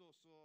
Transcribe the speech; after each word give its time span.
godt 0.00 0.28
å 0.36 0.42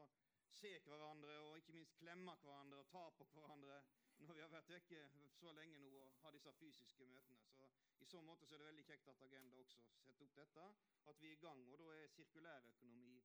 se 0.56 0.71
hverandre 0.86 1.38
og 1.46 1.58
ikke 1.60 1.75
minst 1.75 1.98
klemme 2.00 2.35
hverandre 2.42 2.79
og 2.82 2.90
ta 2.92 3.06
på 3.17 3.28
hverandre 3.33 3.79
når 4.24 4.38
vi 4.38 4.44
har 4.46 4.51
vært 4.54 4.71
vekke 4.71 5.01
så 5.36 5.51
lenge 5.58 5.79
nå 5.83 5.92
og 6.00 6.20
har 6.24 6.35
disse 6.35 6.53
fysiske 6.59 7.08
møtene. 7.12 7.42
Så 7.58 7.67
I 8.00 8.05
så 8.05 8.21
måte 8.21 8.48
så 8.48 8.55
er 8.55 8.64
det 8.64 8.70
veldig 8.71 8.86
kjekt 8.88 9.09
at 9.11 9.23
Agenda 9.27 9.57
også 9.59 9.82
setter 10.04 10.27
opp 10.27 10.36
dette, 10.39 10.68
at 11.11 11.21
vi 11.21 11.32
er 11.32 11.38
i 11.38 11.41
gang. 11.41 11.64
Og 11.71 11.80
da 11.82 11.89
er 11.96 12.11
sirkulærøkonomi 12.16 13.16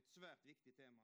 et 0.00 0.08
svært 0.10 0.44
viktig 0.46 0.74
tema. 0.74 1.02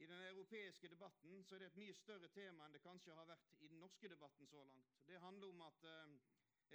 I 0.00 0.06
den 0.06 0.22
europeiske 0.30 0.88
debatten 0.88 1.42
så 1.44 1.54
er 1.54 1.58
det 1.58 1.66
et 1.72 1.80
mye 1.82 1.94
større 1.94 2.28
tema 2.32 2.64
enn 2.64 2.76
det 2.76 2.82
kanskje 2.84 3.16
har 3.16 3.26
vært 3.28 3.50
i 3.60 3.68
den 3.68 3.82
norske 3.82 4.08
debatten 4.08 4.48
så 4.48 4.62
langt. 4.64 4.94
Det 5.06 5.20
handler 5.20 5.52
om 5.52 5.66
at 5.66 5.88
eh, 5.94 6.14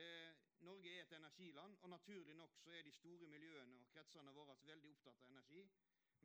eh 0.03 0.43
Norge 0.65 0.91
er 0.91 1.01
et 1.01 1.11
energiland, 1.13 1.77
og 1.81 1.89
naturlig 1.89 2.35
nok 2.35 2.55
så 2.57 2.71
er 2.71 2.81
de 2.81 2.91
store 2.91 3.27
miljøene 3.27 3.79
og 3.79 3.89
kretsene 3.93 4.31
våre 4.33 4.55
veldig 4.65 4.89
opptatt 4.89 5.23
av 5.23 5.29
energi. 5.29 5.65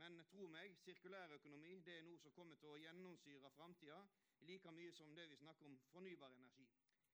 Men 0.00 0.20
tro 0.32 0.46
meg, 0.48 0.76
sirkulærøkonomi 0.84 1.72
er 1.94 2.04
noe 2.06 2.18
som 2.22 2.32
kommer 2.32 2.56
til 2.60 2.72
å 2.72 2.78
gjennomsyre 2.80 3.50
framtida 3.52 3.98
like 4.48 4.72
mye 4.72 4.92
som 4.96 5.10
det 5.14 5.26
vi 5.28 5.36
snakker 5.36 5.68
om 5.68 5.76
fornybar 5.92 6.32
energi. 6.38 6.64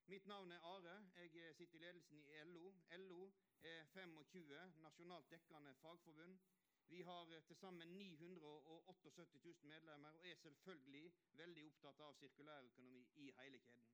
Mitt 0.06 0.26
navn 0.30 0.52
er 0.54 0.62
Are. 0.70 0.92
Jeg 1.16 1.54
sitter 1.58 1.78
i 1.78 1.82
ledelsen 1.82 2.20
i 2.22 2.36
LO. 2.52 2.70
LO 3.08 3.24
er 3.62 3.88
25 3.94 4.78
nasjonalt 4.84 5.30
dekkende 5.30 5.74
fagforbund. 5.82 6.38
Vi 6.86 7.00
har 7.02 7.32
eh, 7.34 7.42
til 7.42 7.56
sammen 7.56 7.88
978 7.88 9.38
000 9.44 9.54
medlemmer 9.72 10.08
og 10.08 10.28
er 10.28 10.34
selvfølgelig 10.34 11.12
veldig 11.42 11.66
opptatt 11.66 12.00
av 12.06 12.14
sirkulærøkonomi 12.20 13.02
i 13.24 13.32
hele 13.40 13.58
kjeden. 13.58 13.90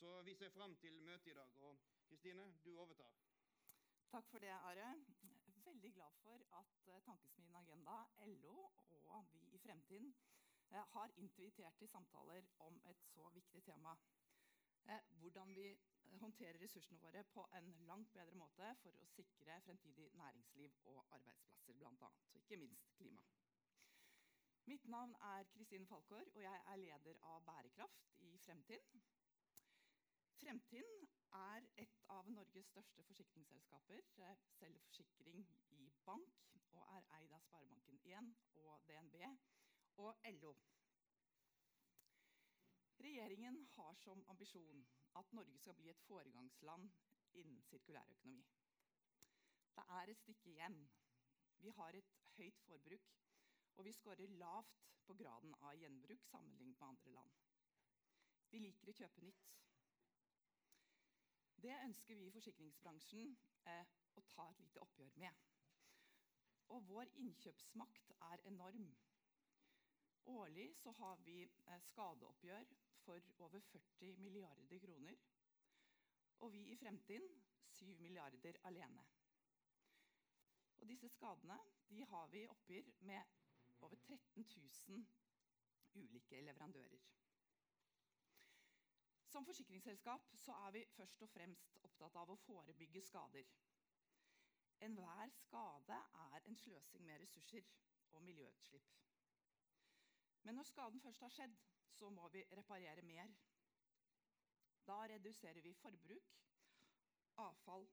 Så 0.00 0.22
vi 0.22 0.34
ser 0.34 0.56
fram 0.56 0.76
til 0.76 1.02
møtet 1.02 1.34
i 1.34 1.36
dag. 1.42 1.56
Og 1.56 1.76
Kristine, 2.08 2.54
du 2.64 2.78
overtar. 2.78 3.12
Takk 4.10 4.32
for 4.32 4.38
det, 4.38 4.48
Are. 4.48 4.94
Veldig 5.70 5.92
glad 5.94 6.14
for 6.22 6.38
at 6.58 6.88
eh, 6.88 7.02
Tankesmien 7.06 7.56
Agenda, 7.56 7.96
LO 8.26 8.54
og 9.16 9.26
vi 9.32 9.40
i 9.54 9.58
Fremtiden 9.58 10.14
eh, 10.70 10.86
har 10.94 11.12
invitert 11.16 11.76
til 11.78 11.88
samtaler 11.88 12.48
om 12.58 12.80
et 12.90 13.04
så 13.14 13.28
viktig 13.34 13.62
tema. 13.62 13.94
Hvordan 15.20 15.54
vi 15.54 15.78
håndterer 16.18 16.58
ressursene 16.62 16.98
våre 17.00 17.22
på 17.24 17.46
en 17.58 17.70
langt 17.86 18.12
bedre 18.12 18.34
måte 18.34 18.72
for 18.82 18.98
å 18.98 19.06
sikre 19.12 19.60
fremtidig 19.66 20.08
næringsliv 20.22 20.74
og 20.84 21.04
arbeidsplasser, 21.18 21.86
annet, 21.86 22.02
og 22.32 22.40
ikke 22.40 22.58
minst 22.64 22.90
klima. 22.96 23.22
Mitt 24.66 24.88
navn 24.88 25.14
er 25.34 25.46
Kristine 25.54 25.86
Falkår, 25.86 26.34
og 26.34 26.42
jeg 26.42 26.62
er 26.72 26.82
leder 26.82 27.22
av 27.22 27.44
Bærekraft 27.46 28.10
i 28.26 28.38
Fremtiden. 28.38 29.04
Fremtiden 30.40 31.08
er 31.36 31.64
et 31.82 31.96
av 32.08 32.28
Norges 32.32 32.68
største 32.72 33.04
forsikringsselskaper. 33.04 34.06
Selger 34.56 34.84
forsikring 34.86 35.42
i 35.76 35.80
bank 36.06 36.46
og 36.72 36.80
er 36.96 37.08
eid 37.18 37.34
av 37.36 37.42
Sparebanken1 37.44 38.30
og 38.62 38.86
DNB 38.88 39.18
og 40.04 40.24
LO. 40.38 40.54
Regjeringen 43.04 43.60
har 43.76 44.00
som 44.00 44.24
ambisjon 44.32 44.80
at 45.20 45.36
Norge 45.36 45.60
skal 45.60 45.76
bli 45.76 45.92
et 45.92 46.02
foregangsland 46.08 46.88
innen 47.42 47.60
sirkulærøkonomi. 47.68 48.42
Det 49.76 49.84
er 50.00 50.10
et 50.12 50.24
stykke 50.24 50.50
igjen. 50.54 50.80
Vi 51.60 51.76
har 51.76 51.96
et 52.00 52.12
høyt 52.38 52.64
forbruk, 52.66 53.12
og 53.76 53.84
vi 53.84 53.92
scorer 53.92 54.36
lavt 54.40 54.84
på 55.04 55.14
graden 55.20 55.54
av 55.60 55.76
gjenbruk 55.76 56.24
sammenlignet 56.32 56.80
med 56.80 56.88
andre 56.88 57.16
land. 57.20 57.40
Vi 58.50 58.64
liker 58.64 58.90
å 58.90 59.00
kjøpe 59.02 59.28
nytt. 59.28 59.50
Det 61.62 61.76
ønsker 61.84 62.14
vi 62.14 62.26
i 62.26 62.32
forsikringsbransjen 62.32 63.34
eh, 63.68 63.88
å 64.16 64.22
ta 64.32 64.46
et 64.48 64.60
lite 64.64 64.80
oppgjør 64.80 65.16
med. 65.20 65.42
Og 66.72 66.86
vår 66.88 67.10
innkjøpsmakt 67.20 68.14
er 68.30 68.44
enorm. 68.48 68.86
Årlig 70.32 70.70
så 70.80 70.94
har 71.00 71.20
vi 71.26 71.42
eh, 71.42 71.82
skadeoppgjør 71.90 72.72
for 73.04 73.28
over 73.44 73.60
40 73.60 74.16
milliarder 74.24 74.80
kroner. 74.86 75.20
Og 76.40 76.52
vi 76.52 76.64
i 76.72 76.80
fremtiden 76.80 77.28
7 77.76 77.92
milliarder 78.00 78.56
alene. 78.64 79.04
Og 80.80 80.88
disse 80.88 81.12
skadene 81.12 81.58
de 81.90 82.04
har 82.08 82.26
vi 82.32 82.46
oppgir 82.48 82.88
med 83.00 83.22
over 83.80 83.96
13 83.96 84.46
000 84.88 85.06
ulike 85.94 86.40
leverandører. 86.40 87.19
Som 89.40 89.46
forsikringsselskap 89.46 90.24
er 90.52 90.70
vi 90.70 90.80
først 90.92 91.22
og 91.24 91.28
fremst 91.32 91.76
opptatt 91.86 92.16
av 92.20 92.28
å 92.28 92.34
forebygge 92.42 93.00
skader. 93.00 93.46
Enhver 94.84 95.30
skade 95.32 95.96
er 96.24 96.42
en 96.50 96.58
sløsing 96.60 97.06
med 97.08 97.22
ressurser 97.22 97.70
og 98.12 98.20
miljøutslipp. 98.26 98.90
Men 100.44 100.60
når 100.60 100.68
skaden 100.68 101.00
først 101.00 101.24
har 101.24 101.32
skjedd, 101.32 101.54
så 101.88 102.10
må 102.12 102.28
vi 102.34 102.42
reparere 102.52 103.00
mer. 103.02 103.32
Da 104.84 104.98
reduserer 105.08 105.64
vi 105.64 105.72
forbruk, 105.72 106.36
avfall 107.46 107.88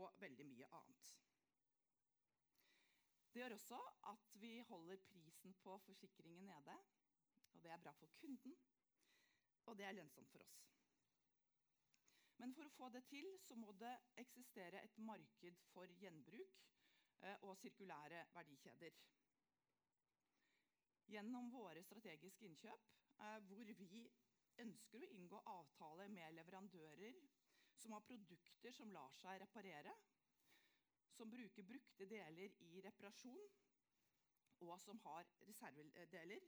og 0.00 0.16
veldig 0.24 0.46
mye 0.50 0.70
annet. 0.80 1.12
Det 3.30 3.44
gjør 3.44 3.54
også 3.60 3.78
at 4.14 4.34
vi 4.42 4.56
holder 4.72 4.98
prisen 5.12 5.54
på 5.62 5.78
forsikringen 5.86 6.50
nede. 6.50 6.74
Og 7.54 7.62
det 7.62 7.70
er 7.70 7.86
bra 7.86 7.94
for 8.02 8.10
kunden, 8.18 8.58
og 9.68 9.76
det 9.78 9.86
er 9.86 9.96
lønnsomt 9.98 10.30
for 10.32 10.44
oss. 10.44 10.56
Men 12.38 12.54
for 12.54 12.68
å 12.68 12.74
få 12.76 12.88
det 12.94 13.02
til 13.10 13.28
så 13.42 13.56
må 13.58 13.72
det 13.80 13.92
eksistere 14.22 14.82
et 14.86 14.98
marked 15.02 15.62
for 15.72 15.90
gjenbruk 16.00 16.60
eh, 17.26 17.36
og 17.42 17.56
sirkulære 17.58 18.24
verdikjeder 18.34 18.98
gjennom 21.08 21.48
våre 21.52 21.82
strategiske 21.82 22.46
innkjøp, 22.46 22.88
eh, 23.24 23.38
hvor 23.48 23.72
vi 23.80 24.04
ønsker 24.64 25.02
å 25.02 25.10
inngå 25.16 25.40
avtale 25.54 26.08
med 26.12 26.36
leverandører 26.36 27.18
som 27.78 27.94
har 27.94 28.06
produkter 28.06 28.74
som 28.74 28.90
lar 28.92 29.14
seg 29.16 29.40
reparere, 29.42 29.94
som 31.14 31.30
bruker 31.30 31.66
brukte 31.66 32.06
deler 32.10 32.54
i 32.66 32.80
reparasjon, 32.84 33.50
og 34.66 34.80
som 34.82 34.98
har 35.04 35.26
reservedeler, 35.46 36.42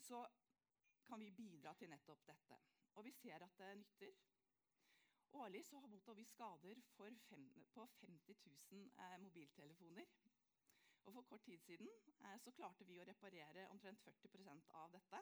så 0.00 0.24
kan 1.12 1.20
vi 1.20 1.30
bidra 1.30 1.74
til 1.76 1.90
nettopp 1.92 2.22
dette. 2.26 2.56
Og 2.96 3.04
vi 3.04 3.10
ser 3.12 3.42
at 3.44 3.58
det 3.58 3.72
nytter. 3.78 4.14
Årlig 5.32 5.64
så 5.66 5.80
mottar 5.80 6.14
vi 6.14 6.24
skader 6.24 6.80
fem, 6.96 7.18
på 7.74 7.86
50 8.00 8.36
000 8.70 8.90
eh, 8.98 9.18
mobiltelefoner. 9.20 10.06
Og 11.04 11.12
For 11.12 11.22
kort 11.22 11.42
tid 11.42 11.58
siden 11.58 11.88
eh, 12.24 12.38
så 12.40 12.50
klarte 12.50 12.84
vi 12.88 12.96
å 13.00 13.04
reparere 13.04 13.68
omtrent 13.68 14.00
40% 14.06 14.72
av 14.80 14.92
dette. 14.96 15.20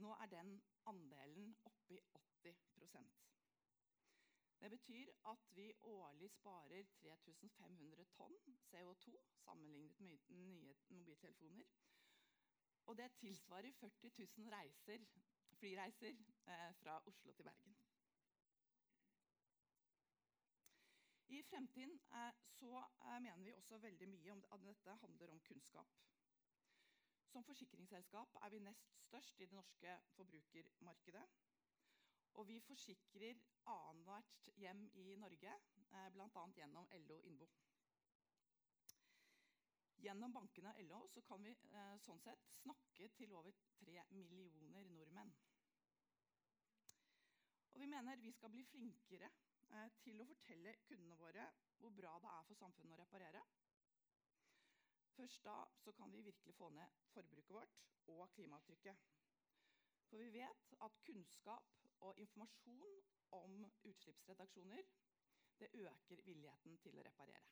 Nå 0.00 0.14
er 0.22 0.32
den 0.32 0.54
andelen 0.86 1.52
oppe 1.68 1.98
i 1.98 2.00
80% 2.44 3.12
Det 4.60 4.70
betyr 4.70 5.12
at 5.34 5.50
vi 5.50 5.72
årlig 5.82 6.30
sparer 6.30 6.88
3500 7.02 8.08
tonn 8.16 8.40
CO2 8.70 9.20
sammenlignet 9.44 10.00
med 10.00 10.30
nye 10.30 10.74
mobiltelefoner. 10.88 11.68
Og 12.88 12.96
det 12.96 13.10
tilsvarer 13.20 13.72
40 13.72 14.10
000 14.38 14.52
reiser, 14.52 15.04
flyreiser 15.60 16.08
eh, 16.08 16.74
fra 16.80 17.02
Oslo 17.06 17.32
til 17.32 17.44
Bergen. 17.44 17.76
I 21.28 21.42
fremtiden 21.42 22.00
eh, 22.12 22.32
så 22.48 22.78
eh, 22.78 23.20
mener 23.20 23.44
vi 23.44 23.52
også 23.52 23.78
veldig 23.78 24.08
mye 24.08 24.32
om 24.32 24.44
at 24.52 24.64
dette 24.64 24.94
handler 25.02 25.30
om 25.30 25.40
kunnskap. 25.40 25.98
Som 27.28 27.44
forsikringsselskap 27.44 28.38
er 28.42 28.48
vi 28.48 28.58
nest 28.58 28.96
størst 29.04 29.40
i 29.40 29.46
det 29.46 29.52
norske 29.52 29.98
forbrukermarkedet. 30.16 31.26
Og 32.34 32.48
vi 32.48 32.60
forsikrer 32.60 33.34
annethvert 33.66 34.48
hjem 34.56 34.86
i 34.94 35.16
Norge, 35.16 35.60
eh, 35.92 36.10
bl.a. 36.12 36.46
gjennom 36.56 36.88
LO 36.92 37.20
Innbo. 37.20 37.50
Gjennom 39.98 40.32
bankene 40.32 40.72
og 40.74 40.82
LO 40.86 41.00
så 41.10 41.22
kan 41.26 41.42
vi 41.42 41.54
sånn 42.04 42.20
sett 42.22 42.44
snakke 42.60 43.08
til 43.18 43.34
over 43.34 43.54
tre 43.80 43.98
millioner 44.14 44.86
nordmenn. 44.92 45.32
Og 47.74 47.82
vi 47.82 47.90
mener 47.90 48.22
vi 48.22 48.30
skal 48.34 48.52
bli 48.54 48.62
flinkere 48.70 49.30
Eh, 49.68 49.88
til 50.00 50.20
å 50.22 50.26
fortelle 50.28 50.72
kundene 50.88 51.16
våre 51.20 51.44
hvor 51.78 51.92
bra 51.96 52.14
det 52.24 52.30
er 52.32 52.46
for 52.48 52.56
samfunnet 52.56 52.94
å 52.96 53.00
reparere. 53.02 53.42
Først 55.18 55.44
da 55.44 55.56
så 55.82 55.92
kan 55.98 56.12
vi 56.14 56.22
virkelig 56.24 56.54
få 56.56 56.70
ned 56.72 56.94
forbruket 57.12 57.52
vårt 57.56 57.76
og 58.14 58.32
klimaavtrykket. 58.36 59.04
For 60.08 60.22
vi 60.22 60.30
vet 60.38 60.72
at 60.86 60.96
kunnskap 61.04 61.84
og 62.06 62.20
informasjon 62.22 62.96
om 63.36 63.58
utslippsredaksjoner 63.90 64.88
det 65.60 65.72
øker 65.82 66.24
villigheten 66.24 66.78
til 66.80 66.96
å 66.96 67.04
reparere. 67.04 67.44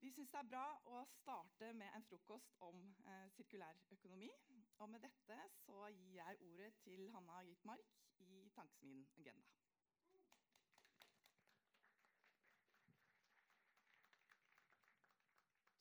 Vi 0.00 0.10
syns 0.10 0.30
det 0.32 0.38
er 0.40 0.48
bra 0.48 0.66
å 0.88 1.00
starte 1.12 1.66
med 1.76 1.92
en 1.92 2.04
frokost 2.08 2.54
om 2.64 2.76
eh, 3.04 3.26
sirkulær 3.34 3.76
økonomi. 3.92 4.30
Og 4.80 4.88
med 4.88 5.02
dette 5.04 5.36
så 5.60 5.90
gir 5.92 6.14
jeg 6.16 6.38
ordet 6.46 6.70
til 6.80 7.02
Hanna 7.12 7.42
Gitmark 7.44 7.98
i 8.24 8.46
Tankesmien 8.56 9.02
Agenda. 9.20 9.50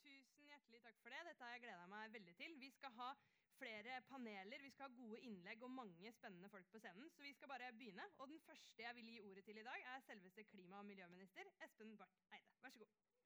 Tusen 0.03 0.51
Hjertelig 0.51 0.81
takk 0.83 0.99
for 0.99 1.15
det. 1.15 1.21
Dette 1.29 1.47
har 1.47 1.55
jeg 1.55 1.63
gleda 1.69 1.85
meg 1.93 2.11
veldig 2.17 2.35
til. 2.41 2.57
Vi 2.59 2.73
skal 2.75 2.91
ha 2.99 3.13
flere 3.59 4.01
paneler, 4.11 4.59
vi 4.63 4.73
skal 4.75 4.89
ha 4.89 4.97
gode 4.99 5.21
innlegg 5.29 5.63
og 5.63 5.71
mange 5.77 6.11
spennende 6.17 6.51
folk 6.51 6.67
på 6.75 6.83
scenen. 6.83 7.07
Så 7.15 7.23
vi 7.23 7.31
skal 7.39 7.55
bare 7.55 7.71
begynne. 7.79 8.11
Og 8.19 8.27
den 8.33 8.43
første 8.43 8.83
jeg 8.83 8.99
vil 8.99 9.13
gi 9.13 9.23
ordet 9.31 9.47
til 9.47 9.63
i 9.63 9.67
dag, 9.71 9.87
er 9.95 10.03
selveste 10.11 10.43
klima- 10.51 10.83
og 10.83 10.91
miljøminister 10.91 11.47
Espen 11.63 11.95
Barth 12.03 12.35
Eide. 12.35 12.59
Vær 12.59 12.75
så 12.75 12.83
god. 12.83 13.18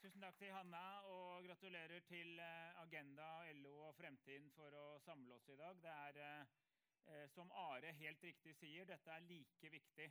Tusen 0.00 0.22
takk 0.24 0.38
til 0.40 0.48
Hanna, 0.48 0.82
og 1.12 1.44
gratulerer 1.44 2.00
til 2.08 2.38
eh, 2.38 2.82
Agenda, 2.82 3.52
LO 3.52 3.72
og 3.88 3.94
Fremtiden 3.98 4.46
for 4.54 4.72
å 4.72 4.84
samle 5.04 5.34
oss 5.36 5.48
i 5.52 5.56
dag. 5.60 5.82
Det 5.82 5.90
er, 5.92 6.46
eh, 7.12 7.26
som 7.34 7.50
Are 7.52 7.90
helt 7.98 8.24
riktig 8.24 8.54
sier, 8.56 8.86
dette 8.88 9.12
er 9.12 9.26
like 9.28 9.70
viktig. 9.74 10.06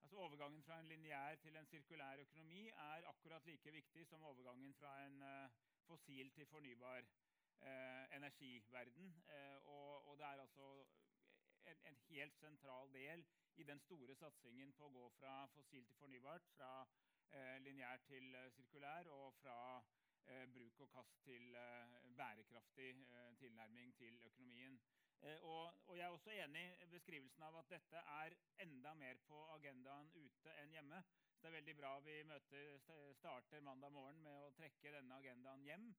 Altså 0.00 0.16
Overgangen 0.24 0.62
fra 0.64 0.78
en 0.80 0.88
lineær 0.88 1.36
til 1.42 1.60
en 1.60 1.68
sirkulær 1.68 2.22
økonomi 2.22 2.62
er 2.70 3.08
akkurat 3.10 3.44
like 3.50 3.74
viktig 3.76 4.06
som 4.08 4.24
overgangen 4.30 4.72
fra 4.80 4.94
en 5.04 5.20
eh, 5.22 5.60
fossil 5.90 6.32
til 6.32 6.46
fornybar 6.46 7.04
energiverden. 8.14 9.08
Og, 9.66 10.12
det 10.18 10.24
er 10.24 10.40
altså 10.40 10.66
en, 11.66 11.80
en, 11.90 11.96
helt 12.08 12.36
sentral 12.38 12.92
del 12.94 13.24
i 13.56 13.64
den 13.66 13.80
store 13.82 14.14
satsingen 14.14 14.72
på 14.78 14.86
å 14.86 14.92
gå 14.94 15.08
fra 15.18 15.32
fossil 15.56 15.82
til 15.90 15.98
fornybart. 15.98 16.46
fra 16.54 16.70
Eh, 16.78 17.07
lineær 17.60 17.96
til 18.06 18.34
eh, 18.34 18.50
sirkulær, 18.50 19.08
og 19.08 19.34
fra 19.34 19.58
eh, 20.26 20.46
bruk 20.54 20.80
og 20.80 20.90
kast 20.90 21.22
til 21.24 21.56
bærekraftig 22.16 22.94
tilnærming 23.38 23.94
til 23.96 24.20
økonomien. 24.24 24.80
Og, 25.20 25.72
og, 25.86 25.96
Jeg 25.98 26.04
er 26.04 26.08
også 26.08 26.30
enig 26.30 26.76
i 26.82 26.86
beskrivelsen 26.86 27.42
av 27.42 27.56
at 27.58 27.70
dette 27.70 27.96
er 27.96 28.36
enda 28.62 28.94
mer 28.94 29.18
på 29.26 29.40
agendaen 29.54 30.12
ute 30.14 30.52
enn 30.62 30.76
hjemme. 30.76 31.02
Så 31.34 31.40
Det 31.40 31.48
er 31.48 31.56
veldig 31.56 31.76
bra 31.76 31.98
vi 32.00 32.22
møter, 32.22 32.78
starter 33.14 33.60
mandag 33.60 33.92
morgen 33.92 34.22
med 34.22 34.44
å 34.44 34.52
trekke 34.60 34.94
denne 34.94 35.18
agendaen 35.18 35.66
hjem. 35.66 35.90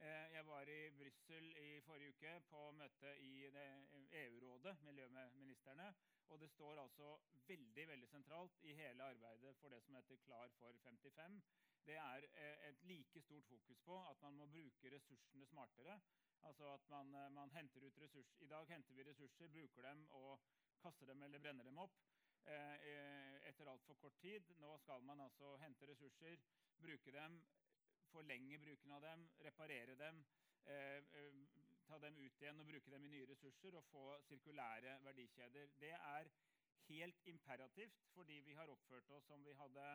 Jeg 0.00 0.46
var 0.46 0.68
i 0.68 0.90
Brussel 0.90 1.56
i 1.58 1.80
forrige 1.80 2.12
uke 2.14 2.34
på 2.50 2.60
møte 2.70 3.14
i 3.18 3.30
EU-rådet, 3.46 4.76
miljøministrene. 4.86 5.94
Og 6.28 6.40
det 6.40 6.50
står 6.50 6.80
altså 6.82 7.08
veldig 7.48 7.88
veldig 7.88 8.08
sentralt 8.08 8.60
i 8.62 8.72
hele 8.78 9.02
arbeidet 9.02 9.56
for 9.56 9.68
det 9.68 9.82
som 9.82 9.94
heter 9.94 10.16
Klar 10.16 10.48
for 10.58 10.78
55. 10.84 11.40
Det 11.86 11.96
er 11.96 12.26
eh, 12.34 12.68
et 12.68 12.84
like 12.84 13.20
stort 13.20 13.44
fokus 13.44 13.78
på 13.84 13.98
at 14.10 14.22
man 14.22 14.34
må 14.36 14.46
bruke 14.46 14.94
ressursene 14.94 15.46
smartere. 15.46 16.00
Altså 16.42 16.72
at 16.74 16.88
man, 16.88 17.14
eh, 17.14 17.30
man 17.32 17.50
henter 17.50 17.86
ut 17.86 18.00
ressurs. 18.00 18.34
I 18.40 18.46
dag 18.46 18.68
henter 18.68 18.94
vi 18.94 19.02
ressurser, 19.10 19.48
bruker 19.48 19.82
dem 19.82 20.06
og 20.10 20.40
kaster 20.82 21.06
dem 21.06 21.22
eller 21.22 21.38
brenner 21.38 21.64
dem 21.64 21.78
opp 21.78 21.98
eh, 22.46 23.48
etter 23.48 23.70
altfor 23.72 23.94
kort 23.94 24.20
tid. 24.20 24.54
Nå 24.62 24.76
skal 24.78 25.02
man 25.02 25.20
altså 25.20 25.56
hente 25.56 25.90
ressurser, 25.90 26.36
bruke 26.82 27.12
dem, 27.12 27.42
forlenge 28.12 28.58
bruken 28.62 28.92
av 28.96 29.04
dem, 29.04 29.28
reparere 29.46 29.96
dem 30.00 30.24
ta 31.88 31.98
dem 32.02 32.18
ut 32.20 32.42
igjen 32.42 32.60
og 32.60 32.68
bruke 32.68 32.92
dem 32.92 33.04
i 33.06 33.10
nye 33.14 33.26
ressurser 33.30 33.76
og 33.78 33.86
få 33.88 34.04
sirkulære 34.28 34.98
verdikjeder. 35.06 35.70
Det 35.80 35.94
er 35.96 36.28
helt 36.88 37.22
imperativt 37.32 38.02
fordi 38.12 38.40
vi 38.44 38.56
har 38.58 38.72
oppført 38.72 39.10
oss 39.16 39.28
som 39.30 39.44
vi 39.44 39.56
hadde 39.56 39.86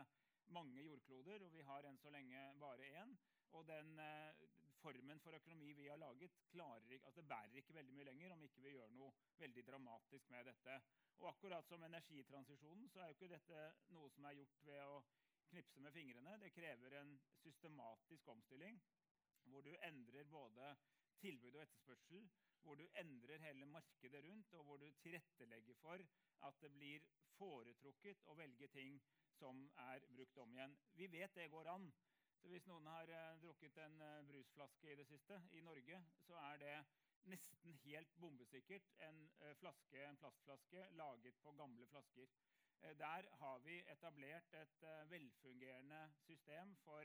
mange 0.53 0.81
jordkloder, 0.81 1.45
og 1.45 1.53
vi 1.53 1.61
har 1.67 1.85
enn 1.87 1.99
så 2.01 2.11
lenge 2.13 2.41
bare 2.61 2.89
én. 3.01 3.13
Og 3.53 3.67
den 3.69 3.99
eh, 4.01 4.41
formen 4.81 5.21
for 5.21 5.37
økonomi 5.37 5.71
vi 5.77 5.87
har 5.87 6.01
laget, 6.01 6.33
klarer, 6.49 6.97
altså 7.05 7.21
det 7.21 7.29
bærer 7.29 7.61
ikke 7.61 7.77
veldig 7.77 7.93
mye 7.93 8.09
lenger 8.09 8.33
om 8.33 8.43
ikke 8.43 8.65
vi 8.65 8.73
gjør 8.73 8.95
noe 8.97 9.13
veldig 9.39 9.65
dramatisk 9.67 10.33
med 10.33 10.49
dette. 10.49 10.79
Og 11.21 11.29
akkurat 11.29 11.69
som 11.69 11.85
energitransisjonen 11.85 12.89
så 12.89 13.03
er 13.03 13.11
jo 13.11 13.17
ikke 13.19 13.35
dette 13.35 13.67
noe 13.93 14.09
som 14.11 14.25
er 14.25 14.39
gjort 14.41 14.65
ved 14.65 14.81
å 14.89 14.97
knipse 15.53 15.81
med 15.85 15.93
fingrene. 15.95 16.37
Det 16.41 16.53
krever 16.55 16.97
en 16.99 17.15
systematisk 17.43 18.27
omstilling 18.33 18.81
hvor 19.51 19.61
du 19.61 19.73
endrer 19.83 20.27
både 20.31 20.75
tilbud 21.19 21.55
og 21.55 21.61
etterspørsel, 21.63 22.29
hvor 22.63 22.79
du 22.79 22.85
endrer 22.99 23.41
hele 23.43 23.65
markedet 23.65 24.23
rundt, 24.25 24.53
og 24.53 24.63
hvor 24.63 24.77
du 24.77 24.91
tilrettelegger 25.03 25.75
for 25.81 26.05
at 26.47 26.61
det 26.61 26.71
blir 26.71 27.03
foretrukket 27.37 28.23
å 28.31 28.37
velge 28.39 28.69
ting 28.71 28.97
som 29.39 29.65
er 29.89 30.05
brukt 30.15 30.37
om 30.43 30.55
igjen. 30.55 30.75
Vi 30.99 31.09
vet 31.11 31.35
det 31.35 31.51
går 31.51 31.69
an. 31.73 31.91
Så 32.41 32.49
Hvis 32.51 32.65
noen 32.67 32.87
har 32.91 33.07
uh, 33.07 33.37
drukket 33.39 33.77
en 33.85 34.01
uh, 34.03 34.23
brusflaske 34.27 34.91
i 34.91 34.95
det 34.99 35.05
siste 35.07 35.39
i 35.55 35.61
Norge, 35.63 36.01
så 36.25 36.35
er 36.51 36.57
det 36.59 36.73
nesten 37.31 37.77
helt 37.85 38.17
bombesikkert 38.19 38.89
en, 39.07 39.21
uh, 39.43 39.53
flaske, 39.61 40.01
en 40.03 40.19
plastflaske 40.19 40.89
laget 40.99 41.39
på 41.43 41.53
gamle 41.59 41.87
flasker. 41.87 42.33
Der 42.83 43.35
har 43.35 43.59
vi 43.59 43.79
etablert 43.79 44.53
et 44.53 44.81
velfungerende 45.09 46.13
system 46.19 46.75
for 46.75 47.03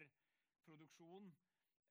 produksjon 0.64 1.36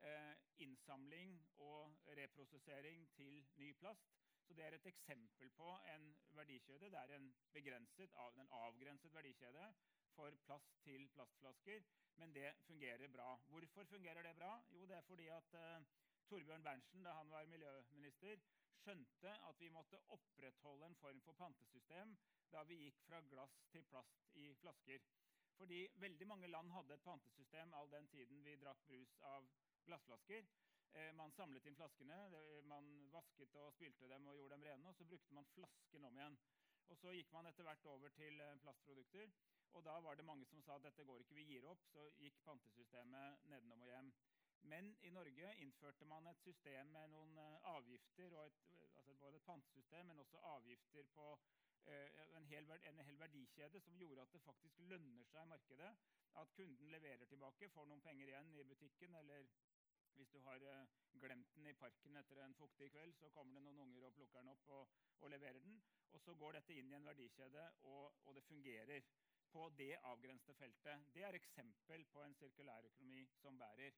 eh, 0.02 0.36
innsamling 0.60 1.38
og 1.58 1.96
reprosessering 2.20 3.08
til 3.16 3.46
ny 3.56 3.74
plast. 3.80 4.12
Så 4.44 4.54
Det 4.54 4.66
er 4.66 4.76
et 4.76 4.86
eksempel 4.86 5.50
på 5.50 5.70
en 5.96 6.16
verdikjede. 6.30 6.90
Det 6.90 7.00
er 7.00 7.16
en, 7.16 7.36
begrenset, 7.54 8.12
en 8.40 8.50
avgrenset 8.52 9.14
verdikjede 9.14 9.74
for 10.16 10.32
plast 10.46 10.84
til 10.84 11.08
plastflasker, 11.08 11.84
men 12.16 12.36
det 12.36 12.54
fungerer 12.68 13.08
bra. 13.08 13.36
Hvorfor 13.36 13.84
fungerer 13.84 14.22
det 14.22 14.36
bra? 14.36 14.64
Jo, 14.72 14.86
det 14.86 14.96
er 14.96 15.02
fordi 15.02 15.28
at 15.28 15.54
uh, 15.54 15.86
Torbjørn 16.30 16.64
Berntsen, 16.64 17.04
da 17.04 17.12
han 17.12 17.30
var 17.32 17.46
miljøminister, 17.46 18.40
skjønte 18.76 19.30
at 19.50 19.60
vi 19.60 19.70
måtte 19.70 20.00
opprettholde 20.08 20.86
en 20.86 20.96
form 20.96 21.22
for 21.22 21.32
pantesystem 21.32 22.18
da 22.52 22.64
vi 22.64 22.80
gikk 22.86 23.02
fra 23.08 23.22
glass 23.32 23.56
til 23.72 23.84
plast 23.92 24.28
i 24.42 24.54
flasker. 24.62 25.04
Fordi 25.58 25.88
veldig 26.04 26.28
mange 26.28 26.48
land 26.48 26.72
hadde 26.72 26.94
et 26.94 27.06
pantesystem 27.06 27.74
all 27.74 27.90
den 27.92 28.08
tiden 28.14 28.44
vi 28.46 28.56
drakk 28.62 28.84
brus 28.88 29.16
av 29.34 29.48
glassflasker. 29.88 30.46
Eh, 30.94 31.12
man 31.18 31.34
samlet 31.34 31.66
inn 31.66 31.76
flaskene, 31.78 32.18
man 32.70 32.88
vasket 33.14 33.56
og 33.62 33.74
spylte 33.74 34.10
dem 34.12 34.28
og 34.28 34.38
gjorde 34.38 34.56
dem 34.56 34.64
rene. 34.70 34.88
og 34.88 34.96
Så 34.96 35.06
brukte 35.06 35.34
man 35.34 35.50
flasken 35.56 36.06
om 36.06 36.18
igjen. 36.18 36.38
Og 36.88 36.98
Så 36.98 37.12
gikk 37.12 37.32
man 37.34 37.48
etter 37.50 37.64
hvert 37.68 37.86
over 37.86 38.10
til 38.10 38.40
eh, 38.42 38.58
plastprodukter. 38.64 39.32
og 39.74 39.84
Da 39.86 40.00
var 40.00 40.16
det 40.16 40.26
mange 40.26 40.46
som 40.46 40.62
sa 40.62 40.76
at 40.76 40.84
dette 40.84 41.04
går 41.04 41.22
ikke, 41.22 41.36
vi 41.36 41.50
gir 41.52 41.66
opp. 41.66 41.84
Så 41.94 42.10
gikk 42.18 42.40
pantesystemet 42.46 43.46
nedenom 43.46 43.82
og 43.82 43.88
hjem. 43.88 44.14
Men 44.62 44.96
i 45.02 45.10
Norge 45.10 45.56
innførte 45.64 46.06
man 46.06 46.28
et 46.28 46.40
system 46.42 46.88
med 46.88 47.12
noen 47.14 47.38
eh, 47.38 47.68
avgifter, 47.76 48.34
et, 48.46 48.64
altså 48.96 49.14
både 49.16 49.38
et 49.38 49.46
pantesystem, 49.46 50.06
men 50.06 50.20
også 50.20 50.38
avgifter 50.38 51.04
på 51.16 51.28
en 52.38 52.46
hel, 52.52 52.70
en 52.90 53.00
hel 53.08 53.20
verdikjede 53.20 53.82
som 53.84 53.98
gjorde 54.00 54.26
at 54.26 54.34
det 54.34 54.44
faktisk 54.46 54.80
lønner 54.92 55.26
seg 55.32 55.44
i 55.46 55.52
markedet. 55.54 55.92
At 56.38 56.54
kunden 56.54 56.92
leverer 56.94 57.26
tilbake, 57.26 57.70
får 57.74 57.88
noen 57.90 58.04
penger 58.06 58.30
igjen 58.32 58.54
i 58.54 58.66
butikken 58.68 59.16
eller 59.22 59.48
hvis 60.18 60.32
du 60.34 60.40
har 60.42 60.64
eh, 60.66 60.94
glemt 61.22 61.54
den 61.56 61.70
i 61.70 61.76
parken 61.78 62.18
etter 62.18 62.40
en 62.42 62.56
fuktig 62.58 62.90
kveld, 62.94 63.14
så 63.20 63.30
kommer 63.36 63.60
det 63.60 63.66
noen 63.68 63.84
unger 63.84 64.08
og 64.08 64.16
plukker 64.18 64.42
den 64.42 64.50
opp 64.50 64.70
og, 64.74 64.96
og 65.22 65.30
leverer 65.30 65.62
den. 65.62 65.78
Og 66.16 66.22
så 66.24 66.34
går 66.42 66.58
dette 66.58 66.74
inn 66.74 66.90
i 66.92 66.98
en 66.98 67.06
verdikjede, 67.06 67.66
og, 67.92 68.16
og 68.26 68.38
det 68.38 68.46
fungerer 68.48 69.06
på 69.52 69.68
det 69.78 69.92
avgrensede 70.10 70.58
feltet. 70.58 71.06
Det 71.14 71.24
er 71.24 71.38
eksempel 71.38 72.06
på 72.14 72.24
en 72.24 72.34
sirkulærøkonomi 72.40 73.28
som 73.42 73.60
bærer. 73.62 73.94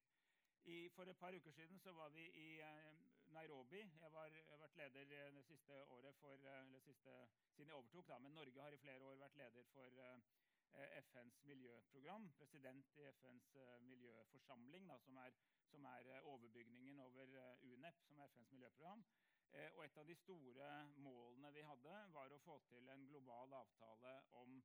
I, 0.66 0.90
for 0.92 1.08
et 1.08 1.18
par 1.18 1.34
uker 1.34 1.56
siden 1.56 1.80
var 1.96 2.12
vi 2.12 2.28
i 2.36 2.50
eh, 2.68 3.09
Nairobi. 3.36 3.84
Jeg, 3.86 4.12
har 4.50 4.62
vært 4.64 4.82
leder 4.82 5.16
eh, 5.20 5.32
det 5.38 5.46
siste 5.48 5.84
året 5.96 6.18
for, 6.24 6.50
eller 6.50 6.84
siste, 6.86 7.16
siden 7.56 7.74
jeg 7.74 7.80
overtok, 7.80 8.08
da, 8.10 8.20
men 8.24 8.38
Norge 8.38 8.62
har 8.62 8.76
i 8.76 8.82
flere 8.82 9.06
år 9.12 9.22
vært 9.24 9.40
leder 9.44 9.70
for 9.74 10.04
eh, 10.08 11.00
FNs 11.12 11.44
miljøprogram. 11.52 12.30
President 12.38 12.98
i 12.98 13.08
FNs 13.22 13.56
eh, 13.56 13.80
miljøforsamling, 13.94 14.90
da, 14.90 15.00
som 15.06 15.18
er 15.18 15.38
som 15.70 15.86
er 15.86 16.08
eh, 16.16 16.26
overbygningen 16.34 17.00
over 17.00 17.24
eh, 17.24 17.72
UNEP, 17.72 18.02
som 18.08 18.20
er 18.20 18.28
FNs 18.28 18.52
miljøprogram. 18.52 19.04
Eh, 19.52 19.70
og 19.76 19.86
et 19.86 19.98
av 19.98 20.08
de 20.08 20.16
store 20.16 20.70
målene 20.96 21.52
vi 21.54 21.66
hadde, 21.66 21.96
var 22.16 22.34
å 22.34 22.42
få 22.46 22.58
til 22.70 22.90
en 22.94 23.06
global 23.12 23.54
avtale 23.62 24.16
om 24.42 24.58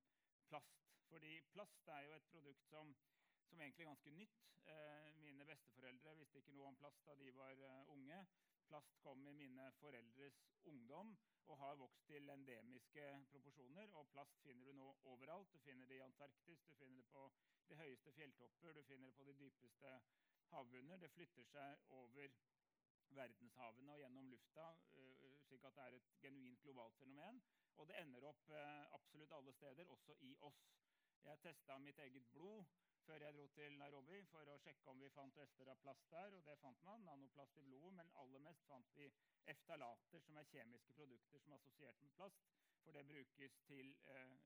plast. 0.48 0.80
Fordi 1.10 1.36
plast 1.52 1.88
er 1.96 2.06
jo 2.06 2.16
et 2.16 2.30
produkt 2.32 2.64
som, 2.70 2.94
som 3.50 3.60
egentlig 3.60 3.84
er 3.84 3.92
ganske 3.92 4.16
nytt. 4.16 4.40
Mine 5.20 5.44
besteforeldre 5.44 6.14
visste 6.16 6.40
ikke 6.40 6.54
noe 6.56 6.70
om 6.70 6.78
plast 6.80 7.02
da 7.04 7.12
de 7.20 7.28
var 7.36 7.58
unge. 7.92 8.22
Plast 8.68 8.96
kom 9.02 9.26
i 9.26 9.32
mine 9.32 9.72
foreldres 9.80 10.40
ungdom 10.64 11.16
og 11.46 11.58
har 11.58 11.76
vokst 11.76 12.06
til 12.06 12.30
endemiske 12.30 13.04
proporsjoner. 13.30 13.90
Og 13.92 14.08
plast 14.08 14.40
finner 14.42 14.64
du 14.64 14.72
nå 14.72 14.88
overalt. 15.12 15.52
Du 15.52 15.58
finner 15.58 15.86
det 15.86 15.98
i 16.00 16.04
Antarktis, 16.06 16.62
du 16.64 16.72
finner 16.72 17.02
det 17.02 17.10
på 17.12 17.24
de 17.68 17.76
høyeste 17.76 18.12
fjelltopper, 18.12 18.72
du 18.72 18.82
finner 18.82 19.08
det 19.08 19.16
på 19.16 19.24
de 19.24 19.36
dypeste 19.38 19.94
havbunner. 20.52 20.96
Det 20.96 21.10
flytter 21.10 21.48
seg 21.50 21.92
over 22.00 22.38
verdenshavene 23.14 23.92
og 23.92 24.00
gjennom 24.00 24.30
lufta, 24.32 24.70
eh, 24.92 25.36
slik 25.46 25.64
at 25.64 25.76
det 25.76 25.84
er 25.84 25.98
et 25.98 26.14
genuint 26.22 26.62
globalt 26.62 26.96
fenomen. 26.98 27.42
Og 27.76 27.88
det 27.88 28.00
ender 28.00 28.24
opp 28.30 28.50
eh, 28.50 28.94
absolutt 28.96 29.32
alle 29.32 29.52
steder, 29.52 29.90
også 29.90 30.16
i 30.20 30.34
oss. 30.40 30.64
Jeg 31.24 31.40
testa 31.40 31.78
mitt 31.78 31.98
eget 31.98 32.26
blod 32.32 32.64
før 33.06 33.22
jeg 33.24 33.34
dro 33.36 33.46
til 33.56 33.76
Nairobi 33.78 34.18
for 34.30 34.48
å 34.48 34.56
sjekke 34.64 34.90
om 34.90 35.00
vi 35.02 35.10
fant 35.12 35.36
rester 35.40 35.68
av 35.68 35.80
plast 35.82 36.10
der, 36.12 36.34
og 36.36 36.44
det 36.46 36.56
fant 36.62 36.84
man. 36.88 37.04
Nanoplast 37.04 37.58
i 37.60 37.64
blodet, 37.66 37.92
men 37.98 38.12
aller 38.22 38.42
mest 38.46 38.64
fant 38.68 38.92
vi 38.96 39.10
eftalater, 39.52 40.22
som 40.24 40.38
er 40.40 40.48
kjemiske 40.52 40.96
produkter 40.96 41.42
som 41.44 41.52
er 41.52 41.60
assosiert 41.60 42.00
med 42.02 42.14
plast. 42.18 42.46
For 42.84 42.96
det 42.96 43.06
brukes 43.08 43.58
til, 43.68 43.94
eh, 44.12 44.36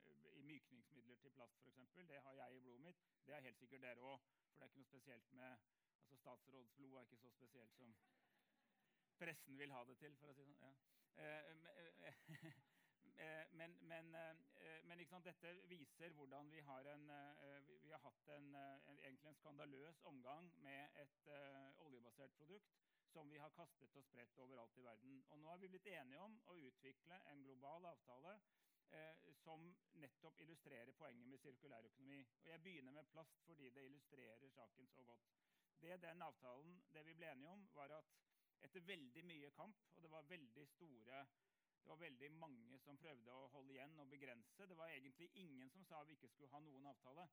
i 0.41 0.43
mykningsmidler 0.43 1.17
til 1.23 1.35
plast, 1.39 1.59
f.eks. 1.63 2.09
Det 2.09 2.23
har 2.27 2.35
jeg 2.43 2.57
i 2.57 2.61
blodet 2.61 2.85
mitt. 2.87 3.03
Det 3.27 3.35
har 3.35 3.47
helt 3.47 3.59
sikkert 3.59 3.83
dere 3.83 4.13
òg. 4.13 4.19
For 4.53 4.59
det 4.59 4.67
er 4.67 4.73
ikke 4.73 4.83
noe 4.83 4.93
spesielt 4.93 5.33
med 5.33 5.57
altså 5.99 6.17
Statsrådsblod 6.17 6.95
er 6.97 7.01
ikke 7.01 7.17
så 7.17 7.31
spesielt 7.31 7.75
som 7.77 7.95
pressen 9.19 9.59
vil 9.59 9.73
ha 9.73 9.85
det 9.85 9.99
til, 9.99 10.17
for 10.17 10.31
å 10.31 10.35
si 10.35 10.47
det 10.47 10.59
sånn. 10.59 10.77
Ja. 11.19 12.53
Men, 13.59 13.73
men, 13.91 14.15
men 14.89 15.23
dette 15.25 15.51
viser 15.69 16.15
hvordan 16.17 16.49
vi 16.51 16.61
har, 16.65 16.87
en, 16.95 17.11
vi 17.85 17.93
har 17.93 18.01
hatt 18.01 18.29
en, 18.33 18.55
en, 18.57 19.01
en 19.29 19.37
skandaløs 19.37 20.01
omgang 20.09 20.49
med 20.65 21.01
et 21.03 21.27
uh, 21.29 21.83
oljebasert 21.85 22.37
produkt 22.39 22.79
som 23.13 23.29
vi 23.33 23.41
har 23.41 23.53
kastet 23.57 23.97
og 23.97 24.05
spredt 24.05 24.41
overalt 24.45 24.77
i 24.81 24.85
verden. 24.85 25.21
Og 25.31 25.41
nå 25.41 25.51
har 25.51 25.61
vi 25.61 25.71
blitt 25.73 25.91
enige 25.93 26.23
om 26.25 26.39
å 26.49 26.57
utvikle 26.71 27.21
en 27.33 27.43
global 27.45 27.89
avtale 27.91 28.35
uh, 28.95 29.29
som 29.43 29.67
nettopp 30.01 30.41
illustrerer 30.45 30.97
poenget 30.97 31.29
med 31.29 31.43
sirkulærøkonomi. 31.45 32.23
Og 32.45 32.49
jeg 32.53 32.65
begynner 32.65 32.97
med 32.97 33.13
plast 33.13 33.45
fordi 33.49 33.69
det 33.77 33.85
illustrerer 33.91 34.57
saken 34.57 34.89
så 34.95 35.05
godt. 35.11 35.29
Det 35.79 36.01
den 36.03 36.25
avtalen, 36.25 36.81
det 36.93 37.05
vi 37.07 37.15
ble 37.15 37.29
enige 37.33 37.53
om, 37.53 37.69
var 37.77 37.93
at 38.01 38.17
etter 38.67 38.83
veldig 38.83 39.23
mye 39.29 39.53
kamp, 39.55 39.85
og 39.95 40.03
det 40.03 40.11
var 40.11 40.33
veldig 40.33 40.65
store 40.73 41.21
det 41.89 41.95
var 41.95 42.01
veldig 42.05 42.29
mange 42.37 42.79
som 42.85 42.99
prøvde 43.01 43.33
å 43.33 43.47
holde 43.49 43.73
igjen 43.73 43.95
og 44.03 44.11
begrense. 44.13 44.67
Det 44.69 44.77
var 44.77 44.91
egentlig 44.93 45.31
ingen 45.41 45.71
som 45.73 45.87
sa 45.89 46.03
vi 46.05 46.19
ikke 46.19 46.29
skulle 46.29 46.51
ha 46.53 46.59
noen 46.61 46.85
avtale. 46.91 47.25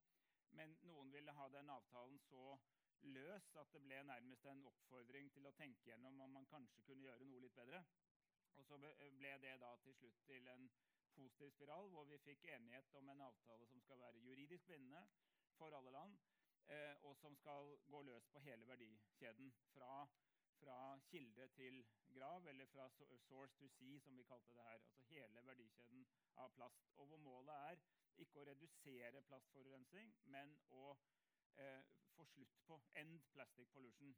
Men 0.55 0.77
noen 0.87 1.11
ville 1.11 1.33
ha 1.35 1.47
den 1.51 1.71
avtalen 1.73 2.15
så 2.23 2.43
løs 3.01 3.49
at 3.59 3.73
det 3.75 3.81
ble 3.83 3.97
nærmest 4.07 4.47
en 4.47 4.63
oppfordring 4.69 5.27
til 5.35 5.49
å 5.49 5.51
tenke 5.59 5.89
gjennom 5.89 6.21
om 6.23 6.31
man 6.37 6.47
kanskje 6.47 6.85
kunne 6.87 7.03
gjøre 7.03 7.27
noe 7.27 7.43
litt 7.43 7.57
bedre. 7.57 7.81
Og 8.55 8.63
så 8.69 8.79
ble 8.79 9.33
det 9.43 9.57
da 9.59 9.73
til 9.83 9.97
slutt 9.99 10.23
til 10.29 10.47
en 10.53 10.69
positiv 11.17 11.51
spiral, 11.51 11.91
hvor 11.91 12.07
vi 12.07 12.23
fikk 12.23 12.47
enighet 12.55 12.95
om 12.95 13.11
en 13.11 13.27
avtale 13.27 13.67
som 13.67 13.83
skal 13.83 13.99
være 14.07 14.23
juridisk 14.23 14.71
bindende 14.71 15.03
for 15.59 15.75
alle 15.75 15.91
land, 15.91 16.15
eh, 16.71 16.95
og 17.03 17.19
som 17.19 17.35
skal 17.35 17.75
gå 17.91 18.05
løs 18.07 18.31
på 18.31 18.39
hele 18.47 18.71
verdikjeden. 18.71 19.51
Fra, 19.75 20.07
fra, 20.59 20.99
kilde 21.11 21.47
til 21.57 21.83
grav, 22.13 22.47
eller 22.47 22.65
fra 22.65 22.89
source 23.17 23.55
to 23.59 23.67
sea, 23.67 23.99
som 23.99 24.17
vi 24.17 24.23
kalte 24.23 24.53
det 24.53 24.63
her. 24.63 24.79
Altså 24.87 25.03
hele 25.09 25.45
verdikjeden 25.45 26.07
av 26.35 26.53
plast. 26.55 26.89
Og 26.97 27.07
hvor 27.07 27.17
målet 27.17 27.55
er 27.55 27.83
ikke 28.23 28.39
å 28.39 28.47
redusere 28.49 29.23
plastforurensning, 29.29 30.13
men 30.35 30.55
å 30.71 30.85
eh, 31.59 31.81
få 32.15 32.25
slutt 32.31 32.59
på. 32.67 32.79
End 33.01 33.21
plastic 33.33 33.71
pollution. 33.73 34.15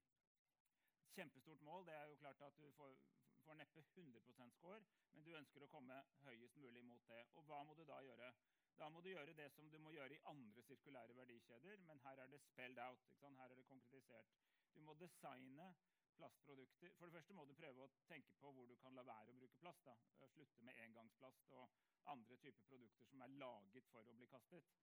Kjempestort 1.18 1.62
mål. 1.62 1.86
det 1.86 1.96
er 1.96 2.06
jo 2.12 2.20
klart 2.22 2.42
at 2.42 2.58
Du 2.58 2.72
får, 2.72 2.98
får 3.46 3.54
neppe 3.54 3.80
100 3.96 4.52
score, 4.52 4.84
men 5.14 5.24
du 5.24 5.34
ønsker 5.38 5.64
å 5.64 5.72
komme 5.74 6.04
høyest 6.28 6.58
mulig 6.62 6.86
mot 6.86 7.08
det. 7.08 7.24
Og 7.34 7.44
hva 7.50 7.64
må 7.64 7.74
du 7.74 7.84
da 7.86 8.02
gjøre? 8.06 8.34
Da 8.78 8.90
må 8.94 9.02
du 9.02 9.10
gjøre 9.10 9.34
det 9.34 9.50
som 9.52 9.70
du 9.72 9.78
må 9.82 9.92
gjøre 9.92 10.14
i 10.14 10.24
andre 10.30 10.62
sirkulære 10.62 11.16
verdikjeder, 11.18 11.80
men 11.90 12.00
her 12.04 12.20
er 12.22 12.28
det 12.30 12.42
spelled 12.42 12.78
out. 12.78 13.08
Her 13.22 13.50
er 13.50 13.56
det 13.56 13.66
konkretisert. 13.66 14.36
Du 14.76 14.82
må 14.86 14.94
designe 14.94 15.72
plastprodukter. 16.18 16.94
For 16.98 17.08
det 17.08 17.18
første 17.18 17.38
må 17.38 17.46
du 17.46 17.56
prøve 17.58 17.86
å 17.86 17.92
tenke 18.10 18.36
på 18.42 18.52
hvor 18.56 18.68
du 18.70 18.76
kan 18.82 18.98
la 18.98 19.06
være 19.08 19.34
å 19.34 19.40
bruke 19.40 19.62
plast. 19.64 19.86
da. 19.86 19.96
Slutte 20.34 20.66
med 20.66 20.82
engangsplast 20.84 21.50
og 21.58 21.70
andre 22.14 22.38
typer 22.44 22.70
produkter 22.72 23.10
som 23.10 23.24
er 23.26 23.40
laget 23.42 23.90
for 23.94 24.08
å 24.08 24.16
bli 24.18 24.28
kastet. 24.34 24.76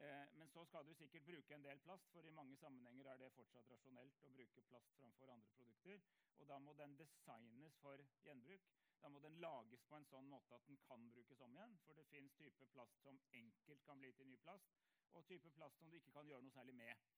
Eh, 0.00 0.26
men 0.32 0.48
så 0.48 0.64
skal 0.64 0.86
du 0.86 0.94
sikkert 0.94 1.26
bruke 1.28 1.54
en 1.54 1.64
del 1.64 1.80
plast, 1.84 2.06
for 2.12 2.24
i 2.24 2.32
mange 2.32 2.56
sammenhenger 2.56 3.10
er 3.12 3.18
det 3.20 3.32
fortsatt 3.36 3.68
rasjonelt 3.68 4.22
å 4.24 4.30
bruke 4.32 4.62
plast 4.70 4.94
framfor 5.00 5.32
andre 5.34 5.52
produkter. 5.58 6.00
Og 6.40 6.48
da 6.48 6.56
må 6.58 6.72
den 6.78 6.96
designes 6.96 7.76
for 7.82 8.04
gjenbruk. 8.24 8.70
Da 9.02 9.08
må 9.08 9.20
den 9.20 9.36
lages 9.40 9.84
på 9.88 9.96
en 9.96 10.08
sånn 10.08 10.28
måte 10.28 10.56
at 10.56 10.66
den 10.68 10.80
kan 10.86 11.04
brukes 11.12 11.40
om 11.44 11.56
igjen. 11.56 11.76
For 11.84 12.00
det 12.00 12.08
fins 12.08 12.36
type 12.40 12.68
plast 12.72 12.96
som 13.04 13.20
enkelt 13.42 13.84
kan 13.84 14.00
bli 14.00 14.12
til 14.16 14.28
ny 14.28 14.40
plast, 14.44 14.72
og 15.12 15.26
type 15.28 15.52
plast 15.56 15.80
som 15.80 15.90
du 15.90 15.96
ikke 16.00 16.16
kan 16.16 16.28
gjøre 16.28 16.44
noe 16.44 16.56
særlig 16.56 16.76
med. 16.80 17.08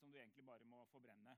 Som 0.00 0.10
du 0.10 0.18
egentlig 0.18 0.46
bare 0.46 0.66
må 0.66 0.82
forbrenne. 0.90 1.36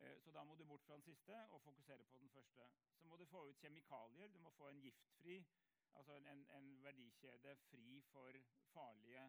Eh, 0.00 0.18
så 0.20 0.30
da 0.30 0.44
må 0.44 0.54
du 0.54 0.64
bort 0.64 0.84
fra 0.84 0.94
den 0.94 1.02
siste 1.02 1.36
og 1.50 1.62
fokusere 1.62 2.04
på 2.04 2.18
den 2.18 2.30
første. 2.30 2.68
Så 2.98 3.06
må 3.06 3.16
du 3.16 3.24
få 3.24 3.46
ut 3.48 3.58
kjemikalier. 3.58 4.28
Du 4.28 4.38
må 4.38 4.50
få 4.50 4.68
en 4.68 4.80
giftfri, 4.80 5.44
altså 5.92 6.12
en, 6.12 6.46
en 6.58 6.84
verdikjede 6.84 7.56
fri 7.56 8.00
for 8.12 8.32
farlige 8.72 9.24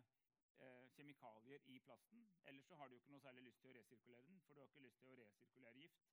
eh, 0.60 0.90
kjemikalier 0.96 1.60
i 1.66 1.80
plasten. 1.80 2.30
Ellers 2.46 2.66
så 2.66 2.76
har 2.76 2.88
du 2.88 2.96
ikke 2.96 3.12
noe 3.12 3.24
særlig 3.24 3.44
lyst 3.44 3.62
til 3.62 3.72
å 3.72 3.78
resirkulere 3.80 4.28
den, 4.28 4.42
for 4.46 4.54
du 4.54 4.60
har 4.60 4.72
ikke 4.72 4.86
lyst 4.88 5.00
til 5.02 5.14
å 5.14 5.20
resirkulere 5.22 5.84
gift. 5.84 6.08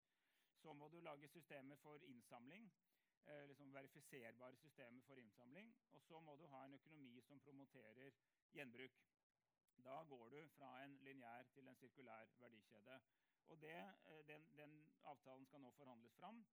Så 0.63 0.73
må 0.73 0.89
du 0.89 1.01
lage 1.01 1.29
systemer 1.29 1.77
for 1.77 2.07
innsamling. 2.13 2.71
Eh, 3.27 3.47
liksom 3.49 3.73
verifiserbare 3.75 4.57
systemer 4.57 5.03
for 5.03 5.17
innsamling. 5.17 5.75
Og 5.91 6.03
så 6.03 6.21
må 6.21 6.37
du 6.37 6.47
ha 6.47 6.65
en 6.65 6.79
økonomi 6.79 7.21
som 7.21 7.41
promoterer 7.41 8.15
gjenbruk. 8.53 9.03
Da 9.85 10.03
går 10.09 10.29
du 10.31 10.49
fra 10.49 10.85
en 10.85 10.99
lineær 11.03 11.43
til 11.53 11.69
en 11.69 11.77
sirkulær 11.77 12.31
verdikjede. 12.41 13.01
Og 13.53 13.61
det, 13.61 13.77
eh, 14.11 14.27
den, 14.27 14.47
den, 14.57 14.75
avtalen 15.05 15.47
skal 15.47 15.61
nå 15.61 15.71
forhandles 15.71 16.17
fram. 16.17 16.45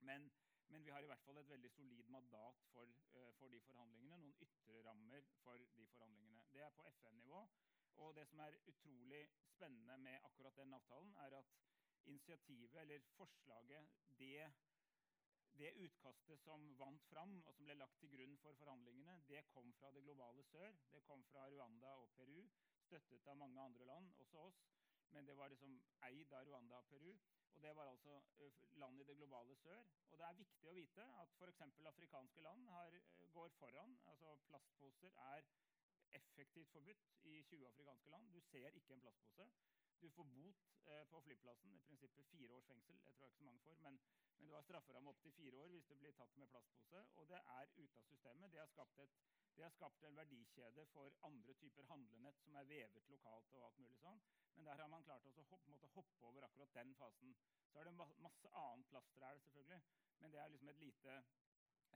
Men, 0.00 0.30
men, 0.68 0.84
vi 0.84 0.90
har 0.90 1.02
i 1.02 1.06
hvert 1.06 1.24
fall 1.26 1.38
et 1.40 1.50
veldig 1.50 1.70
solid 1.70 2.08
mandat 2.08 2.64
for, 2.72 2.88
uh, 3.16 3.30
for 3.38 3.52
de 3.52 3.60
forhandlingene. 3.60 4.16
Noen 4.16 4.34
ytre 4.46 4.80
rammer 4.86 5.28
for 5.42 5.66
de 5.76 5.86
forhandlingene. 5.92 6.44
Det 6.52 6.64
er 6.64 6.76
på 6.76 6.86
FN-nivå. 6.90 7.44
Og 8.02 8.14
det 8.16 8.26
som 8.28 8.40
er 8.40 8.58
utrolig 8.72 9.22
spennende 9.52 9.98
med 9.98 10.24
akkurat 10.28 10.56
den 10.56 10.74
avtalen, 10.74 11.14
er 11.26 11.38
at 11.38 11.52
initiativet, 12.04 12.74
eller 12.80 13.00
forslaget, 13.16 13.88
det, 14.18 14.52
det 15.58 15.72
utkastet 15.84 16.40
som 16.40 16.78
vant 16.78 17.04
fram, 17.10 17.36
og 17.46 17.54
som 17.54 17.68
ble 17.68 17.76
lagt 17.78 18.00
til 18.00 18.10
grunn 18.16 18.36
for 18.42 18.58
forhandlingene, 18.60 19.20
det 19.28 19.44
kom 19.52 19.72
fra 19.78 19.92
det 19.94 20.02
globale 20.02 20.44
sør. 20.50 20.72
Det 20.92 21.04
kom 21.04 21.24
fra 21.30 21.46
Rwanda 21.50 21.94
og 22.02 22.10
Peru, 22.16 22.48
støttet 22.88 23.28
av 23.30 23.38
mange 23.40 23.60
andre 23.62 23.86
land, 23.92 24.10
også 24.24 24.48
oss. 24.48 24.64
Men 25.14 25.26
det 25.26 25.36
var 25.38 25.48
liksom 25.52 25.74
eid 26.08 26.32
av 26.32 26.46
Rwanda 26.48 26.78
og 26.82 26.86
Peru. 26.90 27.10
Og 27.54 27.62
det 27.62 27.72
var 27.76 27.86
altså 27.86 28.20
land 28.82 29.00
i 29.00 29.04
det 29.04 29.16
globale 29.16 29.56
sør. 29.56 29.84
Og 30.10 30.18
det 30.18 30.26
er 30.26 30.40
viktig 30.40 30.70
å 30.70 30.74
vite 30.78 31.04
at 31.22 31.36
f.eks. 31.38 31.60
afrikanske 31.92 32.42
land 32.42 32.66
har, 32.68 32.96
går 33.36 33.54
foran. 33.60 33.94
Altså 34.10 34.34
plastposer 34.48 35.14
er 35.28 35.46
effektivt 36.18 36.72
forbudt 36.72 37.14
i 37.22 37.42
20 37.42 37.66
afrikanske 37.66 38.10
land. 38.10 38.32
Du 38.34 38.40
ser 38.40 38.68
ikke 38.80 38.94
en 38.94 39.06
plastpose. 39.06 39.48
Du 40.04 40.10
får 40.10 40.24
bot 40.24 40.64
eh, 40.84 41.04
på 41.10 41.20
flyplassen, 41.24 41.70
i 41.72 41.78
prinsippet 41.80 42.26
fire 42.28 42.52
års 42.52 42.66
fengsel. 42.68 42.96
Jeg 43.06 43.14
tror 43.16 43.28
ikke 43.30 43.38
så 43.38 43.44
mange 43.46 43.60
får, 43.64 43.78
men, 43.86 43.94
men 44.38 44.50
det 44.50 44.54
var 44.54 44.66
strafferamme 44.66 45.12
opp 45.14 45.22
til 45.24 45.32
fire 45.32 45.56
år 45.62 45.70
hvis 45.72 45.86
du 45.88 45.94
blir 45.96 46.12
tatt 46.18 46.34
med 46.40 46.50
plastpose. 46.52 47.00
Og 47.22 47.30
det 47.30 47.40
er 47.54 47.72
ute 47.78 48.02
av 48.02 48.10
systemet. 48.10 48.52
Det 48.52 48.60
har 48.60 48.68
skapt, 48.68 49.00
et, 49.00 49.16
det 49.56 49.64
har 49.64 49.72
skapt 49.72 50.04
en 50.04 50.18
verdikjede 50.20 50.84
for 50.92 51.16
andre 51.30 51.56
typer 51.62 51.88
handlenett 51.88 52.44
som 52.44 52.60
er 52.60 52.68
vevet 52.68 53.08
lokalt 53.14 53.56
og 53.56 53.64
alt 53.70 53.80
mulig 53.80 53.96
sånn. 54.02 54.20
Men 54.58 54.68
der 54.68 54.84
har 54.84 54.92
man 54.92 55.08
klart 55.08 55.24
å 55.24 55.46
hoppe, 55.54 55.80
hoppe 55.96 56.28
over 56.28 56.44
akkurat 56.50 56.76
den 56.76 56.92
fasen. 57.00 57.32
Så 57.70 57.80
er 57.80 57.88
det 57.88 57.96
masse 58.28 58.52
annet 58.66 58.92
her 59.24 59.40
selvfølgelig. 59.46 59.80
Men 60.20 60.36
det 60.36 60.44
er 60.44 60.52
liksom 60.52 60.74
et 60.74 60.84
lite 60.84 61.16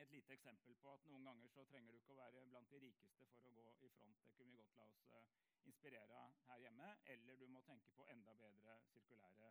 et 0.02 0.10
lite 0.10 0.32
eksempel 0.32 0.74
på 0.82 0.92
at 0.92 1.06
noen 1.10 1.24
ganger 1.24 1.48
så 1.52 1.64
trenger 1.70 1.92
du 1.92 1.98
ikke 1.98 2.14
å 2.14 2.18
være 2.20 2.44
blant 2.52 2.70
de 2.70 2.80
rikeste 2.82 3.26
for 3.42 3.48
å 3.50 3.72
gå 3.80 3.86
i 3.86 3.94
front. 3.96 4.20
Det 4.24 4.34
kunne 4.36 4.52
vi 4.52 4.60
godt 4.60 4.76
la 4.76 4.84
oss 4.86 5.00
uh, 5.12 5.24
inspirere 5.70 6.20
her 6.48 6.62
hjemme. 6.64 6.90
Eller 7.14 7.40
du 7.40 7.46
må 7.50 7.62
tenke 7.66 7.90
på 7.96 8.06
enda 8.14 8.34
bedre 8.42 8.76
sirkulære 8.92 9.50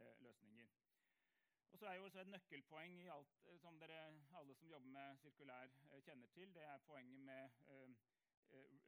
uh, 0.00 0.16
løsninger. 0.26 0.72
Og 1.70 1.78
så 1.78 1.86
er 1.90 1.94
jo 1.94 2.04
også 2.08 2.20
Et 2.22 2.32
nøkkelpoeng 2.32 2.98
i 3.02 3.08
alt 3.16 3.38
uh, 3.46 3.56
som 3.62 3.78
dere 3.82 4.00
alle 4.40 4.54
som 4.54 4.70
jobber 4.70 4.90
med 4.98 5.16
sirkulær, 5.22 5.70
kjenner 6.08 6.28
til, 6.38 6.54
det 6.54 6.62
er 6.62 6.78
poenget 6.88 7.20
med 7.20 7.50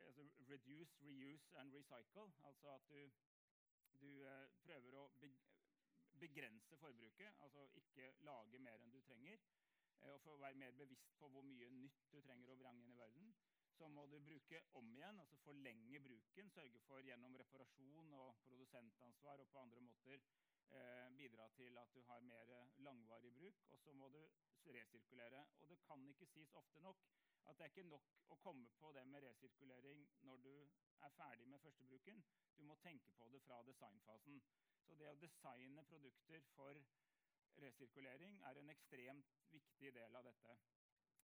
altså 0.06 0.22
reduce, 0.50 0.98
reuse 1.02 1.58
and 1.58 1.74
recycle. 1.74 2.30
Altså 2.44 2.74
at 2.74 2.88
du, 2.90 3.00
du 4.00 4.10
prøver 4.62 4.98
å 5.00 5.06
begrense 6.18 6.76
forbruket, 6.76 7.32
altså 7.40 7.66
ikke 7.74 8.12
lage 8.20 8.58
mer 8.58 8.82
enn 8.82 8.92
du 8.94 9.00
trenger. 9.00 9.42
Eh, 10.02 10.12
og 10.14 10.20
for 10.24 10.36
å 10.36 10.42
være 10.44 10.60
mer 10.62 10.74
bevisst 10.78 11.14
på 11.20 11.28
hvor 11.32 11.46
mye 11.46 11.70
nytt 11.78 12.08
du 12.12 12.18
trenger 12.24 12.52
å 12.52 12.58
bringe 12.60 12.84
inn 12.84 12.96
i 12.96 13.00
verden, 13.00 13.34
så 13.76 13.88
må 13.92 14.06
du 14.08 14.16
bruke 14.24 14.62
om 14.80 14.88
igjen, 14.94 15.20
altså 15.20 15.36
forlenge 15.44 16.00
bruken. 16.04 16.50
Sørge 16.54 16.80
for 16.86 17.04
gjennom 17.04 17.36
reparasjon 17.36 18.12
og 18.16 18.38
produsentansvar 18.46 19.42
og 19.44 19.50
på 19.52 19.60
andre 19.60 19.82
måter 19.84 20.16
eh, 20.16 21.08
bidra 21.18 21.48
til 21.58 21.76
at 21.82 21.92
du 21.92 22.00
har 22.08 22.24
mer 22.24 22.52
langvarig 22.86 23.34
bruk. 23.36 23.66
Og 23.74 23.82
så 23.84 23.92
må 23.92 24.08
du 24.14 24.22
resirkulere. 24.72 25.44
Og 25.60 25.68
det 25.68 25.78
kan 25.84 26.08
ikke 26.08 26.28
sies 26.32 26.54
ofte 26.56 26.80
nok 26.80 27.04
at 27.46 27.58
det 27.58 27.66
er 27.66 27.72
ikke 27.74 27.88
nok 27.90 28.08
å 28.34 28.38
komme 28.42 28.66
på 28.80 28.90
det 28.96 29.04
med 29.06 29.22
resirkulering 29.22 30.06
når 30.26 30.40
du 30.46 30.54
er 31.06 31.12
ferdig 31.18 31.46
med 31.46 31.60
førstebruken. 31.62 32.24
Du 32.56 32.64
må 32.64 32.74
tenke 32.82 33.12
på 33.18 33.28
det 33.28 33.42
fra 33.44 33.60
designfasen. 33.68 34.40
Så 34.86 34.94
det 34.98 35.10
å 35.10 35.18
designe 35.20 35.84
produkter 35.90 36.42
for 36.54 36.80
resirkulering 37.62 38.40
er 38.48 38.60
en 38.60 38.70
ekstremt 38.70 39.34
viktig 39.52 39.92
del 39.94 40.16
av 40.16 40.24
dette. 40.24 40.56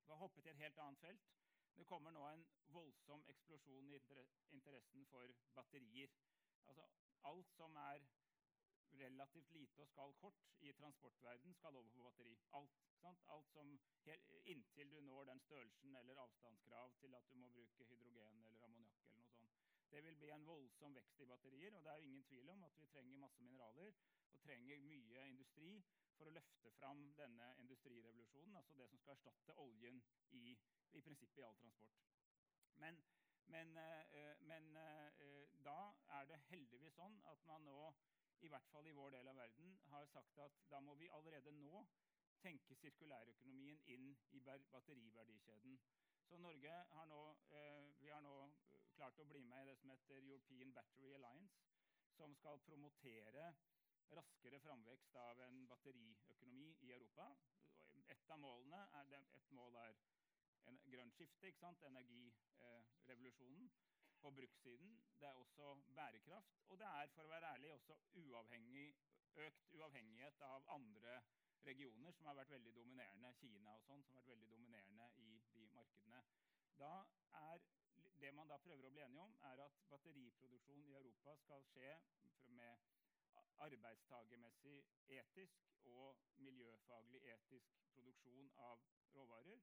Vi 0.05 0.11
har 0.13 0.19
hoppet 0.21 0.43
til 0.43 0.51
et 0.51 0.63
helt 0.63 0.79
annet 0.85 0.99
felt. 0.99 1.29
Det 1.75 1.87
kommer 1.87 2.11
nå 2.11 2.23
en 2.27 2.45
voldsom 2.75 3.23
eksplosjon 3.33 3.87
i 3.89 3.99
interessen 4.51 5.05
for 5.11 5.35
batterier. 5.55 6.11
Altså 6.67 6.87
alt 7.31 7.51
som 7.55 7.75
er 7.75 8.03
relativt 8.99 9.51
lite 9.51 9.81
og 9.81 9.87
skal 9.87 10.13
kort 10.19 10.47
i 10.59 10.71
transportverden 10.73 11.53
skal 11.53 11.75
over 11.75 11.89
på 11.89 12.03
batteri. 12.03 12.37
Alt. 12.59 12.79
Alt 13.03 13.47
som, 13.49 13.79
inntil 14.45 14.91
du 14.91 14.99
når 15.01 15.23
den 15.25 15.39
størrelsen 15.39 15.95
eller 15.95 16.19
avstandskrav 16.21 16.91
til 16.99 17.15
at 17.15 17.29
du 17.29 17.35
må 17.35 17.47
bruke 17.49 17.85
hydrogen 17.89 18.43
eller 18.45 18.65
ammoniakk 18.67 19.07
eller 19.07 19.23
noe 19.23 19.33
sånt. 19.33 19.55
Det 19.91 20.03
vil 20.05 20.15
bli 20.15 20.29
en 20.29 20.45
voldsom 20.47 20.95
vekst 20.95 21.19
i 21.19 21.25
batterier, 21.25 21.75
og 21.75 21.83
det 21.83 21.91
er 21.91 22.05
ingen 22.05 22.23
tvil 22.23 22.49
om 22.49 22.63
at 22.63 22.77
vi 22.77 22.85
trenger 22.93 23.17
masse 23.23 23.43
mineraler 23.43 23.97
og 24.31 24.43
trenger 24.45 24.85
mye 24.85 25.25
industri 25.31 25.71
for 26.21 26.29
å 26.29 26.35
løfte 26.37 26.69
fram 26.77 26.99
denne 27.17 27.47
industrirevolusjonen, 27.63 28.55
altså 28.59 28.75
det 28.77 28.85
som 28.91 28.99
skal 29.01 29.15
erstatte 29.15 29.55
oljen 29.63 29.97
i, 30.37 30.51
i 30.93 31.01
prinsippet 31.01 31.41
i 31.41 31.45
all 31.47 31.57
transport. 31.57 32.03
Men, 32.83 32.99
men, 33.49 33.73
eh, 33.81 34.43
men 34.45 34.69
eh, 34.77 35.47
da 35.65 35.79
er 36.19 36.29
det 36.29 36.37
heldigvis 36.51 36.93
sånn 36.99 37.17
at 37.31 37.41
man 37.49 37.65
nå 37.65 37.79
i 38.45 38.49
hvert 38.53 38.69
fall 38.73 38.85
i 38.89 38.93
vår 38.97 39.15
del 39.15 39.31
av 39.33 39.37
verden, 39.37 39.73
har 39.89 40.05
sagt 40.13 40.37
at 40.45 40.61
da 40.69 40.79
må 40.81 40.93
vi 41.01 41.09
allerede 41.17 41.53
nå 41.57 41.81
tenke 42.41 42.77
sirkulærøkonomien 42.77 43.81
inn 43.95 44.07
i 44.37 44.41
batteriverdikjeden. 44.45 45.77
Så 46.29 46.37
Norge 46.41 46.77
har 46.93 47.09
nå, 47.09 47.21
eh, 47.57 48.07
har 48.13 48.21
nå 48.25 48.37
eh, 48.45 48.87
klart 48.95 49.19
å 49.21 49.27
bli 49.29 49.43
med 49.49 49.65
i 49.65 49.71
det 49.71 49.77
som 49.81 49.93
heter 49.93 50.21
European 50.21 50.73
Battery 50.77 51.13
Alliance, 51.17 51.65
som 52.13 52.33
skal 52.37 52.61
promotere 52.69 53.51
raskere 54.17 54.59
framvekst 54.59 55.15
av 55.15 55.41
en 55.47 55.67
batteriøkonomi 55.69 56.69
i 56.87 56.91
Europa. 56.95 57.27
Et 58.15 58.29
av 58.33 58.39
målene 58.39 58.81
er, 58.99 59.05
et 59.19 59.51
mål 59.57 59.75
er 59.83 59.93
en 60.69 60.79
grønt 60.93 61.15
skifte, 61.15 61.47
energirevolusjonen. 61.91 63.71
På 64.21 64.29
brukssiden. 64.37 64.91
Det 65.19 65.27
er 65.27 65.33
også 65.33 65.75
bærekraft. 65.95 66.59
Og 66.69 66.77
det 66.79 66.87
er 66.87 67.07
for 67.15 67.25
å 67.25 67.31
være 67.31 67.53
ærlig 67.55 67.71
også 67.73 67.95
uavhengig, 68.21 68.87
økt 69.47 69.71
uavhengighet 69.73 70.41
av 70.45 70.67
andre 70.75 71.15
regioner 71.65 72.11
som 72.13 72.29
har 72.29 72.37
vært 72.37 72.53
veldig 72.53 72.73
dominerende, 72.75 73.31
Kina 73.39 73.73
og 73.77 73.83
sånn, 73.87 74.03
som 74.05 74.15
har 74.17 74.21
vært 74.21 74.33
veldig 74.35 74.49
dominerende 74.53 75.07
i 75.25 75.41
de 75.55 75.65
markedene. 75.73 76.21
Da 76.77 76.93
er 77.41 77.65
det 78.21 78.31
man 78.37 78.49
da 78.49 78.57
prøver 78.61 78.85
å 78.87 78.93
bli 78.93 79.01
enige 79.05 79.25
om, 79.25 79.33
er 79.49 79.63
at 79.65 79.81
batteriproduksjon 79.89 80.85
i 80.85 80.95
Europa 81.01 81.35
skal 81.41 81.65
skje 81.73 81.91
med 82.57 83.00
arbeidstagermessig 83.67 84.77
etisk 85.17 85.71
og 85.93 86.17
miljøfaglig 86.47 87.21
etisk 87.35 87.81
produksjon 87.95 88.51
av 88.69 88.83
råvarer. 89.15 89.61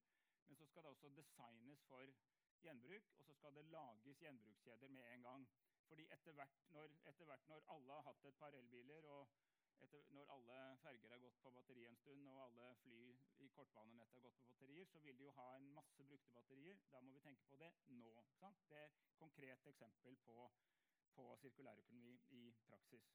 Men 0.48 0.56
så 0.56 0.66
skal 0.66 0.82
det 0.84 0.90
også 0.90 1.08
designes 1.16 1.82
for 1.90 2.14
gjenbruk, 2.62 3.10
og 3.18 3.24
så 3.24 3.34
skal 3.34 3.54
det 3.54 3.64
lages 3.64 4.22
gjenbrukskjeder 4.22 4.88
med 4.88 5.12
en 5.14 5.22
gang. 5.22 5.48
Fordi 5.88 6.06
etter 6.12 6.32
hvert 6.32 6.56
når, 6.74 6.96
etter 7.10 7.24
hvert 7.24 7.46
når 7.48 7.64
alle 7.74 7.92
har 7.92 8.02
hatt 8.10 8.24
et 8.24 8.38
par 8.40 8.56
elbiler, 8.60 9.04
og 9.04 9.28
etter, 9.84 10.02
når 10.16 10.32
alle 10.34 10.58
ferger 10.82 11.14
har 11.14 11.22
gått 11.22 11.38
på 11.42 11.52
batteri 11.56 11.84
en 11.86 11.96
stund, 11.96 12.26
og 12.28 12.42
alle 12.46 12.68
fly 12.82 13.00
i 13.44 13.48
kortbanenettet 13.56 14.18
har 14.18 14.26
gått 14.26 14.40
på 14.40 14.50
batterier, 14.50 14.90
så 14.92 15.00
vil 15.04 15.18
de 15.18 15.28
jo 15.28 15.36
ha 15.38 15.48
en 15.56 15.70
masse 15.78 16.04
brukte 16.10 16.34
batterier. 16.34 16.80
Da 16.92 17.00
må 17.00 17.14
vi 17.16 17.24
tenke 17.24 17.46
på 17.48 17.60
det 17.62 17.72
nå. 18.00 18.12
Sant? 18.40 18.66
Det 18.70 18.82
er 18.82 18.90
et 18.90 19.00
konkret 19.22 19.72
eksempel 19.72 20.16
på, 20.26 20.50
på 21.14 21.30
sirkulærøkonomi 21.44 22.18
i 22.40 22.44
praksis. 22.66 23.12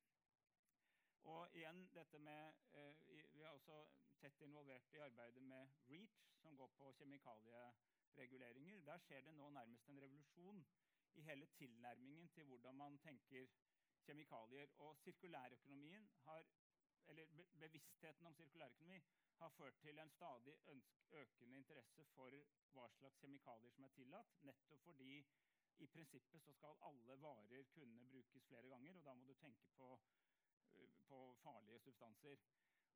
Og 1.24 1.56
igjen 1.56 1.90
dette 1.96 2.20
med, 2.20 2.54
eh, 2.74 2.96
Vi 3.34 3.42
er 3.42 3.50
også 3.50 3.88
tett 4.20 4.42
involvert 4.42 4.94
i 4.94 4.98
arbeidet 4.98 5.44
med 5.44 5.70
REACH, 5.90 6.18
som 6.42 6.58
går 6.58 6.68
på 6.68 6.92
kjemikaliereguleringer. 6.92 8.82
Der 8.82 8.98
skjer 8.98 9.22
det 9.22 9.34
nå 9.34 9.50
nærmest 9.50 9.88
en 9.88 10.02
revolusjon 10.02 10.66
i 11.14 11.22
hele 11.22 11.46
tilnærmingen 11.46 12.30
til 12.30 12.44
hvordan 12.44 12.76
man 12.76 12.98
tenker 12.98 13.48
kjemikalier. 14.06 14.68
Og 14.78 14.98
sirkulærøkonomien 14.98 16.10
har, 16.26 16.46
eller 17.08 17.26
bevisstheten 17.60 18.26
om 18.26 18.36
sirkulærøkonomi 18.36 19.00
har 19.38 19.50
ført 19.50 19.80
til 19.80 20.00
en 20.00 20.10
stadig 20.10 20.58
økende 21.12 21.58
interesse 21.58 22.06
for 22.06 22.30
hva 22.74 22.90
slags 22.90 23.18
kjemikalier 23.20 23.72
som 23.72 23.84
er 23.84 23.96
tillatt, 23.96 24.44
nettopp 24.44 24.84
fordi 24.84 25.26
i 25.80 25.88
prinsippet 25.88 26.42
så 26.42 26.54
skal 26.54 26.78
alle 26.82 27.22
varer 27.22 27.64
kunne 27.64 28.06
brukes 28.12 28.46
flere 28.46 28.70
ganger, 28.70 28.96
og 28.98 29.06
da 29.06 29.14
må 29.14 29.26
du 29.26 29.34
tenke 29.34 29.68
på, 29.78 30.00
på 31.14 31.34
farlige 31.44 31.80
substanser. 31.80 32.38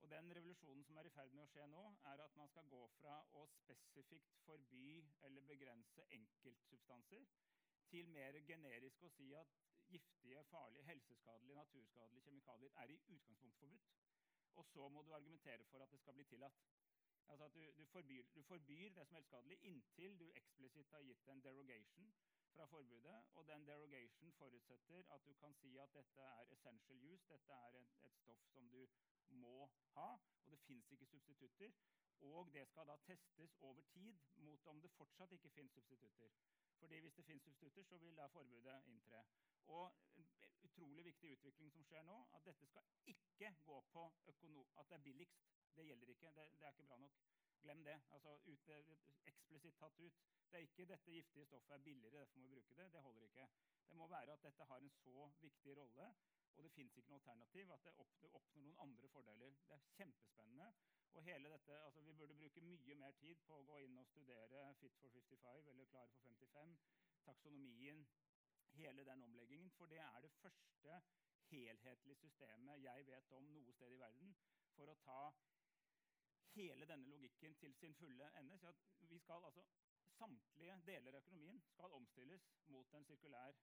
Og 0.02 0.10
Den 0.10 0.36
revolusjonen 0.36 0.84
som 0.84 0.98
er 0.98 1.10
i 1.10 1.14
ferd 1.18 1.34
med 1.38 1.44
å 1.44 1.52
skje 1.52 1.66
nå, 1.74 1.84
er 2.12 2.24
at 2.26 2.36
man 2.40 2.50
skal 2.54 2.70
gå 2.74 2.82
fra 2.98 3.16
å 3.40 3.44
spesifikt 3.54 4.38
forby 4.46 4.90
eller 5.28 5.46
begrense 5.52 6.06
enkeltsubstanser, 6.18 7.26
til 7.92 8.10
mer 8.18 8.38
generisk 8.50 9.04
å 9.08 9.10
si 9.18 9.28
at 9.42 9.54
giftige, 9.92 10.44
farlige, 10.52 10.86
helseskadelige, 10.90 11.60
naturskadelige 11.62 12.26
kjemikalier 12.28 12.82
er 12.84 12.94
i 12.94 13.00
utgangspunktet 13.18 13.60
forbudt. 13.60 13.94
Og 14.60 14.66
så 14.66 14.90
må 14.90 15.04
du 15.04 15.14
argumentere 15.16 15.66
for 15.72 15.86
at 15.86 15.92
det 15.92 16.00
skal 16.00 16.18
bli 16.18 16.26
tillatt. 16.32 16.64
Altså 17.28 17.46
at 17.46 17.56
du, 17.56 17.64
du, 17.78 17.86
forbyr, 17.86 18.26
du, 18.36 18.42
forbyr, 18.44 18.90
det 18.90 19.06
som 19.08 19.16
er 19.16 19.22
helseskadelig 19.22 19.60
inntil 19.72 20.20
du 20.20 20.28
eksplisitt 20.42 20.92
har 20.96 21.06
gitt 21.10 21.28
en 21.28 21.44
derogation 21.44 22.12
fra 22.58 22.66
forbudet. 22.66 23.18
Og 23.34 23.48
den 23.48 23.68
derogation 23.68 24.34
forutsetter 24.34 25.04
at 25.16 25.26
du 25.28 25.34
kan 25.34 25.54
si 25.54 25.78
at 25.78 25.94
dette 25.94 26.22
er 26.22 26.52
essential 26.56 27.04
use, 27.14 27.30
dette 27.30 27.54
er 27.54 27.78
et, 27.82 27.94
et 28.10 28.18
stoff 28.24 28.44
som 28.54 28.70
du 28.70 28.88
må 29.30 29.70
ha, 29.96 30.10
og 30.44 30.52
det 30.52 30.60
fins 30.60 30.92
ikke 30.92 31.06
substitutter. 31.06 31.72
Og 32.20 32.54
det 32.54 32.68
skal 32.68 32.88
da 32.88 32.96
testes 33.06 33.58
over 33.62 33.82
tid 33.94 34.16
mot 34.36 34.68
om 34.74 34.82
det 34.82 34.92
fortsatt 34.92 35.36
ikke 35.38 35.50
fins 35.50 35.74
substitutter. 35.74 36.32
Fordi 36.80 37.00
Hvis 37.00 37.14
det 37.14 37.26
fins 37.26 37.44
substitutter, 37.44 37.84
så 37.84 37.98
vil 37.98 38.18
da 38.18 38.26
forbudet 38.26 38.82
inntre. 38.86 39.26
Og 39.68 39.94
En 40.16 40.28
utrolig 40.64 41.06
viktig 41.06 41.32
utvikling 41.32 41.72
som 41.74 41.84
skjer 41.84 42.04
nå, 42.04 42.18
at 42.34 42.46
dette 42.46 42.66
skal 42.66 42.84
ikke 43.06 43.56
gå 43.66 43.82
på 43.94 44.06
at 44.28 44.90
det 44.90 44.96
er 44.96 45.04
billigst. 45.10 45.46
Det 45.76 45.86
gjelder 45.86 46.10
ikke. 46.10 46.32
Det, 46.36 46.52
det 46.60 46.66
er 46.66 46.70
ikke 46.70 46.84
bra 46.84 46.98
nok. 46.98 47.37
Glem 47.68 47.84
det. 47.84 48.00
Altså, 48.16 48.38
ut, 48.48 48.72
Eksplisitt 49.28 49.78
tatt 49.84 50.00
ut. 50.00 50.24
Det 50.48 50.58
er 50.62 50.66
ikke 50.70 50.88
dette 50.88 51.12
giftige 51.12 51.46
stoffet 51.46 51.76
er 51.76 51.84
billigere, 51.84 52.24
derfor 52.24 52.40
må 52.40 52.48
vi 52.48 52.56
bruke 52.56 52.80
det. 52.80 52.92
Det 52.94 53.02
holder 53.04 53.30
ikke. 53.30 53.48
Det 53.90 53.98
må 54.00 54.08
være 54.08 54.34
at 54.34 54.44
dette 54.48 54.72
har 54.72 54.84
en 54.84 54.94
så 55.04 55.30
viktig 55.42 55.78
rolle 55.78 56.12
og 56.58 56.64
det 56.64 56.72
fins 56.74 56.96
ikke 56.98 57.12
noe 57.12 57.20
alternativ, 57.22 57.72
at 57.74 57.84
det 57.86 57.92
oppnår, 57.98 58.64
noen 58.66 58.80
andre 58.86 59.10
fordeler. 59.14 59.58
Det 59.70 59.76
er 59.76 59.84
kjempespennende. 59.98 60.70
Og 61.14 61.24
hele 61.24 61.52
dette, 61.54 61.76
altså 61.86 62.02
Vi 62.02 62.14
burde 62.14 62.38
bruke 62.40 62.62
mye 62.62 62.96
mer 62.96 63.12
tid 63.22 63.44
på 63.46 63.60
å 63.60 63.66
gå 63.68 63.78
inn 63.86 63.98
og 64.02 64.08
studere 64.10 64.64
Fit 64.80 64.98
for 65.02 65.14
55 65.14 65.70
eller 65.74 65.86
Klar 65.92 66.10
for 66.14 66.24
55, 66.24 66.74
taksonomien, 67.26 68.02
hele 68.80 69.06
den 69.06 69.24
omleggingen. 69.28 69.70
For 69.78 69.86
det 69.94 70.02
er 70.06 70.20
det 70.26 70.34
første 70.42 70.98
helhetlige 71.52 72.16
systemet 72.24 72.84
jeg 72.84 73.08
vet 73.08 73.32
om 73.38 73.54
noe 73.54 73.78
sted 73.78 73.94
i 73.94 74.02
verden 74.02 74.34
for 74.76 74.90
å 74.90 74.98
ta 75.06 75.22
hele 76.58 76.90
denne 76.90 77.10
logikken 77.14 77.56
til 77.62 77.76
sin 77.78 77.96
fulle 77.96 78.32
ende. 78.40 78.58
Så 78.58 78.74
vi 79.00 79.20
skal 79.20 79.46
altså, 79.46 79.66
Samtlige 80.18 80.74
deler 80.86 81.14
av 81.14 81.22
økonomien 81.22 81.60
skal 81.62 81.94
omstilles 81.94 82.46
mot 82.74 82.94
en 82.98 83.04
sirkulær, 83.06 83.58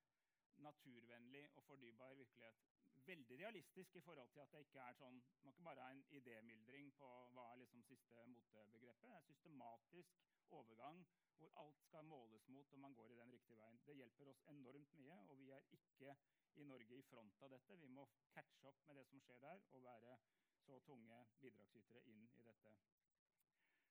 naturvennlig 0.62 1.48
og 1.58 1.64
fordybar 1.66 2.14
virkelighet 2.14 2.60
veldig 3.06 3.38
realistisk 3.38 3.96
i 3.96 4.00
forhold 4.00 4.28
til 4.32 4.40
at 4.40 4.52
det 4.52 4.60
ikke 4.64 4.84
er 4.84 4.96
sånn 4.98 5.18
Man 5.46 5.56
kan 5.56 5.66
bare 5.68 5.86
ha 5.86 5.94
en 5.94 6.04
idémyldring 6.18 6.92
på 7.00 7.10
hva 7.36 7.50
er 7.50 7.60
liksom 7.60 7.82
siste 7.88 8.26
motebegrepet. 8.32 9.10
Det 9.10 9.16
er 9.18 9.26
systematisk 9.26 10.22
overgang 10.58 11.02
hvor 11.38 11.52
alt 11.64 11.82
skal 11.88 12.06
måles 12.06 12.46
mot 12.48 12.72
om 12.72 12.84
man 12.86 12.94
går 12.94 13.12
i 13.12 13.18
den 13.18 13.34
riktige 13.34 13.58
veien. 13.58 13.80
Det 13.86 13.96
hjelper 13.98 14.30
oss 14.30 14.42
enormt 14.52 14.94
mye, 15.00 15.18
og 15.28 15.38
vi 15.40 15.50
er 15.50 15.66
ikke 15.78 16.14
i 16.62 16.64
Norge 16.70 16.96
i 16.96 17.06
front 17.10 17.42
av 17.42 17.50
dette. 17.50 17.76
Vi 17.82 17.90
må 17.90 18.06
catche 18.30 18.70
opp 18.70 18.86
med 18.86 19.00
det 19.00 19.06
som 19.10 19.20
skjer 19.26 19.42
der, 19.42 19.64
og 19.74 19.82
være 19.84 20.16
så 20.66 20.80
tunge 20.88 21.20
bidragsytere 21.40 22.02
inn 22.10 22.26
i 22.40 22.48
dette. 22.48 22.74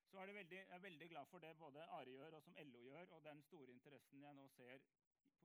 Så 0.10 0.20
er 0.20 0.34
veldig, 0.40 0.58
jeg 0.58 0.76
er 0.78 0.84
veldig 0.88 1.08
glad 1.10 1.32
for 1.32 1.46
det 1.46 1.56
både 1.58 1.88
Ari 2.00 2.18
gjør, 2.18 2.38
og 2.38 2.44
som 2.44 2.60
LO 2.72 2.84
gjør, 2.90 3.16
og 3.16 3.24
den 3.30 3.42
store 3.48 3.72
interessen 3.72 4.22
jeg 4.28 4.38
nå 4.40 4.48
ser 4.58 4.86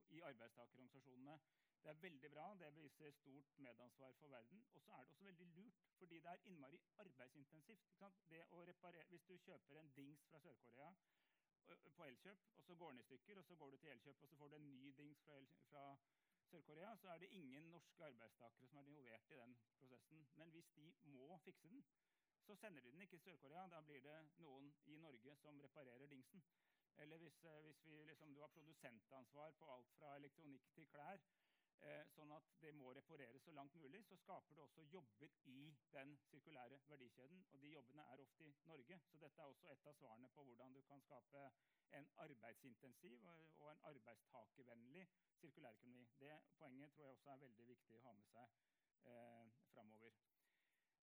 i 0.09 0.21
arbeidstakerorganisasjonene 0.31 1.39
det 1.83 1.89
er 1.89 2.01
veldig 2.01 2.31
bra. 2.31 2.45
Det 2.59 2.75
viser 2.75 3.11
stort 3.11 3.57
medansvar 3.57 4.11
for 4.19 4.27
verden. 4.27 4.63
Og 4.73 4.81
så 4.81 4.91
er 4.91 4.97
det 4.97 5.09
også 5.09 5.23
veldig 5.23 5.47
lurt, 5.47 5.77
fordi 5.97 6.15
det 6.15 6.31
er 6.31 6.43
innmari 6.45 6.79
arbeidsintensivt. 6.97 7.85
hvis 9.09 9.23
du 9.23 9.37
kjøper 9.37 9.79
en 9.79 9.91
dings 9.95 10.25
fra 10.31 10.39
Sør-Korea 10.39 10.91
på 11.97 12.03
Elkjøp, 12.03 12.37
og 12.57 12.63
så 12.63 12.75
går 12.75 12.91
den 12.91 12.99
i 12.99 13.03
stykker, 13.03 13.37
og 13.37 13.45
så 13.45 13.55
går 13.55 13.71
du 13.71 13.77
til 13.77 13.89
Elkjøp 13.89 14.23
og 14.23 14.29
så 14.29 14.35
får 14.35 14.47
du 14.47 14.55
en 14.55 14.69
ny 14.81 14.91
dings 14.97 15.19
fra, 15.21 15.39
fra 15.69 15.97
Sør-Korea, 16.49 16.95
så 16.97 17.09
er 17.09 17.17
det 17.17 17.27
ingen 17.31 17.63
norske 17.71 18.05
arbeidstakere 18.05 18.67
som 18.67 18.77
er 18.77 18.87
involvert 18.89 19.31
i 19.31 19.35
den 19.35 19.57
prosessen. 19.79 20.27
Men 20.35 20.49
hvis 20.49 20.69
de 20.77 20.93
må 21.03 21.37
fikse 21.37 21.69
den, 21.69 21.83
så 22.45 22.55
sender 22.55 22.81
de 22.81 22.91
den 22.91 23.01
ikke 23.01 23.17
til 23.17 23.19
Sør-Korea. 23.19 23.67
Da 23.67 23.81
blir 23.81 24.01
det 24.01 24.17
noen 24.45 24.73
i 24.85 24.95
Norge 24.97 25.35
som 25.35 25.61
reparerer 25.61 26.07
dingsen. 26.07 26.43
Eller 26.97 27.17
hvis, 27.17 27.43
eh, 27.43 27.61
hvis 27.65 27.85
vi, 27.85 28.03
liksom, 28.05 28.33
du 28.33 28.41
har 28.41 28.47
produsentansvar 28.47 29.51
på 29.51 29.71
alt 29.75 29.91
fra 29.97 30.15
elektronikk 30.15 30.71
til 30.73 30.87
klær, 30.87 31.21
sånn 32.13 32.31
at 32.35 32.47
det 32.61 32.71
må 32.75 32.91
repareres 32.93 33.43
så 33.45 33.53
langt 33.55 33.75
mulig, 33.79 34.01
så 34.07 34.17
skaper 34.19 34.55
det 34.55 34.63
også 34.63 34.83
jobber 34.91 35.35
i 35.51 35.59
den 35.93 36.15
sirkulære 36.29 36.79
verdikjeden. 36.89 37.43
Og 37.53 37.61
de 37.61 37.73
jobbene 37.73 38.05
er 38.11 38.23
ofte 38.23 38.47
i 38.47 38.53
Norge. 38.67 38.99
Så 39.11 39.21
dette 39.23 39.41
er 39.41 39.53
også 39.53 39.69
et 39.71 39.87
av 39.87 39.95
svarene 39.99 40.31
på 40.35 40.43
hvordan 40.43 40.75
du 40.75 40.81
kan 40.89 41.01
skape 41.01 41.45
en 41.99 42.09
arbeidsintensiv 42.25 43.25
og 43.59 43.71
en 43.71 43.85
arbeidstakervennlig 43.91 45.07
sirkulærøkonomi. 45.39 46.07
Det 46.19 46.35
poenget 46.57 46.91
tror 46.91 47.03
jeg 47.03 47.15
også 47.17 47.31
er 47.31 47.45
veldig 47.45 47.67
viktig 47.67 47.97
å 47.97 48.03
ha 48.07 48.13
med 48.19 48.27
seg 48.33 48.59
eh, 49.05 49.55
framover. 49.73 50.19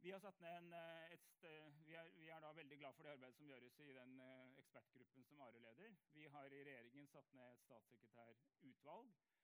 Vi, 0.00 0.12
en, 0.12 0.72
eh, 0.72 1.72
vi, 1.86 1.94
er, 1.94 2.10
vi, 2.14 2.28
er, 2.28 2.40
da 2.40 2.52
veldig 2.52 2.78
glad 2.78 2.94
for 2.94 3.02
det 3.02 3.14
arbeidet 3.16 3.36
som 3.38 3.48
gjøres 3.48 3.78
i 3.80 3.94
den 3.96 4.20
eh, 4.20 4.58
ekspertgruppen 4.60 5.24
som 5.24 5.40
Are 5.40 5.58
leder. 5.58 5.96
Vi 6.12 6.26
har 6.34 6.52
i 6.52 6.62
regjeringen 6.68 7.08
satt 7.10 7.32
ned 7.34 7.52
et 7.52 7.64
statssekretærutvalg 7.64 9.10
eh, 9.10 9.35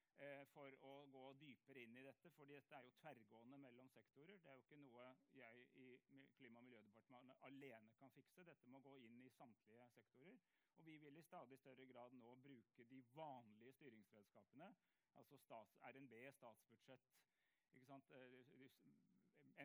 for 0.52 0.74
å 0.86 0.92
gå 1.12 1.22
dypere 1.40 1.82
inn 1.82 1.96
i 1.96 2.04
dette. 2.06 2.30
fordi 2.36 2.54
dette 2.54 2.76
er 2.76 2.84
jo 2.86 2.92
tverrgående 3.00 3.58
mellom 3.58 3.88
sektorer. 3.90 4.38
Det 4.38 4.50
er 4.50 4.58
jo 4.58 4.64
ikke 4.64 4.80
noe 4.82 5.06
jeg 5.34 5.66
i 5.84 5.88
Klima- 6.36 6.58
og 6.58 6.64
miljødepartementet 6.64 7.46
alene 7.48 7.90
kan 7.98 8.10
fikse. 8.10 8.44
Dette 8.44 8.68
må 8.68 8.80
gå 8.80 8.96
inn 8.98 9.18
i 9.24 9.30
samtlige 9.30 9.88
sektorer. 9.94 10.38
Og 10.76 10.86
vi 10.86 10.96
vil 10.98 11.16
i 11.16 11.22
stadig 11.22 11.58
større 11.58 11.86
grad 11.86 12.12
nå 12.12 12.34
bruke 12.46 12.84
de 12.84 13.02
vanlige 13.14 13.72
styringsredskapene, 13.72 14.74
altså 15.16 15.38
stats, 15.38 15.76
RNB, 15.82 16.14
statsbudsjett, 16.38 17.10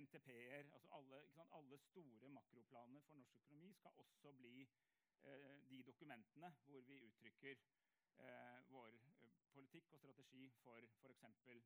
NTP-er 0.01 0.57
altså 0.73 0.87
alle, 0.91 1.17
alle, 1.51 1.77
store 1.77 2.29
makroplaner 2.29 3.01
for 3.01 3.15
norsk 3.15 3.35
økonomi 3.35 3.73
skal 3.73 3.91
også 3.97 4.31
bli 4.33 4.61
eh, 5.23 5.69
de 5.69 5.83
dokumentene 5.83 6.53
hvor 6.65 6.81
vi 6.81 6.99
uttrykker 7.07 7.55
eh, 8.17 8.71
vår 8.71 8.87
eh, 8.87 9.16
politikk 9.57 9.91
og 9.91 9.99
strategi 9.99 10.49
for 10.61 10.77
f.eks. 11.01 11.23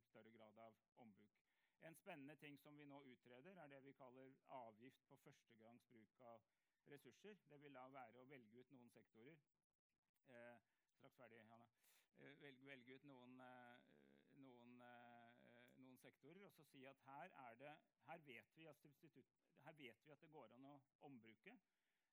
større 0.10 0.32
grad 0.32 0.58
av 0.66 0.78
ombruk. 1.06 1.40
En 1.82 1.96
spennende 1.96 2.36
ting 2.36 2.60
som 2.60 2.78
vi 2.78 2.86
nå 2.86 3.00
utreder, 3.14 3.58
er 3.64 3.68
det 3.68 3.84
vi 3.84 3.92
kaller 3.92 4.36
avgift 4.48 5.08
på 5.10 5.16
førstegangs 5.26 5.88
bruk 5.94 6.20
av 6.34 6.46
ressurser. 6.94 7.36
Det 7.50 7.62
vil 7.62 7.74
da 7.74 7.88
være 7.96 8.22
å 8.22 8.28
velge 8.30 8.60
ut 8.60 8.72
noen 8.76 8.92
sektorer 8.94 9.40
eh, 10.28 10.62
Straks 11.00 11.18
ferdig, 11.18 11.42
Hanne. 11.50 11.68
Eh, 12.20 12.42
velge, 12.42 12.66
velge, 12.70 12.96
ut 12.96 13.08
noen, 13.10 13.40
eh, 13.42 13.92
noen, 14.46 14.76
eh, 14.88 15.42
noen, 15.82 15.98
sektorer 15.98 16.46
og 16.46 16.52
så 16.56 16.66
si 16.70 16.86
at 16.86 17.02
her, 17.08 17.56
det, 17.60 17.76
her, 18.08 18.26
vet 18.28 18.58
vi 18.58 18.68
at 18.70 18.86
her 19.66 19.74
vet 19.80 20.06
vi 20.06 20.12
at 20.12 20.22
det 20.22 20.32
går 20.32 20.54
an 20.54 20.70
å 20.70 20.76
ombruke. 21.10 21.58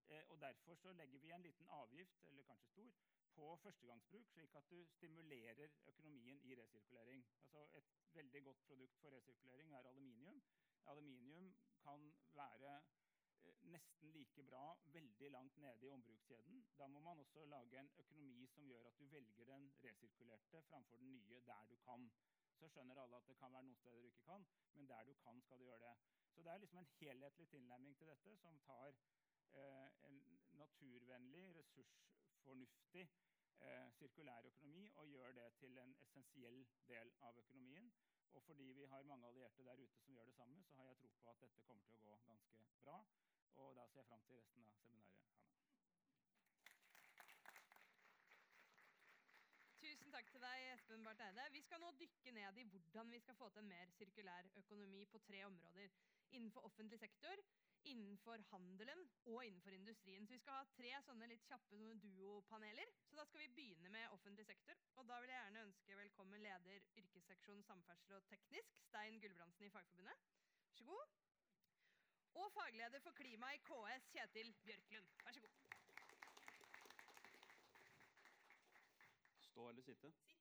Eh, 0.08 0.24
og 0.28 0.40
Derfor 0.40 0.74
så 0.74 0.92
legger 0.92 1.20
vi 1.20 1.30
en 1.30 1.44
liten 1.44 1.68
avgift, 1.68 2.24
eller 2.24 2.48
kanskje 2.48 2.72
stor, 2.72 2.92
på 3.36 3.56
førstegangsbruk, 3.62 4.28
slik 4.28 4.54
at 4.54 4.70
du 4.70 4.84
stimulerer 4.84 5.68
økonomien 5.86 6.40
i 6.44 6.54
resirkulering. 6.60 7.26
Altså 7.42 7.76
Et 7.76 7.84
veldig 8.14 8.44
godt 8.44 8.62
produkt 8.66 8.96
for 9.00 9.10
resirkulering 9.16 9.74
er 9.74 9.88
aluminium. 9.88 10.42
Aluminium 10.86 11.54
kan 11.82 12.12
være 12.34 12.82
eh, 13.44 13.66
nesten 13.74 14.12
like 14.12 14.42
bra 14.42 14.78
veldig 14.84 15.30
langt 15.30 15.58
nede 15.58 15.86
i 15.86 15.90
ombrukskjeden. 15.90 16.66
Da 16.78 16.86
må 16.86 17.00
man 17.00 17.18
også 17.18 17.44
lage 17.44 17.78
en 17.80 17.90
økonomi 17.96 18.46
som 18.46 18.66
gjør 18.66 18.86
at 18.86 18.98
du 18.98 19.06
velger 19.06 19.44
den 19.44 19.72
resirkulerte 19.84 20.62
framfor 20.62 20.96
den 20.96 21.12
nye 21.12 21.40
der 21.46 21.66
du 21.70 21.76
kan. 21.76 22.10
Så 22.58 22.68
skjønner 22.68 23.02
alle 23.02 23.16
at 23.16 23.28
det 23.28 23.36
kan 23.38 23.52
være 23.52 23.62
noen 23.62 23.76
steder 23.76 24.00
du 24.00 24.06
ikke 24.06 24.24
kan, 24.30 24.46
men 24.74 24.88
der 24.88 25.04
du 25.04 25.14
kan, 25.14 25.40
skal 25.42 25.58
du 25.58 25.64
gjøre 25.64 25.80
det. 25.90 25.96
Så 26.34 26.42
det 26.42 26.52
er 26.52 26.58
liksom 26.58 26.78
en 26.78 26.92
helhetlig 27.00 27.48
tilnærming 27.48 27.96
til 27.98 28.06
dette 28.06 28.36
som 28.36 28.58
tar 28.58 28.94
eh, 29.52 29.88
en 30.08 30.18
naturvennlig, 30.52 31.54
ressursfornuftig 32.48 33.08
eh, 33.60 33.92
sirkulærøkonomi 33.92 34.90
og 34.94 35.08
gjør 35.08 35.32
det 35.32 35.52
til 35.52 35.78
en 35.78 35.96
essensiell 36.04 36.66
del 36.88 37.12
av 37.20 37.38
økonomien. 37.38 37.92
Og 38.32 38.42
fordi 38.42 38.62
vi 38.62 38.84
har 38.84 39.02
mange 39.02 39.26
allierte 39.26 39.64
der 39.64 39.76
ute 39.82 39.98
som 39.98 40.14
gjør 40.14 40.24
det 40.24 40.34
samme, 40.34 40.64
så 40.64 40.76
har 40.76 40.86
jeg 40.86 40.96
tro 40.96 41.12
på 41.22 41.30
at 41.30 41.40
dette 41.40 41.60
kommer 41.66 41.84
til 41.84 41.94
å 41.94 42.04
gå 42.04 42.18
ganske 42.28 42.64
bra. 42.82 42.98
Og 43.54 43.76
da 43.76 43.86
ser 43.86 44.00
jeg 44.00 44.06
fram 44.06 44.24
til 44.26 44.36
resten 44.40 44.64
av 44.64 44.74
seminaret. 44.80 45.24
Hanna. 45.24 45.48
Tusen 49.80 50.12
takk 50.12 50.30
til 50.32 50.44
deg, 50.44 50.66
Espen 50.72 51.04
Barth 51.04 51.24
Eide. 51.26 51.48
Vi 51.52 51.62
skal 51.66 51.80
nå 51.80 51.90
dykke 52.00 52.36
ned 52.40 52.60
i 52.62 52.68
hvordan 52.72 53.10
vi 53.10 53.20
skal 53.24 53.34
få 53.40 53.48
til 53.48 53.64
en 53.64 53.72
mer 53.74 53.96
sirkulær 53.98 54.52
økonomi 54.62 55.04
på 55.04 55.18
tre 55.18 55.44
områder. 55.44 55.96
Innenfor 56.30 56.60
offentlig 56.60 57.00
sektor, 57.00 57.44
innenfor 57.84 58.42
handelen 58.50 59.10
og 59.24 59.44
innenfor 59.46 59.70
industrien. 59.70 60.26
Så 60.26 60.32
Vi 60.32 60.38
skal 60.38 60.52
ha 60.52 60.64
tre 60.76 60.90
sånne 61.06 61.26
litt 61.26 61.44
kjappe 61.46 61.76
duopaneler. 62.02 62.90
Så 63.08 63.16
Da 63.16 63.24
skal 63.24 63.40
vi 63.40 63.48
begynne 63.48 63.90
med 63.90 64.08
offentlig 64.10 64.46
sektor. 64.46 64.74
og 64.96 65.08
Da 65.08 65.20
vil 65.20 65.28
jeg 65.28 65.42
gjerne 65.42 65.62
ønske 65.66 65.96
velkommen 65.96 66.42
leder 66.42 66.80
yrkesseksjon 66.96 67.62
samferdsel 67.62 68.16
og 68.16 68.26
teknisk, 68.26 68.76
Stein 68.88 69.20
Gulbrandsen 69.20 69.66
i 69.66 69.70
Fagforbundet. 69.70 70.16
Vær 70.68 70.76
så 70.76 70.84
god. 70.84 71.06
Og 72.34 72.52
fagleder 72.52 73.00
for 73.00 73.10
klima 73.12 73.46
i 73.54 73.58
KS, 73.58 74.08
Kjetil 74.12 74.54
Bjørklund. 74.64 75.08
Vær 75.24 75.32
så 75.32 75.40
god. 75.40 75.50
Stå 79.40 79.68
eller 79.68 79.82
sitte? 79.82 80.12
Sitt. 80.12 80.38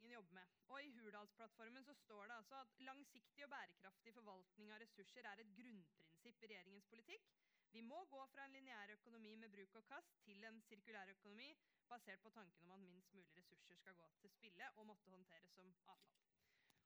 Veldig 0.00 0.07
gjerne. 0.07 0.07
Jobber 0.18 0.34
med. 0.40 0.54
Og 0.74 0.84
I 0.84 0.90
Hurdalsplattformen 0.96 1.84
så 1.86 1.94
står 1.94 2.26
det 2.26 2.36
altså 2.36 2.60
at 2.60 2.80
langsiktig 2.88 3.44
og 3.46 3.50
bærekraftig 3.54 4.14
forvaltning 4.16 4.72
av 4.74 4.82
ressurser 4.82 5.28
er 5.30 5.42
et 5.42 5.52
grunnprinsipp 5.58 6.42
i 6.42 6.50
regjeringens 6.50 6.88
politikk. 6.90 7.28
Vi 7.70 7.82
må 7.84 7.98
gå 8.10 8.20
fra 8.32 8.46
en 8.46 8.54
lineær 8.56 8.94
økonomi 8.96 9.34
med 9.36 9.52
bruk 9.52 9.76
og 9.80 9.84
kast 9.90 10.14
til 10.24 10.44
en 10.48 10.60
sirkulær 10.70 11.12
økonomi 11.12 11.50
basert 11.88 12.22
på 12.24 12.32
tanken 12.34 12.64
om 12.66 12.74
at 12.76 12.84
minst 12.84 13.12
mulig 13.14 13.36
ressurser 13.36 13.76
skal 13.76 13.96
gå 14.00 14.08
til 14.22 14.32
spille 14.32 14.70
og 14.76 14.88
måtte 14.88 15.12
håndteres 15.12 15.52
som 15.54 15.70
avfall. 15.70 16.02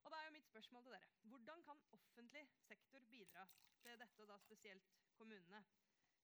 Og 0.02 0.10
da 0.10 0.18
er 0.18 0.28
jo 0.28 0.34
mitt 0.34 0.50
spørsmål 0.50 0.84
til 0.84 0.96
dere. 0.96 1.12
Hvordan 1.30 1.62
kan 1.62 1.84
offentlig 1.98 2.48
sektor 2.66 3.06
bidra 3.10 3.46
til 3.82 3.98
dette, 4.02 4.22
og 4.22 4.28
da 4.28 4.38
spesielt 4.42 4.92
kommunene? 5.14 5.62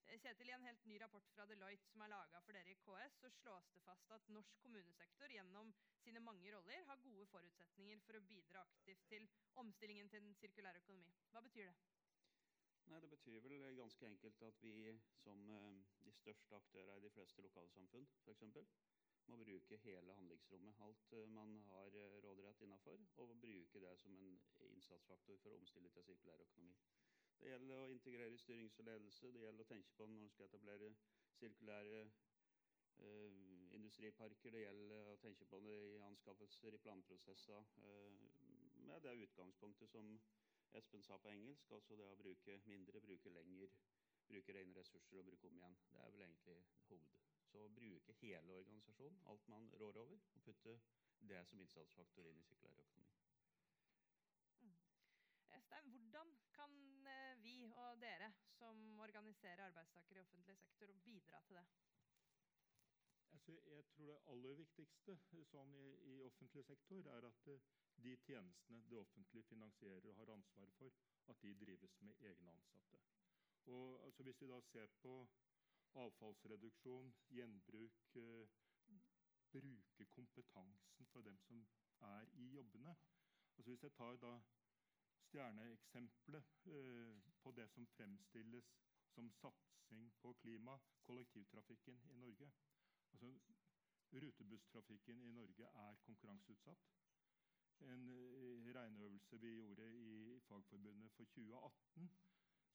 Kjetil, 0.09 0.49
I 0.49 0.53
en 0.55 0.63
helt 0.65 0.85
ny 0.89 0.95
rapport 1.01 1.27
fra 1.35 1.43
Deloitte 1.45 1.85
som 1.91 2.01
er 2.01 2.09
laga 2.09 2.39
for 2.41 2.57
dere 2.57 2.71
i 2.71 2.77
KS, 2.81 3.17
så 3.21 3.29
slås 3.35 3.67
det 3.75 3.81
fast 3.85 4.09
at 4.15 4.29
norsk 4.33 4.55
kommunesektor 4.63 5.29
gjennom 5.29 5.69
sine 6.01 6.21
mange 6.25 6.49
roller 6.55 6.85
har 6.87 7.03
gode 7.03 7.27
forutsetninger 7.29 8.01
for 8.07 8.17
å 8.17 8.23
bidra 8.31 8.63
aktivt 8.65 9.03
til 9.11 9.27
omstillingen 9.61 10.09
til 10.09 10.25
den 10.25 10.33
sirkulære 10.39 10.81
økonomi. 10.81 11.13
Hva 11.29 11.43
betyr 11.45 11.69
det? 11.69 11.75
Nei, 12.89 12.99
Det 13.03 13.09
betyr 13.11 13.45
vel 13.45 13.77
ganske 13.77 14.07
enkelt 14.09 14.41
at 14.49 14.63
vi 14.65 14.73
som 15.21 15.45
eh, 15.53 15.77
de 16.07 16.13
største 16.17 16.57
aktører 16.57 16.97
i 16.97 17.05
de 17.05 17.13
fleste 17.13 17.45
lokalsamfunn 17.45 18.09
f.eks. 18.23 18.43
må 19.29 19.37
bruke 19.43 19.77
hele 19.83 20.15
handlingsrommet, 20.17 20.81
alt 20.87 21.13
eh, 21.19 21.29
man 21.37 21.53
har 21.69 21.99
eh, 22.01 22.17
råderett 22.25 22.65
innafor, 22.65 23.05
og 23.21 23.37
bruke 23.45 23.85
det 23.85 23.93
som 24.01 24.17
en 24.17 24.33
innsatsfaktor 24.71 25.37
for 25.43 25.53
å 25.53 25.61
omstille 25.61 25.93
til 25.93 26.09
sirkulær 26.09 26.47
økonomi. 26.49 26.79
Det 27.39 27.51
gjelder 27.53 27.81
å 27.81 27.91
integrere 27.91 28.37
styrings 28.41 28.79
og 28.81 28.87
ledelse. 28.89 29.31
Det 29.31 29.43
gjelder 29.43 29.63
å 29.63 29.69
tenke 29.69 29.93
på 29.97 30.07
når 30.07 30.23
man 30.23 30.31
skal 30.33 30.49
etablere 30.49 30.89
sirkulære 31.39 32.01
uh, 32.05 33.69
industriparker. 33.77 34.51
Det 34.55 34.65
gjelder 34.65 35.13
å 35.13 35.15
tenke 35.23 35.47
på 35.47 35.61
det 35.63 35.77
i 35.93 36.01
anskaffelser, 36.09 36.75
i 36.75 36.81
planprosesser. 36.83 37.71
Uh, 37.85 38.27
med 38.89 39.01
det 39.05 39.15
utgangspunktet 39.23 39.91
som 39.91 40.11
Espen 40.77 41.03
sa 41.03 41.17
på 41.17 41.31
engelsk, 41.31 41.71
altså 41.73 41.95
det 41.97 42.05
å 42.05 42.17
bruke 42.19 42.59
mindre, 42.69 43.01
bruke 43.01 43.31
lenger, 43.33 43.71
bruke 44.27 44.53
rene 44.53 44.75
ressurser 44.77 45.17
og 45.17 45.31
bruke 45.31 45.49
om 45.49 45.57
igjen. 45.57 45.77
Det 45.89 46.03
er 46.03 46.11
vel 46.13 46.25
egentlig 46.27 46.57
hoved. 46.91 47.15
Så 47.49 47.63
bruke 47.73 48.13
hele 48.19 48.59
organisasjonen, 48.61 49.23
alt 49.31 49.47
man 49.49 49.71
rår 49.81 49.97
over, 50.03 50.19
og 50.35 50.43
putte 50.45 50.75
det 51.31 51.41
som 51.49 51.63
innsatsfaktor 51.63 52.29
inn 52.29 52.43
i 52.43 52.45
sirkulær 52.51 52.83
økonomi. 52.83 53.09
Stein, 55.69 55.89
hvordan 55.91 56.37
kan 56.53 56.71
og 57.73 58.01
dere 58.01 58.31
som 58.57 58.99
organiserer 58.99 59.65
arbeidstakere 59.65 60.19
i 60.19 60.21
offentlig 60.21 60.57
sektor, 60.57 60.93
bidra 61.05 61.41
til 61.47 61.55
det? 61.55 61.65
Altså, 63.33 63.51
jeg 63.67 63.85
tror 63.85 64.05
det 64.05 64.17
aller 64.33 64.55
viktigste 64.61 65.13
eh, 65.13 65.43
sånn 65.51 65.75
i, 65.77 65.89
i, 66.11 66.15
offentlig 66.25 66.65
sektor 66.65 67.09
er 67.15 67.27
at 67.29 67.51
eh, 67.53 67.67
de 68.03 68.15
tjenestene 68.25 68.81
det 68.89 68.97
offentlige 68.97 69.47
finansierer 69.51 70.07
og 70.09 70.17
har 70.21 70.33
ansvar 70.33 70.71
for, 70.77 70.95
at 71.29 71.41
de 71.43 71.53
drives 71.61 71.95
med 72.01 72.25
egne 72.31 72.55
ansatte. 72.55 73.01
Og, 73.65 73.99
altså, 74.05 74.23
hvis 74.23 74.41
vi 74.41 74.49
da 74.49 74.61
ser 74.71 74.89
på 75.03 75.13
avfallsreduksjon, 76.03 77.13
gjenbruk, 77.37 78.01
eh, 78.15 78.59
bruke 79.51 80.05
kompetansen 80.05 81.05
for 81.05 81.21
dem 81.21 81.37
som 81.37 81.67
er 82.01 82.25
i 82.33 82.49
jobbene 82.53 82.95
altså 83.57 83.71
Hvis 83.71 83.83
jeg 83.83 83.91
tar 83.91 84.15
da 84.15 84.39
stjerneeksempelet 85.27 86.43
eh, 86.65 87.28
på 87.43 87.51
det 87.51 87.67
som 87.73 87.87
fremstilles 87.87 88.69
som 89.15 89.31
satsing 89.31 90.11
på 90.21 90.33
klima, 90.33 90.79
kollektivtrafikken 91.05 92.01
i 92.11 92.15
Norge. 92.15 92.51
Altså, 93.11 93.33
rutebusstrafikken 94.11 95.21
i 95.21 95.31
Norge 95.31 95.65
er 95.65 95.95
konkurranseutsatt. 96.05 96.89
En 97.79 98.09
eh, 98.09 98.73
regneøvelse 98.75 99.37
vi 99.41 99.53
gjorde 99.55 99.85
i 99.97 100.39
Fagforbundet 100.47 101.11
for 101.11 101.25
2018, 101.25 102.09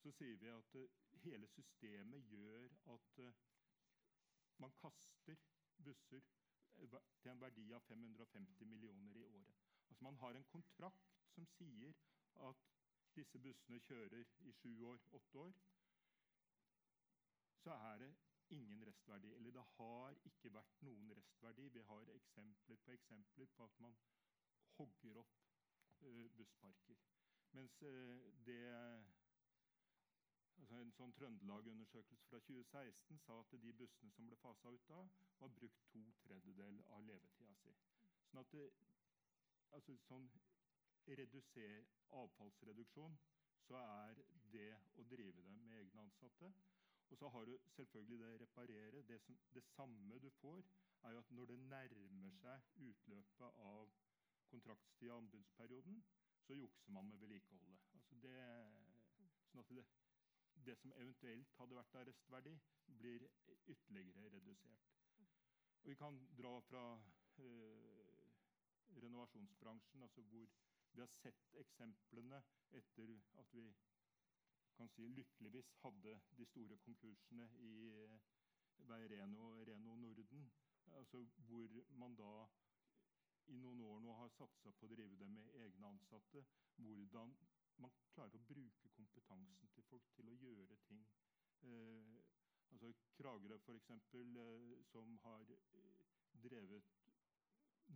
så 0.01 0.11
sier 0.11 0.37
vi 0.41 0.49
at 0.53 0.75
eh, 0.75 0.95
hele 1.25 1.47
systemet 1.47 2.25
gjør 2.31 2.73
at 2.93 3.19
eh, 3.25 3.43
man 4.57 4.73
kaster 4.81 5.37
busser 5.77 6.21
til 7.21 7.31
en 7.31 7.41
verdi 7.41 7.65
av 7.73 7.83
550 7.87 8.65
millioner 8.65 9.17
i 9.17 9.23
året. 9.23 9.61
Altså 9.89 10.03
Man 10.03 10.17
har 10.23 10.35
en 10.35 10.49
kontrakt 10.51 11.13
som 11.35 11.45
sier 11.57 11.93
at 12.49 12.74
disse 13.15 13.39
bussene 13.39 13.79
kjører 13.87 14.25
i 14.49 14.51
sju 14.59 14.71
år, 14.91 15.01
åtte 15.19 15.39
år, 15.39 15.57
så 17.63 17.71
er 17.71 17.97
det 18.03 18.15
ingen 18.49 18.87
restverdi. 18.87 19.33
Eller 19.33 19.51
det 19.51 19.65
har 19.77 20.17
ikke 20.29 20.53
vært 20.53 20.81
noen 20.87 21.11
restverdi. 21.17 21.69
Vi 21.73 21.83
har 21.89 22.11
eksempler 22.15 22.81
på 22.85 22.91
eksempler 22.91 23.51
på 23.57 23.63
at 23.63 23.79
man 23.79 23.95
hogger 24.77 25.21
opp 25.23 25.37
uh, 26.01 26.25
bussparker. 26.37 26.99
Mens 27.51 27.81
uh, 27.81 28.33
det 28.45 28.61
altså 30.55 30.77
En 30.79 30.91
sånn 30.95 31.13
Trøndelag-undersøkelse 31.17 32.27
fra 32.29 32.39
2016 32.47 33.19
sa 33.25 33.35
at 33.41 33.55
de 33.63 33.73
bussene 33.79 34.11
som 34.15 34.27
ble 34.29 34.37
fasa 34.39 34.71
ut 34.71 34.85
da, 34.87 35.01
var 35.39 35.51
brukt 35.57 35.81
to 35.91 36.03
tredjedeler 36.23 36.87
av 36.95 37.03
levetida 37.09 37.55
si. 37.59 37.73
Sånn 38.29 38.41
at 38.41 38.53
det, 38.55 38.63
altså 39.75 39.97
sånn 40.05 40.29
reduser, 41.07 41.85
avfallsreduksjon, 42.11 43.17
så 43.67 43.77
er 43.81 44.21
det 44.53 44.71
å 44.99 45.05
drive 45.09 45.43
det 45.43 45.51
med 45.53 45.77
egne 45.79 46.05
ansatte. 46.05 46.51
Og 47.09 47.17
så 47.17 47.29
har 47.29 47.45
du 47.45 47.57
selvfølgelig 47.75 48.19
det 48.19 48.41
reparere. 48.41 49.01
Det, 49.07 49.19
som, 49.21 49.37
det 49.53 49.63
samme 49.63 50.19
du 50.19 50.29
får, 50.41 50.65
er 51.03 51.13
jo 51.13 51.21
at 51.21 51.31
når 51.37 51.51
det 51.51 51.59
nærmer 51.59 52.33
seg 52.41 52.81
utløpet 52.87 53.59
av 53.69 53.93
kontraktstid 54.49 55.09
og 55.09 55.17
anbudsperioden, 55.17 56.01
så 56.47 56.57
jukser 56.57 56.91
man 56.91 57.09
med 57.09 57.21
vedlikeholdet. 57.21 57.85
Altså 57.97 58.17
det, 58.25 58.39
sånn 59.51 59.63
at 59.63 59.73
det, 59.77 59.85
det 60.65 60.75
som 60.81 60.93
eventuelt 60.97 61.53
hadde 61.59 61.77
vært 61.77 61.97
av 61.99 62.07
restverdi, 62.09 62.55
blir 63.01 63.25
ytterligere 63.65 64.29
redusert. 64.37 64.91
Og 65.83 65.89
vi 65.91 65.97
kan 65.97 66.17
dra 66.37 66.53
fra 66.69 66.83
øh, 67.45 68.29
renovasjonsbransjen, 69.01 70.01
altså 70.01 70.21
hvor 70.21 70.49
vi 70.95 71.01
har 71.01 71.11
sett 71.19 71.55
eksemplene 71.59 72.41
etter 72.79 73.11
at 73.41 73.53
vi 73.53 73.65
si 74.91 75.07
lykkeligvis 75.07 75.71
hadde 75.81 76.13
de 76.37 76.45
store 76.51 76.77
konkursene 76.83 77.47
i 77.63 77.73
Veireno 78.89 79.49
og 79.49 79.67
Reno 79.67 79.95
Norden. 79.95 80.49
Altså 80.99 81.23
hvor 81.47 81.75
man 81.99 82.15
da 82.15 82.31
i 83.53 83.57
noen 83.61 83.81
år 83.87 83.99
nå 84.03 84.13
har 84.19 84.31
satsa 84.37 84.71
på 84.71 84.87
å 84.87 84.91
drive 84.93 85.19
det 85.19 85.29
med 85.31 85.51
egne 85.61 85.91
ansatte. 85.91 86.43
Hvordan 86.77 87.35
man 87.83 87.93
klarer 88.13 88.39
å 88.39 88.47
bruke 88.49 88.91
kompetansen 88.95 89.71
til 89.75 89.87
folk 89.89 90.11
til 90.15 90.31
å 90.31 90.37
gjøre 90.43 90.77
ting. 90.87 91.03
Eh, 91.69 92.15
altså 92.71 92.91
Kragerø, 93.17 93.59
f.eks., 93.59 93.91
eh, 93.91 94.83
som 94.91 95.17
har 95.27 95.51
eh, 95.55 96.05
drevet 96.47 96.95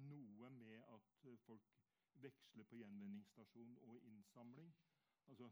noe 0.10 0.50
med 0.54 0.84
at 0.96 1.14
folk 1.24 1.70
veksler 2.24 2.68
på 2.70 2.80
gjenvinningsstasjon 2.82 3.78
og 3.88 4.04
innsamling. 4.10 4.74
Altså 5.28 5.50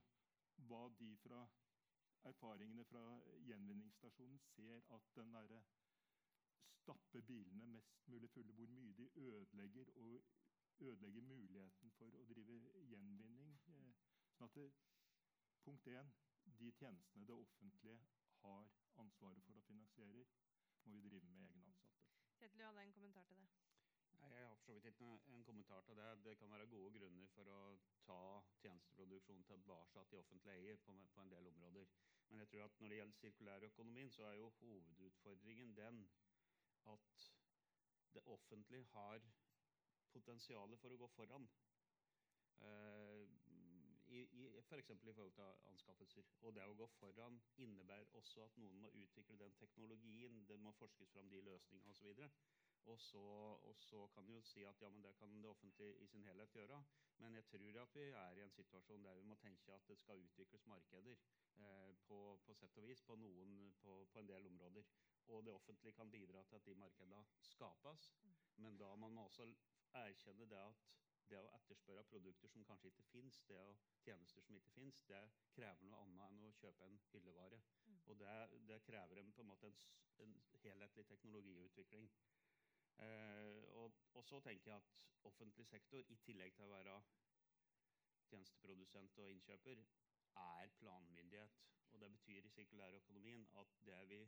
hva 0.68 0.88
de 1.00 1.10
fra 1.22 1.42
erfaringene 2.28 2.86
fra 2.90 3.04
gjenvinningsstasjonen 3.48 4.40
ser 4.52 4.82
at 4.96 5.12
den 5.16 5.34
derre 5.36 5.62
stappe 6.82 7.22
bilene 7.22 7.68
mest 7.76 8.08
mulig 8.08 8.30
fulle, 8.30 8.54
hvor 8.54 8.68
mye 8.68 8.94
de 8.94 9.10
ødelegger 9.16 9.92
og 9.96 10.26
ødelegger 10.80 11.22
muligheten 11.22 11.92
for 12.00 12.16
å 12.16 12.26
drive 12.32 12.60
gjenvinning. 12.92 13.56
Sånn 13.66 14.50
at 14.50 14.60
det, 14.60 14.68
punkt 15.66 15.88
1, 15.94 16.12
de 16.62 16.72
tjenestene 16.80 17.28
det 17.28 17.36
offentlige 17.36 18.00
har 18.44 18.70
ansvaret 19.04 19.44
for 19.46 19.60
å 19.60 19.66
finansiere, 19.70 20.26
må 20.88 21.02
vi 21.04 21.12
drive 21.12 21.32
med 21.32 21.44
egne 21.44 21.66
ansatte. 21.68 22.06
Kjetil, 22.38 22.60
du 22.60 22.68
hadde 22.70 22.86
en 22.88 22.94
kommentar 23.00 23.26
til 23.28 23.42
det? 23.42 23.67
Jeg 24.22 24.48
har 24.48 24.56
for 24.56 24.66
så 24.66 24.74
vidt 24.74 24.86
ikke 24.86 25.06
en 25.34 25.44
kommentar 25.44 25.82
til 25.82 25.96
det. 25.98 26.26
Det 26.26 26.38
kan 26.38 26.52
være 26.52 26.68
gode 26.68 27.00
grunner 27.00 27.28
for 27.34 27.50
å 27.54 27.60
ta 28.06 28.20
tjenesteproduksjon 28.62 29.44
tilbake 29.50 30.04
til 30.10 30.22
offentlig 30.22 30.54
eie 30.54 30.78
på, 30.86 30.96
en 31.22 31.34
del 31.34 31.50
områder. 31.52 31.92
Men 32.30 32.40
jeg 32.40 32.50
tror 32.52 32.64
at 32.66 32.80
når 32.80 32.90
det 32.90 32.98
gjelder 32.98 33.20
sirkulærøkonomien, 33.20 34.12
så 34.12 34.26
er 34.30 34.34
jo 34.40 34.50
hovedutfordringen 34.60 35.76
den 35.78 36.02
at 36.94 37.28
det 38.14 38.24
offentlige 38.26 38.90
har 38.94 39.30
potensialet 40.12 40.80
for 40.82 40.96
å 40.96 41.00
gå 41.04 41.08
foran. 41.16 41.50
Eh, 42.66 43.28
i, 44.08 44.20
i 44.20 44.46
i 44.48 44.62
forhold 44.70 45.32
til 45.32 45.68
anskaffelser. 45.70 46.24
Og 46.42 46.56
det 46.56 46.64
å 46.66 46.76
gå 46.80 46.88
foran 46.98 47.42
innebærer 47.58 48.16
også 48.20 48.46
at 48.48 48.58
noen 48.58 48.80
må 48.82 48.92
utvikle 49.04 49.38
den 49.44 49.54
teknologien, 49.60 50.46
det 50.48 50.60
må 50.60 50.72
forskes 50.72 51.12
fram 51.12 51.30
de 51.30 51.42
løsningene 51.42 51.92
osv. 51.92 52.30
Og 52.88 53.00
så, 53.00 53.22
og 53.70 53.76
så 53.76 54.08
kan 54.14 54.28
du 54.28 54.32
jo 54.34 54.42
si 54.48 54.64
at 54.64 54.82
ja, 54.82 54.90
men 54.90 55.04
det 55.04 55.16
kan 55.20 55.34
det 55.44 55.50
offentlige 55.50 55.98
i 56.04 56.08
sin 56.08 56.24
helhet 56.24 56.54
gjøre. 56.56 56.84
Men 57.18 57.36
jeg 57.36 57.46
tror 57.46 57.82
at 57.82 57.96
vi 57.96 58.06
er 58.10 58.38
i 58.38 58.44
en 58.46 58.54
situasjon 58.56 59.04
der 59.04 59.16
vi 59.20 59.24
må 59.28 59.36
tenke 59.36 59.74
at 59.74 59.88
det 59.88 59.98
skal 60.00 60.24
utvikles 60.24 60.68
markeder 60.72 61.16
eh, 61.58 61.96
på, 62.08 62.20
på, 62.46 62.54
sett 62.54 62.78
og 62.78 62.88
vis 62.88 63.02
på, 63.02 63.16
noen, 63.16 63.74
på, 63.82 63.98
på, 64.14 64.20
en 64.20 64.30
del 64.30 64.48
områder. 64.52 64.88
Og 65.28 65.44
det 65.46 65.54
offentlige 65.54 65.98
kan 66.00 66.12
bidra 66.12 66.44
til 66.44 66.56
at 66.56 66.66
de 66.66 66.76
markedene 66.76 67.24
skapes. 67.42 68.12
Men 68.56 68.78
da 68.78 68.96
må 68.96 69.10
man 69.10 69.26
også 69.26 69.50
erkjenne 70.06 70.48
det 70.48 70.62
at 70.62 70.88
det 71.28 71.40
å 71.44 71.50
etterspørre 71.58 72.06
produkter 72.08 72.52
som 72.52 72.66
kanskje 72.68 72.92
ikke 72.92 73.06
fins, 73.12 73.42
det 73.50 73.60
å 73.60 73.76
tjenester 74.06 74.44
som 74.46 74.56
ikke 74.56 74.72
fins, 74.78 75.02
det 75.10 75.20
krever 75.56 75.90
noe 75.90 76.06
annet 76.06 76.24
enn 76.30 76.46
å 76.48 76.54
kjøpe 76.62 76.88
en 76.88 77.00
hyllevare. 77.12 77.60
Mm. 77.88 78.00
Og 78.06 78.20
det, 78.22 78.36
det, 78.70 78.80
krever 78.88 79.22
en, 79.22 79.34
på 79.36 79.44
en 79.44 79.50
måte 79.52 79.68
en, 79.68 79.80
en 80.24 80.36
helhetlig 80.64 81.08
teknologiutvikling. 81.12 82.08
Eh, 82.98 83.64
og, 83.82 83.94
og, 84.14 84.24
så 84.26 84.40
tenker 84.40 84.72
jeg 84.72 84.76
at 84.76 85.26
offentlig 85.30 85.68
sektor, 85.68 86.04
i 86.08 86.18
tillegg 86.26 86.56
til 86.56 86.66
å 86.66 86.74
være 86.74 86.98
tjenesteprodusent 88.30 89.20
og 89.24 89.32
innkjøper, 89.32 89.84
er 90.44 90.74
planmyndighet. 90.82 91.64
Og 91.92 92.02
det 92.02 92.12
betyr 92.12 92.46
i 92.46 92.54
sirkulærøkonomien 92.56 93.48
at 93.62 93.80
det 93.86 94.04
vi 94.10 94.22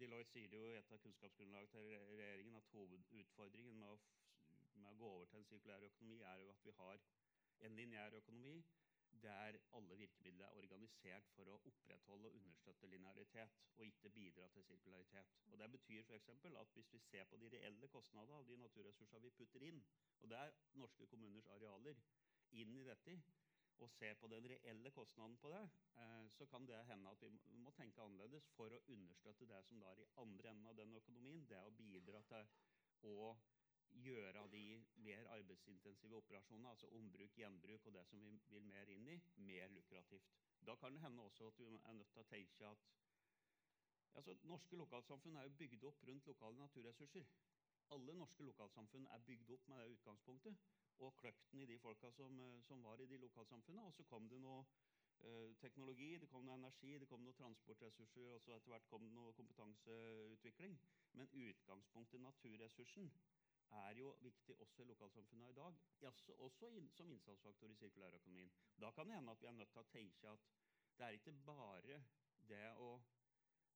Deloitte 0.00 0.32
sier 0.32 0.48
det 0.48 0.58
jo 0.58 0.66
i 0.70 0.76
et 0.78 0.92
av 0.94 1.00
kunnskapsgrunnlagene 1.02 1.70
til 1.72 1.86
regjeringen 2.20 2.58
at 2.58 2.68
hovedutfordringen 2.72 3.78
med 3.80 3.88
å, 3.88 3.96
med 4.74 4.90
å, 4.90 4.98
gå 5.00 5.08
over 5.16 5.30
til 5.30 5.40
en 5.40 5.48
sirkulær 5.48 5.86
økonomi 5.88 6.20
er 6.30 6.42
jo 6.44 6.52
at 6.52 6.62
vi 6.64 6.74
har 6.78 7.02
en 7.66 7.74
lineær 7.76 8.16
økonomi 8.20 8.54
der 9.24 9.58
alle 9.76 9.96
virkemidler 9.98 10.46
er 10.46 10.60
organisert 10.60 11.26
for 11.34 11.50
å 11.50 11.58
opprettholde 11.72 12.30
og 12.30 12.36
understøtte 12.38 12.88
linearitet, 12.92 13.56
og 13.76 13.86
ikke 13.86 14.12
bidra 14.14 14.46
til 14.54 14.64
betyr 15.72 16.02
f.eks. 16.06 16.30
at 16.62 16.72
hvis 16.74 16.92
vi 16.92 16.98
ser 17.04 17.28
på 17.30 17.36
de 17.40 17.50
reelle 17.54 17.88
kostnadene 17.88 18.38
av 18.38 18.48
de 18.48 18.56
naturressursene 18.60 19.22
vi 19.26 19.34
putter 19.38 19.66
inn, 19.68 19.82
og 20.20 20.32
det 20.32 20.40
er 20.40 20.56
norske 20.82 21.06
kommuners 21.10 21.48
arealer, 21.56 22.00
inn 22.62 22.76
i 22.76 22.86
dette, 22.86 23.16
og 23.80 23.90
ser 23.90 24.18
på 24.20 24.28
den 24.28 24.48
reelle 24.50 24.90
kostnaden 24.92 25.36
på 25.40 25.50
det, 25.52 25.62
eh, 25.96 26.26
så 26.36 26.46
kan 26.46 26.66
det 26.68 26.82
hende 26.86 27.10
at 27.10 27.22
vi 27.22 27.30
må 27.64 27.70
tenke 27.76 28.02
annerledes 28.02 28.48
for 28.56 28.72
å 28.72 28.82
understøtte 28.92 29.48
det 29.48 29.62
som 29.64 29.80
da 29.80 29.92
er 29.92 30.02
i 30.02 30.10
andre 30.24 30.50
enden 30.50 30.66
av 30.68 30.76
den 30.76 30.92
økonomien. 30.98 31.46
Det 31.48 31.62
å 31.64 31.72
bidra 31.78 32.20
til 32.28 33.14
å 33.14 33.30
gjøre 34.04 34.46
de 34.52 34.64
mer 35.06 35.26
arbeidsintensive 35.36 36.16
operasjonene, 36.16 36.70
altså 36.70 36.90
ombruk, 36.98 37.38
gjenbruk 37.38 37.86
og 37.86 37.96
det 37.96 38.04
som 38.06 38.20
vi 38.22 38.34
vil 38.52 38.66
mer 38.68 38.92
inn 38.94 39.08
i, 39.08 39.18
mer 39.48 39.72
lukrativt. 39.74 40.28
Da 40.66 40.76
kan 40.76 40.94
det 40.94 41.02
hende 41.02 41.22
også 41.22 41.48
at 41.48 41.58
vi 41.58 41.66
er 41.66 41.96
nødt 41.96 42.12
til 42.12 42.22
å 42.22 42.30
tenke 42.30 42.68
at 42.68 42.86
altså, 44.14 44.36
Norske 44.42 44.76
lokalsamfunn 44.76 45.36
er 45.36 45.48
jo 45.48 45.56
bygd 45.62 45.84
opp 45.90 46.04
rundt 46.08 46.26
lokale 46.26 46.58
naturressurser. 46.58 47.26
Alle 47.94 48.14
norske 48.14 48.44
lokalsamfunn 48.46 49.08
er 49.14 49.24
bygd 49.26 49.50
opp 49.56 49.68
med 49.68 49.82
det 49.82 49.96
utgangspunktet. 49.96 50.56
Og 51.00 51.16
kløkten 51.16 51.62
i 51.62 51.66
de 51.66 51.78
folka 51.78 52.10
som, 52.12 52.62
som 52.68 52.82
var 52.84 53.00
i 53.00 53.06
de 53.06 53.18
lokalsamfunnene. 53.18 53.86
Og 53.86 53.94
så 53.96 54.04
kom 54.04 54.28
det 54.28 54.40
noe 54.42 54.62
eh, 55.24 55.56
teknologi, 55.62 56.12
det 56.20 56.28
kom 56.28 56.44
noe 56.44 56.58
energi, 56.60 56.92
det 57.00 57.08
kom 57.08 57.24
noe 57.24 57.36
transportressurser, 57.38 58.28
og 58.34 58.42
så 58.44 58.54
etter 58.56 58.74
hvert 58.74 58.88
kom 58.92 59.06
det 59.06 59.14
noe 59.16 59.34
kompetanseutvikling. 59.38 60.78
Men 61.18 61.32
utgangspunktet, 61.46 62.20
naturressursen, 62.22 63.10
er 63.70 63.98
jo 63.98 64.16
viktig 64.20 64.56
også 64.60 64.82
i 64.82 64.90
lokalsamfunnet 64.90 65.50
i 65.50 65.58
dag. 65.58 65.78
Også, 66.10 66.34
også 66.46 66.68
in, 66.74 66.90
som 66.90 67.10
innsatsfaktor 67.10 67.70
i 67.70 67.74
sirkulærøkonomien. 67.74 68.52
Da 68.80 68.90
kan 68.90 69.08
det 69.08 69.16
hende 69.16 69.32
at 69.32 69.42
vi 69.42 69.46
er 69.46 69.56
nødt 69.58 69.72
til 69.72 69.82
å 69.82 69.90
tenke 69.92 70.30
at 70.34 70.46
det 70.98 71.06
er 71.06 71.18
ikke 71.18 71.36
bare 71.46 72.02
det 72.50 72.66
å 72.82 72.90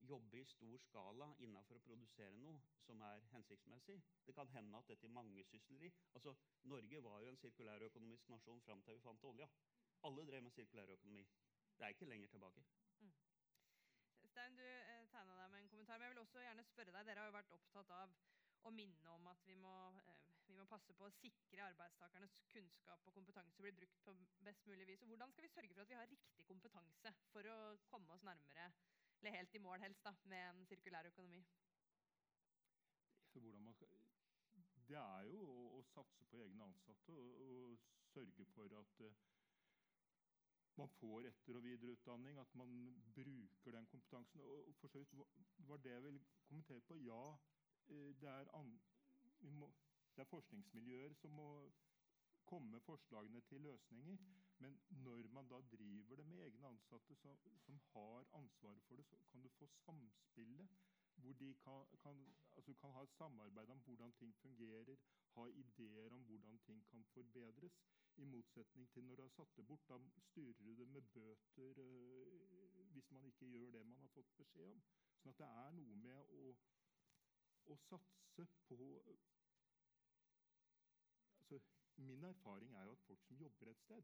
jobbe 0.08 0.40
i 0.40 0.46
stor 0.48 0.78
skala 0.86 1.28
innenfor 1.44 1.78
å 1.78 1.84
produsere 1.86 2.36
noe 2.38 2.60
som 2.86 3.00
er 3.08 3.24
hensiktsmessig. 3.32 3.98
Det 4.26 4.34
kan 4.36 4.50
hende 4.54 4.78
at 4.78 4.90
dette 4.90 5.08
mangesysleri 5.08 5.90
altså, 6.14 6.34
Norge 6.72 7.02
var 7.04 7.20
jo 7.22 7.32
en 7.32 7.40
sirkulærøkonomisk 7.42 8.28
nasjon 8.32 8.62
fram 8.66 8.82
til 8.84 8.98
vi 8.98 9.04
fant 9.06 9.28
olja. 9.30 9.48
Alle 10.04 10.26
drev 10.28 10.42
med 10.44 10.52
sirkulærøkonomi. 10.56 11.24
Det 11.78 11.86
er 11.86 11.94
ikke 11.94 12.10
lenger 12.10 12.28
tilbake. 12.28 12.64
Mm. 13.00 13.14
Stein, 14.34 14.56
du 14.58 14.64
eh, 14.66 15.06
tegna 15.12 15.36
deg 15.38 15.50
med 15.52 15.62
en 15.62 15.68
kommentar. 15.72 15.98
Men 15.98 16.08
jeg 16.08 16.14
vil 16.14 16.22
også 16.24 16.44
gjerne 16.44 16.68
spørre 16.68 16.94
deg, 16.96 17.06
Dere 17.08 17.22
har 17.22 17.30
jo 17.30 17.36
vært 17.38 17.56
opptatt 17.56 17.92
av 17.98 18.14
å 18.64 18.72
minne 18.72 19.10
om 19.12 19.26
at 19.30 19.42
vi 19.48 19.56
må, 19.60 19.74
eh, 20.00 20.20
vi 20.48 20.56
må, 20.58 20.66
passe 20.70 20.94
på 20.96 21.06
å 21.06 21.14
sikre 21.18 21.66
arbeidstakernes 21.66 22.36
kunnskap 22.52 23.06
og 23.08 23.16
kompetanse 23.16 23.62
blir 23.62 23.76
brukt 23.76 24.00
på 24.06 24.14
best 24.46 24.66
mulig 24.70 24.88
vis. 24.88 25.02
Og 25.02 25.12
hvordan 25.12 25.32
skal 25.32 25.46
vi 25.46 25.52
sørge 25.54 25.74
for 25.74 25.84
at 25.84 25.92
vi 25.92 25.98
har 25.98 26.10
riktig 26.10 26.46
kompetanse 26.48 27.14
for 27.32 27.50
å 27.50 27.58
komme 27.90 28.16
oss 28.16 28.24
nærmere, 28.26 28.70
eller 29.24 29.38
helt 29.38 29.54
i 29.54 29.62
mål 29.64 29.80
helst, 29.80 30.04
da, 30.04 30.12
med 30.30 30.48
en 30.50 30.66
sirkulær 30.68 31.06
økonomi? 31.10 31.40
Man, 33.34 33.76
det 34.88 34.98
er 35.00 35.30
jo 35.32 35.46
å, 35.48 35.62
å, 35.78 35.80
satse 35.90 36.26
på 36.30 36.38
egne 36.44 36.68
ansatte 36.68 37.16
og, 37.18 37.40
og 37.46 37.78
sørge 38.12 38.44
for 38.52 38.76
at 38.78 39.00
uh, 39.02 39.16
man 40.78 40.92
får 41.00 41.26
etter- 41.30 41.58
og 41.58 41.64
videreutdanning, 41.64 42.38
at 42.38 42.54
man 42.54 42.76
bruker 43.16 43.74
den 43.74 43.88
kompetansen. 43.90 44.44
Og 44.44 44.76
for 44.78 44.92
så 44.92 45.02
vidt 45.02 45.16
var 45.66 45.82
det 45.82 45.96
jeg 45.96 46.04
ville 46.04 46.22
kommentere 46.46 46.84
på. 46.86 46.98
Ja, 47.02 47.24
Eh, 47.88 48.14
det 48.20 48.28
er 48.28 48.56
an, 48.56 48.80
må, 49.40 49.72
Det 50.16 50.22
er 50.22 50.24
forskningsmiljøer 50.24 51.14
som 51.14 51.30
må 51.30 51.72
komme 52.46 52.70
med 52.70 52.80
forslagene 52.80 53.40
til 53.40 53.60
løsninger. 53.60 54.16
Men 54.58 54.78
når 54.88 55.28
man 55.28 55.48
da 55.48 55.60
driver 55.76 56.16
det 56.16 56.26
med 56.26 56.38
egne 56.46 56.68
ansatte 56.68 57.14
som, 57.14 57.38
som 57.66 57.80
har 57.92 58.28
ansvaret 58.38 58.82
for 58.88 58.96
det, 58.96 59.04
så 59.04 59.16
kan 59.30 59.42
du 59.42 59.48
få 59.48 59.66
samspillet. 59.66 60.68
Hvor 61.14 61.32
de 61.32 61.54
kan, 61.54 61.86
kan, 62.02 62.34
altså 62.56 62.74
kan 62.74 62.90
ha 62.90 63.02
et 63.02 63.12
samarbeid 63.12 63.68
om 63.68 63.78
hvordan 63.78 64.12
ting 64.12 64.34
fungerer, 64.34 64.96
ha 65.34 65.46
ideer 65.46 66.12
om 66.12 66.22
hvordan 66.22 66.58
ting 66.58 66.86
kan 66.90 67.04
forbedres. 67.04 67.80
I 68.16 68.24
motsetning 68.24 68.90
til 68.90 69.04
når 69.04 69.16
du 69.16 69.22
har 69.22 69.28
satt 69.28 69.56
det 69.56 69.66
bort. 69.66 69.88
Da 69.88 69.98
styrer 70.18 70.62
du 70.62 70.74
det 70.74 70.88
med 70.88 71.02
bøter 71.02 71.78
øh, 71.78 72.90
hvis 72.92 73.10
man 73.10 73.24
ikke 73.24 73.46
gjør 73.46 73.70
det 73.70 73.86
man 73.86 74.00
har 74.00 74.08
fått 74.08 74.36
beskjed 74.36 74.70
om. 74.70 74.82
Sånn 75.22 75.32
at 75.34 75.38
det 75.42 75.48
er 75.48 75.70
noe 75.78 75.96
med 75.96 76.34
å, 76.38 76.52
å 77.72 77.76
satse 77.88 78.46
på 78.68 78.78
altså, 81.38 81.60
Min 81.96 82.24
erfaring 82.24 82.74
er 82.74 82.84
jo 82.84 82.94
at 82.96 83.06
folk 83.06 83.22
som 83.26 83.36
jobber 83.38 83.70
et 83.70 83.82
sted, 83.82 84.02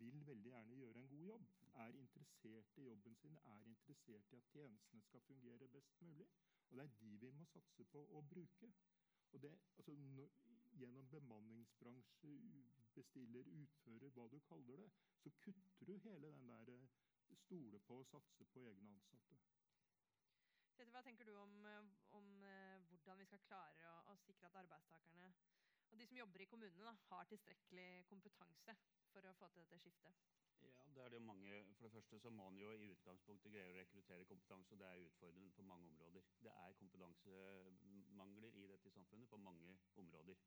vil 0.00 0.26
veldig 0.26 0.50
gjerne 0.50 0.76
gjøre 0.76 1.00
en 1.00 1.08
god 1.08 1.24
jobb. 1.26 1.48
Er 1.74 1.96
interessert 2.02 2.78
i 2.78 2.82
jobben 2.82 3.16
sin, 3.16 3.38
er 3.44 3.64
interessert 3.64 4.32
i 4.32 4.36
at 4.36 4.50
tjenestene 4.52 5.02
skal 5.02 5.20
fungere 5.20 5.68
best 5.68 6.02
mulig. 6.02 6.28
Og 6.68 6.76
det 6.76 6.84
er 6.84 6.94
de 7.00 7.16
vi 7.22 7.30
må 7.30 7.44
satse 7.44 7.84
på 7.84 8.04
å 8.18 8.22
bruke. 8.32 8.72
Og 9.32 9.42
det, 9.42 9.52
altså, 9.76 9.94
no, 10.16 10.28
gjennom 10.80 11.08
bemanningsbransje, 11.10 12.34
bestiller, 12.94 13.50
utfører, 13.62 14.10
hva 14.16 14.26
du 14.32 14.38
kaller 14.48 14.82
det, 14.82 14.88
så 15.22 15.32
kutter 15.44 15.90
du 15.90 15.96
hele 16.04 16.32
den 16.32 16.48
der 16.48 16.72
eh, 16.74 16.88
stole 17.44 17.78
på 17.78 18.00
og 18.02 18.06
satse 18.06 18.44
på 18.52 18.64
egne 18.70 18.90
ansatte. 18.94 19.36
Hva 20.88 21.02
tenker 21.04 21.26
du 21.26 21.34
om, 21.36 21.54
eh, 21.66 21.88
om 22.16 22.28
uh, 22.42 22.78
hvordan 22.88 23.18
vi 23.18 23.26
skal 23.28 23.42
klare 23.44 23.88
å, 23.90 23.96
å, 24.12 24.16
sikre 24.24 24.48
at 24.48 24.60
arbeidstakerne 24.62 25.32
og 25.88 25.98
de 25.98 26.06
som 26.06 26.18
jobber 26.18 26.44
i 26.44 26.46
kommunene, 26.48 26.84
da, 26.84 26.94
har 27.10 27.28
tilstrekkelig 27.30 28.04
kompetanse 28.10 28.74
for 29.12 29.28
å 29.30 29.34
få 29.40 29.48
til 29.52 29.64
dette 29.64 29.80
skiftet? 29.82 30.22
Ja, 30.66 30.84
det 30.94 31.02
er 31.04 31.08
det 31.14 31.22
mange. 31.22 31.64
For 31.76 31.86
det 31.86 31.92
første 31.92 32.18
så 32.18 32.30
må 32.30 32.48
man 32.50 32.58
jo 32.60 32.70
i 32.74 32.90
utgangspunktet 32.92 33.52
greie 33.54 33.70
å 33.72 33.76
rekruttere 33.76 34.26
kompetanse, 34.30 34.74
og 34.74 34.80
det 34.82 34.88
er 34.88 35.04
utfordrende 35.06 35.50
på 35.56 35.66
mange 35.70 35.90
områder. 35.92 36.24
Det 36.42 36.54
er 36.64 36.78
kompetansemangler 36.80 38.58
i 38.62 38.66
dette 38.72 38.90
samfunnet 38.90 39.30
på 39.30 39.40
mange 39.48 39.78
områder. 40.02 40.40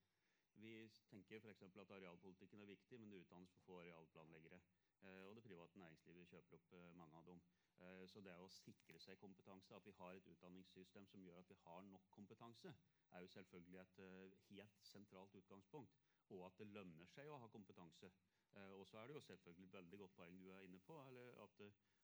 Vi 0.61 0.89
tenker 1.09 1.39
f.eks. 1.39 1.61
at 1.63 1.91
arealpolitikken 1.91 2.61
er 2.61 2.65
viktig, 2.65 2.99
men 2.99 3.11
det 3.11 3.23
utdannes 3.23 3.51
for 3.51 3.61
få 3.65 3.79
arealplanleggere. 3.81 4.59
Eh, 5.01 5.23
og 5.27 5.35
det 5.35 5.43
private 5.43 5.79
næringslivet 5.79 6.27
kjøper 6.27 6.57
opp 6.57 6.73
eh, 6.77 6.91
mange 6.95 7.17
av 7.17 7.25
dem. 7.25 7.39
Eh, 7.85 8.03
så 8.11 8.21
det 8.21 8.35
å 8.37 8.49
sikre 8.53 8.99
seg 9.01 9.17
kompetanse, 9.23 9.75
at 9.75 9.87
vi 9.87 9.95
har 9.97 10.17
et 10.19 10.27
utdanningssystem 10.33 11.07
som 11.09 11.23
gjør 11.25 11.39
at 11.39 11.49
vi 11.49 11.57
har 11.63 11.87
nok 11.87 12.11
kompetanse, 12.17 12.75
er 13.11 13.23
jo 13.25 13.31
selvfølgelig 13.37 13.79
et 13.81 14.03
helt 14.49 14.85
sentralt 14.91 15.39
utgangspunkt. 15.41 15.97
Og 16.29 16.45
at 16.45 16.59
det 16.59 16.69
lønner 16.75 17.09
seg 17.15 17.31
å 17.31 17.39
ha 17.41 17.49
kompetanse. 17.55 18.11
Eh, 18.55 18.71
og 18.79 18.87
så 18.87 18.97
er 18.97 19.07
det 19.07 19.13
jo 19.13 19.21
selvfølgelig 19.21 19.67
et 19.67 19.73
veldig 19.73 19.99
godt 19.99 20.15
poeng 20.15 20.41
du 20.43 20.49
er 20.51 20.59
inne 20.59 20.79
på, 20.79 20.97
at, 21.01 21.61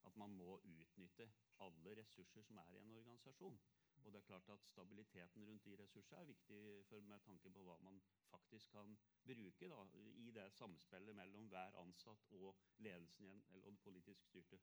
at, 0.07 0.15
man 0.15 0.29
må 0.29 0.61
utnytte 0.63 1.31
alle 1.59 1.97
ressurser 1.99 2.41
som 2.41 2.57
er 2.57 2.71
i 2.73 2.79
en 2.79 2.91
organisasjon. 2.91 3.59
Og 4.05 4.13
det 4.13 4.19
er 4.19 4.27
klart 4.29 4.49
at 4.49 4.67
Stabiliteten 4.67 5.47
rundt 5.49 5.65
de 5.65 5.77
ressursene 5.81 6.19
er 6.19 6.25
viktig 6.25 6.85
for, 6.89 6.99
med 7.01 7.19
tanke 7.19 7.51
på 7.51 7.63
hva 7.63 7.77
man 7.83 8.01
faktisk 8.31 8.71
kan 8.71 8.97
bruke 9.25 9.69
da, 9.73 9.81
i 10.27 10.31
det 10.31 10.51
samspillet 10.53 11.15
mellom 11.15 11.49
hver 11.51 11.75
ansatt 11.81 12.31
og 12.39 12.55
ledelsen 12.77 13.25
i 13.25 13.31
en, 13.31 13.43
eller 13.49 13.61
den 13.61 13.77
politisk 13.77 14.23
styrte 14.23 14.59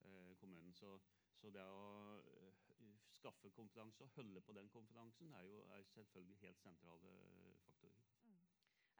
eh, 0.00 0.34
kommunen. 0.36 0.74
Så, 0.74 0.98
så, 1.36 1.50
det 1.50 1.62
å 1.62 2.18
uh, 2.18 2.98
skaffe 3.20 3.50
kompetanse 3.50 4.04
og 4.04 4.10
holde 4.16 4.40
på 4.40 4.56
den 4.58 4.68
kompetansen 4.68 5.34
er 5.38 5.46
jo 5.46 5.62
er 5.76 5.86
selvfølgelig 5.94 6.40
helt 6.42 6.60
sentrale 6.66 7.14
faktorer. 7.66 8.02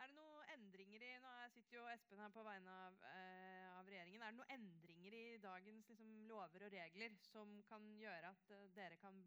Er 0.02 0.06
det 0.10 0.14
noen 0.16 0.41
endringer 0.62 1.02
i 1.06 1.12
Nå 1.22 1.30
sitter 1.52 1.78
jo 1.78 1.86
Espen 1.90 2.20
her 2.22 2.32
på 2.34 2.44
vegne 2.46 2.74
av, 2.86 2.98
eh, 3.10 3.68
av 3.78 3.88
regjeringen. 3.90 4.22
Er 4.22 4.32
det 4.32 4.38
noen 4.38 4.54
endringer 4.56 5.16
i 5.18 5.38
dagens 5.42 5.88
liksom, 5.90 6.12
lover 6.28 6.66
og 6.66 6.74
regler 6.74 7.16
som 7.26 7.54
kan 7.68 7.88
gjøre 7.98 8.30
at 8.30 8.52
eh, 8.54 8.68
dere 8.76 8.98
kan 9.02 9.18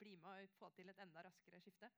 bli 0.00 0.14
med 0.22 0.44
og 0.44 0.56
få 0.60 0.70
til 0.76 0.92
et 0.92 1.02
enda 1.02 1.24
raskere 1.26 1.60
skifte? 1.64 1.90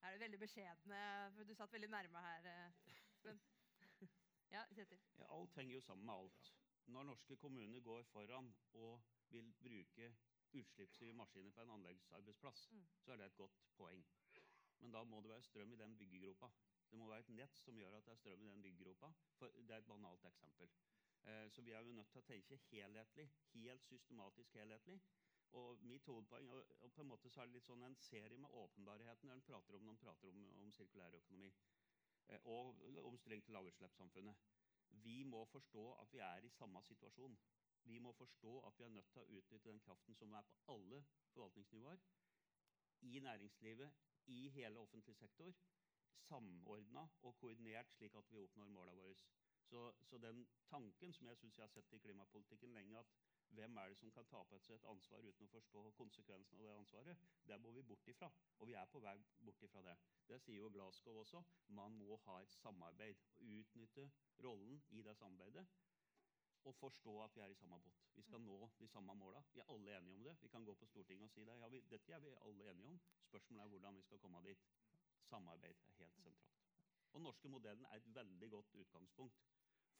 Er 0.00 0.14
det 0.16 0.22
veldig 0.24 0.40
beskjedne 0.40 1.00
for 1.34 1.44
Du 1.44 1.54
satt 1.54 1.72
veldig 1.76 1.90
nærme 1.92 2.24
her, 2.24 2.48
Espen. 2.94 3.40
ja, 4.54 4.64
Kjetil. 4.74 5.00
Ja, 5.20 5.28
alt 5.36 5.56
henger 5.60 5.74
jo 5.74 5.84
sammen 5.84 6.06
med 6.08 6.14
alt. 6.14 6.54
Når 6.90 7.06
norske 7.12 7.36
kommuner 7.36 7.80
går 7.80 8.02
foran 8.10 8.54
og 8.72 9.02
vil 9.30 9.52
bruke 9.62 10.08
utslippsfrie 10.58 11.12
maskiner 11.14 11.52
på 11.54 11.62
en 11.62 11.70
anleggsarbeidsplass, 11.76 12.68
mm. 12.72 12.88
så 13.04 13.12
er 13.12 13.16
det 13.16 13.26
et 13.30 13.36
godt 13.36 13.60
poeng. 13.76 14.02
Men 14.80 14.92
da 14.92 15.02
må 15.04 15.20
det 15.20 15.30
være 15.30 15.46
strøm 15.48 15.72
i 15.72 15.80
den 15.80 15.96
byggegropa. 15.98 16.50
Det 16.90 16.98
må 16.98 17.08
være 17.08 17.24
et 17.26 17.34
nett 17.38 17.58
som 17.62 17.78
gjør 17.78 17.96
at 17.98 18.06
det 18.06 18.12
er 18.12 18.20
strøm 18.22 18.44
i 18.44 18.50
den 18.50 18.62
byggegropa. 18.62 19.12
For 19.38 19.52
det 19.56 19.74
er 19.74 19.82
et 19.82 19.90
banalt 19.90 20.24
eksempel. 20.24 20.70
Eh, 21.24 21.50
så 21.50 21.62
vi 21.62 21.70
er 21.76 21.84
jo 21.86 21.92
nødt 21.92 22.10
til 22.10 22.22
å 22.22 22.28
tenke 22.28 22.58
helhetlig. 22.70 23.26
Helt 23.54 23.84
systematisk 23.86 24.54
helhetlig. 24.54 25.00
Og 25.60 25.82
mitt 25.82 26.06
hovedpoeng, 26.06 26.48
og 26.50 26.92
på 26.94 27.02
en 27.02 27.08
måte 27.10 27.30
så 27.30 27.42
er 27.42 27.48
det 27.48 27.58
litt 27.58 27.66
sånn 27.66 27.82
en 27.82 27.96
serie 27.98 28.38
med 28.38 28.52
åpenbarheten 28.54 29.28
når 29.28 29.40
en 29.40 29.46
prater 29.48 29.76
om, 29.76 29.84
når 29.84 29.96
en 29.96 30.02
prater 30.04 30.30
om, 30.30 30.44
om 30.62 30.72
sirkulærøkonomi. 30.72 31.50
Eh, 32.28 32.50
og 32.54 32.82
omstilling 33.04 33.42
til 33.44 33.58
lavutslippssamfunnet. 33.58 34.46
Vi 35.02 35.22
må 35.24 35.44
forstå 35.44 35.84
at 36.02 36.12
vi 36.12 36.22
er 36.26 36.46
i 36.46 36.52
samme 36.54 36.82
situasjon. 36.82 37.38
Vi 37.84 37.98
må 37.98 38.12
forstå 38.12 38.60
at 38.66 38.78
vi 38.78 38.84
er 38.84 38.94
nødt 38.94 39.10
til 39.12 39.22
å 39.22 39.38
utnytte 39.38 39.70
den 39.70 39.80
kraften 39.80 40.14
som 40.14 40.34
er 40.34 40.46
på 40.46 40.74
alle 40.74 41.04
forvaltningsnivåer. 41.34 42.02
I 43.00 43.20
næringslivet, 43.20 43.90
i 44.26 44.48
hele 44.48 44.78
offentlig 44.78 45.16
sektor. 45.16 45.52
Samordna 46.28 47.06
og 47.22 47.36
koordinert, 47.38 47.90
slik 47.96 48.14
at 48.14 48.32
vi 48.32 48.38
oppnår 48.42 48.68
målene 48.68 49.02
våre. 49.02 49.14
Så, 49.70 49.92
så, 50.02 50.18
den 50.18 50.46
tanken 50.66 51.12
som 51.12 51.28
jeg 51.28 51.38
syns 51.38 51.58
jeg 51.58 51.64
har 51.64 51.72
sett 51.74 51.92
i 51.94 51.98
klimapolitikken 51.98 52.72
lenge, 52.74 52.98
at 52.98 53.12
hvem 53.54 53.76
er 53.76 53.88
det 53.88 53.98
som 53.98 54.10
kan 54.14 54.26
ta 54.30 54.42
på 54.46 54.58
seg 54.62 54.76
et 54.76 54.86
ansvar 54.92 55.26
uten 55.26 55.46
å 55.46 55.52
forstå 55.52 55.82
konsekvensen 55.98 56.58
av 56.58 56.66
det 56.66 56.74
ansvaret, 56.74 57.28
det 57.46 57.58
må 57.62 57.72
vi 57.74 57.82
bort 57.82 58.08
ifra. 58.08 58.30
Og 58.58 58.70
vi 58.70 58.76
er 58.78 58.90
på 58.90 59.02
vei 59.02 59.16
bort 59.46 59.62
ifra 59.66 59.82
det. 59.86 59.96
Det 60.26 60.40
sier 60.42 60.62
jo 60.62 60.72
Glasgow 60.74 61.22
også. 61.22 61.42
Man 61.78 61.98
må 61.98 62.18
ha 62.26 62.40
et 62.42 62.54
samarbeid. 62.60 63.22
Utnytte 63.40 64.10
rollen 64.44 64.82
i 64.90 65.02
det 65.06 65.16
samarbeidet 65.18 65.66
og 66.64 66.74
forstå 66.74 67.12
at 67.24 67.36
vi 67.36 67.40
er 67.40 67.52
i 67.52 67.54
samme 67.54 67.78
båt. 67.80 68.04
Vi 68.14 68.22
skal 68.22 68.40
nå 68.40 68.70
de 68.78 68.88
samme 68.88 69.14
måla. 69.14 69.42
Vi 69.52 69.60
er 69.60 69.70
alle 69.72 69.96
enige 69.96 70.14
om 70.14 70.24
det. 70.24 70.36
Vi 70.42 70.48
kan 70.48 70.64
gå 70.64 70.74
på 70.74 70.86
Stortinget 70.86 71.24
og 71.24 71.30
si 71.30 71.44
det. 71.44 71.56
Ja, 71.60 71.68
vi, 71.68 71.80
dette 71.90 72.12
er 72.12 72.18
vi 72.20 72.34
alle 72.46 72.70
enige 72.70 72.88
om. 72.88 73.00
Spørsmålet 73.28 73.64
er 73.64 73.68
hvordan 73.68 73.96
vi 73.96 74.02
skal 74.02 74.18
komme 74.18 74.42
dit. 74.44 74.66
Samarbeid 75.30 75.76
er 75.86 75.96
helt 75.98 76.14
sentralt. 76.14 76.46
Og 77.12 77.14
Den 77.14 77.22
norske 77.22 77.48
modellen 77.48 77.84
er 77.84 77.96
et 77.96 78.14
veldig 78.14 78.50
godt 78.50 78.74
utgangspunkt 78.74 79.40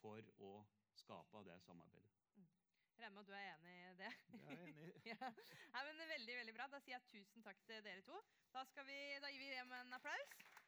for 0.01 0.33
å 0.38 0.53
skape 0.94 1.44
det 1.49 1.59
samarbeidet. 1.64 2.20
Mm. 2.37 2.49
Jeg 2.96 3.05
regner 3.05 3.16
med 3.16 3.23
at 3.23 3.29
du 3.29 3.35
er 3.35 3.49
enig 3.55 3.75
i 3.75 3.96
det? 4.03 4.12
Jeg 4.33 4.59
er 4.59 4.64
enig. 4.68 4.94
ja. 5.11 5.33
Nei, 5.75 5.85
men 5.88 6.09
veldig, 6.14 6.37
veldig 6.42 6.57
bra. 6.59 6.68
Da 6.73 6.81
sier 6.85 6.99
jeg 6.99 7.09
tusen 7.11 7.46
takk 7.46 7.62
til 7.66 7.85
dere 7.87 8.05
to. 8.07 8.20
Da, 8.53 8.66
vi, 8.85 9.01
da 9.23 9.33
gir 9.33 9.42
vi 9.42 9.53
dem 9.57 9.73
en 9.81 9.99
applaus. 9.99 10.60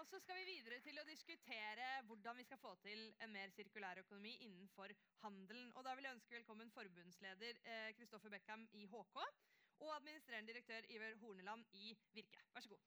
Og 0.00 0.06
så 0.06 0.18
skal 0.18 0.38
vi 0.40 0.44
videre 0.48 0.78
til 0.80 0.96
å 0.96 1.02
diskutere 1.04 1.86
hvordan 2.08 2.38
vi 2.40 2.44
skal 2.46 2.58
få 2.62 2.70
til 2.80 3.02
en 3.20 3.34
mer 3.34 3.50
sirkulær 3.52 3.98
økonomi 4.00 4.30
innenfor 4.46 4.94
handelen. 5.20 5.74
Og 5.76 5.84
da 5.84 5.92
vil 5.92 6.08
jeg 6.08 6.16
ønske 6.16 6.38
velkommen 6.38 6.72
forbundsleder 6.72 7.60
Kristoffer 7.98 8.32
eh, 8.32 8.38
Beckham 8.38 8.64
i 8.80 8.86
HK 8.88 9.18
og 9.20 9.92
administrerende 9.98 10.54
direktør 10.54 10.88
Iver 10.88 11.20
Horneland 11.20 11.68
i 11.76 11.92
Virke. 12.16 12.40
Vær 12.54 12.64
så 12.64 12.72
god. 12.72 12.80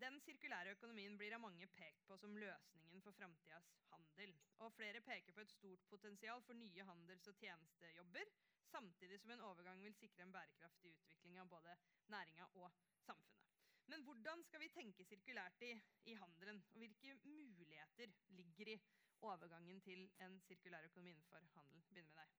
Den 0.00 0.20
sirkulære 0.34 0.72
økonomien 0.74 1.14
blir 1.18 1.34
av 1.36 1.42
mange 1.44 1.66
pekt 1.76 2.02
på 2.08 2.16
som 2.18 2.34
løsningen 2.36 3.02
for 3.04 3.14
framtidas 3.14 3.68
handel. 3.92 4.32
Og 4.64 4.72
flere 4.74 5.00
peker 5.00 5.32
på 5.32 5.44
et 5.44 5.52
stort 5.52 5.84
potensial 5.90 6.42
for 6.42 6.58
nye 6.58 6.86
handels- 6.88 7.28
og 7.30 7.36
tjenestejobber, 7.38 8.32
samtidig 8.66 9.20
som 9.20 9.30
en 9.30 9.44
overgang 9.46 9.82
vil 9.84 9.94
sikre 9.94 10.26
en 10.26 10.32
bærekraftig 10.34 10.90
utvikling 10.90 11.38
av 11.38 11.48
både 11.52 11.76
næringa 12.10 12.48
og 12.54 12.72
samfunnet. 13.06 13.54
Men 13.86 14.02
hvordan 14.02 14.42
skal 14.48 14.60
vi 14.60 14.72
tenke 14.74 15.04
sirkulært 15.04 15.62
i, 15.62 15.70
i 16.10 16.14
handelen, 16.18 16.62
og 16.72 16.82
hvilke 16.82 17.14
muligheter 17.22 18.10
ligger 18.28 18.74
i 18.74 18.78
overgangen 19.22 19.80
til 19.80 20.08
en 20.24 20.40
sirkulær 20.40 20.88
økonomi 20.88 21.14
innenfor 21.14 21.46
handel? 21.54 21.82
Begynner 21.92 22.10
med 22.10 22.22
deg. 22.22 22.30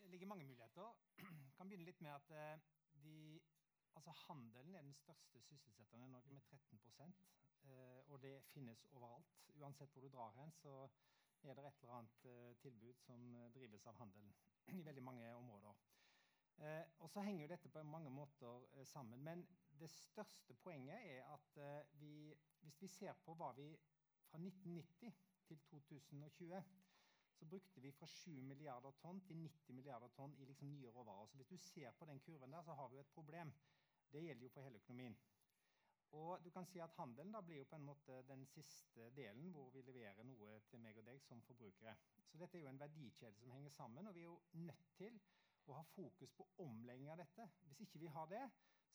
Det 0.00 0.10
ligger 0.10 0.26
mange 0.26 0.44
muligheter. 0.44 0.94
Jeg 1.18 1.26
kan 1.58 1.68
begynne 1.68 1.90
litt 1.90 2.00
med 2.00 2.16
at 2.16 2.30
eh, 2.30 2.68
de 3.04 3.40
Altså 3.98 4.12
Handelen 4.26 4.74
er 4.74 4.82
den 4.82 4.94
største 4.94 5.42
sysselsetteren 5.42 6.04
i 6.04 6.12
Norge 6.12 6.32
med 6.32 6.40
13 6.40 6.78
eh, 7.62 8.10
Og 8.10 8.22
det 8.22 8.42
finnes 8.52 8.86
overalt. 8.92 9.48
Uansett 9.60 9.92
hvor 9.92 10.02
du 10.02 10.08
drar 10.08 10.32
hen, 10.36 10.52
så 10.52 10.88
er 11.42 11.54
det 11.54 11.64
et 11.66 11.82
eller 11.82 11.94
annet 11.94 12.24
eh, 12.24 12.56
tilbud 12.62 12.94
som 13.00 13.36
eh, 13.36 13.50
drives 13.54 13.86
av 13.86 13.96
handelen 13.98 14.34
i 14.78 14.84
veldig 14.84 15.02
mange 15.02 15.34
områder. 15.34 15.74
Eh, 16.60 16.84
og 16.98 17.10
så 17.10 17.22
henger 17.24 17.42
jo 17.46 17.52
dette 17.54 17.68
på 17.72 17.82
mange 17.82 18.10
måter 18.10 18.66
eh, 18.76 18.86
sammen. 18.86 19.22
Men 19.24 19.46
det 19.80 19.90
største 19.90 20.54
poenget 20.54 20.98
er 20.98 21.24
at 21.32 21.56
eh, 21.56 22.00
vi, 22.00 22.34
hvis 22.60 22.82
vi 22.82 22.88
ser 22.88 23.16
på 23.24 23.34
hva 23.34 23.52
vi 23.56 23.72
fra 24.28 24.38
1990 24.38 25.12
til 25.48 25.60
2020 25.70 26.62
så 27.40 27.46
brukte 27.48 27.80
vi 27.80 27.92
fra 27.96 28.06
7 28.06 28.42
milliarder 28.44 28.92
tonn 29.00 29.20
til 29.24 29.38
90 29.40 29.76
milliarder 29.78 30.12
tonn 30.12 30.34
i 30.36 30.44
liksom 30.44 30.68
nye 30.74 30.90
råvarer. 30.92 31.26
Så 31.30 31.40
hvis 31.40 31.48
du 31.48 31.56
ser 31.56 31.94
på 31.96 32.08
den 32.10 32.20
kurven 32.20 32.52
der, 32.52 32.62
så 32.66 32.74
har 32.76 32.88
vi 32.88 32.98
jo 32.98 33.04
et 33.06 33.14
problem. 33.14 33.52
Det 34.12 34.20
gjelder 34.26 34.44
jo 34.44 34.52
for 34.52 34.66
hele 34.66 34.82
økonomien. 34.82 35.16
Og 36.18 36.44
du 36.44 36.50
kan 36.50 36.66
si 36.66 36.80
at 36.82 36.94
Handelen 36.98 37.32
da 37.32 37.40
blir 37.46 37.62
jo 37.62 37.68
på 37.70 37.78
en 37.78 37.86
måte 37.86 38.18
den 38.28 38.42
siste 38.50 39.08
delen 39.16 39.52
hvor 39.54 39.70
vi 39.70 39.84
leverer 39.86 40.26
noe 40.26 40.58
til 40.68 40.82
meg 40.82 40.98
og 40.98 41.06
deg 41.06 41.22
som 41.22 41.40
forbrukere. 41.46 41.94
Så 42.28 42.40
dette 42.42 42.58
er 42.58 42.66
jo 42.66 42.72
en 42.72 42.82
verdikjede 42.82 43.38
som 43.38 43.54
henger 43.54 43.72
sammen, 43.72 44.10
og 44.10 44.16
vi 44.16 44.26
er 44.26 44.28
jo 44.28 44.40
nødt 44.66 44.90
til 44.98 45.16
å 45.70 45.78
ha 45.78 45.84
fokus 45.94 46.34
på 46.34 46.48
omlegging 46.66 47.08
av 47.14 47.22
dette. 47.22 47.46
Hvis 47.68 47.84
ikke 47.86 48.02
vi 48.02 48.12
har 48.18 48.28
det, 48.32 48.42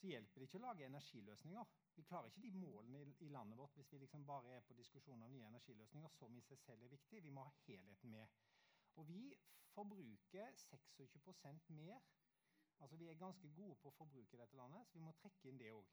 så 0.05 0.11
hjelper 0.11 0.41
det 0.41 0.45
ikke 0.45 0.59
å 0.59 0.65
lage 0.67 0.85
energiløsninger. 0.85 1.69
Vi 1.95 2.03
klarer 2.05 2.29
ikke 2.29 2.43
de 2.43 2.51
målene 2.53 2.99
i, 3.25 3.29
landet 3.33 3.57
vårt 3.57 3.77
hvis 3.79 3.87
vi 3.93 4.03
liksom 4.03 4.25
bare 4.27 4.51
er 4.53 4.65
på 4.67 4.75
diskusjon 4.77 5.23
om 5.25 5.31
nye 5.33 5.47
energiløsninger, 5.49 6.11
som 6.13 6.35
i 6.37 6.43
seg 6.45 6.59
selv 6.61 6.85
er 6.85 6.91
viktig. 6.93 7.23
Vi 7.25 7.31
må 7.33 7.45
ha 7.47 7.53
helheten 7.65 8.11
med. 8.13 8.35
Og 9.01 9.07
vi 9.09 9.33
forbruker 9.73 10.51
26% 10.61 11.71
mer. 11.73 12.03
Altså 12.83 12.99
Vi 13.01 13.07
er 13.09 13.17
ganske 13.17 13.49
gode 13.57 13.79
på 13.81 13.89
å 13.89 13.95
forbruke 13.97 14.37
dette 14.37 14.59
landet, 14.59 14.85
så 14.85 14.99
vi 14.99 15.07
må 15.07 15.15
trekke 15.17 15.49
inn 15.49 15.57
det 15.57 15.71
òg. 15.73 15.89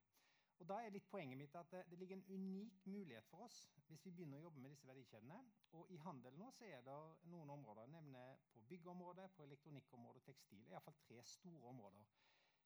Og 0.61 0.69
da 0.69 0.83
er 0.83 0.93
litt 0.93 1.09
poenget 1.09 1.39
mitt 1.41 1.57
at 1.57 1.73
det, 1.73 1.81
det, 1.89 1.97
ligger 1.99 2.19
en 2.19 2.27
unik 2.29 2.85
mulighet 2.87 3.31
for 3.31 3.47
oss 3.47 3.63
hvis 3.89 4.05
vi 4.05 4.13
begynner 4.13 4.43
å 4.43 4.45
jobbe 4.45 4.61
med 4.61 4.75
disse 4.75 4.91
verdikjedene. 4.91 5.39
Og 5.79 5.89
i 5.91 5.97
handel 6.05 6.37
nå 6.37 6.51
så 6.59 6.69
er 6.69 6.85
det 6.85 6.99
noen 7.33 7.55
områder. 7.57 7.89
nemlig 7.97 8.27
på 8.53 8.61
byggeområdet, 8.75 9.31
på 9.39 9.47
elektronikkområdet, 9.49 10.27
tekstil. 10.29 10.69
Iallfall 10.69 11.01
tre 11.09 11.25
store 11.33 11.73
områder. 11.73 12.13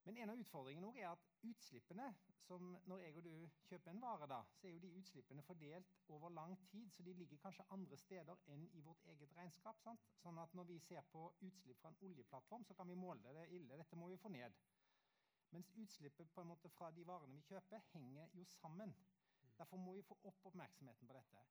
Men 0.06 0.18
en 0.22 0.30
av 0.30 0.38
utfordringene 0.38 0.92
er 1.00 1.08
at 1.10 1.22
utslippene 1.48 2.06
som 2.46 2.76
Når 2.86 3.00
jeg 3.02 3.16
og 3.18 3.24
du 3.26 3.32
kjøper 3.66 3.90
en 3.90 4.02
vare, 4.02 4.28
da, 4.30 4.36
så 4.54 4.68
er 4.68 4.76
jo 4.76 4.82
de 4.84 4.92
utslippene 5.00 5.42
fordelt 5.42 5.96
over 6.14 6.30
lang 6.30 6.54
tid. 6.70 6.92
Så 6.94 7.02
de 7.02 7.14
ligger 7.18 7.40
kanskje 7.42 7.66
andre 7.74 7.98
steder 7.98 8.44
enn 8.54 8.68
i 8.78 8.84
vårt 8.86 9.02
eget 9.10 9.34
regnskap. 9.34 9.80
Sant? 9.82 10.06
Sånn 10.22 10.38
at 10.38 10.54
når 10.54 10.68
vi 10.70 10.78
ser 10.84 11.02
på 11.10 11.24
utslipp 11.48 11.82
fra 11.82 11.90
en 11.90 11.98
oljeplattform, 12.06 12.64
så 12.68 12.78
kan 12.78 12.86
vi 12.86 13.00
måle 13.02 13.34
det. 13.34 13.48
Ille, 13.58 13.80
dette 13.82 13.98
må 13.98 14.06
vi 14.12 14.20
få 14.22 14.30
ned. 14.30 14.54
Mens 15.50 15.74
utslippet 15.74 16.30
på 16.34 16.44
en 16.44 16.52
måte 16.54 16.70
fra 16.70 16.92
de 16.94 17.02
varene 17.06 17.34
vi 17.34 17.42
kjøper, 17.48 17.82
henger 17.96 18.30
jo 18.38 18.46
sammen. 18.60 18.94
Derfor 19.58 19.82
må 19.82 19.98
vi 19.98 20.06
få 20.06 20.18
opp 20.22 20.46
oppmerksomheten 20.52 21.10
på 21.10 21.18
dette. 21.18 21.42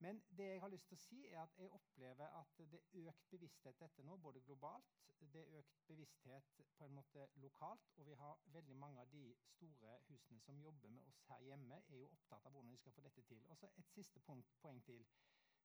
Men 0.00 0.22
det 0.36 0.44
jeg 0.44 0.60
har 0.60 0.72
lyst 0.72 0.88
til 0.88 0.96
å 0.96 1.02
si 1.02 1.18
er 1.28 1.42
at 1.42 1.58
jeg 1.60 1.72
opplever 1.76 2.36
at 2.38 2.60
det 2.72 2.78
er 2.80 3.08
økt 3.10 3.26
bevissthet 3.32 3.80
dette 3.82 4.04
nå, 4.06 4.16
både 4.16 4.40
globalt, 4.46 4.94
det 5.20 5.42
er 5.42 5.58
økt 5.58 5.82
bevissthet 5.90 6.62
på 6.78 6.86
en 6.86 6.94
måte 6.96 7.26
lokalt, 7.42 7.90
og 8.00 8.06
vi 8.08 8.14
har 8.16 8.40
veldig 8.54 8.76
mange 8.80 9.02
av 9.02 9.10
de 9.12 9.26
store 9.50 9.98
husene 10.08 10.40
som 10.40 10.62
jobber 10.62 10.88
med 10.94 11.04
oss 11.10 11.20
her 11.28 11.44
hjemme, 11.50 11.82
er 11.88 12.00
jo 12.00 12.08
opptatt 12.16 12.48
av 12.48 12.56
hvordan 12.56 12.72
de 12.72 12.80
skal 12.80 12.96
få 12.96 13.04
dette 13.04 13.26
til. 13.28 13.44
Og 13.52 13.60
så 13.60 13.68
et 13.76 13.92
siste 13.92 14.24
punkt, 14.24 14.56
poeng 14.62 14.80
til. 14.88 15.04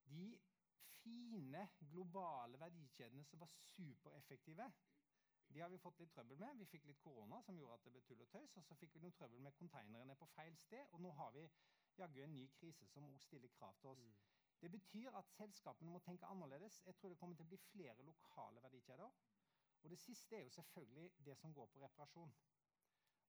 De 0.10 0.28
fine 1.00 1.68
globale 1.94 2.60
verdikjedene 2.60 3.24
som 3.24 3.40
var 3.40 3.56
supereffektive, 3.56 4.68
de 5.54 5.62
har 5.62 5.70
vi 5.70 5.78
fått 5.80 6.00
litt 6.02 6.12
trøbbel 6.12 6.40
med. 6.42 6.58
Vi 6.60 6.68
fikk 6.70 6.88
litt 6.90 7.02
korona 7.04 7.40
som 7.46 7.58
gjorde 7.58 7.78
at 7.78 7.86
det 7.86 7.94
ble 7.94 8.02
tull 8.08 8.24
og 8.24 8.30
tøys. 8.34 8.56
Og 8.58 8.66
så 8.66 8.76
fikk 8.80 8.96
vi 8.96 9.04
noe 9.04 9.16
trøbbel 9.16 9.44
med 9.46 9.56
konteinerne 9.60 10.18
på 10.20 10.28
feil 10.34 10.56
sted. 10.60 10.90
Og 10.92 11.04
nå 11.06 11.12
har 11.20 11.32
vi 11.36 11.46
jaggu 12.00 12.24
en 12.24 12.36
ny 12.36 12.48
krise 12.60 12.88
som 12.88 13.04
også 13.04 13.20
stiller 13.28 13.54
krav 13.58 13.76
til 13.82 13.90
oss. 13.90 14.00
Mm. 14.00 14.16
Det 14.62 14.72
betyr 14.72 15.12
at 15.20 15.32
selskapene 15.36 15.92
må 15.92 16.00
tenke 16.00 16.26
annerledes. 16.26 16.82
Jeg 16.86 16.96
tror 16.96 17.10
det 17.10 17.18
kommer 17.20 17.36
til 17.36 17.46
å 17.46 17.52
bli 17.54 17.58
flere 17.70 18.04
lokale 18.08 18.64
verdikjeder. 18.64 19.12
Og 19.84 19.90
det 19.92 20.00
siste 20.02 20.38
er 20.38 20.44
jo 20.44 20.50
selvfølgelig 20.50 21.12
det 21.26 21.38
som 21.38 21.54
går 21.54 21.68
på 21.74 21.82
reparasjon. 21.84 22.32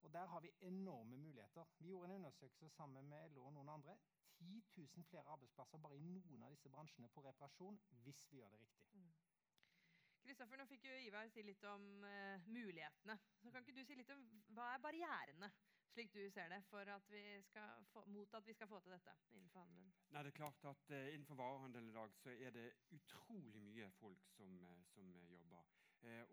Og 0.07 0.13
der 0.13 0.27
har 0.27 0.41
vi 0.41 0.55
enorme 0.61 1.17
muligheter. 1.17 1.65
Vi 1.79 1.89
gjorde 1.89 2.09
en 2.09 2.17
undersøkelse 2.21 2.69
sammen 2.69 3.09
med 3.09 3.29
LO 3.35 3.45
og 3.45 3.53
noen 3.53 3.69
andre. 3.69 3.97
10 4.39 4.65
000 4.77 5.05
flere 5.05 5.29
arbeidsplasser 5.33 5.79
bare 5.79 5.97
i 5.97 6.01
noen 6.05 6.43
av 6.43 6.53
disse 6.53 6.69
bransjene 6.69 7.09
på 7.09 7.23
reparasjon 7.25 7.79
hvis 8.05 8.27
vi 8.31 8.41
gjør 8.41 8.53
det 8.53 8.61
riktig. 8.61 8.89
Mm. 8.93 9.15
Kristoffer, 10.27 10.59
nå 10.61 10.67
fikk 10.67 10.85
jo 10.89 10.99
Ivar 11.07 11.29
si 11.31 11.43
litt 11.47 11.65
om 11.71 11.87
uh, 12.05 12.49
mulighetene. 12.51 13.19
Så 13.43 13.51
kan 13.51 13.65
ikke 13.65 13.77
du 13.77 13.85
si 13.87 13.97
litt 13.99 14.13
om 14.13 14.25
hva 14.57 14.73
er 14.75 14.85
barrierene 14.85 15.51
slik 15.97 16.13
du 16.13 16.31
ser 16.31 16.51
det, 16.53 16.61
for 16.69 16.79
at 16.79 17.13
få, 17.93 18.05
mot 18.13 18.35
at 18.35 18.47
vi 18.47 18.53
skal 18.53 18.69
få 18.69 18.81
til 18.85 18.93
dette 18.93 19.13
innenfor 19.33 19.65
handelen? 19.65 19.93
Nei, 20.13 20.23
det 20.27 20.33
er 20.33 20.37
klart 20.37 20.67
at 20.69 20.91
uh, 20.93 21.15
Innenfor 21.15 21.39
varehandelen 21.41 21.89
i 21.89 21.97
dag 21.97 22.13
så 22.21 22.35
er 22.35 22.53
det 22.53 22.67
utrolig 22.93 23.63
mye 23.65 23.89
folk 24.01 24.29
som, 24.35 24.59
uh, 24.61 24.83
som 24.93 25.09
uh, 25.15 25.33
jobber. 25.33 25.65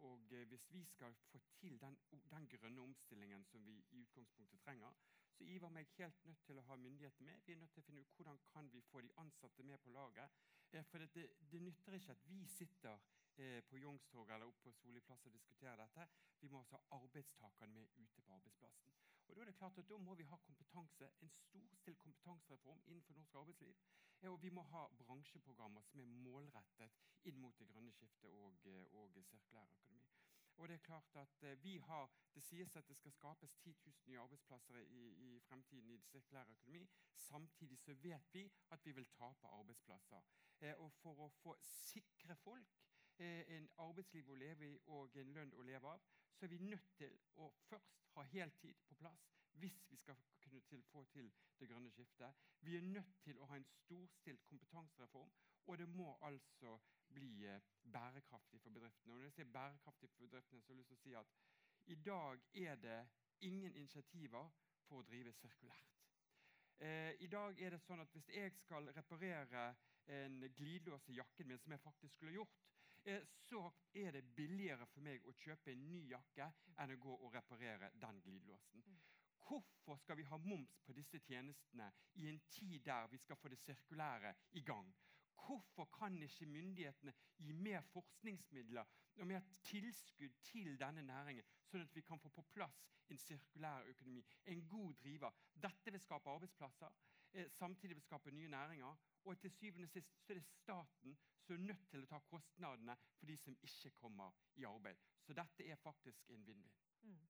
og 0.06 0.20
hvis 0.30 0.66
vi 0.72 0.84
skal 0.86 1.14
få 1.32 1.40
til 1.60 1.80
den, 1.82 1.96
den, 2.12 2.48
grønne 2.48 2.82
omstillingen 2.82 3.44
som 3.44 3.66
vi 3.66 3.78
i 3.90 4.02
utgangspunktet 4.02 4.60
trenger, 4.60 4.92
så 5.34 5.44
Ivar 5.44 5.72
meg 5.74 5.88
helt 5.98 6.26
nødt 6.26 6.44
til 6.46 6.60
å 6.60 6.66
ha 6.68 6.76
myndighetene 6.76 7.32
med. 7.32 7.40
Vi 7.46 7.54
er 7.54 7.62
nødt 7.62 7.72
til 7.74 7.82
å 7.82 7.86
finne 7.88 8.04
ut 8.04 8.14
hvordan 8.18 8.38
kan 8.52 8.70
vi 8.74 8.82
få 8.92 9.02
de 9.02 9.10
ansatte 9.24 9.64
med 9.64 9.80
på 9.80 9.90
laget. 9.90 10.30
for 10.92 10.98
det, 10.98 11.10
det, 11.16 11.30
det 11.52 11.62
nytter 11.62 11.94
ikke 11.94 12.12
at 12.12 12.30
vi 12.30 12.46
sitter 12.46 13.00
på 13.70 13.78
Youngstorget 13.78 14.36
eller 14.36 14.46
oppe 14.46 14.68
på 14.68 14.72
Soli 14.72 15.02
plass 15.02 15.26
og 15.26 15.34
diskutere 15.34 15.78
dette. 15.80 16.08
Vi 16.42 16.48
må 16.48 16.60
også 16.60 16.78
ha 16.78 17.00
arbeidstakerne 17.00 17.74
med 17.74 17.88
ute 17.98 18.22
på 18.22 18.34
arbeidsplassen. 18.34 18.94
Og 19.28 19.36
Da 19.36 19.42
er 19.42 19.46
det 19.46 19.56
klart 19.56 19.78
at 19.78 19.90
da 19.90 19.98
må 19.98 20.16
vi 20.16 20.24
ha 20.24 20.38
kompetanse, 20.38 21.10
en 21.22 21.30
storstilt 21.30 21.98
kompetansereform 21.98 22.82
innenfor 22.86 23.14
norsk 23.14 23.36
arbeidsliv. 23.36 23.76
Og 24.24 24.44
vi 24.44 24.50
må 24.50 24.62
ha 24.62 24.88
bransjeprogrammer 24.98 25.82
som 25.82 26.00
er 26.00 26.06
målrettet 26.06 26.92
inn 27.24 27.40
mot 27.40 27.60
det 27.60 27.68
grønne 27.68 27.92
skiftet 27.92 28.30
og, 28.30 28.68
eh, 28.68 28.94
og 28.94 29.24
sirkulær 29.24 29.72
økonomi. 29.72 30.06
Og 30.58 30.68
Det 30.68 30.74
er 30.74 30.86
klart 30.86 31.16
at 31.16 31.44
eh, 31.44 31.64
vi 31.64 31.78
har, 31.78 32.12
det 32.36 32.44
sies 32.44 32.76
at 32.76 32.88
det 32.88 32.98
skal 32.98 33.12
skapes 33.12 33.56
10 33.56 33.76
000 33.86 33.94
nye 34.06 34.20
arbeidsplasser 34.20 34.76
i, 34.76 35.04
i 35.28 35.40
fremtiden 35.40 35.90
i 35.90 36.00
sirkulær 36.02 36.50
økonomi. 36.50 36.88
Samtidig 37.14 37.80
så 37.80 37.94
vet 37.94 38.34
vi 38.34 38.52
at 38.72 38.86
vi 38.86 38.92
vil 38.92 39.06
tape 39.06 39.48
arbeidsplasser. 39.48 40.22
Eh, 40.60 40.76
og 40.78 40.92
For 40.94 41.26
å 41.26 41.30
få 41.42 41.56
sikre 41.60 42.36
folk 42.36 42.80
en 43.20 43.70
arbeidsliv 43.78 44.30
å 44.30 44.36
leve 44.36 44.68
i 44.68 44.80
og 44.96 45.16
en 45.18 45.34
lønn 45.34 45.54
å 45.54 45.66
leve 45.68 45.88
av, 45.88 46.02
så 46.34 46.46
er 46.46 46.50
vi 46.50 46.58
nødt 46.58 46.96
til 46.98 47.16
å 47.36 47.50
først 47.70 48.02
ha 48.16 48.24
heltid 48.34 48.76
på 48.88 48.96
plass 48.96 49.30
hvis 49.62 49.84
vi 49.90 49.98
skal 49.98 50.18
kunne 50.42 50.62
til, 50.62 50.84
få 50.84 51.04
til 51.14 51.32
det 51.60 51.70
grønne 51.70 51.92
skiftet. 51.94 52.34
Vi 52.62 52.78
er 52.78 52.82
nødt 52.82 53.20
til 53.24 53.40
å 53.40 53.46
ha 53.46 53.58
en 53.58 53.68
storstilt 53.84 54.46
kompetansereform, 54.50 55.32
og 55.68 55.78
det 55.78 55.88
må 55.90 56.18
altså 56.22 56.80
bli 57.14 57.46
eh, 57.46 57.62
bærekraftig 57.94 58.62
for 58.62 58.74
bedriftene. 58.74 59.14
Og 59.14 59.20
når 59.20 59.30
jeg 59.30 59.36
sier 59.38 59.52
bærekraftig 59.54 60.10
for 60.10 60.26
bedriftene, 60.26 60.62
så 60.62 60.74
har 60.74 60.76
jeg 60.76 60.82
lyst 60.82 60.90
til 60.90 60.98
å 60.98 61.04
si 61.04 61.16
at 61.22 61.36
i 61.94 61.96
dag 61.96 62.42
er 62.66 62.76
det 62.82 63.00
ingen 63.46 63.76
initiativer 63.76 64.50
for 64.88 65.04
å 65.04 65.08
drive 65.08 65.34
sirkulært. 65.38 65.96
Eh, 66.80 67.14
I 67.22 67.28
dag 67.28 67.62
er 67.62 67.76
det 67.76 67.82
sånn 67.86 68.02
at 68.02 68.12
Hvis 68.12 68.30
jeg 68.34 68.52
skal 68.58 68.90
reparere 68.96 69.76
en 70.08 70.42
glidelås 70.58 71.08
i 71.10 71.20
jakken 71.20 71.48
min, 71.48 71.60
som 71.60 71.72
jeg 71.72 71.80
faktisk 71.80 72.16
skulle 72.16 72.34
gjort, 72.34 72.64
Eh, 72.64 72.73
så 73.36 73.72
er 73.94 74.12
det 74.12 74.36
billigere 74.36 74.86
for 74.88 75.04
meg 75.04 75.26
å 75.28 75.34
kjøpe 75.36 75.72
en 75.74 75.88
ny 75.90 76.06
jakke 76.12 76.48
enn 76.80 76.94
å 76.96 77.02
gå 77.04 77.16
og 77.18 77.34
reparere 77.36 77.92
den 78.00 78.22
glidelåsen. 78.24 78.84
Mm. 78.88 79.02
Hvorfor 79.44 79.98
skal 80.00 80.18
vi 80.18 80.24
ha 80.24 80.38
moms 80.38 80.78
på 80.86 80.94
disse 80.96 81.20
tjenestene 81.20 81.90
i 82.16 82.30
en 82.30 82.40
tid 82.50 82.80
der 82.86 83.10
vi 83.12 83.20
skal 83.20 83.36
få 83.36 83.52
det 83.52 83.60
sirkulære 83.60 84.34
i 84.60 84.64
gang? 84.64 84.94
Hvorfor 85.46 85.90
kan 85.92 86.16
ikke 86.24 86.48
myndighetene 86.48 87.14
gi 87.38 87.52
mer 87.52 87.82
forskningsmidler 87.92 88.86
og 89.20 89.28
mer 89.28 89.44
tilskudd 89.68 90.40
til 90.48 90.78
denne 90.80 91.04
næringen, 91.04 91.44
sånn 91.68 91.84
at 91.84 91.96
vi 91.96 92.06
kan 92.08 92.22
få 92.24 92.32
på 92.32 92.46
plass 92.56 92.80
en 93.12 93.20
sirkulær 93.20 93.90
økonomi, 93.92 94.24
en 94.48 94.64
god 94.70 94.96
driver? 95.04 95.36
Dette 95.54 95.92
vil 95.92 96.02
skape 96.02 96.32
arbeidsplasser, 96.32 96.96
eh, 97.34 97.52
samtidig 97.52 98.00
vil 98.00 98.08
skape 98.08 98.32
nye 98.32 98.48
næringer. 98.48 98.96
Og 99.26 99.40
til 99.40 99.52
syvende 99.52 99.84
og 99.84 99.90
sist 99.90 100.16
så 100.26 100.34
er 100.34 100.40
det 100.40 100.48
staten 100.48 101.18
som 101.44 101.56
er 101.56 101.68
nødt 101.68 101.86
til 101.92 102.04
å 102.04 102.10
ta 102.10 102.20
kostnadene 102.30 102.96
for 103.20 103.30
de 103.30 103.38
som 103.40 103.58
ikke 103.68 103.94
kommer 104.00 104.36
i 104.60 104.68
arbeid. 104.68 105.00
Så 105.24 105.36
dette 105.38 105.68
er 105.68 105.80
faktisk 105.80 106.30
en 106.34 106.46
vinn-vinn. 106.48 106.84
Mm. 107.04 107.24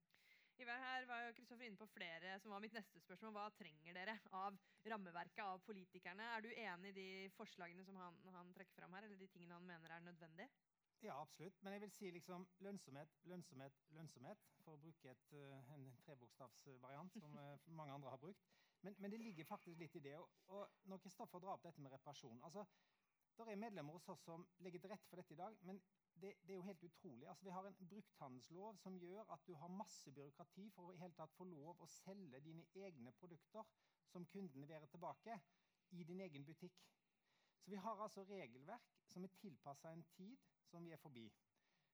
Ivar, 0.61 0.77
her 0.77 1.05
var 1.09 1.23
jo 1.25 1.33
Kristoffer 1.33 1.65
inne 1.65 1.79
på 1.79 1.87
flere 1.89 2.35
som 2.39 2.53
var 2.53 2.61
mitt 2.61 2.75
neste 2.77 3.01
spørsmål. 3.01 3.33
Hva 3.33 3.47
trenger 3.57 3.97
dere 3.97 4.19
av 4.37 4.59
rammeverket, 4.85 5.41
av 5.41 5.63
politikerne? 5.65 6.27
Er 6.35 6.45
du 6.45 6.51
enig 6.53 6.91
i 6.93 6.97
de 6.99 7.07
forslagene 7.33 7.85
som 7.87 7.97
han, 7.97 8.19
han 8.35 8.53
trekker 8.53 8.77
fram 8.77 8.93
her, 8.93 9.07
eller 9.07 9.17
de 9.17 9.29
tingene 9.33 9.57
han 9.57 9.65
mener 9.65 9.95
er 9.95 10.05
nødvendig? 10.05 10.47
Ja, 11.03 11.17
absolutt. 11.21 11.57
Men 11.63 11.73
jeg 11.73 11.81
vil 11.81 11.91
si 11.91 12.11
liksom 12.15 12.45
lønnsomhet, 12.63 13.17
lønnsomhet, 13.27 13.79
lønnsomhet. 13.97 14.45
For 14.63 14.77
å 14.77 14.83
bruke 14.85 15.11
et, 15.11 15.33
eh, 15.35 15.73
en 15.75 15.89
trebokstavsvariant 16.05 17.17
som 17.17 17.39
eh, 17.41 17.65
mange 17.79 17.97
andre 17.97 18.13
har 18.13 18.21
brukt. 18.21 18.45
Men, 18.83 18.95
men, 18.99 19.11
det 19.11 19.19
ligger 19.19 19.49
faktisk 19.49 19.79
litt 19.79 19.97
i 19.99 20.03
det. 20.05 20.15
Og, 20.19 20.29
og 20.53 20.87
når 20.91 21.01
Kristoffer 21.03 21.43
drar 21.43 21.57
opp 21.57 21.65
dette 21.65 21.81
med 21.81 21.91
reparasjon 21.91 22.39
altså, 22.43 22.63
det 23.37 23.53
er 23.53 23.59
medlemmer 23.59 23.97
hos 23.97 24.07
oss 24.13 24.23
som 24.27 24.45
legger 24.65 24.81
til 24.83 24.91
rette 24.93 25.09
for 25.09 25.19
dette 25.19 25.33
i 25.33 25.39
dag, 25.39 25.57
men 25.67 25.79
det, 26.21 26.35
det 26.45 26.53
er 26.53 26.59
jo 26.59 26.67
helt 26.67 26.83
utrolig. 26.83 27.27
Altså, 27.27 27.45
vi 27.45 27.53
har 27.55 27.67
en 27.67 27.89
brukthandelslov 27.89 28.77
som 28.83 28.97
gjør 29.01 29.31
at 29.33 29.47
du 29.47 29.55
har 29.57 29.73
masse 29.81 30.11
byråkrati 30.11 30.69
for 30.75 30.89
å 30.89 30.93
i 30.93 31.01
hele 31.01 31.17
tatt 31.17 31.33
få 31.37 31.47
lov 31.49 31.81
å 31.81 31.89
selge 31.89 32.41
dine 32.45 32.65
egne 32.85 33.13
produkter 33.17 33.65
som 34.13 34.25
kunden 34.29 34.61
leverer 34.61 34.85
tilbake, 34.91 35.39
i 35.93 36.03
din 36.03 36.21
egen 36.25 36.45
butikk. 36.45 36.77
Så 37.61 37.71
vi 37.71 37.77
har 37.77 37.99
altså 38.01 38.23
regelverk 38.25 38.93
som 39.07 39.23
er 39.23 39.35
tilpassa 39.37 39.91
en 39.93 40.03
tid 40.15 40.37
som 40.71 40.85
vi 40.85 40.93
er 40.93 41.01
forbi. 41.01 41.27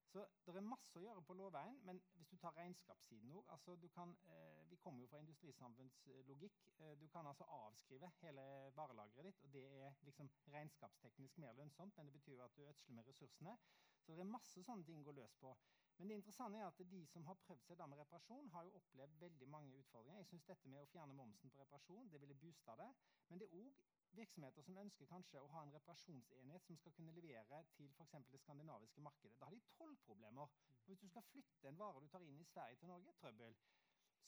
Så 0.10 0.52
det 0.54 0.58
er 0.58 0.66
masse 0.66 0.98
å 0.98 1.04
gjøre 1.04 1.22
på 1.22 1.36
lovveien, 1.38 1.76
men 1.86 2.00
hvis 2.18 2.32
du 2.32 2.38
tar 2.42 2.56
regnskapssiden 2.58 3.30
òg 3.38 3.52
altså 3.54 3.76
eh, 3.76 4.64
Vi 4.72 4.78
kommer 4.82 5.04
jo 5.04 5.10
fra 5.12 5.20
industrisamfunnslogikk. 5.22 6.64
Eh, 6.80 6.96
du 6.98 7.08
kan 7.14 7.28
altså 7.28 7.46
avskrive 7.46 8.10
hele 8.22 8.46
varelageret 8.76 9.30
ditt, 9.30 9.44
og 9.44 9.54
det 9.54 9.66
er 9.84 9.94
liksom 10.08 10.32
regnskapsteknisk 10.56 11.38
mer 11.38 11.54
lønnsomt, 11.54 11.98
men 11.98 12.10
det 12.10 12.16
betyr 12.18 12.40
jo 12.40 12.46
at 12.48 12.58
du 12.58 12.66
ødsler 12.66 12.96
med 12.96 13.08
ressursene. 13.08 13.58
Så 14.02 14.16
det 14.16 14.26
er 14.26 14.34
masse 14.34 14.64
sånne 14.66 14.86
ting 14.86 15.04
å 15.04 15.06
gå 15.06 15.14
løs 15.20 15.36
på. 15.38 15.54
Men 16.00 16.10
det 16.10 16.16
interessante 16.16 16.58
er 16.58 16.66
at 16.66 16.82
de 16.92 17.06
som 17.12 17.26
har 17.28 17.38
prøvd 17.44 17.66
seg 17.68 17.78
da 17.78 17.86
med 17.92 18.00
reparasjon, 18.00 18.50
har 18.54 18.66
jo 18.66 18.78
opplevd 18.80 19.18
veldig 19.20 19.48
mange 19.52 19.78
utfordringer. 19.82 20.24
Jeg 20.24 20.30
synes 20.32 20.46
dette 20.48 20.70
med 20.72 20.82
å 20.82 20.90
fjerne 20.94 21.18
momsen 21.18 21.52
på 21.52 21.60
reparasjon 21.60 22.10
det 22.14 22.22
ville 22.24 22.38
boosta 22.40 22.76
det. 22.80 22.88
Men 23.28 23.42
det 23.42 23.50
er 23.50 23.58
òg 23.60 23.82
virksomheter 24.18 24.66
som 24.66 24.78
ønsker 24.82 25.10
kanskje 25.10 25.42
å 25.42 25.50
ha 25.54 25.64
en 25.66 25.74
reparasjonsenhet 25.76 26.66
som 26.66 26.78
skal 26.80 26.94
kunne 26.98 27.16
levere 27.16 27.60
til 27.76 27.92
f.eks. 27.96 28.16
det 28.32 28.42
skandinaviske 28.44 29.04
markedet. 29.06 29.38
Da 29.40 29.50
har 29.50 29.56
de 29.56 29.62
tollproblemer. 29.78 30.56
Hvis 30.86 31.04
du 31.04 31.08
skal 31.10 31.26
flytte 31.30 31.70
en 31.70 31.78
vare 31.78 32.02
du 32.02 32.08
tar 32.08 32.26
inn 32.26 32.40
i 32.42 32.48
Sverige 32.50 32.80
til 32.82 32.92
Norge, 32.92 33.14
trøbbel. 33.22 33.56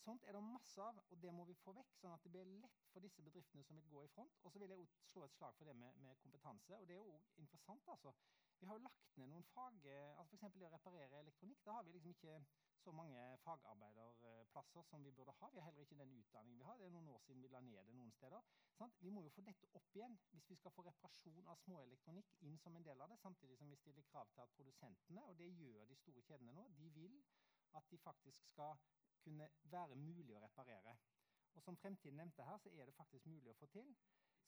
Sånt 0.02 0.24
er 0.26 0.34
det 0.34 0.42
masse 0.42 0.82
av, 0.82 0.98
og 1.14 1.18
det 1.22 1.32
må 1.38 1.44
vi 1.46 1.56
få 1.62 1.74
vekk, 1.78 1.92
sånn 2.00 2.16
at 2.16 2.24
det 2.26 2.32
blir 2.34 2.48
lett 2.64 2.86
for 2.90 3.06
disse 3.06 3.22
bedriftene 3.26 3.66
som 3.68 3.78
vil 3.78 3.90
gå 3.90 4.06
i 4.06 4.12
front. 4.16 4.40
Og 4.42 4.54
så 4.54 4.62
vil 4.62 4.74
jeg 4.74 4.88
slå 5.12 5.26
et 5.28 5.36
slag 5.36 5.58
for 5.58 5.70
det 5.70 5.76
med, 5.78 5.98
med 6.02 6.18
kompetanse. 6.24 6.78
og 6.78 6.88
det 6.90 6.98
er 6.98 7.04
jo 7.04 7.20
interessant 7.44 7.92
altså. 7.96 8.14
Vi 8.62 8.70
har 8.70 8.78
jo 8.78 8.86
lagt 8.86 9.18
ned 9.18 9.30
noen 9.30 9.46
fag, 9.54 9.86
altså 10.22 10.38
F.eks. 10.38 10.58
det 10.58 10.68
å 10.68 10.74
reparere 10.74 11.22
elektronikk. 11.22 11.62
Da 11.66 11.78
har 11.78 11.86
vi 11.86 11.94
liksom 11.96 12.14
ikke 12.14 12.40
så 12.82 12.92
mange 12.96 13.24
fagarbeiderplasser 13.44 14.86
som 14.90 15.04
vi 15.06 15.12
burde 15.12 15.34
ha. 15.40 15.50
Vi 15.54 15.60
har 15.60 15.70
heller 15.70 15.86
ikke 15.86 15.98
den 16.00 16.14
utdanningen 16.18 16.60
vi 16.60 16.66
har. 16.68 16.78
Det 16.80 16.88
er 16.88 16.94
noen 16.96 17.12
år 17.14 17.22
siden 17.26 17.44
vi 17.44 17.52
la 17.52 17.62
ned 17.66 17.88
det 17.88 17.96
noen 17.98 18.12
steder. 18.16 18.48
Sant? 18.78 18.98
Vi 19.06 19.14
må 19.14 19.24
jo 19.26 19.34
få 19.36 19.44
dette 19.46 19.70
opp 19.78 19.96
igjen 19.96 20.18
hvis 20.32 20.50
vi 20.50 20.58
skal 20.60 20.74
få 20.76 20.86
reparasjon 20.88 21.48
av 21.54 21.60
småelektronikk 21.66 22.34
inn 22.48 22.58
som 22.64 22.76
en 22.78 22.88
del 22.88 23.02
av 23.02 23.14
det, 23.14 23.20
samtidig 23.22 23.60
som 23.60 23.70
vi 23.70 23.80
stiller 23.82 24.08
krav 24.10 24.32
til 24.34 24.44
at 24.46 24.56
produsentene, 24.58 25.26
og 25.30 25.38
det 25.40 25.52
gjør 25.54 25.86
de 25.90 26.00
store 26.02 26.26
kjedene 26.28 26.56
nå, 26.58 26.68
de 26.80 26.90
vil 26.98 27.18
at 27.78 27.92
de 27.92 28.02
faktisk 28.02 28.50
skal 28.52 28.78
kunne 29.22 29.48
være 29.64 29.96
mulig 29.96 30.36
å 30.36 30.42
reparere. 30.44 30.98
Og 31.54 31.64
som 31.64 31.78
Fremtiden 31.78 32.18
nevnte 32.18 32.48
her, 32.48 32.58
så 32.58 32.72
er 32.74 32.88
det 32.88 32.96
faktisk 32.96 33.28
mulig 33.30 33.52
å 33.52 33.60
få 33.60 33.68
til. 33.76 33.94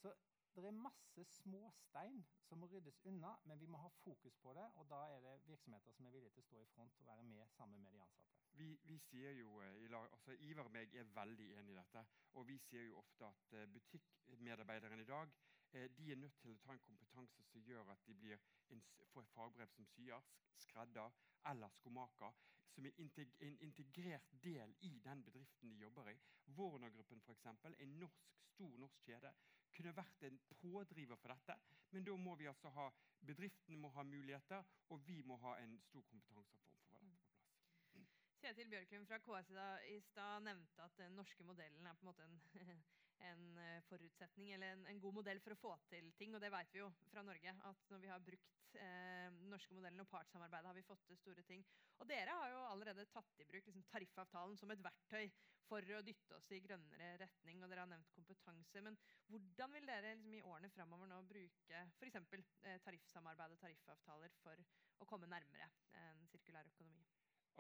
Så 0.02 0.14
det 0.62 0.70
er 0.70 0.84
masse 0.86 1.24
småstein 1.40 2.20
som 2.46 2.60
må 2.62 2.68
ryddes 2.70 3.00
unna, 3.10 3.32
men 3.50 3.60
vi 3.60 3.66
må 3.66 3.80
ha 3.82 3.90
fokus 4.04 4.36
på 4.44 4.54
det. 4.54 4.66
Og 4.78 4.90
da 4.90 5.00
er 5.16 5.24
det 5.26 5.48
virksomheter 5.48 5.92
som 5.92 6.06
er 6.06 6.14
villige 6.14 6.34
til 6.36 6.44
å 6.44 6.50
stå 6.50 6.62
i 6.62 6.68
front 6.76 7.00
og 7.02 7.08
være 7.08 7.24
med 7.26 7.48
sammen 7.56 7.82
med 7.82 7.96
de 7.96 8.02
ansatte. 8.04 8.34
Vi, 8.54 8.68
vi 8.86 9.00
sier 9.08 9.34
jo, 9.40 9.56
eh, 9.66 9.96
altså 10.04 10.36
Ivar 10.46 10.68
og 10.70 10.76
meg 10.76 10.94
er 10.96 11.10
veldig 11.16 11.48
enig 11.58 11.74
i 11.74 11.80
dette. 11.80 12.06
Og 12.38 12.46
vi 12.48 12.60
sier 12.68 12.86
jo 12.86 13.00
ofte 13.02 13.26
at 13.26 13.56
eh, 13.58 13.66
butikkmedarbeiderne 13.74 15.02
i 15.02 15.10
dag 15.10 15.34
eh, 15.72 15.90
de 15.98 16.12
er 16.12 16.22
nødt 16.22 16.38
til 16.44 16.54
å 16.54 16.60
ta 16.62 16.76
en 16.76 16.86
kompetanse 16.86 17.46
som 17.50 17.66
gjør 17.66 17.90
at 17.96 18.14
de 18.22 18.36
en, 18.36 18.84
får 19.14 19.26
et 19.26 19.34
fagbrev 19.34 19.74
som 19.74 19.90
syer, 19.96 20.30
skredder 20.68 21.18
eller 21.50 21.74
skomaker. 21.80 22.38
Som 22.74 22.86
er 22.90 22.94
en 22.98 23.58
integrert 23.62 24.30
del 24.44 24.78
i 24.82 24.94
den 25.06 25.26
bedriften 25.26 25.74
de 25.74 25.82
jobber 25.82 26.14
i. 26.14 26.16
Warner-gruppen 26.58 27.22
f.eks. 27.22 27.46
en 27.46 27.98
norsk, 28.06 28.32
stor 28.54 28.78
norsk 28.82 29.02
kjede 29.06 29.34
kunne 29.74 29.96
vært 29.96 30.24
en 30.30 30.40
pådriver 30.62 31.20
for 31.22 31.34
dette. 31.34 31.58
Men 31.92 32.06
da 32.08 32.16
må 32.18 32.36
vi 32.36 32.50
altså 32.50 32.70
ha 32.74 32.90
bedriftene 33.26 33.78
må 33.80 33.90
ha 33.96 34.04
muligheter, 34.04 34.64
og 34.90 35.08
vi 35.08 35.22
må 35.22 35.38
ha 35.44 35.58
en 35.62 35.78
stor 35.88 36.04
kompetanseform 36.10 36.48
for 36.50 36.60
å 36.60 36.66
få 36.66 36.74
dette 36.74 36.90
på 36.90 37.00
plass. 37.04 38.20
Kjetil 38.44 38.72
Bjørklund 38.74 39.08
fra 39.08 39.20
KS 39.24 39.52
i 39.88 40.00
stad 40.04 40.44
nevnte 40.44 40.84
at 40.84 40.98
den 41.00 41.16
norske 41.16 41.46
modellen 41.48 41.86
er 41.88 41.96
på 41.96 42.04
en 42.04 42.12
måte 42.12 42.26
en, 42.28 42.40
en 43.30 43.58
eh, 43.58 43.82
forutsetning 43.88 44.52
eller 44.56 44.74
en, 44.74 44.86
en, 44.92 45.00
god 45.04 45.18
modell 45.20 45.40
for 45.44 45.56
å 45.56 45.60
få 45.60 45.74
til 45.90 46.12
ting. 46.18 46.36
Og 46.36 46.42
det 46.44 46.52
vet 46.54 46.74
vi 46.74 46.82
jo 46.82 46.90
fra 47.12 47.24
Norge. 47.26 47.56
at 47.70 47.90
Når 47.92 48.04
vi 48.04 48.12
har 48.12 48.26
brukt 48.26 48.78
eh, 48.80 49.30
den 49.32 49.50
norske 49.54 49.76
modellen 49.78 50.04
og 50.04 50.10
partssamarbeidet, 50.12 50.70
har 50.70 50.78
vi 50.78 50.86
fått 50.88 51.06
til 51.08 51.20
store 51.20 51.46
ting. 51.48 51.66
Og 52.02 52.10
dere 52.10 52.36
har 52.40 52.54
jo 52.54 52.62
allerede 52.72 53.08
tatt 53.12 53.42
i 53.42 53.48
bruk 53.50 53.68
liksom, 53.70 53.86
tariffavtalen 53.92 54.58
som 54.60 54.72
et 54.74 54.84
verktøy 54.84 55.28
for 55.64 55.96
å 55.96 56.04
dytte 56.04 56.38
oss 56.38 56.52
i 56.52 56.62
grønnere 56.64 57.14
retning. 57.22 57.64
og 57.64 57.72
Dere 57.72 57.86
har 57.86 57.92
nevnt 57.92 58.14
kompetanse. 58.16 58.84
Men 58.86 59.00
hvordan 59.32 59.78
vil 59.78 59.90
dere 59.90 60.16
liksom, 60.16 60.38
i 60.40 60.46
årene 60.50 60.72
framover 60.74 61.12
nå 61.12 61.22
bruke 61.30 61.84
f.eks. 62.00 62.22
Eh, 62.64 62.80
tariffsamarbeid 62.86 63.56
og 63.56 63.62
tariffavtaler 63.64 64.40
for 64.44 64.66
å 65.04 65.10
komme 65.10 65.30
nærmere 65.30 65.70
en 66.00 66.26
sirkulær 66.32 66.70
økonomi? 66.72 67.06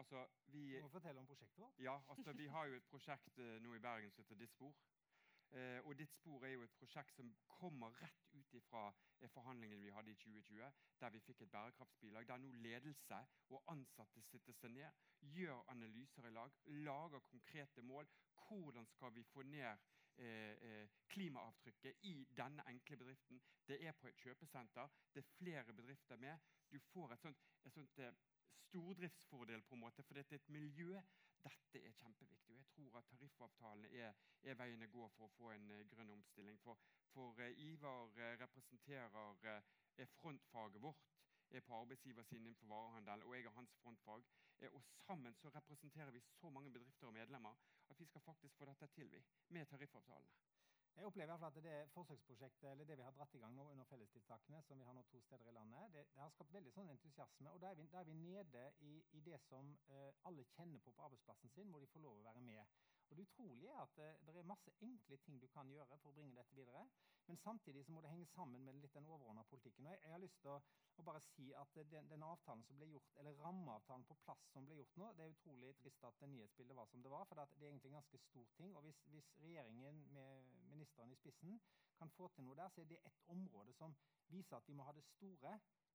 Altså, 0.01 0.25
vi, 0.45 0.73
du 0.73 0.81
må 0.81 0.89
fortelle 0.89 1.21
om 1.21 1.27
prosjektet 1.29 1.59
vårt. 1.61 1.79
Ja, 1.79 2.01
altså, 2.09 2.33
Vi 2.33 2.47
har 2.47 2.65
jo 2.65 2.77
et 2.79 2.85
prosjekt 2.89 3.37
eh, 3.37 3.57
nå 3.61 3.75
i 3.75 3.79
Bergen 3.79 4.11
som 4.11 4.23
heter 4.23 4.39
Ditt 4.41 4.53
spor. 4.53 4.73
Eh, 4.73 5.02
og 5.85 5.93
Ditt 5.97 6.11
spor 6.15 6.45
er 6.45 6.55
jo 6.55 6.63
et 6.65 6.77
prosjekt 6.79 7.13
som 7.13 7.29
kommer 7.59 7.93
rett 8.01 8.23
ut 8.33 8.55
fra 8.67 8.83
eh, 9.21 9.29
forhandlingene 9.29 9.83
vi 9.83 9.93
hadde 9.93 10.11
i 10.11 10.17
2020, 10.19 10.71
der 10.99 11.13
vi 11.13 11.21
fikk 11.23 11.41
et 11.41 11.51
bærekraftsbilag. 11.51 12.27
Der 12.27 12.41
nå 12.41 12.51
ledelse 12.65 13.19
og 13.49 13.63
ansatte 13.71 14.21
sitter 14.27 14.55
seg 14.57 14.73
ned, 14.75 15.03
gjør 15.35 15.63
analyser 15.73 16.27
i 16.27 16.33
lag, 16.33 16.53
lager 16.85 17.23
konkrete 17.29 17.81
mål. 17.81 18.09
Hvordan 18.47 18.85
skal 18.85 19.13
vi 19.15 19.23
få 19.23 19.43
ned 19.47 19.69
eh, 20.17 20.53
eh, 20.53 20.89
klimaavtrykket 21.13 22.05
i 22.09 22.15
denne 22.37 22.65
enkle 22.69 22.97
bedriften? 22.97 23.41
Det 23.67 23.79
er 23.85 23.95
på 23.97 24.09
et 24.09 24.21
kjøpesenter. 24.25 24.89
Det 25.13 25.23
er 25.23 25.35
flere 25.37 25.73
bedrifter 25.73 26.15
med. 26.15 26.37
Du 26.71 26.79
får 26.79 27.13
et 27.13 27.27
sånt, 27.27 27.45
et 27.65 27.73
sånt 27.73 27.99
eh, 27.99 28.13
stordriftsfordel, 28.67 29.61
på 29.61 29.75
en 29.75 29.85
måte, 29.85 30.03
for 30.03 30.17
dette 30.17 30.35
er 30.35 30.41
et 30.41 30.49
miljø 30.49 31.01
dette 31.43 31.81
er 31.87 31.95
kjempeviktig. 31.99 32.53
og 32.53 32.59
Jeg 32.59 32.69
tror 32.75 32.97
at 32.99 33.09
tariffavtalene 33.11 33.89
er, 34.05 34.13
er 34.43 34.59
veien 34.59 34.85
å 34.85 34.91
gå 34.95 35.07
for 35.15 35.27
å 35.27 35.33
få 35.37 35.51
en 35.55 35.69
uh, 35.71 35.81
grønn 35.93 36.13
omstilling. 36.15 36.59
For, 36.63 36.79
for 37.13 37.41
uh, 37.41 37.65
Ivar 37.65 38.15
representerer 38.41 39.59
representerer 39.97 40.15
frontfaget 40.19 40.81
vårt 40.81 41.11
er 41.53 41.61
på 41.61 41.75
arbeidsgiversiden 41.75 42.47
innenfor 42.47 42.71
varehandel, 42.71 43.23
og 43.23 43.35
jeg 43.35 43.45
er 43.45 43.57
hans 43.57 43.75
frontfag. 43.81 44.25
og 44.71 44.81
Sammen 45.05 45.35
så 45.35 45.49
representerer 45.49 46.11
vi 46.11 46.21
så 46.21 46.49
mange 46.49 46.71
bedrifter 46.71 47.07
og 47.07 47.13
medlemmer 47.13 47.59
at 47.89 47.99
vi 47.99 48.05
skal 48.05 48.21
faktisk 48.21 48.57
få 48.57 48.65
dette 48.65 48.87
til 48.87 49.11
vi, 49.11 49.21
med 49.49 49.65
tariffavtalene. 49.65 50.52
Jeg 50.95 51.05
opplever 51.05 51.43
at 51.45 51.55
det 51.65 51.77
forsøksprosjektet 51.93 52.71
eller 52.71 52.85
det 52.85 52.97
vi 52.97 53.05
har 53.05 53.15
dratt 53.17 53.35
i 53.35 53.39
gang 53.41 53.55
nå 53.57 53.63
under 53.71 53.87
fellestiltakene, 53.89 54.59
som 54.61 54.77
vi 54.77 54.85
har 54.85 54.93
nå 54.93 55.01
to 55.09 55.21
steder 55.25 55.49
i 55.49 55.53
landet, 55.55 55.93
det, 55.95 56.03
det 56.13 56.21
har 56.21 56.33
skapt 56.35 56.53
veldig 56.53 56.73
sånn 56.75 56.91
entusiasme. 56.93 57.49
og 57.49 57.61
Da 57.63 57.71
er 57.71 57.79
vi, 57.79 57.87
da 57.89 58.03
er 58.03 58.09
vi 58.11 58.17
nede 58.19 58.65
i, 58.85 58.93
i, 59.17 59.21
det 59.25 59.39
som 59.47 59.71
eh, 59.89 60.11
alle 60.29 60.45
kjenner 60.53 60.83
på 60.85 60.93
på 60.93 61.07
arbeidsplassen 61.07 61.49
sin, 61.49 61.71
hvor 61.73 61.81
de 61.81 61.89
får 61.95 62.05
lov 62.05 62.19
å 62.19 62.27
være 62.27 62.45
med. 62.45 62.77
Og 63.14 63.18
Det 63.18 63.28
utrolige 63.30 63.70
er 63.70 63.82
at 63.82 63.95
det, 63.95 64.05
det 64.26 64.39
er 64.39 64.47
masse 64.49 64.72
enkle 64.82 65.18
ting 65.18 65.41
du 65.41 65.45
kan 65.53 65.68
gjøre 65.70 65.97
for 66.01 66.09
å 66.09 66.16
bringe 66.16 66.34
dette 66.34 66.55
videre. 66.57 66.82
Men 67.28 67.38
samtidig 67.38 67.84
så 67.86 67.93
må 67.93 68.01
det 68.01 68.09
henge 68.09 68.26
sammen 68.26 68.64
med 68.66 68.80
litt 68.82 68.95
den 68.97 69.05
overordna 69.05 69.43
politikken. 69.51 69.86
Og 69.86 69.93
jeg, 69.93 69.99
jeg, 70.01 70.11
har 70.16 70.24
lyst 70.24 70.39
til 70.41 70.49
å, 70.49 70.55
å 70.97 71.05
bare 71.05 71.22
si 71.28 71.45
at 71.61 71.78
den, 71.91 72.09
den, 72.09 72.26
avtalen 72.26 72.64
som 72.66 72.80
ble 72.80 72.88
gjort, 72.89 73.14
eller 73.22 73.38
rammeavtalen 73.45 74.07
på 74.09 74.18
plass 74.26 74.41
som 74.49 74.66
ble 74.66 74.80
gjort 74.80 74.97
nå, 74.97 75.11
det 75.14 75.28
er 75.28 75.36
utrolig 75.36 75.76
trist 75.84 76.09
at 76.09 76.26
nyhetsbildet 76.26 76.80
var 76.80 76.89
som 76.89 77.05
det 77.05 77.14
var. 77.14 77.30
For 77.30 77.38
det 77.38 77.45
er 77.45 77.70
egentlig 77.70 77.91
en 77.91 77.99
ganske 77.99 78.24
stor 78.26 78.49
ting. 78.57 78.74
og 78.74 78.88
Hvis, 78.88 79.03
hvis 79.14 79.30
regjeringen 79.45 80.01
med 80.18 80.49
ministeren 80.74 81.14
i 81.14 81.22
spissen 81.22 81.61
kan 81.99 82.09
få 82.18 82.32
til 82.34 82.47
noe 82.49 82.57
der, 82.57 82.74
så 82.74 82.82
er 82.82 82.89
det 82.95 83.03
et 83.05 83.22
område 83.38 83.78
som 83.78 83.93
viser 84.34 84.57
at 84.57 84.66
vi 84.68 84.74
må 84.74 84.89
ha 84.89 84.97
det 84.97 85.05
store 85.05 85.53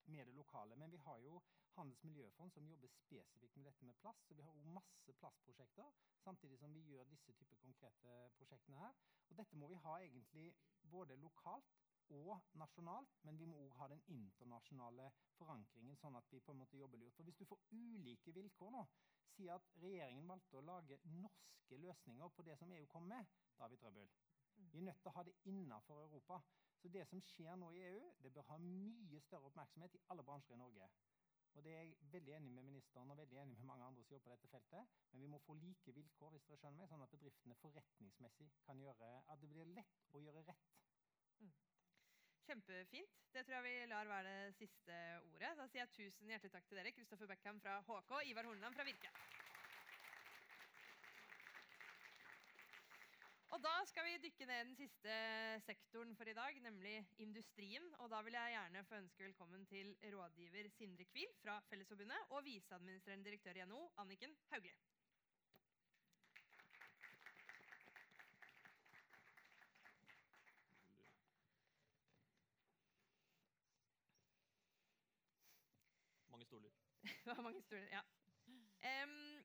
med 0.09 0.26
det 0.26 0.34
lokale. 0.36 0.76
Men 0.76 0.92
vi 0.92 1.00
har 1.06 1.18
jo 1.24 1.40
Handels 1.78 2.02
miljøfond 2.02 2.50
som 2.50 2.66
jobber 2.66 2.90
spesifikt 2.90 3.56
med 3.56 3.68
dette 3.68 3.86
med 3.86 3.98
plast. 4.02 4.24
Så 4.26 4.34
vi 4.34 4.42
har 4.42 4.50
også 4.50 4.72
masse 4.74 5.12
plastprosjekter, 5.20 5.92
samtidig 6.24 6.59
som 6.59 6.74
vi 6.74 6.82
gjør 6.90 7.04
disse 7.11 7.32
typer 7.38 7.61
konkrete 7.62 8.14
prosjektene 8.38 8.80
her. 8.80 8.96
Og 9.28 9.38
dette 9.38 9.56
må 9.56 9.68
vi 9.70 9.78
ha 9.84 9.98
egentlig 10.02 10.48
både 10.82 11.16
lokalt 11.16 11.76
og 12.09 12.40
nasjonalt, 12.56 13.18
men 13.22 13.38
vi 13.38 13.46
må 13.46 13.61
òg 13.66 13.76
ha 13.78 13.88
den 13.92 14.02
internasjonale 14.09 15.11
forankringen, 15.36 15.96
sånn 16.00 16.16
at 16.16 16.30
vi 16.32 16.40
på 16.40 16.54
en 16.54 16.62
måte 16.62 16.80
jobber 16.80 16.98
lurt. 16.98 17.14
For 17.16 17.28
hvis 17.28 17.38
du 17.38 17.44
får 17.46 17.61
ulike 17.76 18.32
vilkår 18.34 18.72
nå, 18.74 18.84
si 19.34 19.48
at 19.52 19.74
regjeringen 19.82 20.28
valgte 20.28 20.59
å 20.59 20.64
lage 20.64 20.98
norske 21.12 21.78
løsninger 21.78 22.32
på 22.34 22.46
det 22.48 22.56
som 22.59 22.72
EU 22.74 22.86
kom 22.90 23.06
med, 23.11 23.28
da 23.56 23.66
har 23.66 23.72
vi 23.74 23.80
trøbbel. 23.82 24.09
Vi 24.72 24.80
er 24.80 24.88
nødt 24.88 25.02
til 25.02 25.12
å 25.12 25.18
ha 25.18 25.26
det 25.28 25.36
innenfor 25.52 26.00
Europa. 26.02 26.40
Så 26.79 26.89
det 26.95 27.05
som 27.11 27.20
skjer 27.26 27.57
nå 27.59 27.72
i 27.74 27.85
EU, 27.89 28.11
det 28.22 28.33
bør 28.35 28.47
ha 28.53 28.59
mye 28.62 29.20
større 29.24 29.51
oppmerksomhet 29.51 29.97
i 29.99 30.03
alle 30.12 30.24
bransjer 30.26 30.55
i 30.55 30.61
Norge. 30.61 30.91
Og 31.57 31.64
det 31.64 31.72
er 31.74 31.81
jeg 31.83 32.11
veldig 32.12 32.35
enig 32.37 32.53
med 32.55 32.66
ministeren 32.68 33.11
og 33.11 33.18
veldig 33.18 33.39
enig 33.43 33.57
med 33.59 33.66
mange 33.66 33.87
andre 33.87 34.05
som 34.05 34.14
jobber 34.14 34.29
på 34.29 34.35
dette 34.37 34.51
feltet. 34.53 34.93
Men 35.11 35.24
vi 35.24 35.31
må 35.33 35.41
få 35.43 35.57
like 35.59 35.95
vilkår 35.97 36.31
hvis 36.35 36.47
dere 36.47 36.61
skjønner 36.61 36.79
meg, 36.79 36.91
sånn 36.93 37.03
at 37.03 37.14
bedriftene 37.14 37.57
forretningsmessig 37.62 38.51
kan 38.66 38.83
gjøre 38.85 39.11
at 39.33 39.43
det 39.43 39.51
blir 39.51 39.72
lett 39.81 40.12
å 40.14 40.22
gjøre 40.22 40.45
rett. 40.47 40.79
Mm. 41.41 41.57
Kjempefint. 42.47 43.18
Det 43.35 43.43
tror 43.45 43.59
jeg 43.59 43.66
vi 43.66 43.91
lar 43.91 44.12
være 44.12 44.37
det 44.37 44.55
siste 44.61 45.01
ordet. 45.33 45.51
Da 45.59 45.66
sier 45.66 45.83
jeg 45.83 45.95
tusen 45.97 46.31
hjertelig 46.31 46.55
takk 46.55 46.70
til 46.70 46.79
dere, 46.79 46.95
Kristoffer 46.95 47.33
Beckham 47.35 47.59
fra 47.64 47.81
HK, 47.91 48.14
Ivar 48.31 48.47
Horneland 48.47 48.79
fra 48.79 48.87
Virke. 48.87 49.12
Og 53.59 53.64
Da 53.64 53.78
skal 53.90 54.04
vi 54.06 54.18
dykke 54.22 54.46
ned 54.46 54.61
i 54.61 54.66
den 54.68 54.76
siste 54.78 55.14
sektoren 55.66 56.12
for 56.16 56.28
i 56.30 56.34
dag, 56.34 56.61
nemlig 56.62 56.92
industrien. 57.18 57.82
Og 57.98 58.11
Da 58.11 58.20
vil 58.22 58.32
jeg 58.32 58.52
gjerne 58.54 58.84
få 58.84 58.94
ønske 58.94 59.24
velkommen 59.24 59.64
til 59.66 59.96
rådgiver 60.14 60.68
Sindre 60.70 61.04
Kvil 61.04 61.32
fra 61.42 61.56
Fellesforbundet 61.70 62.30
og 62.30 62.44
viseadministrerende 62.44 63.24
direktør 63.24 63.59
i 63.59 63.64
NHO, 63.64 63.90
Anniken 63.98 64.36
Hauglie. 64.52 64.76
Mange 76.30 76.44
stoler. 76.44 76.70
Det 77.24 77.36
var 77.36 77.42
mange 77.42 77.62
stoler, 77.62 77.88
ja. 77.90 78.02
Em, 79.02 79.38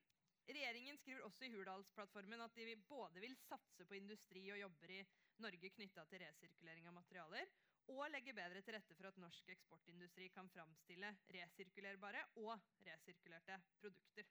regjeringen 0.52 0.98
skriver 1.00 1.24
også 1.24 1.46
i 1.46 1.52
Hurdalsplattformen 1.54 2.42
at 2.44 2.56
de 2.58 2.76
både 2.88 3.22
vil 3.22 3.36
satse 3.46 3.86
på 3.88 3.96
industri 3.96 4.44
og 4.52 4.60
jobber 4.60 4.92
i 4.98 5.02
Norge 5.44 5.70
knytta 5.76 6.04
til 6.10 6.22
resirkulering 6.22 6.88
av 6.90 6.96
materialer, 6.98 7.48
og 7.92 8.06
legge 8.12 8.32
bedre 8.36 8.62
til 8.64 8.76
rette 8.76 8.96
for 8.96 9.08
at 9.10 9.18
norsk 9.20 9.48
eksportindustri 9.52 10.30
kan 10.32 10.48
framstille 10.52 11.10
resirkulerbare 11.36 12.22
og 12.40 12.54
resirkulerte 12.86 13.58
produkter. 13.80 14.28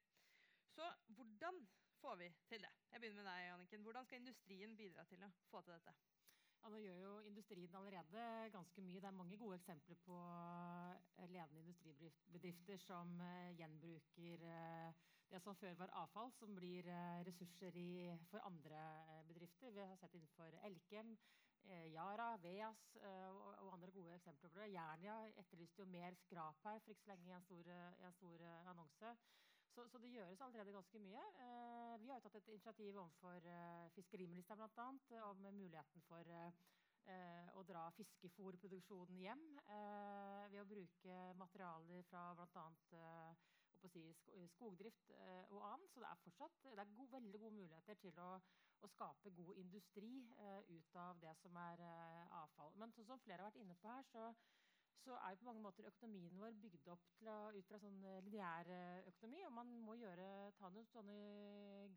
Så 0.74 0.88
hvordan 1.14 1.60
får 2.00 2.18
vi 2.24 2.32
til 2.50 2.66
det? 2.66 2.74
Jeg 2.92 3.02
begynner 3.02 3.22
med 3.22 3.30
deg, 3.30 3.52
Anniken. 3.54 3.86
Hvordan 3.86 4.10
skal 4.10 4.24
industrien 4.24 4.74
bidra 4.78 5.06
til 5.10 5.22
å 5.26 5.30
få 5.52 5.62
til 5.62 5.76
dette? 5.76 5.94
Ja, 6.64 6.72
nå 6.72 6.80
gjør 6.80 7.00
jo 7.04 7.14
industrien 7.28 7.74
allerede 7.76 8.50
ganske 8.54 8.82
mye. 8.82 9.02
Det 9.04 9.10
er 9.10 9.18
mange 9.18 9.38
gode 9.38 9.58
eksempler 9.60 9.98
på 10.06 10.18
ledende 11.28 11.60
industribedrifter 11.60 12.80
som 12.80 13.18
gjenbruker 13.60 14.46
eh, 14.48 15.02
det 15.34 15.42
som 15.42 15.56
før 15.58 15.78
var 15.80 15.94
avfall, 15.98 16.32
som 16.38 16.54
blir 16.54 16.88
eh, 16.90 17.22
ressurser 17.26 17.78
i, 17.80 17.92
for 18.30 18.44
andre 18.46 18.82
eh, 19.10 19.22
bedrifter. 19.30 19.72
Vi 19.74 19.82
har 19.82 19.96
sett 19.98 20.14
innenfor 20.14 20.58
Elkem, 20.68 21.16
eh, 21.66 21.88
Yara, 21.94 22.36
Veas 22.44 22.84
og, 23.02 23.72
andre 23.74 23.92
gode 23.96 24.14
eksempler 24.20 24.52
på 24.54 24.62
det. 24.62 24.74
Jernia 24.76 25.16
etterlyste 25.42 25.82
jo 25.82 25.90
mer 25.90 26.14
skrap 26.22 26.60
her 26.68 26.78
for 26.84 26.94
ikke 26.94 27.08
så 27.08 27.14
lenge 27.14 27.32
i 27.32 27.38
en 27.38 27.48
stor, 27.48 27.72
i 27.72 28.06
en 28.06 28.20
stor 28.20 28.44
annonse. 28.74 29.16
Så, 29.74 29.88
så 29.90 29.98
det 29.98 30.12
gjøres 30.14 30.42
allerede 30.46 30.76
ganske 30.76 31.02
mye. 31.02 31.24
Vi 32.04 32.12
har 32.12 32.20
jo 32.20 32.26
tatt 32.28 32.38
et 32.38 32.52
initiativ 32.54 33.00
overfor 33.02 33.50
eh, 33.50 33.90
fiskeriministeren 33.96 34.62
annet, 34.68 35.18
om 35.32 35.42
muligheten 35.50 36.06
for 36.06 36.30
å 37.58 37.64
dra 37.68 37.82
fiskefôrproduksjonen 37.98 39.18
hjem 39.20 39.42
ved 40.54 40.62
å 40.62 40.70
bruke 40.70 41.18
materialer 41.36 42.06
fra 42.08 42.30
bl.a. 42.38 42.64
Eh, 42.96 43.50
å 43.88 43.92
si, 43.94 44.04
skogdrift 44.56 45.14
eh, 45.18 45.46
og 45.52 45.64
annet. 45.70 45.92
Så 45.94 46.04
det 46.04 46.10
er 46.10 46.24
fortsatt 46.26 46.60
det 46.66 46.74
er 46.84 46.96
gode, 46.98 47.12
veldig 47.18 47.44
gode 47.44 47.58
muligheter 47.60 48.00
til 48.02 48.20
å, 48.24 48.32
å 48.84 48.92
skape 48.96 49.36
god 49.38 49.62
industri 49.62 50.14
eh, 50.40 50.74
ut 50.74 51.00
av 51.04 51.22
det 51.24 51.36
som 51.42 51.62
er 51.68 51.86
eh, 51.86 52.36
avfall. 52.42 52.76
Men 52.80 52.96
sånn 52.96 53.10
som 53.12 53.24
flere 53.26 53.44
har 53.44 53.52
vært 53.52 53.64
inne 53.64 53.80
på 53.82 53.92
her, 53.92 54.06
så 54.12 54.32
så 55.04 55.16
er 55.28 55.36
på 55.36 55.46
mange 55.46 55.62
måter 55.64 55.88
økonomien 55.88 56.38
vår 56.40 56.54
bygd 56.64 56.88
opp 56.94 57.24
å, 57.28 57.36
ut 57.52 57.68
fra 57.68 57.80
sånn 57.82 58.00
eh, 58.08 58.22
lineær 58.24 58.70
eh, 58.72 59.08
økonomi. 59.12 59.42
Og 59.48 59.56
man 59.58 59.72
må 59.88 59.98
gjøre, 60.00 60.28
ta 60.60 60.70
noen 60.72 60.88
sånne 60.92 61.18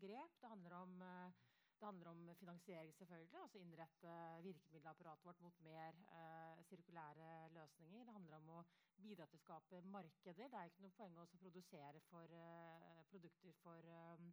grep. 0.01 0.35
Det 0.41 0.51
handler 0.51 0.75
om, 0.81 0.97
eh, 1.05 1.45
det 1.79 1.85
handler 1.85 2.09
om 2.09 2.35
finansiering, 2.35 2.93
selvfølgelig. 2.95 3.39
Altså 3.41 3.59
innrette 3.61 4.13
virkemiddelapparatet 4.43 5.25
vårt 5.25 5.41
mot 5.41 5.59
mer 5.61 5.99
eh, 6.17 6.63
sirkulære 6.69 7.49
løsninger. 7.53 8.05
Det 8.05 8.13
handler 8.13 8.37
om 8.37 8.49
å 8.57 8.63
bidra 8.97 9.27
til 9.29 9.37
å 9.37 9.43
skape 9.43 9.81
markeder. 9.93 10.49
Det 10.49 10.59
er 10.59 10.71
ikke 10.71 10.85
noe 10.85 10.97
poeng 10.97 11.19
å 11.21 11.27
produsere 11.37 12.01
for 12.09 12.33
eh, 12.33 13.03
produkter 13.11 13.53
for, 13.61 13.91
eh, 13.99 14.25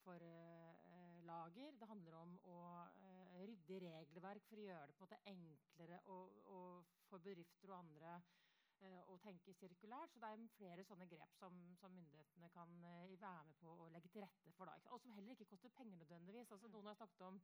for 0.00 0.24
uh, 0.24 1.20
lager. 1.28 1.74
Det 1.78 1.88
handler 1.88 2.16
om 2.22 2.36
å 2.48 2.58
uh, 2.90 3.40
rydde 3.44 3.76
i 3.76 3.80
regelverk 3.84 4.46
for 4.48 4.58
å 4.58 4.66
gjøre 4.66 4.86
det 4.90 4.96
på 4.96 5.04
en 5.04 5.08
måte 5.08 5.22
enklere 5.34 6.00
å, 6.08 6.20
å, 6.56 6.60
for 7.10 7.22
bedrifter 7.22 7.70
og 7.70 7.82
andre 7.82 8.14
å 9.10 9.16
tenke 9.24 9.54
sirkulært. 9.56 10.12
Så 10.12 10.22
det 10.22 10.30
er 10.30 10.44
flere 10.56 10.84
sånne 10.86 11.08
grep 11.10 11.34
som, 11.38 11.56
som 11.80 11.94
myndighetene 11.94 12.50
kan 12.54 12.72
eh, 12.88 13.16
være 13.20 13.44
med 13.48 13.58
på 13.60 13.74
å 13.74 13.88
legge 13.94 14.12
til 14.12 14.24
rette 14.24 14.54
for. 14.56 14.70
Da, 14.70 14.92
og 14.94 15.02
som 15.02 15.14
heller 15.16 15.36
ikke 15.36 15.50
koster 15.52 15.72
penger 15.76 16.00
nødvendigvis. 16.02 16.52
Altså, 16.54 16.70
noen 16.72 16.90
har 16.90 16.98
snakket 16.98 17.26
om 17.28 17.40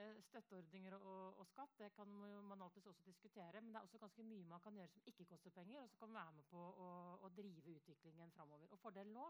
eh, 0.00 0.20
støtteordninger 0.28 0.98
og, 0.98 1.40
og 1.42 1.48
skatt. 1.50 1.74
Det 1.80 1.92
kan 1.96 2.12
man 2.48 2.66
alltids 2.66 2.90
også 2.92 3.06
diskutere. 3.08 3.60
Men 3.60 3.72
det 3.72 3.80
er 3.80 3.88
også 3.88 4.02
ganske 4.04 4.28
mye 4.28 4.50
man 4.52 4.64
kan 4.64 4.78
gjøre 4.78 4.94
som 4.94 5.08
ikke 5.12 5.28
koster 5.34 5.54
penger, 5.54 5.82
og 5.82 5.90
som 5.92 6.04
kan 6.04 6.20
være 6.20 6.36
med 6.38 6.48
på 6.52 6.62
å, 6.86 6.92
å 7.22 7.32
drive 7.36 7.78
utviklingen 7.78 8.34
framover. 8.36 8.70
Og 8.72 8.80
fordelen 8.82 9.16
nå 9.16 9.28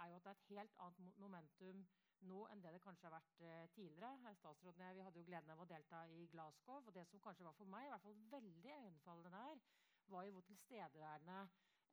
er 0.00 0.12
jo 0.12 0.20
at 0.20 0.24
det 0.24 0.30
er 0.32 0.38
et 0.38 0.54
helt 0.54 0.78
annet 0.86 1.18
momentum 1.20 1.84
nå 2.28 2.40
enn 2.52 2.60
det 2.62 2.72
det 2.74 2.82
kanskje 2.84 3.08
har 3.08 3.16
vært 3.16 3.44
eh, 3.44 3.66
tidligere. 3.74 4.12
Eh, 4.28 4.36
Statsråden 4.38 4.82
og 4.82 4.86
jeg 4.86 4.98
vi 4.98 5.04
hadde 5.06 5.20
jo 5.20 5.28
gleden 5.28 5.54
av 5.54 5.62
å 5.62 5.68
delta 5.68 6.02
i 6.12 6.26
Glasgow, 6.32 6.82
og 6.84 6.94
det 6.96 7.06
som 7.08 7.22
kanskje 7.24 7.46
var 7.46 7.56
for 7.56 7.70
meg 7.70 7.86
i 7.86 7.92
hvert 7.92 8.04
fall 8.04 8.18
veldig 8.34 8.74
øyenfallende 8.76 9.32
der, 9.36 9.62
var 10.10 10.24
jo 10.26 10.32
hvor 10.32 10.40
tilstedeværende 10.40 11.38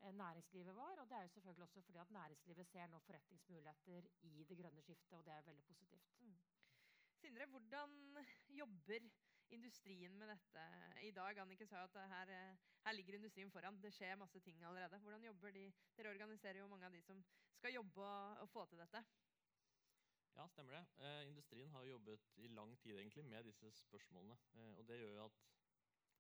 eh, 0.01 0.13
næringslivet 0.13 0.76
var. 0.76 0.99
Og 1.01 1.09
det 1.09 1.18
er 1.18 1.22
jo 1.22 1.28
selvfølgelig 1.36 1.63
også 1.63 1.82
fordi 1.82 1.97
at 1.97 2.11
næringslivet 2.11 2.68
ser 2.68 2.88
nå 2.88 2.99
forretningsmuligheter 2.99 4.01
i 4.22 4.43
det 4.43 4.57
grønne 4.61 4.82
skiftet, 4.82 5.18
og 5.18 5.26
det 5.26 5.34
er 5.34 5.41
veldig 5.41 5.63
positivt. 5.63 6.13
Sindre, 7.18 7.45
hvordan 7.45 8.18
jobber 8.49 9.09
industrien 9.49 10.18
med 10.18 10.28
dette 10.28 10.63
i 11.01 11.11
dag? 11.11 11.38
Anniken 11.38 11.68
sa 11.68 11.80
jo 11.80 11.84
at 11.84 12.09
her, 12.09 12.30
eh, 12.30 12.57
her 12.86 12.91
ligger 12.91 13.13
industrien 13.13 13.51
foran. 13.51 13.82
Det 13.84 13.93
skjer 13.93 14.15
masse 14.15 14.39
ting 14.39 14.63
allerede. 14.63 14.99
Hvordan 14.99 15.24
jobber 15.24 15.51
de? 15.51 15.74
Dere 15.97 16.09
organiserer 16.09 16.59
jo 16.59 16.68
mange 16.68 16.86
av 16.86 16.91
de 16.91 17.01
som 17.01 17.24
skal 17.57 17.74
jobbe 17.74 18.01
og, 18.01 18.38
og 18.38 18.49
få 18.49 18.65
til 18.65 18.78
dette. 18.78 19.03
Ja, 20.38 20.47
stemmer 20.47 20.74
det. 20.74 20.86
Eh, 21.05 21.28
industrien 21.28 21.70
har 21.70 21.84
jobbet 21.84 22.28
i 22.36 22.47
lang 22.47 22.80
tid 22.80 22.97
egentlig 22.97 23.26
med 23.26 23.43
disse 23.43 23.72
spørsmålene. 23.72 24.38
Eh, 24.53 24.78
og 24.78 24.88
det 24.88 24.99
gjør 24.99 25.13
jo 25.13 25.26
at 25.26 25.39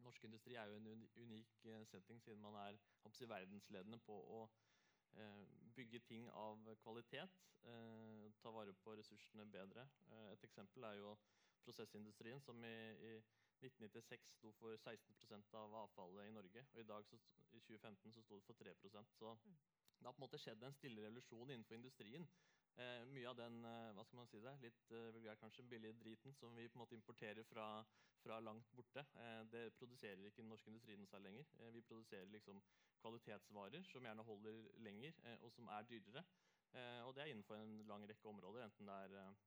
norsk 0.05 0.23
industri 0.23 0.55
er 0.55 0.71
jo 0.71 0.77
en 0.77 1.07
unik 1.15 1.65
eh, 1.65 1.85
setting, 1.85 2.21
siden 2.23 2.41
man 2.41 2.55
er 2.61 2.77
hoppsi, 3.03 3.29
verdensledende 3.29 3.99
på 4.05 4.17
å 4.37 4.43
eh, 5.17 5.45
bygge 5.75 5.99
ting 6.09 6.29
av 6.33 6.63
kvalitet. 6.83 7.39
Eh, 7.67 8.27
ta 8.41 8.51
vare 8.53 8.73
på 8.73 8.95
ressursene 8.95 9.45
bedre. 9.51 9.87
Eh, 10.11 10.29
et 10.33 10.43
eksempel 10.47 10.83
er 10.83 11.01
jo 11.01 11.17
prosessindustrien, 11.65 12.41
som 12.41 12.63
i, 12.63 12.77
i 13.09 13.13
1996 13.65 14.35
sto 14.37 14.51
for 14.59 14.77
16% 14.77 15.55
av 15.59 15.73
avfallet 15.83 16.29
i 16.29 16.35
Norge. 16.35 16.65
Og 16.73 16.81
i 16.81 16.87
dag, 16.91 17.05
så, 17.05 17.17
i 17.51 17.59
2015, 17.59 18.13
så 18.13 18.21
sto 18.21 18.37
det 18.39 18.45
for 18.45 18.53
3% 18.53 19.17
Så 19.17 19.33
det 19.97 20.05
har 20.05 20.13
på 20.13 20.21
en 20.21 20.27
måte 20.27 20.39
skjedd 20.39 20.63
en 20.63 20.77
stille 20.77 21.01
revolusjon 21.01 21.49
innenfor 21.51 21.75
industrien. 21.75 22.27
Eh, 22.77 23.03
mye 23.09 23.25
av 23.25 23.37
den 23.39 23.55
eh, 23.65 23.93
hva 23.97 24.03
skal 24.05 24.19
man 24.19 24.27
si 24.29 24.37
det, 24.37 24.51
litt 24.61 24.91
eh, 24.93 25.07
vulgær 25.15 25.39
kanskje, 25.41 25.63
billige 25.65 25.97
driten 25.97 26.35
som 26.37 26.53
vi 26.53 26.67
på 26.69 26.77
en 26.77 26.83
måte 26.83 26.93
importerer 26.93 27.47
fra, 27.49 27.65
fra 28.21 28.37
langt 28.37 28.69
borte, 28.77 29.01
eh, 29.17 29.39
det 29.49 29.63
produserer 29.79 30.27
ikke 30.27 30.43
den 30.43 30.51
norske 30.53 30.69
industrien 30.69 31.01
noe 31.01 31.09
særlig 31.09 31.31
lenger. 31.31 31.49
Eh, 31.57 31.71
vi 31.73 31.81
produserer 31.87 32.29
liksom 32.29 32.61
kvalitetsvarer 33.01 33.87
som 33.89 34.05
gjerne 34.05 34.25
holder 34.27 34.61
lenger, 34.85 35.17
eh, 35.25 35.41
og 35.41 35.55
som 35.55 35.73
er 35.73 35.89
dyrere. 35.89 36.23
Og 37.07 37.13
det 37.15 37.21
er 37.23 37.29
innenfor 37.31 37.55
en 37.55 37.77
lang 37.87 38.03
rekke 38.05 38.27
områder, 38.27 38.65
enten 38.65 38.89
det 38.91 38.95
er 39.07 39.37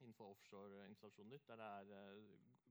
innenfor 0.00 0.30
offshore-installasjoner, 0.30 1.42
der 1.48 1.58
det 1.90 1.98
er 1.98 2.20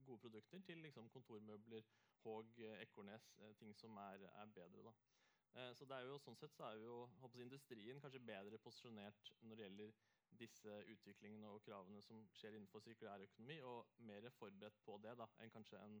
gode 0.08 0.22
produkter, 0.24 0.62
til 0.66 0.80
liksom 0.82 1.10
kontormøbler, 1.12 1.84
Haag, 2.24 2.58
Ekornes, 2.80 3.28
ting 3.60 3.76
som 3.76 4.00
er, 4.00 4.24
er 4.32 4.50
bedre. 4.56 4.88
da. 4.88 5.19
Eh, 5.54 5.72
Så 5.74 5.84
det 5.84 5.96
er 5.96 6.06
jo, 6.06 6.18
sånn 6.22 6.36
sett 6.38 6.54
så 6.54 6.68
er 6.68 6.78
jo 6.84 6.96
håper 7.22 7.42
industrien 7.42 8.00
kanskje 8.02 8.22
bedre 8.22 8.58
posisjonert 8.62 9.32
når 9.42 9.56
det 9.56 9.64
gjelder 9.66 9.94
disse 10.42 10.76
utviklingene 10.92 11.50
og 11.50 11.62
kravene 11.66 12.02
som 12.06 12.20
skjer 12.38 12.54
innenfor 12.56 12.84
sirkulærøkonomi, 12.84 13.56
og 13.66 13.88
mer 14.06 14.28
forberedt 14.30 14.78
på 14.86 14.98
det 15.02 15.16
da, 15.18 15.26
enn 15.42 15.50
kanskje 15.50 15.80
en, 15.82 15.98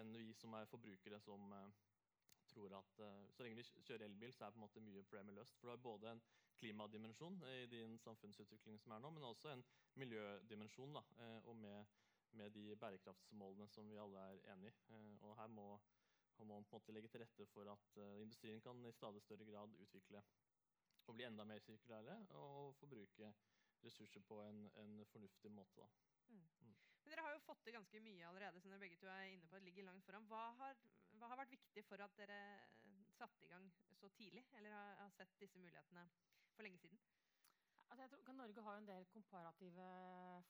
en 0.00 0.10
vi 0.18 0.32
som 0.34 0.56
er 0.58 0.66
forbrukere 0.68 1.20
som 1.22 1.54
uh, 1.54 1.70
tror 2.50 2.74
at 2.80 2.98
uh, 2.98 3.30
så 3.30 3.46
lenge 3.46 3.62
vi 3.62 3.84
kjører 3.86 4.08
elbil, 4.08 4.34
så 4.34 4.44
er 4.44 4.56
på 4.56 4.58
en 4.58 4.66
måte 4.66 4.82
mye 4.82 5.04
problemer 5.06 5.38
løst. 5.38 5.56
For 5.60 5.70
du 5.70 5.74
har 5.76 5.84
både 5.86 6.10
en 6.10 6.22
klimadimensjon 6.58 7.38
i 7.52 7.66
din 7.70 7.96
samfunnsutvikling 8.02 8.82
som 8.82 8.96
er 8.96 9.04
nå, 9.04 9.14
men 9.14 9.28
også 9.30 9.54
en 9.54 9.64
miljødimensjon, 10.02 10.98
da, 10.98 11.04
og 11.46 11.56
med, 11.56 11.94
med 12.36 12.50
de 12.58 12.66
bærekraftsmålene 12.76 13.70
som 13.70 13.88
vi 13.88 14.02
alle 14.02 14.26
er 14.34 14.42
enig 14.56 14.74
i. 14.74 14.98
Og 15.22 15.38
her 15.38 15.46
må, 15.54 15.70
her 16.40 16.48
må 16.48 16.56
man 16.56 16.64
på 16.64 16.76
en 16.76 16.80
måte 16.80 16.94
legge 16.96 17.10
til 17.12 17.22
rette 17.22 17.46
for 17.52 17.68
at 17.72 17.98
eh, 18.00 18.22
industrien 18.24 18.60
kan 18.64 18.80
i 18.86 18.92
stadig 18.96 19.22
større 19.24 19.46
grad 19.48 19.76
utvikle 19.84 20.22
og 21.10 21.16
bli 21.16 21.26
enda 21.26 21.44
mer 21.44 21.58
sirkulære, 21.64 22.16
og 22.38 22.74
forbruke 22.78 23.32
ressurser 23.84 24.22
på 24.28 24.36
en, 24.44 24.60
en 24.82 24.92
fornuftig 25.10 25.50
måte. 25.50 25.80
Da. 25.82 25.88
Men 27.02 27.10
dere 27.10 27.24
har 27.26 27.34
jo 27.34 27.42
fått 27.42 27.64
til 27.64 27.74
ganske 27.74 28.02
mye 28.04 28.28
allerede, 28.28 28.60
som 28.62 28.70
dere 28.70 28.84
begge 28.84 28.98
to 29.00 29.08
er 29.10 29.32
inne 29.32 29.48
på. 29.50 29.58
ligger 29.64 29.88
langt 29.88 30.06
foran. 30.06 30.28
Hva 30.30 30.42
har, 30.60 30.82
hva 31.18 31.32
har 31.32 31.40
vært 31.40 31.56
viktig 31.56 31.84
for 31.88 32.04
at 32.04 32.14
dere 32.20 32.38
satte 33.16 33.48
i 33.48 33.50
gang 33.50 33.66
så 33.98 34.12
tidlig, 34.14 34.44
eller 34.60 34.76
har, 34.76 34.94
har 35.02 35.16
sett 35.16 35.34
disse 35.40 35.58
mulighetene 35.58 36.06
for 36.54 36.68
lenge 36.68 36.78
siden? 36.84 37.02
Tror 38.08 38.32
Norge 38.32 38.62
har 38.62 38.76
en 38.78 38.86
del 38.86 39.04
komparative 39.12 39.86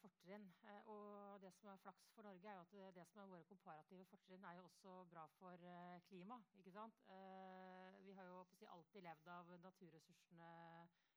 fortrinn. 0.00 0.52
eh, 0.62 0.82
Og 0.86 1.40
det 1.42 1.52
som 1.54 1.68
er 1.68 1.76
flaks 1.76 2.10
for 2.14 2.22
Norge, 2.22 2.48
er 2.48 2.54
jo 2.54 2.60
at 2.60 2.70
det, 2.70 2.94
det 2.94 3.06
som 3.08 3.20
er 3.22 3.26
våre 3.26 3.44
komparative 3.44 4.04
fortrinn, 4.04 4.44
er 4.44 4.54
jo 4.54 4.64
også 4.64 5.04
bra 5.10 5.26
for 5.38 5.52
eh, 5.52 6.00
klima. 6.08 6.38
ikke 6.58 6.72
sant? 6.72 6.94
Eh, 7.08 7.98
Vi 8.06 8.12
har 8.12 8.24
jo 8.24 8.44
si, 8.52 8.66
alltid 8.66 9.02
levd 9.02 9.26
av 9.26 9.50
naturressursene 9.64 10.52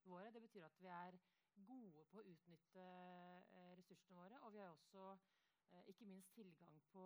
våre. 0.03 0.31
Det 0.31 0.41
betyr 0.41 0.65
at 0.65 0.79
vi 0.81 0.88
er 0.88 1.19
gode 1.55 2.05
på 2.11 2.17
å 2.17 2.25
utnytte 2.34 2.81
eh, 2.81 3.75
ressursene 3.77 4.17
våre. 4.17 4.39
Og 4.41 4.53
vi 4.53 4.59
har 4.59 4.67
jo 4.67 4.73
også 4.79 5.17
eh, 5.71 5.84
ikke 5.86 6.05
minst 6.05 6.34
tilgang 6.34 6.81
på 6.91 7.05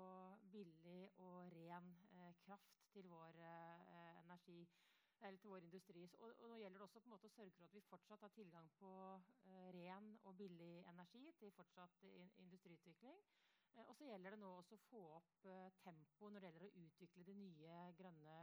billig 0.52 1.10
og 1.18 1.52
ren 1.52 1.92
eh, 2.12 2.34
kraft 2.46 2.88
til 2.94 3.10
vår 3.12 3.44
eh, 3.44 4.24
energi 4.24 4.68
eller 5.22 5.42
til 5.42 5.54
vår 5.54 5.66
industri. 5.66 6.06
Og, 6.20 6.34
og 6.44 6.52
nå 6.52 6.60
gjelder 6.62 6.80
det 6.80 6.88
også 6.88 7.02
på 7.02 7.10
en 7.10 7.16
måte 7.16 7.30
å 7.30 7.36
sørge 7.36 7.56
for 7.58 7.68
at 7.68 7.76
vi 7.76 7.84
fortsatt 7.90 8.24
har 8.26 8.34
tilgang 8.36 8.70
på 8.80 8.94
eh, 9.50 9.68
ren 9.78 10.14
og 10.30 10.38
billig 10.40 10.74
energi 10.94 11.26
til 11.42 11.54
fortsatt 11.58 12.08
in 12.14 12.32
industriutvikling. 12.46 13.22
Eh, 13.78 13.86
og 13.88 13.96
så 13.96 14.08
gjelder 14.08 14.34
det 14.34 14.42
nå 14.42 14.52
også 14.58 14.78
å 14.78 14.86
få 14.88 15.04
opp 15.20 15.48
eh, 15.50 15.70
tempo 15.84 16.30
når 16.32 16.44
det 16.44 16.52
gjelder 16.52 16.68
å 16.68 16.86
utvikle 16.86 17.26
de 17.28 17.36
nye 17.38 17.82
grønne 18.00 18.38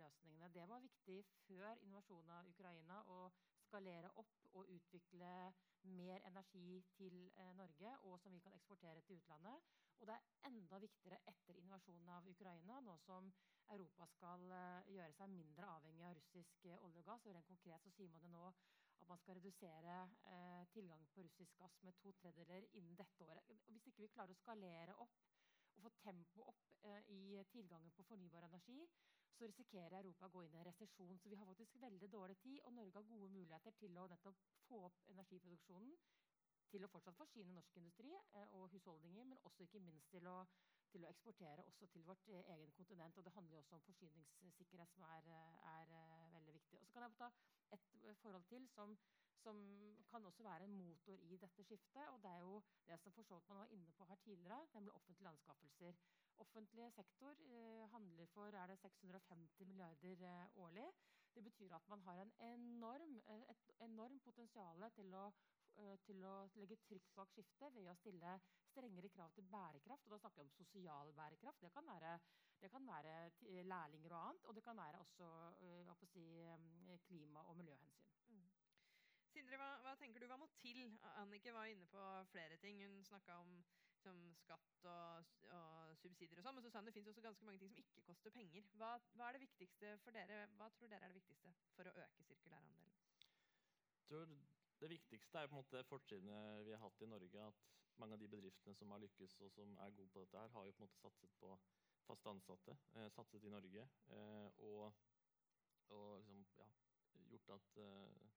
løsningene. 0.00 0.50
Det 0.54 0.66
var 0.70 0.84
viktig 0.84 1.20
før 1.46 1.84
invasjonen 1.86 2.34
av 2.38 2.50
Ukraina 2.50 3.00
å 3.14 3.20
skalere 3.64 4.10
opp 4.20 4.34
og 4.54 4.68
utvikle 4.70 5.30
mer 5.84 6.20
energi 6.28 6.82
til 6.98 7.16
eh, 7.36 7.52
Norge, 7.56 7.96
og 8.08 8.20
som 8.20 8.32
vi 8.32 8.42
kan 8.44 8.54
eksportere 8.56 9.02
til 9.04 9.20
utlandet. 9.20 9.72
Og 10.00 10.08
det 10.08 10.14
er 10.16 10.48
enda 10.50 10.78
viktigere 10.82 11.20
etter 11.30 11.58
invasjonen 11.60 12.08
av 12.16 12.28
Ukraina, 12.30 12.80
nå 12.84 12.96
som 13.04 13.30
Europa 13.74 14.06
skal 14.12 14.46
eh, 14.52 14.94
gjøre 14.96 15.16
seg 15.16 15.30
mindre 15.32 15.68
avhengig 15.76 16.04
av 16.08 16.16
russisk 16.18 16.66
eh, 16.68 16.80
olje 16.84 17.00
og 17.04 17.08
gass. 17.10 17.26
og 17.26 17.36
Rent 17.36 17.48
konkret 17.48 17.86
så 17.86 17.92
sier 17.96 18.10
man 18.12 18.24
det 18.26 18.32
nå 18.34 18.42
at 18.48 19.08
man 19.08 19.20
skal 19.20 19.38
redusere 19.38 19.96
eh, 20.32 20.66
tilgangen 20.74 21.08
på 21.14 21.24
russisk 21.24 21.56
gass 21.60 21.78
med 21.86 21.96
to 22.02 22.12
tredjedeler 22.20 22.68
innen 22.72 22.98
dette 22.98 23.24
året. 23.24 23.48
Og 23.48 23.72
hvis 23.72 23.88
ikke 23.90 24.04
vi 24.04 24.12
klarer 24.16 24.34
å 24.34 24.42
skalere 24.42 24.96
opp 25.04 25.18
og 25.74 25.82
få 25.86 25.90
tempo 26.04 26.46
opp 26.52 26.62
eh, 26.86 27.10
i 27.12 27.42
tilgangen 27.52 27.92
på 27.96 28.06
fornybar 28.08 28.46
energi, 28.48 28.78
så 29.34 29.48
risikerer 29.50 29.98
Europa 29.98 30.28
å 30.28 30.34
gå 30.36 30.44
inn 30.46 30.54
i 30.54 30.60
en 30.60 30.68
resesjon. 30.68 31.18
Så 31.18 31.30
vi 31.32 31.38
har 31.40 31.48
faktisk 31.48 31.80
veldig 31.82 32.10
dårlig 32.12 32.36
tid, 32.42 32.60
og 32.62 32.76
Norge 32.76 33.00
har 33.00 33.08
gode 33.08 33.32
muligheter 33.34 33.74
til 33.80 33.98
å 33.98 34.06
nettopp 34.10 34.44
få 34.68 34.84
opp 34.88 35.08
energiproduksjonen, 35.10 35.96
til 36.74 36.84
å 36.86 36.90
fortsatt 36.90 37.18
forsyne 37.18 37.54
norsk 37.54 37.76
industri 37.78 38.12
eh, 38.14 38.54
og 38.58 38.70
husholdninger, 38.74 39.26
men 39.30 39.42
også 39.48 39.66
ikke 39.66 39.82
minst 39.84 40.10
til 40.10 40.26
å, 40.26 40.38
til 40.90 41.06
å 41.06 41.10
eksportere 41.10 41.66
også 41.70 41.86
til 41.94 42.06
vårt 42.08 42.30
eh, 42.34 42.42
egen 42.56 42.72
kontinent. 42.74 43.18
Og 43.18 43.26
det 43.26 43.34
handler 43.36 43.56
jo 43.56 43.62
også 43.62 43.78
om 43.78 43.84
forsyningssikkerhet, 43.88 44.94
som 44.94 45.06
er, 45.10 45.28
eh, 45.36 45.68
er 45.74 45.92
uh, 45.94 46.32
veldig 46.34 46.56
viktig. 46.58 46.80
Og 46.80 46.88
så 46.88 46.96
kan 46.96 47.06
jeg 47.06 47.20
ta 47.20 47.30
et 47.74 48.18
forhold 48.22 48.44
til 48.50 48.66
som, 48.74 48.96
som 49.44 49.62
kan 50.10 50.26
også 50.26 50.44
være 50.46 50.66
en 50.66 50.76
motor 50.80 51.22
i 51.30 51.38
dette 51.46 51.64
skiftet. 51.68 52.04
og 52.10 52.20
Det 52.22 52.34
er 52.34 52.42
jo 52.42 52.60
det 52.90 53.00
som 53.02 53.14
for 53.16 53.42
man 53.48 53.62
var 53.62 53.72
inne 53.78 53.94
på 53.98 54.10
her 54.10 54.20
tidligere, 54.26 54.66
nemlig 54.74 54.94
offentlige 54.98 55.32
anskaffelser. 55.32 55.98
Offentlig 56.42 56.92
sektor 56.92 57.30
eh, 57.30 57.84
handler 57.94 58.26
for 58.34 58.46
er 58.62 58.66
det 58.70 58.78
650 58.82 59.66
milliarder 59.70 60.24
eh, 60.30 60.56
årlig. 60.58 60.88
Det 61.34 61.44
betyr 61.44 61.74
at 61.74 61.88
man 61.88 62.00
har 62.00 62.22
en 62.22 62.32
enorm, 62.54 63.20
eh, 63.26 63.42
et 63.50 63.70
enormt 63.86 64.22
potensial 64.22 64.90
til 64.94 65.14
å, 65.14 65.26
eh, 65.26 65.53
til 66.06 66.24
å 66.28 66.34
legge 66.60 66.78
trykk 66.86 67.10
bak 67.16 67.30
skiftet 67.34 67.74
ved 67.74 67.90
å 67.90 67.96
stille 67.98 68.34
strengere 68.70 69.10
krav 69.14 69.32
til 69.36 69.46
bærekraft. 69.50 70.06
og 70.06 70.14
Da 70.14 70.18
snakker 70.22 70.42
vi 70.42 70.46
om 70.48 70.56
sosial 70.56 71.12
bærekraft. 71.16 71.62
Det 71.62 71.72
kan 71.74 71.86
være, 71.86 72.18
det 72.60 72.70
kan 72.70 72.86
være 72.86 73.14
lærlinger 73.70 74.12
og 74.12 74.28
annet. 74.28 74.44
Og 74.44 74.56
det 74.56 74.64
kan 74.64 74.76
være 74.76 75.00
også 75.04 75.30
uh, 75.60 76.04
si, 76.12 76.26
klima- 77.06 77.46
og 77.48 77.56
miljøhensyn. 77.56 78.10
Mm. 78.28 78.50
Sindre, 79.34 79.56
hva, 79.56 79.70
hva, 79.82 79.94
tenker 80.00 80.20
du 80.20 80.26
hva 80.30 80.38
må 80.38 80.50
til? 80.62 80.98
Annike 81.22 81.54
var 81.54 81.70
inne 81.70 81.86
på 81.90 82.04
flere 82.30 82.56
ting. 82.62 82.84
Hun 82.86 83.04
snakka 83.04 83.40
om 83.42 83.56
som 84.04 84.18
skatt 84.36 84.86
og, 84.90 85.30
og, 85.56 85.94
subsidier 86.02 86.40
og 86.40 86.44
sånn, 86.44 86.58
men 86.58 86.64
så 86.64 86.72
sa 86.72 86.82
hun 86.82 86.90
det 86.90 86.92
fins 86.96 87.08
også 87.08 87.24
ganske 87.24 87.46
mange 87.48 87.62
ting 87.62 87.70
som 87.72 87.80
ikke 87.80 88.04
koster 88.04 88.34
penger. 88.34 88.66
Hva, 88.80 88.90
hva, 89.16 89.30
er 89.30 89.38
det 89.38 89.46
viktigste 89.46 89.94
for 90.04 90.16
dere? 90.16 90.42
Hva 90.58 90.68
tror 90.76 90.92
dere 90.92 91.08
er 91.08 91.14
det 91.14 91.22
viktigste 91.22 91.54
for 91.72 91.88
å 91.88 91.94
øke 92.04 92.26
sirkulærandelen? 92.28 92.92
Jeg 93.94 94.10
tror 94.10 94.34
det 94.80 94.90
viktigste 94.90 95.38
er 95.38 95.48
på 95.48 95.54
en 95.56 95.62
måte 95.62 95.84
fortrinnet 95.88 96.66
vi 96.66 96.74
har 96.74 96.82
hatt 96.82 97.02
i 97.02 97.10
Norge. 97.10 97.46
At 97.46 97.64
mange 98.02 98.16
av 98.16 98.22
de 98.22 98.28
bedriftene 98.28 98.74
som 98.74 98.90
har 98.90 99.02
lykkes 99.02 99.36
og 99.40 99.52
som 99.54 99.76
er 99.78 99.96
gode 99.96 100.10
på 100.10 100.22
dette, 100.24 100.38
her, 100.38 100.48
har 100.54 100.66
jo 100.66 100.72
på 100.72 100.82
en 100.82 100.86
måte 100.88 101.00
satset 101.00 101.36
på 101.40 101.50
fast 102.06 102.26
ansatte. 102.26 102.76
Eh, 102.94 103.10
satset 103.14 103.44
i 103.44 103.52
Norge. 103.52 103.88
Eh, 104.18 104.48
og, 104.68 104.92
og 105.98 106.24
liksom, 106.26 106.48
ja, 106.58 106.68
gjort 107.30 107.54
at 107.56 107.78
eh, 107.84 108.32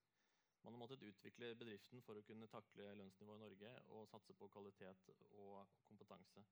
man 0.63 0.73
har 0.73 0.79
måttet 0.79 1.07
utvikle 1.09 1.55
bedriften 1.55 2.01
for 2.05 2.19
å 2.19 2.25
kunne 2.27 2.49
takle 2.51 2.93
lønnsnivået 2.99 3.39
i 3.39 3.45
Norge 3.45 3.73
og 3.95 4.07
satse 4.11 4.33
på 4.37 4.49
kvalitet 4.51 5.11
og 5.39 5.67
kompetanse. 5.89 6.43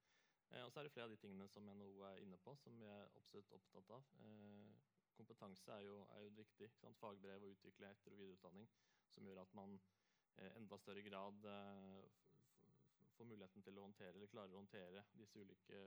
Eh, 0.51 0.63
og 0.63 0.71
så 0.71 0.79
er 0.79 0.87
det 0.87 0.95
flere 0.95 1.09
av 1.09 1.15
de 1.15 1.21
tingene 1.21 1.47
som 1.51 1.69
NHO 1.69 2.03
er 2.09 2.21
inne 2.23 2.41
på, 2.41 2.55
som 2.63 2.77
vi 2.79 2.89
er 2.89 3.15
absolutt 3.19 3.53
opptatt 3.59 3.95
av. 3.97 4.11
Eh, 4.25 4.75
kompetanse 5.15 5.71
er 5.71 5.87
jo, 5.87 6.01
er 6.17 6.25
jo 6.25 6.35
viktig. 6.41 6.71
Fagbrev 6.99 7.43
og 7.43 7.55
utvikle 7.55 7.89
etter- 7.91 8.13
og 8.13 8.19
videreutdanning 8.19 8.69
som 9.15 9.27
gjør 9.27 9.41
at 9.43 9.57
man 9.57 9.75
i 10.43 10.47
enda 10.59 10.77
større 10.81 11.03
grad 11.05 11.47
eh, 11.47 12.07
får 13.15 13.29
muligheten 13.29 13.63
til 13.63 13.77
å 13.79 13.85
håndtere 13.85 14.17
eller 14.17 14.31
klarer 14.31 14.55
å 14.55 14.59
håndtere 14.59 15.05
disse 15.15 15.39
ulike 15.39 15.83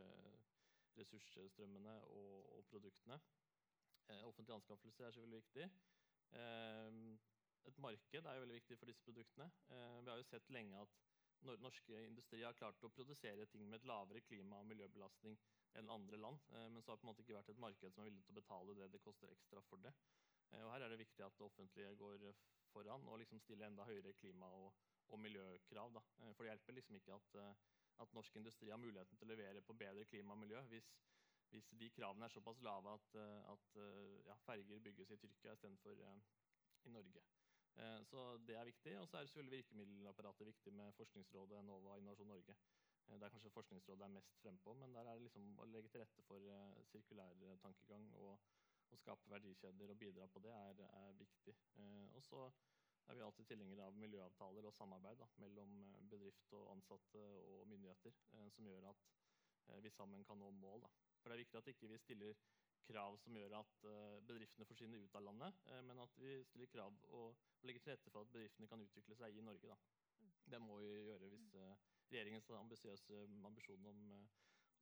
ressursstrømmene 0.99 1.95
og, 2.09 2.49
og 2.57 2.65
produktene. 2.73 3.19
Eh, 4.09 4.25
offentlige 4.25 4.57
anskaffelser 4.57 5.09
er 5.09 5.21
veldig 5.21 5.43
viktig. 5.43 5.69
Eh, 6.41 7.03
et 7.69 7.79
marked 7.85 8.25
er 8.25 8.39
jo 8.39 8.45
veldig 8.47 8.59
viktig 8.63 8.79
for 8.81 8.91
disse 8.91 9.05
produktene. 9.05 9.51
Eh, 9.69 10.01
vi 10.01 10.11
har 10.13 10.21
jo 10.23 10.29
sett 10.31 10.51
lenge 10.55 10.81
at 10.81 10.97
norske 11.63 12.01
industri 12.07 12.43
har 12.43 12.57
klart 12.59 12.83
å 12.83 12.91
produsere 12.91 13.47
ting 13.53 13.69
med 13.69 13.81
et 13.81 13.89
lavere 13.89 14.25
klima- 14.27 14.59
og 14.59 14.67
miljøbelastning 14.67 15.37
enn 15.79 15.93
andre 15.93 16.19
land. 16.19 16.41
Eh, 16.53 16.69
men 16.73 16.83
så 16.83 16.93
har 16.93 16.97
det 16.97 17.05
på 17.05 17.09
en 17.09 17.13
måte 17.13 17.25
ikke 17.25 17.37
vært 17.37 17.53
et 17.53 17.63
marked 17.67 17.95
som 17.95 18.03
er 18.03 18.11
villig 18.11 18.25
til 18.25 18.35
å 18.35 18.41
betale 18.41 18.79
det 18.79 18.91
det 18.95 19.03
koster 19.05 19.35
ekstra 19.35 19.63
for 19.69 19.85
det. 19.85 19.93
Eh, 20.53 20.65
og 20.65 20.73
her 20.73 20.87
er 20.87 20.95
det 20.95 21.03
viktig 21.05 21.25
at 21.27 21.37
det 21.39 21.47
offentlige 21.47 21.95
går 22.01 22.31
foran 22.79 23.09
og 23.09 23.19
liksom 23.23 23.41
stille 23.43 23.67
enda 23.67 23.87
høyere 23.89 24.13
klima- 24.13 24.53
og, 24.61 24.73
og 25.09 25.21
miljøkrav. 25.21 25.93
Da. 25.95 26.03
Eh, 26.23 26.35
for 26.35 26.45
det 26.45 26.53
hjelper 26.53 26.79
liksom 26.79 26.99
ikke 26.99 27.15
at, 27.15 27.39
eh, 27.43 27.55
at, 28.05 28.15
norsk 28.15 28.37
industri 28.37 28.71
har 28.71 28.81
muligheten 28.83 29.19
til 29.19 29.29
å 29.29 29.33
levere 29.33 29.63
på 29.63 29.77
bedre 29.83 30.07
klima 30.11 30.37
og 30.37 30.43
miljø 30.45 30.63
hvis, 30.73 30.93
hvis 31.51 31.71
de 31.81 31.91
kravene 31.97 32.29
er 32.29 32.35
såpass 32.35 32.63
lave 32.63 32.95
at, 32.95 33.19
eh, 33.23 33.53
at 33.55 33.81
ja, 34.29 34.39
ferger 34.47 34.85
bygges 34.85 35.11
i 35.11 35.21
Tyrkia 35.25 35.57
istedenfor 35.57 36.05
i 36.87 36.95
Norge. 36.95 37.25
Så 38.11 38.23
det 38.43 38.57
er 38.59 38.67
viktig. 38.67 38.93
Og 38.99 39.05
så 39.07 39.19
er 39.19 39.27
selvfølgelig 39.29 39.59
virkemiddelapparatet 39.61 40.49
viktig 40.49 40.73
med 40.75 40.97
Forskningsrådet, 40.99 41.61
Enova 41.61 41.93
og 41.93 42.01
Innovasjon 42.01 42.27
Norge. 42.27 42.57
Der 43.21 43.31
kanskje 43.31 43.53
Forskningsrådet 43.55 44.03
er 44.05 44.15
mest 44.17 44.35
frempå, 44.43 44.75
men 44.75 44.95
der 44.97 45.07
er 45.07 45.15
det 45.15 45.29
liksom 45.29 45.53
å 45.63 45.67
legge 45.71 45.93
til 45.93 46.03
rette 46.03 46.25
for 46.27 46.49
sirkulær 46.91 47.39
tankegang 47.63 48.09
og, 48.25 48.35
og, 48.93 48.99
skape 49.01 49.31
verdikjeder 49.31 49.93
og 49.93 49.99
bidra 50.01 50.27
på 50.33 50.43
det 50.45 50.53
er, 50.55 50.83
er 50.87 51.17
viktig. 51.19 51.55
Uh, 51.79 52.09
og 52.17 52.23
så 52.25 52.45
er 53.09 53.17
vi 53.17 53.25
alltid 53.25 53.49
tilhengere 53.49 53.87
av 53.89 53.97
miljøavtaler 53.97 54.69
og 54.69 54.75
samarbeid 54.77 55.21
da, 55.21 55.29
mellom 55.43 55.75
bedrift 56.13 56.53
og 56.59 56.73
ansatte 56.75 57.25
og 57.55 57.67
myndigheter, 57.71 58.17
uh, 58.35 58.49
som 58.55 58.69
gjør 58.69 58.91
at 58.93 59.09
vi 59.85 59.91
sammen 59.93 60.25
kan 60.25 60.39
nå 60.41 60.49
mål. 60.57 60.81
Da. 60.87 60.89
For 61.21 61.29
det 61.29 61.37
er 61.37 61.45
viktig 61.45 61.59
at 61.59 61.67
ikke 61.69 61.91
vi 61.91 61.99
ikke 61.99 62.07
stiller 62.07 62.39
krav 62.89 63.19
som 63.21 63.37
gjør 63.37 63.59
at 63.59 63.83
bedriftene 64.25 64.65
forsvinner 64.65 65.03
ut 65.05 65.17
av 65.19 65.27
landet, 65.27 65.59
men 65.85 65.99
at 66.01 66.15
vi 66.17 66.39
stiller 66.49 66.71
krav 66.73 66.95
og 67.19 67.37
legger 67.69 67.85
til 67.85 67.93
rette 67.93 68.13
for 68.15 68.25
at 68.25 68.31
bedriftene 68.33 68.71
kan 68.71 68.81
utvikle 68.81 69.19
seg 69.19 69.37
i 69.37 69.45
Norge. 69.45 69.69
Da. 69.69 69.77
Det 70.55 70.61
må 70.65 70.79
vi 70.81 70.89
gjøre 71.11 71.29
hvis 71.29 71.51
regjeringens 72.09 72.49
ambisiøse 72.57 73.21
ambisjon 73.51 73.91
om 73.93 74.01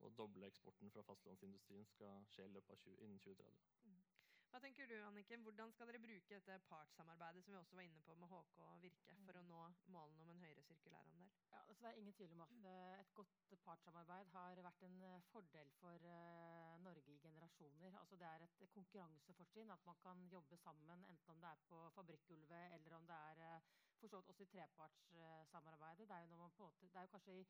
å 0.05 0.09
doble 0.19 0.47
eksporten 0.47 0.91
fra 0.93 1.03
fastlandsindustrien 1.07 1.85
skal 1.89 2.23
skje 2.31 2.45
i 2.47 2.53
løpet 2.53 2.75
av 2.75 2.81
20, 2.85 2.97
innen 3.05 3.21
2030. 3.23 3.76
Hva 4.57 4.63
tenker 4.65 4.87
du, 4.89 4.95
Anniken? 5.05 5.43
Hvordan 5.45 5.69
skal 5.69 5.85
dere 5.85 5.99
bruke 6.01 6.33
dette 6.33 6.55
partssamarbeidet 6.65 7.43
som 7.45 7.53
vi 7.53 7.59
også 7.59 7.75
var 7.77 7.85
inne 7.85 7.99
på 8.01 8.15
med 8.17 8.31
HK 8.31 8.55
og 8.65 8.79
Virke, 8.81 9.13
for 9.27 9.37
å 9.37 9.43
mm. 9.43 9.51
nå 9.51 9.59
målene 9.93 10.23
om 10.23 10.31
en 10.33 10.41
høyere 10.41 10.63
sirkulærandel? 10.65 11.27
Ja, 11.51 11.59
altså 11.59 11.83
det 11.83 11.91
er 11.91 11.99
ingen 11.99 12.15
tvil 12.17 12.33
om 12.33 12.41
at 12.41 12.55
uh, 12.63 12.95
et 13.03 13.11
godt 13.19 13.53
partssamarbeid 13.67 14.33
har 14.33 14.63
vært 14.65 14.81
en 14.87 14.97
fordel 15.29 15.69
for 15.77 16.07
uh, 16.09 16.73
Norge 16.81 17.13
i 17.13 17.19
generasjoner. 17.27 17.99
Altså 18.01 18.17
det 18.17 18.31
er 18.31 18.47
et 18.47 18.65
konkurransefortrinn 18.73 19.75
at 19.77 19.85
man 19.85 20.01
kan 20.01 20.25
jobbe 20.33 20.57
sammen, 20.63 21.05
enten 21.05 21.35
om 21.35 21.45
det 21.45 21.53
er 21.53 21.63
på 21.69 21.85
fabrikkgulvet 21.99 22.79
eller 22.79 22.97
om 22.97 23.05
det 23.13 23.21
er 23.29 23.45
også 24.09 24.39
i 24.41 24.49
trepartssamarbeidet. 24.57 26.09
Det 26.09 26.17
er 26.17 26.25
jo, 26.25 26.33
når 26.33 26.47
man 26.47 26.57
på 26.57 26.73
det 26.81 26.95
er 26.95 27.05
jo 27.05 27.13
kanskje 27.13 27.41
i 27.43 27.45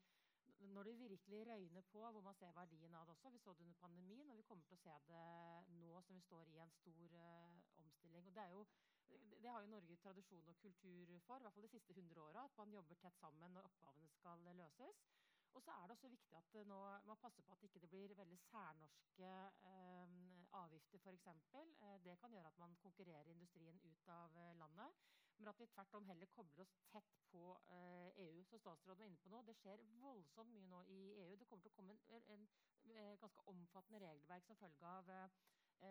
når 0.60 0.82
det 0.82 0.98
virkelig 0.98 1.46
røyner 1.46 1.82
på, 1.92 2.10
hvor 2.10 2.20
man 2.20 2.34
ser 2.34 2.52
verdien 2.52 2.94
av 2.94 3.06
det 3.06 3.12
også. 3.12 3.30
Vi 3.30 3.38
så 3.38 3.52
det 3.54 3.60
under 3.64 3.74
pandemien, 3.80 4.30
og 4.30 4.36
vi 4.36 4.42
kommer 4.42 4.64
til 4.64 4.76
å 4.76 4.80
se 4.82 4.94
det 5.06 5.57
nå 5.98 6.04
som 6.06 6.14
vi 6.14 6.22
står 6.22 6.50
i 6.54 6.58
en 6.62 6.74
stor 6.78 7.14
uh, 7.18 7.78
omstilling. 7.82 8.26
Og 8.30 8.34
det, 8.34 8.44
jo, 8.52 8.64
det, 9.42 9.50
har 9.50 9.64
jo 9.64 9.70
Norge 9.72 9.96
tradisjon 10.02 10.50
og 10.52 10.58
kultur 10.62 11.14
for, 11.26 11.38
i 11.38 11.46
hvert 11.46 11.56
fall 11.56 11.66
de 11.66 11.72
siste 11.72 11.96
100 11.96 12.22
åra, 12.22 12.44
at 12.44 12.58
man 12.60 12.74
jobber 12.74 13.00
tett 13.02 13.18
sammen 13.18 13.56
når 13.56 13.66
oppgavene 13.70 14.10
skal 14.14 14.46
løses. 14.60 15.02
Og 15.56 15.64
så 15.64 15.74
er 15.74 15.88
det 15.88 15.96
også 15.96 16.10
viktig 16.12 16.36
at 16.38 16.56
nå, 16.68 16.78
man 17.08 17.18
passer 17.18 17.42
på 17.42 17.54
at 17.54 17.62
det 17.62 17.70
ikke 17.72 17.88
blir 17.88 18.14
veldig 18.14 18.38
særnorske 18.44 19.30
eh, 19.70 20.18
avgifter, 20.60 21.00
f.eks. 21.02 21.26
Eh, 21.82 21.96
det 22.04 22.18
kan 22.20 22.36
gjøre 22.36 22.52
at 22.52 22.60
man 22.62 22.76
konkurrerer 22.84 23.32
industrien 23.32 23.80
ut 23.82 24.12
av 24.12 24.36
eh, 24.38 24.52
landet 24.60 25.08
men 25.38 25.48
at 25.48 25.60
vi 25.60 25.66
tvert 25.70 25.94
om 25.94 26.06
heller 26.10 26.26
kobler 26.34 26.64
oss 26.64 26.72
tett 26.92 27.10
på 27.30 27.42
eh, 27.70 28.08
EU. 28.24 28.42
Så 28.44 28.58
statsråden 28.58 28.98
var 28.98 29.06
inne 29.06 29.20
på 29.22 29.30
nå, 29.30 29.42
Det 29.46 29.54
skjer 29.60 29.84
voldsomt 30.02 30.50
mye 30.54 30.70
nå 30.70 30.80
i 30.94 30.98
EU. 31.26 31.36
Det 31.38 31.46
kommer 31.46 31.62
til 31.62 31.72
å 31.72 31.76
komme 31.76 31.94
en, 31.94 32.02
en, 32.16 32.26
en, 32.32 32.48
eh, 32.94 33.14
ganske 33.22 33.44
omfattende 33.52 34.02
regelverk 34.02 34.48
som 34.48 34.58
følge 34.58 34.94
av 34.98 35.12
eh, 35.14 35.38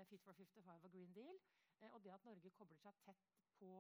Fit 0.10 0.24
for 0.24 0.34
55 0.34 0.84
og 0.84 0.92
Green 0.92 1.14
Deal. 1.16 1.40
Eh, 1.82 1.94
og 1.94 2.04
det 2.04 2.14
at 2.14 2.26
Norge 2.26 2.52
kobler 2.58 2.80
seg 2.82 2.96
tett 3.06 3.26
på 3.58 3.72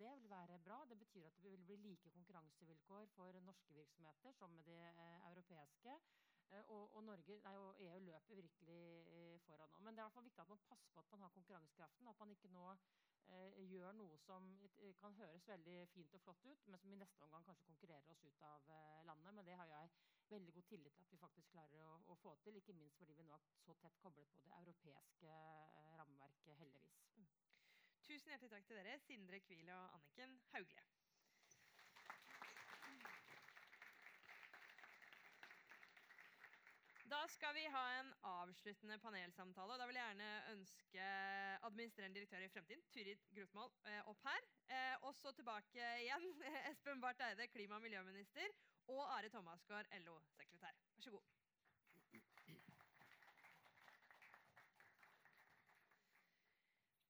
det, 0.00 0.10
vil 0.22 0.30
være 0.30 0.58
bra. 0.64 0.80
Det 0.88 0.98
betyr 0.98 1.26
at 1.28 1.38
det 1.42 1.52
vil 1.52 1.64
bli 1.68 1.76
like 1.76 2.10
konkurransevilkår 2.16 3.06
for 3.14 3.40
norske 3.44 3.74
virksomheter 3.74 4.32
som 4.32 4.50
med 4.56 4.64
de 4.68 4.76
eh, 4.88 5.28
europeiske. 5.32 5.96
Eh, 6.50 6.62
og, 6.66 6.94
og, 6.96 7.04
Norge, 7.04 7.38
nei, 7.44 7.56
og 7.56 7.82
EU 7.86 7.98
løper 8.06 8.40
virkelig 8.42 8.80
foran 9.46 9.70
nå. 9.72 9.82
Men 9.84 9.94
det 9.94 10.02
er 10.02 10.04
i 10.04 10.08
hvert 10.08 10.18
fall 10.18 10.28
viktig 10.28 10.44
at 10.44 10.54
man 10.54 10.66
passer 10.68 10.94
på 10.94 11.04
at 11.04 11.12
man 11.14 11.26
har 11.26 11.36
konkurransekraften. 11.38 12.08
At 12.08 12.20
man 12.22 12.36
ikke 12.36 12.52
nå 12.54 12.66
eh, 12.72 12.78
gjør 13.70 13.96
noe 13.96 14.16
som 14.24 14.46
eh, 14.66 14.94
kan 15.00 15.14
høres 15.18 15.46
veldig 15.48 15.76
fint 15.94 16.14
og 16.16 16.22
flott 16.24 16.44
ut, 16.46 16.66
men 16.66 16.80
som 16.80 16.92
i 16.92 16.98
neste 17.00 17.24
omgang 17.26 17.44
kanskje 17.46 17.68
konkurrerer 17.68 18.12
oss 18.12 18.24
ut 18.24 18.46
av 18.46 18.70
eh, 18.74 19.02
landet. 19.08 19.34
Men 19.36 19.46
det 19.46 19.56
har 19.60 19.70
jeg 19.70 19.90
veldig 20.30 20.54
god 20.56 20.68
tillit 20.70 20.94
til 20.94 21.04
at 21.06 21.12
vi 21.12 21.20
faktisk 21.24 21.52
klarer 21.54 21.86
å, 21.86 21.96
å 22.12 22.18
få 22.22 22.34
til. 22.44 22.58
Ikke 22.60 22.76
minst 22.76 22.98
fordi 23.00 23.16
vi 23.18 23.26
nå 23.26 23.36
er 23.36 23.46
så 23.64 23.76
tett 23.82 23.98
koblet 24.02 24.32
på 24.36 24.44
det 24.46 24.56
europeiske 24.62 25.34
eh, 25.34 25.92
rammeverket, 26.00 26.56
heldigvis. 26.62 27.04
Tusen 28.06 28.32
hjertelig 28.32 28.54
takk 28.54 28.66
til 28.66 28.80
dere, 28.80 28.98
Sindre 29.04 29.42
Kvile 29.44 29.76
og 29.76 29.98
Anniken 29.98 30.40
Hauglie. 30.54 30.99
Skal 37.30 37.54
vi 37.54 37.64
ha 37.70 37.82
en 38.00 38.10
avsluttende 38.26 38.98
panelsamtale. 38.98 39.76
Da 39.78 39.86
vil 39.88 39.98
jeg 39.98 40.06
gjerne 40.08 40.30
ønske 40.52 41.04
administrerende 41.68 42.18
direktør 42.18 42.44
i 42.44 42.48
Fremtiden, 42.52 42.82
Turid 42.94 43.26
Grotmål, 43.36 43.70
eh, 43.90 44.00
opp 44.10 44.24
her. 44.26 44.46
Eh, 44.74 44.96
og 45.06 45.14
så 45.14 45.32
tilbake 45.36 45.90
igjen, 46.04 46.26
Espen 46.70 47.02
Barth 47.02 47.22
Eide, 47.28 47.46
klima- 47.52 47.78
og 47.78 47.84
miljøminister, 47.86 48.50
og 48.88 49.04
Are 49.16 49.28
Thomasgaard, 49.28 49.86
LO-sekretær. 50.04 50.74
Vær 50.96 51.04
så 51.06 51.10
god. 51.10 51.22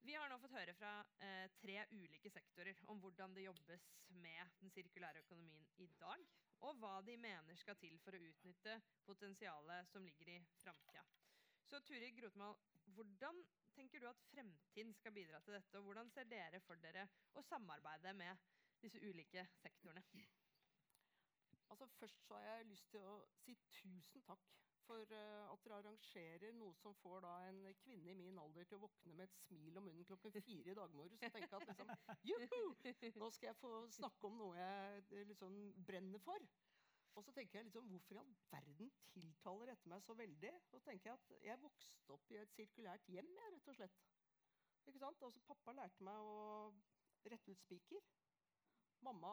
Vi 0.04 0.16
har 0.18 0.28
nå 0.28 0.40
fått 0.42 0.56
høre 0.56 0.74
fra 0.74 0.92
eh, 1.22 1.46
tre 1.62 1.84
ulike 1.94 2.32
sektorer 2.34 2.80
om 2.90 2.98
hvordan 2.98 3.34
det 3.36 3.44
jobbes 3.46 3.84
med 4.08 4.56
den 4.60 4.72
sirkulære 4.74 5.22
økonomien 5.22 5.68
i 5.78 5.86
dag, 6.00 6.24
og 6.66 6.76
hva 6.80 6.98
de 7.06 7.16
mener 7.20 7.56
skal 7.60 7.78
til 7.80 7.96
for 8.04 8.16
å 8.16 8.20
utnytte 8.30 8.76
potensialet 9.06 9.88
som 9.92 10.04
ligger 10.04 10.34
i 10.34 10.38
framtida. 10.60 11.04
Så 11.70 11.80
Turid 11.86 12.16
Grotmal, 12.18 12.56
hvordan 12.96 13.40
tenker 13.76 14.02
du 14.02 14.08
at 14.10 14.22
fremtiden 14.30 14.94
skal 14.98 15.14
bidra 15.14 15.40
til 15.44 15.54
dette, 15.56 15.78
og 15.78 15.86
hvordan 15.88 16.10
ser 16.10 16.28
dere 16.28 16.60
for 16.64 16.80
dere 16.82 17.06
å 17.38 17.44
samarbeide 17.46 18.12
med 18.18 18.48
disse 18.82 19.00
ulike 19.00 19.46
sektorene? 19.62 20.02
Altså 21.70 21.86
Først 22.00 22.26
så 22.26 22.34
har 22.34 22.56
jeg 22.58 22.70
lyst 22.72 22.90
til 22.90 23.04
å 23.06 23.20
si 23.44 23.54
tusen 23.70 24.24
takk 24.26 24.48
for 24.86 25.12
uh, 25.14 25.52
at 25.52 25.64
dere 25.64 25.78
arrangerer 25.80 26.54
noe 26.56 26.74
som 26.80 26.94
får 27.02 27.22
da 27.24 27.34
en 27.48 27.60
kvinne 27.82 28.12
i 28.12 28.16
min 28.18 28.38
alder 28.42 28.66
til 28.68 28.78
å 28.78 28.84
våkne 28.86 29.14
med 29.18 29.26
et 29.26 29.38
smil 29.44 29.78
om 29.80 29.86
munnen 29.88 30.08
klokken 30.08 30.34
fire 30.34 30.72
i 30.72 30.78
dag 30.78 30.96
morges 30.96 31.24
og 31.26 31.36
tenke 31.36 31.60
at 31.60 31.68
liksom, 31.68 31.92
juhu, 32.30 32.58
nå 33.20 33.30
skal 33.36 33.50
jeg 33.50 33.58
få 33.60 33.72
snakke 33.98 34.30
om 34.30 34.38
noe 34.40 34.58
jeg 34.58 35.04
eh, 35.10 35.26
liksom 35.32 35.56
brenner 35.86 36.22
for. 36.24 36.48
Og 37.18 37.24
så 37.26 37.32
tenker 37.34 37.58
jeg 37.58 37.68
liksom, 37.68 37.88
Hvorfor 37.90 38.14
i 38.14 38.20
all 38.22 38.32
verden 38.52 38.92
tiltaler 39.12 39.72
dette 39.72 39.90
meg 39.90 40.02
så 40.04 40.14
veldig? 40.14 40.52
Så 40.70 40.80
tenker 40.86 41.10
Jeg 41.10 41.18
at 41.18 41.44
jeg 41.48 41.62
vokste 41.64 42.14
opp 42.14 42.30
i 42.30 42.38
et 42.40 42.54
sirkulært 42.54 43.08
hjem. 43.10 43.30
Jeg, 43.40 43.54
rett 43.56 43.70
og 43.72 43.78
slett. 43.80 44.00
Ikke 44.86 45.02
sant? 45.02 45.22
Altså, 45.26 45.42
pappa 45.48 45.74
lærte 45.76 46.06
meg 46.06 46.22
å 46.22 46.70
rette 47.30 47.52
ut 47.52 47.62
spiker. 47.64 48.06
Mamma 49.04 49.32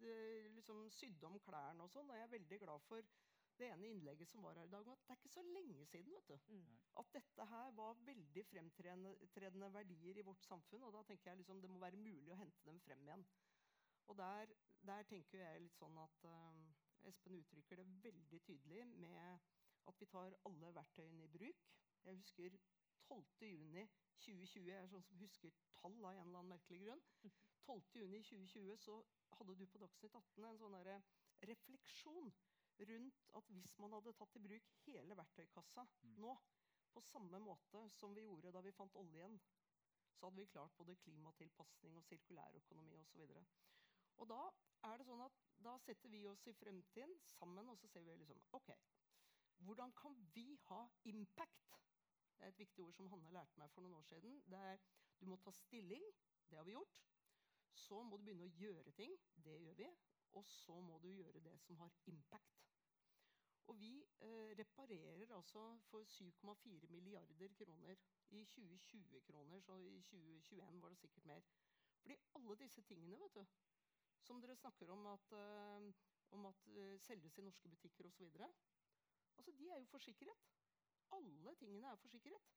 eh, 0.00 0.48
liksom 0.54 0.86
sydde 0.94 1.26
om 1.26 1.38
klærne 1.42 1.84
og 1.84 1.92
sånn. 1.92 2.08
Og 2.10 2.16
jeg 2.16 2.26
er 2.26 2.34
veldig 2.36 2.60
glad 2.64 2.86
for 2.88 3.12
det 3.58 3.68
ene 3.72 3.88
innlegget 3.90 4.30
som 4.30 4.42
var 4.42 4.58
her 4.58 4.68
i 4.68 4.72
dag, 4.72 4.88
at 4.92 5.04
det 5.04 5.14
er 5.14 5.20
ikke 5.20 5.32
så 5.34 5.42
lenge 5.42 5.86
siden 5.90 6.14
vet 6.14 6.28
du, 6.28 6.54
mm. 6.54 6.78
at 7.02 7.12
dette 7.14 7.46
her 7.52 7.70
var 7.78 8.00
veldig 8.06 8.44
fremtredende 8.46 9.72
verdier 9.74 10.20
i 10.20 10.26
vårt 10.30 10.44
samfunn. 10.46 10.86
Og 10.86 10.92
da 10.94 11.02
tenker 11.08 11.30
jeg 11.30 11.40
liksom 11.42 11.62
det 11.62 11.70
må 11.70 11.80
være 11.82 12.00
mulig 12.00 12.32
å 12.32 12.38
hente 12.38 12.64
dem 12.68 12.80
frem 12.86 13.02
igjen. 13.06 13.24
Og 14.08 14.16
der, 14.18 14.54
der 14.90 15.08
tenker 15.10 15.42
jeg 15.42 15.64
litt 15.64 15.76
sånn 15.76 15.98
at 16.00 16.28
uh, 16.30 17.08
Espen 17.08 17.38
uttrykker 17.38 17.80
det 17.80 17.86
veldig 18.04 18.40
tydelig 18.46 18.84
med 19.02 19.48
at 19.88 20.00
vi 20.00 20.08
tar 20.10 20.36
alle 20.48 20.74
verktøyene 20.74 21.26
i 21.26 21.32
bruk. 21.32 21.68
Jeg 22.04 22.20
husker 22.22 22.58
12.6.2020. 23.08 24.66
Jeg 24.68 24.78
er 24.78 24.90
sånn 24.92 25.06
som 25.06 25.20
husker 25.22 25.54
tall 25.80 25.98
av 26.02 26.14
en 26.14 26.26
eller 26.26 26.42
annen 26.42 26.54
merkelig 26.54 26.82
grunn. 26.84 27.04
12.6.2020 27.68 28.76
så 28.80 29.00
hadde 29.38 29.56
du 29.58 29.66
på 29.68 29.80
Dagsnytt 29.82 30.14
18 30.14 30.46
en 30.48 30.60
sånn 30.62 30.76
refleksjon 31.48 32.32
rundt 32.86 33.30
at 33.38 33.50
hvis 33.56 33.78
man 33.82 33.94
hadde 33.96 34.14
tatt 34.18 34.36
i 34.38 34.42
bruk 34.44 34.70
hele 34.84 35.16
verktøykassa 35.18 35.84
mm. 35.84 36.14
nå, 36.22 36.34
på 36.94 37.02
samme 37.04 37.40
måte 37.42 37.82
som 37.94 38.14
vi 38.16 38.24
gjorde 38.24 38.52
da 38.54 38.62
vi 38.64 38.74
fant 38.74 38.96
oljen, 38.98 39.38
så 40.18 40.26
hadde 40.26 40.40
vi 40.40 40.50
klart 40.50 40.76
både 40.78 40.96
klimatilpasning 41.04 41.96
og 41.98 42.06
sirkulærøkonomi 42.08 42.96
osv. 42.98 43.24
Og, 44.18 44.24
da 44.30 44.40
er 44.88 44.98
det 44.98 45.06
sånn 45.06 45.22
at 45.22 45.42
da 45.62 45.76
setter 45.82 46.10
vi 46.10 46.24
oss 46.30 46.46
i 46.50 46.56
fremtiden 46.58 47.14
sammen 47.28 47.70
og 47.70 47.78
så 47.78 47.90
ser 47.90 48.06
vi 48.06 48.16
liksom 48.18 48.40
OK, 48.58 48.72
hvordan 49.66 49.92
kan 49.98 50.16
vi 50.34 50.56
ha 50.68 50.80
impact? 51.10 51.78
Det 52.38 52.46
er 52.46 52.52
et 52.52 52.58
viktig 52.58 52.84
ord 52.84 52.94
som 52.94 53.08
Hanne 53.10 53.30
lærte 53.34 53.58
meg 53.58 53.70
for 53.74 53.82
noen 53.82 53.98
år 53.98 54.06
siden. 54.06 54.40
Det 54.46 54.58
er 54.72 54.82
Du 55.18 55.26
må 55.26 55.36
ta 55.42 55.50
stilling. 55.50 56.04
Det 56.46 56.56
har 56.56 56.64
vi 56.64 56.76
gjort. 56.76 57.00
Så 57.74 58.02
må 58.06 58.16
du 58.16 58.22
begynne 58.22 58.46
å 58.46 58.54
gjøre 58.54 58.92
ting. 58.94 59.16
Det 59.34 59.56
gjør 59.58 59.74
vi. 59.80 59.88
Og 60.38 60.44
så 60.46 60.80
må 60.80 60.98
du 61.02 61.08
gjøre 61.10 61.40
det 61.42 61.56
som 61.64 61.76
har 61.82 61.94
impact. 62.12 62.58
Og 63.68 63.80
vi 63.80 63.94
eh, 64.24 64.52
reparerer 64.58 65.34
altså 65.36 65.62
for 65.90 66.04
7,4 66.08 66.86
milliarder 66.88 67.54
kroner 67.58 67.96
i 68.30 68.44
2020-kroner. 68.44 69.60
Så 69.60 69.76
i 69.76 70.02
2021 70.02 70.82
var 70.82 70.88
det 70.88 70.98
sikkert 70.98 71.24
mer. 71.24 71.42
Fordi 72.00 72.16
alle 72.34 72.56
disse 72.62 72.82
tingene 72.82 73.18
vet 73.20 73.34
du, 73.34 73.44
som 74.22 74.40
dere 74.40 74.56
snakker 74.56 74.90
om 74.94 75.06
at, 75.06 75.32
eh, 75.32 75.90
om 76.30 76.46
at 76.46 76.70
eh, 76.76 77.00
selges 77.00 77.38
i 77.38 77.44
norske 77.44 77.68
butikker 77.68 78.06
osv. 78.06 78.30
Altså, 79.36 79.52
de 79.52 79.68
er 79.68 79.78
jo 79.78 79.90
forsikret. 79.90 80.48
Alle 81.18 81.54
tingene 81.54 81.92
er 81.92 81.96
forsikret. 81.96 82.48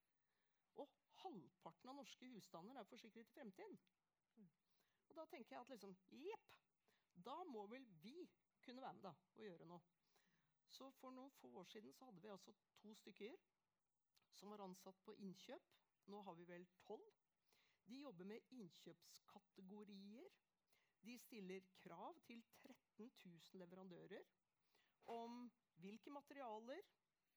Og 0.79 0.89
halvparten 1.25 1.89
av 1.89 1.95
norske 1.95 2.29
husstander 2.35 2.79
er 2.79 2.87
forsikret 2.93 3.27
i 3.27 3.33
fremtiden. 3.33 3.79
Og 5.09 5.15
da 5.17 5.25
tenker 5.25 5.55
jeg 5.55 5.61
at 5.61 5.69
liksom, 5.75 5.95
jepp, 6.11 6.51
da 7.15 7.43
må 7.43 7.65
vel 7.67 7.85
vi 8.03 8.29
kunne 8.61 8.81
være 8.81 8.93
med 8.93 9.03
da, 9.03 9.13
og 9.35 9.43
gjøre 9.43 9.67
noe. 9.69 9.81
Så 10.71 10.89
For 10.99 11.11
noen 11.11 11.31
få 11.41 11.49
år 11.59 11.67
siden 11.67 11.93
så 11.93 12.05
hadde 12.07 12.21
vi 12.21 12.31
altså 12.31 12.53
to 12.81 12.93
stykker 12.95 13.35
som 14.37 14.53
var 14.53 14.63
ansatt 14.63 15.01
på 15.05 15.15
innkjøp. 15.19 15.73
Nå 16.11 16.21
har 16.25 16.37
vi 16.39 16.47
vel 16.47 16.65
tolv. 16.85 17.09
De 17.87 17.99
jobber 17.99 18.25
med 18.25 18.53
innkjøpskategorier. 18.55 20.29
De 21.01 21.17
stiller 21.19 21.65
krav 21.81 22.21
til 22.25 22.43
13 22.61 23.11
000 23.25 23.59
leverandører 23.59 24.23
om 25.11 25.51
hvilke 25.81 26.13
materialer 26.13 26.81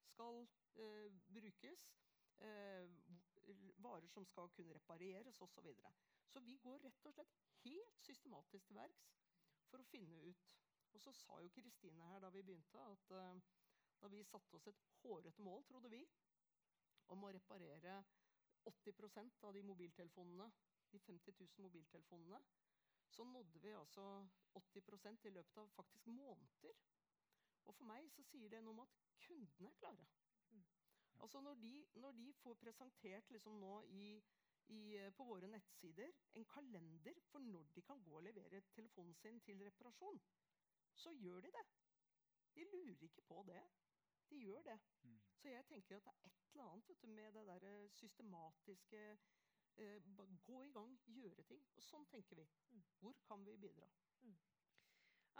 skal 0.05 0.43
eh, 0.77 1.13
brukes, 1.33 1.87
eh, 2.45 2.91
varer 3.77 4.09
som 4.13 4.27
skal 4.29 4.51
kunne 4.57 4.75
repareres 4.75 5.41
osv. 5.41 5.55
Så, 5.55 5.61
videre. 5.61 5.93
så 6.29 6.41
vi 6.41 6.57
går 6.57 6.85
rett 6.85 7.07
og 7.07 7.17
slett 7.17 7.37
helt 7.65 8.01
systematisk 8.05 8.67
til 8.69 8.77
verks 8.77 9.24
for 9.75 9.83
å 9.83 9.91
finne 9.91 10.23
ut 10.31 10.51
og 10.95 11.01
så 11.03 11.13
sa 11.13 11.41
jo 11.43 11.51
Kristine 11.51 12.07
her 12.07 12.21
da 12.23 12.31
vi 12.31 12.43
begynte, 12.47 12.79
at 12.79 13.11
uh, 13.11 13.41
da 14.01 14.09
vi 14.09 14.23
satte 14.25 14.55
oss 14.57 14.69
et 14.71 14.83
hårete 15.03 15.43
mål, 15.43 15.65
trodde 15.67 15.91
vi, 15.91 16.05
om 17.11 17.25
å 17.27 17.33
reparere 17.35 17.97
80% 18.71 19.43
av 19.49 19.57
de 19.57 19.63
mobiltelefonene, 19.67 20.47
de 20.93 21.01
50 21.03 21.35
000 21.41 21.67
mobiltelefonene, 21.67 22.39
så 23.11 23.27
nådde 23.27 23.61
vi 23.61 23.75
altså 23.75 24.05
80% 24.55 25.27
i 25.27 25.35
løpet 25.35 25.59
av 25.59 25.73
faktisk 25.75 26.07
måneder. 26.07 26.79
Og 27.65 27.75
for 27.75 27.91
meg 27.91 28.07
så 28.15 28.23
sier 28.29 28.55
det 28.55 28.63
noe 28.63 28.77
om 28.77 28.85
at 28.85 28.95
kundene 29.27 29.73
er 29.73 29.79
klare. 29.81 30.07
Mm. 30.55 30.65
Altså 31.27 31.41
når 31.41 31.59
de, 31.65 31.75
når 31.95 32.17
de, 32.21 32.33
får 32.39 32.55
presentert 32.63 33.31
liksom 33.35 33.59
nå 33.61 33.75
i, 33.99 34.09
i, 34.73 35.11
på 35.17 35.25
våre 35.29 35.49
nettsider 35.51 36.13
en 36.39 36.47
kalender 36.49 37.21
for 37.29 37.45
når 37.45 37.69
de 37.75 37.83
kan 37.83 38.03
gå 38.03 38.17
og 38.19 38.25
levere 38.25 38.63
telefonen 38.75 39.15
sin 39.15 39.41
til 39.41 39.63
reparasjon, 39.65 40.21
så 40.95 41.13
gjør 41.13 41.41
de 41.41 41.53
det. 41.57 41.65
De 42.55 42.65
lurer 42.73 43.03
ikke 43.03 43.23
på 43.29 43.43
det. 43.49 43.61
De 44.31 44.37
gjør 44.37 44.63
det. 44.63 44.79
Mm. 45.03 45.21
Så 45.35 45.49
jeg 45.49 45.67
tenker 45.67 45.97
at 45.97 46.05
det 46.05 46.13
er 46.15 46.27
et 46.27 46.53
eller 46.53 46.71
annet 46.71 47.03
du, 47.03 47.07
med 47.07 47.33
det 47.33 47.47
der 47.47 47.89
systematiske 47.89 49.03
eh, 49.77 50.03
Gå 50.47 50.63
i 50.63 50.71
gang, 50.71 50.99
gjøre 51.07 51.43
ting. 51.43 51.65
Og 51.77 51.83
sånn 51.83 52.07
tenker 52.07 52.39
vi. 52.39 52.47
Mm. 52.71 52.85
Hvor 53.01 53.17
kan 53.27 53.45
vi 53.47 53.57
bidra? 53.59 53.89
Mm. 54.23 54.37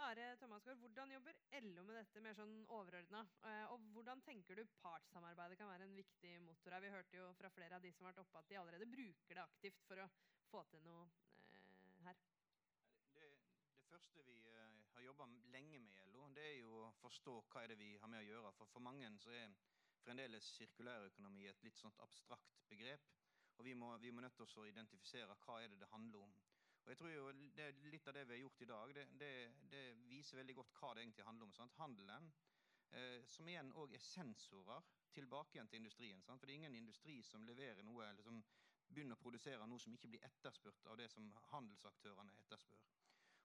Are 0.03 0.35
Thomasgaard, 0.37 0.77
Hvordan 0.77 1.11
jobber 1.11 1.37
LO 1.61 1.83
med 1.87 1.95
dette 1.95 2.21
mer 2.23 2.35
sånn 2.35 2.55
overordna? 2.67 3.21
Eh, 3.47 3.71
og 3.71 3.83
hvordan 3.95 4.21
tenker 4.27 4.59
du 4.59 4.73
partssamarbeidet 4.81 5.57
kan 5.59 5.69
være 5.71 5.87
en 5.87 5.95
viktig 5.95 6.33
motor 6.43 6.75
her? 6.75 6.83
Vi 6.83 6.91
hørte 6.91 7.17
jo 7.17 7.29
fra 7.39 7.51
flere 7.55 7.77
av 7.77 7.85
de 7.85 7.91
som 7.95 8.03
har 8.03 8.11
vært 8.11 8.25
oppe 8.25 8.41
at 8.41 8.49
de 8.49 8.57
allerede 8.59 8.89
bruker 8.91 9.39
det 9.39 9.43
aktivt 9.43 9.79
for 9.87 10.03
å 10.03 10.07
få 10.49 10.63
til 10.73 10.83
noe 10.83 11.05
her. 12.03 12.19
Det 13.15 13.29
første 13.87 14.25
vi 14.27 14.35
uh, 14.51 14.83
har 14.97 15.05
jobba 15.07 15.29
lenge 15.55 15.79
med 15.79 15.95
i 15.95 16.09
LO, 16.11 16.27
det 16.35 16.43
er 16.49 16.57
jo 16.59 16.73
å 16.83 16.91
forstå 16.99 17.37
hva 17.53 17.63
er 17.63 17.71
det 17.71 17.79
vi 17.79 17.93
har 18.01 18.11
med 18.11 18.19
å 18.19 18.27
gjøre. 18.27 18.51
For 18.59 18.73
for 18.75 18.83
mange 18.83 19.13
så 19.23 19.31
er 19.31 19.55
fremdeles 20.03 20.51
sirkulærøkonomi 20.57 21.47
et 21.47 21.63
litt 21.63 21.79
sånt 21.79 22.03
abstrakt 22.03 22.67
begrep. 22.67 23.07
Og 23.55 23.63
vi 23.63 23.73
må, 23.79 23.95
vi 24.03 24.11
må 24.11 24.21
nødt 24.21 24.35
til 24.35 24.59
å 24.59 24.67
identifisere 24.67 25.39
hva 25.45 25.61
er 25.63 25.71
det 25.71 25.79
det 25.79 25.93
handler 25.95 26.27
om. 26.27 26.35
Og 26.85 26.91
jeg 26.91 26.97
tror 26.97 27.09
jo 27.09 27.29
det, 27.57 27.69
Litt 27.89 28.07
av 28.07 28.13
det 28.13 28.27
vi 28.29 28.35
har 28.35 28.43
gjort 28.43 28.61
i 28.61 28.67
dag, 28.69 28.91
det, 28.93 29.05
det, 29.17 29.31
det 29.71 29.85
viser 30.09 30.37
veldig 30.37 30.55
godt 30.59 30.75
hva 30.79 30.91
det 30.93 31.01
egentlig 31.01 31.25
handler 31.25 31.47
om. 31.47 31.55
Sant? 31.57 31.79
Handelen, 31.81 32.27
eh, 32.93 33.23
som 33.29 33.49
igjen 33.49 33.73
òg 33.81 33.95
er 33.97 34.03
sensorer 34.05 34.85
tilbake 35.15 35.57
igjen 35.57 35.71
til 35.71 35.81
industrien. 35.81 36.21
Sant? 36.21 36.39
For 36.39 36.45
det 36.45 36.53
er 36.53 36.61
ingen 36.61 36.77
industri 36.77 37.21
som 37.25 37.45
leverer 37.47 37.81
noe, 37.87 38.05
eller 38.05 38.27
som 38.27 38.37
begynner 38.85 39.17
å 39.17 39.23
produsere 39.23 39.65
noe 39.65 39.81
som 39.81 39.95
ikke 39.97 40.11
blir 40.13 40.27
etterspurt 40.27 40.85
av 40.91 40.99
det 40.99 41.09
som 41.09 41.31
handelsaktørene 41.49 42.37
etterspør. 42.43 42.85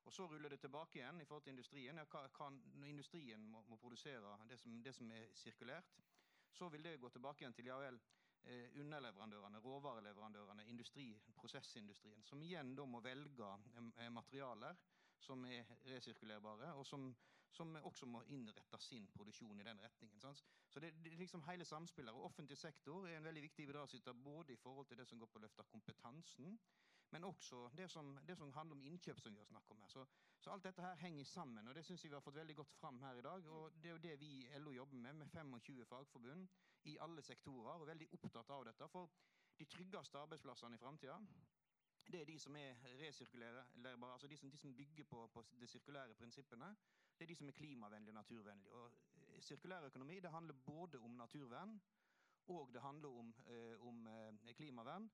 Og 0.05 0.13
så 0.13 0.27
ruller 0.29 0.53
det 0.53 0.61
tilbake 0.61 0.99
igjen 0.99 1.21
i 1.21 1.25
forhold 1.25 1.45
til 1.47 1.55
industrien. 1.55 1.97
Ja, 2.01 2.05
hva, 2.13 2.49
når 2.51 2.93
industrien 2.93 3.45
må, 3.49 3.63
må 3.69 3.81
produsere 3.81 4.37
det 4.49 4.59
som, 4.61 4.77
det 4.85 4.95
som, 4.97 5.11
er 5.13 5.29
sirkulert, 5.37 5.97
så 6.53 6.69
vil 6.69 6.85
det 6.85 6.99
gå 7.01 7.09
tilbake 7.09 7.45
igjen 7.45 7.57
til 7.57 7.69
ja 7.71 7.77
vel, 7.81 8.01
underleverandørene, 8.81 9.59
råvareleverandørene, 9.59 10.67
industri, 10.69 11.13
prosessindustrien, 11.37 12.23
som 12.25 12.43
igjen 12.43 12.75
da 12.77 12.87
må 12.89 13.01
velge 13.05 13.51
eh, 13.77 14.09
materialer 14.11 14.77
som 15.21 15.45
er 15.45 15.69
resirkulerbare, 15.85 16.73
og 16.75 16.87
som, 16.87 17.11
som 17.53 17.77
også 17.77 18.07
må 18.09 18.23
innrette 18.33 18.81
sin 18.81 19.07
produksjon 19.13 19.61
i 19.61 19.67
den 19.67 19.83
retningen. 19.83 20.21
Sans? 20.21 20.45
Så 20.69 20.81
det, 20.81 20.95
det 21.05 21.13
liksom 21.19 21.45
hele 21.49 21.65
samspillet. 21.65 22.15
Og 22.15 22.25
offentlig 22.31 22.57
sektor 22.59 23.07
er 23.09 23.19
en 23.19 23.29
veldig 23.29 23.43
viktig 23.43 23.67
bidragsyter 23.67 24.13
både 24.13 24.53
i 24.53 24.57
forhold 24.57 24.87
til 24.87 24.99
det 24.99 25.09
som 25.09 25.21
går 25.21 25.29
på 25.29 25.39
å 25.39 25.45
løfte 25.45 25.69
kompetansen, 25.69 26.57
men 27.11 27.25
også 27.25 27.69
det 27.77 27.91
som, 27.91 28.19
det 28.27 28.37
som 28.39 28.53
handler 28.53 28.77
om 28.77 28.83
innkjøp, 28.83 29.21
som 29.21 29.35
vi 29.35 29.41
har 29.41 29.47
snakket 29.47 29.71
om 29.71 29.81
her. 29.83 29.89
Så, 29.89 30.07
så 30.41 30.51
alt 30.51 30.65
dette 30.65 30.83
her 30.83 30.95
henger 30.95 31.25
sammen, 31.25 31.69
og 31.69 31.75
det 31.75 31.85
syns 31.85 32.05
jeg 32.05 32.11
vi 32.11 32.17
har 32.17 32.25
fått 32.25 32.39
veldig 32.39 32.57
godt 32.57 32.75
fram 32.79 33.01
her 33.03 33.19
i 33.19 33.23
dag. 33.23 33.47
Og 33.47 33.73
det 33.83 33.91
er 33.91 33.97
jo 33.97 34.05
det 34.05 34.21
vi 34.21 34.31
i 34.47 34.59
LO 34.59 34.73
jobber 34.73 34.97
med, 34.97 35.13
med 35.13 35.29
25 35.29 35.85
fagforbund 35.85 36.49
i 36.85 36.97
alle 37.01 37.23
sektorer, 37.23 37.81
og 37.81 37.87
veldig 37.87 38.09
opptatt 38.13 38.51
av 38.51 38.65
dette. 38.69 38.89
For 38.89 39.11
de 39.59 39.67
tryggeste 39.67 40.19
arbeidsplassene 40.19 40.79
i 40.79 40.83
framtida 40.85 41.19
det 42.11 42.21
er 42.21 42.27
de 42.27 42.39
som 42.43 42.57
er 42.57 42.79
resirkulerbare, 42.99 44.13
altså 44.13 44.27
de 44.27 44.37
de 44.37 44.59
som 44.59 44.75
bygger 44.75 45.05
på, 45.05 45.27
på 45.27 45.45
de 45.61 45.67
sirkulære 45.67 46.15
prinsippene. 46.15 46.77
Det 47.19 47.25
er 47.25 47.29
de 47.29 47.37
som 47.37 47.49
er 47.49 47.53
klimavennlige 47.53 48.11
og 48.11 48.15
naturvennlige. 48.15 48.73
Og 48.73 48.93
sirkulær 49.41 49.87
økonomi 49.87 50.21
det 50.21 50.31
handler 50.31 50.55
både 50.55 50.99
om 50.99 51.11
naturvern 51.11 51.81
og 52.51 52.71
det 52.75 52.83
handler 52.83 53.09
om, 53.09 53.35
eh, 53.47 53.87
om 53.87 54.07
eh, 54.07 54.55
klimavern. 54.55 55.11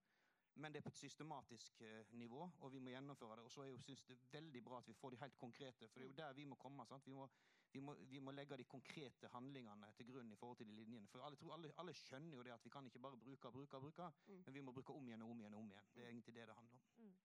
Men 0.57 0.73
det 0.73 0.81
er 0.81 0.87
på 0.87 0.93
et 0.93 0.97
systematisk 0.97 1.83
eh, 1.85 2.13
nivå, 2.17 2.41
og 2.65 2.73
vi 2.73 2.81
må 2.81 2.93
gjennomføre 2.95 3.37
det. 3.37 3.45
Og 3.45 3.53
så 3.53 3.67
synes 3.85 4.03
det 4.09 4.17
er 4.17 4.23
veldig 4.33 4.63
bra 4.65 4.79
at 4.81 4.89
vi 4.89 4.95
får 4.97 5.13
de 5.13 5.21
helt 5.21 5.37
konkrete, 5.39 5.89
for 5.89 6.01
det 6.01 6.07
er 6.07 6.11
jo 6.11 6.17
der 6.23 6.33
vi 6.39 6.47
må 6.49 6.57
komme. 6.57 6.87
Vi 7.05 7.13
må, 7.13 7.29
vi, 7.73 7.81
må, 7.81 7.95
vi, 8.09 8.19
må, 8.19 8.33
legge 8.33 8.57
de 8.57 8.65
konkrete 8.65 9.29
handlingene 9.35 9.93
til 9.99 10.09
grunn 10.11 10.33
i 10.33 10.37
forhold 10.41 10.57
til 10.57 10.71
de 10.71 10.79
linjene. 10.79 11.09
For 11.13 11.25
alle, 11.27 11.39
alle, 11.53 11.73
alle 11.79 11.95
skjønner 11.95 12.39
jo 12.39 12.43
det 12.47 12.55
at 12.57 12.65
vi 12.65 12.73
kan 12.73 12.89
ikke 12.89 13.05
bare 13.05 13.21
bruke 13.21 13.53
bruke, 13.53 13.81
bruke, 13.81 14.11
mm. 14.27 14.43
men 14.47 14.55
vi 14.55 14.65
må 14.65 14.73
bruke 14.73 14.97
om 14.97 15.09
igjen 15.09 15.23
og 15.23 15.31
om 15.35 15.41
igjen. 15.41 15.55
og 15.55 15.65
om 15.65 15.73
igjen. 15.75 15.91
Det 15.95 16.05
er 16.05 16.09
egentlig 16.09 16.35
det 16.35 16.49
det 16.49 16.57
handler 16.61 16.81
om. 16.81 16.87
Mm. 17.05 17.17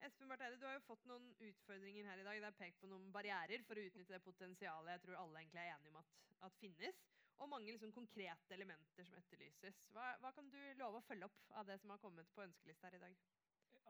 Espen 0.00 0.28
Bartheide, 0.28 0.56
du 0.60 0.64
har 0.64 0.78
jo 0.78 0.84
fått 0.84 1.02
noen 1.08 1.26
utfordringer 1.44 2.06
her 2.08 2.20
i 2.20 2.28
dag. 2.28 2.38
Det 2.40 2.48
er 2.48 2.60
pekt 2.60 2.78
på 2.80 2.88
noen 2.88 3.10
barrierer 3.12 3.64
for 3.68 3.76
å 3.76 3.82
utnytte 3.84 4.14
det 4.14 4.22
potensialet 4.24 4.94
jeg 4.94 5.02
tror 5.06 5.18
alle 5.20 5.42
egentlig 5.42 5.60
er 5.60 5.74
enige 5.74 5.92
om 5.92 5.98
at, 6.00 6.14
at 6.48 6.60
finnes. 6.60 7.02
Og 7.40 7.48
mange 7.48 7.72
liksom 7.72 7.92
konkrete 7.96 8.54
elementer 8.54 9.06
som 9.08 9.16
etterlyses. 9.16 9.82
Hva, 9.94 10.12
hva, 10.20 10.32
kan 10.36 10.48
du 10.52 10.58
love 10.80 11.00
å 11.00 11.06
følge 11.06 11.28
opp 11.28 11.54
av 11.56 11.68
det 11.70 11.78
som 11.80 11.92
har 11.94 12.02
kommet 12.02 12.28
på 12.34 12.44
ønskelista 12.44 12.90
her 12.90 12.98
i 12.98 13.04
dag? 13.04 13.20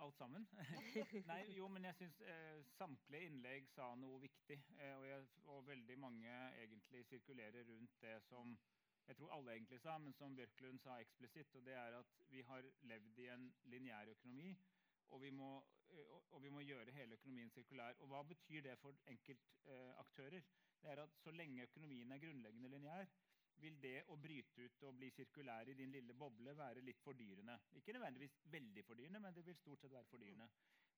Alt 0.01 0.17
sammen? 0.17 0.47
Nei, 1.31 1.41
jo, 1.57 1.67
men 1.69 1.89
jeg 1.89 1.99
syns 1.99 2.21
eh, 2.23 2.61
samtlige 2.79 3.29
innlegg 3.29 3.67
sa 3.75 3.91
noe 3.99 4.21
viktig. 4.23 4.61
Eh, 4.79 4.95
og, 4.97 5.07
jeg, 5.09 5.27
og, 5.47 5.65
veldig 5.67 5.99
mange 6.01 6.37
egentlig 6.63 7.05
sirkulerer 7.11 7.67
rundt 7.73 7.99
det 8.05 8.17
som 8.29 8.55
jeg 9.09 9.19
tror 9.19 9.33
alle 9.35 9.57
egentlig 9.57 9.81
sa, 9.83 9.97
men 9.99 10.15
som 10.15 10.37
Bjørklund 10.39 10.79
sa 10.85 11.01
eksplisitt. 11.03 11.57
Og 11.59 11.67
det 11.67 11.75
er 11.75 11.99
at 11.99 12.21
vi 12.31 12.45
har 12.47 12.69
levd 12.87 13.25
i 13.25 13.33
en 13.35 13.49
lineær 13.73 14.13
økonomi 14.15 14.53
og 15.11 15.23
vi, 15.23 15.31
må, 15.31 15.51
eh, 15.91 16.11
og 16.31 16.43
vi 16.43 16.51
må 16.55 16.63
gjøre 16.65 16.95
hele 16.95 17.19
økonomien 17.19 17.51
sirkulær. 17.51 17.99
Og 18.01 18.11
hva 18.13 18.23
betyr 18.27 18.63
det 18.67 18.77
for 18.79 18.95
enkeltaktører? 19.11 20.39
Eh, 20.39 20.59
det 20.81 20.91
er 20.91 21.03
at 21.03 21.17
så 21.21 21.33
lenge 21.35 21.67
økonomien 21.67 22.13
er 22.13 22.23
grunnleggende 22.23 22.69
lineær, 22.73 23.11
vil 23.63 23.79
det 23.83 23.97
å 24.13 24.17
bryte 24.21 24.67
ut 24.67 24.85
og 24.89 24.97
bli 24.99 25.11
sirkulær 25.15 25.69
i 25.71 25.77
din 25.79 25.93
lille 25.95 26.17
boble 26.17 26.55
være 26.57 26.85
litt 26.85 27.01
fordyrende. 27.05 27.57
Ikke 27.79 27.95
nødvendigvis 27.97 28.37
veldig 28.53 28.85
fordyrende, 28.89 29.23
men 29.25 29.37
det 29.37 29.47
vil 29.47 29.59
stort 29.59 29.83
sett 29.83 29.95
være 29.95 30.11
fordyrende. 30.11 30.49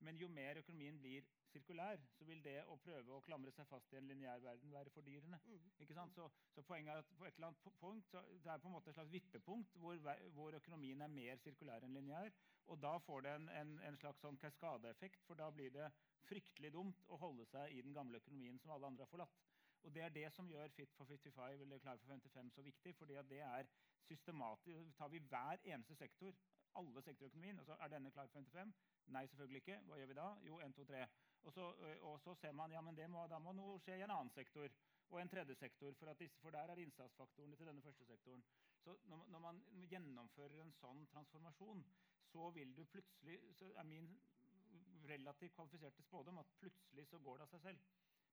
Men 0.03 0.19
jo 0.19 0.27
mer 0.29 0.59
økonomien 0.59 0.97
blir 0.99 1.27
sirkulær, 1.53 2.01
så 2.17 2.27
vil 2.27 2.41
det 2.43 2.57
å 2.71 2.77
prøve 2.83 3.15
å 3.15 3.23
klamre 3.23 3.53
seg 3.55 3.69
fast 3.71 3.93
i 3.93 3.99
en 4.01 4.09
lineær 4.11 4.43
verden 4.43 4.73
være 4.75 4.91
fordyrende. 4.91 5.39
Mm. 5.47 5.69
Ikke 5.85 5.95
sant? 5.95 6.17
Så, 6.17 6.27
så, 6.55 6.65
poenget 6.67 6.95
er 6.95 7.03
at 7.05 7.13
på 7.19 7.29
et 7.29 7.37
eller 7.37 7.53
annet 7.53 7.79
punkt, 7.81 8.17
det 8.17 8.51
er 8.51 8.63
på 8.65 8.71
en 8.71 8.75
måte 8.75 8.91
et 8.91 8.99
slags 8.99 9.13
vippepunkt 9.13 9.77
hvor, 9.83 10.01
hvor 10.35 10.59
økonomien 10.59 11.05
er 11.07 11.13
mer 11.13 11.39
sirkulær 11.45 11.87
enn 11.87 11.95
lineær. 11.99 12.35
Og 12.73 12.83
da 12.83 12.97
får 13.07 13.27
det 13.27 13.37
en, 13.37 13.49
en, 13.61 13.77
en 13.87 14.01
slags 14.01 14.23
sånn 14.25 14.41
kaskadeeffekt, 14.43 15.23
for 15.29 15.39
da 15.39 15.51
blir 15.55 15.71
det 15.75 15.91
fryktelig 16.27 16.73
dumt 16.75 17.07
å 17.13 17.19
holde 17.23 17.47
seg 17.51 17.75
i 17.75 17.83
den 17.85 17.95
gamle 17.95 18.19
økonomien 18.23 18.59
som 18.63 18.75
alle 18.75 18.91
andre 18.91 19.07
har 19.07 19.11
forlatt. 19.13 19.39
Og 19.83 19.95
Det 19.95 20.03
er 20.03 20.09
det 20.09 20.33
som 20.33 20.49
gjør 20.49 20.69
Fit 20.69 20.93
for 20.97 21.05
55 21.05 21.61
eller 21.61 21.79
Klar 21.79 21.97
for 21.97 22.07
55 22.07 22.51
så 22.55 22.63
viktig. 22.63 22.95
fordi 22.97 23.15
det 23.15 23.41
er 23.41 23.65
systematisk, 24.01 24.97
Tar 24.99 25.09
vi 25.09 25.19
hver 25.19 25.57
eneste 25.65 25.95
sektor, 25.95 26.33
alle 26.75 27.03
sektorøkonomien, 27.03 27.59
og 27.59 27.67
så 27.67 27.77
er 27.81 27.89
denne 27.89 28.11
klar 28.11 28.27
for 28.27 28.33
55? 28.39 28.75
Nei, 29.07 29.27
selvfølgelig 29.27 29.57
ikke. 29.57 29.81
Hva 29.87 29.99
gjør 29.99 30.07
vi 30.07 30.15
da? 30.15 30.29
Jo, 30.47 30.59
1, 30.61 30.75
2, 30.75 30.85
3. 30.85 31.07
Og 31.43 31.53
så, 31.53 31.61
og 32.01 32.21
så 32.21 32.35
ser 32.35 32.53
man 32.53 32.73
ja, 32.73 32.81
men 32.81 33.11
må, 33.11 33.27
da 33.27 33.39
må 33.39 33.53
noe 33.53 33.81
skje 33.81 33.99
i 33.99 34.03
en 34.03 34.11
annen 34.11 34.31
sektor 34.31 34.69
og 35.11 35.21
en 35.21 35.29
tredje 35.29 35.55
sektor. 35.55 35.95
For, 35.99 36.13
disse, 36.19 36.39
for 36.41 36.51
der 36.51 36.71
er 36.71 36.81
innsatsfaktorene 36.81 37.57
til 37.57 37.67
denne 37.67 37.83
første 37.83 38.05
sektoren. 38.05 38.45
Så 38.85 38.97
når, 39.05 39.27
når, 39.29 39.39
man 39.39 39.63
gjennomfører 39.91 40.63
en 40.63 40.73
sånn 40.79 41.07
transformasjon, 41.13 41.85
så 42.33 42.51
vil 42.57 42.73
du 42.77 42.85
plutselig 42.85 43.41
så 43.59 43.69
er 43.77 43.87
min 43.87 44.09
relativt 45.09 45.55
kvalifiserte 45.55 46.03
spådom 46.03 46.39
at 46.39 46.55
plutselig 46.59 47.07
så 47.11 47.19
går 47.19 47.39
det 47.39 47.47
av 47.47 47.53
seg 47.53 47.67
selv. 47.67 47.85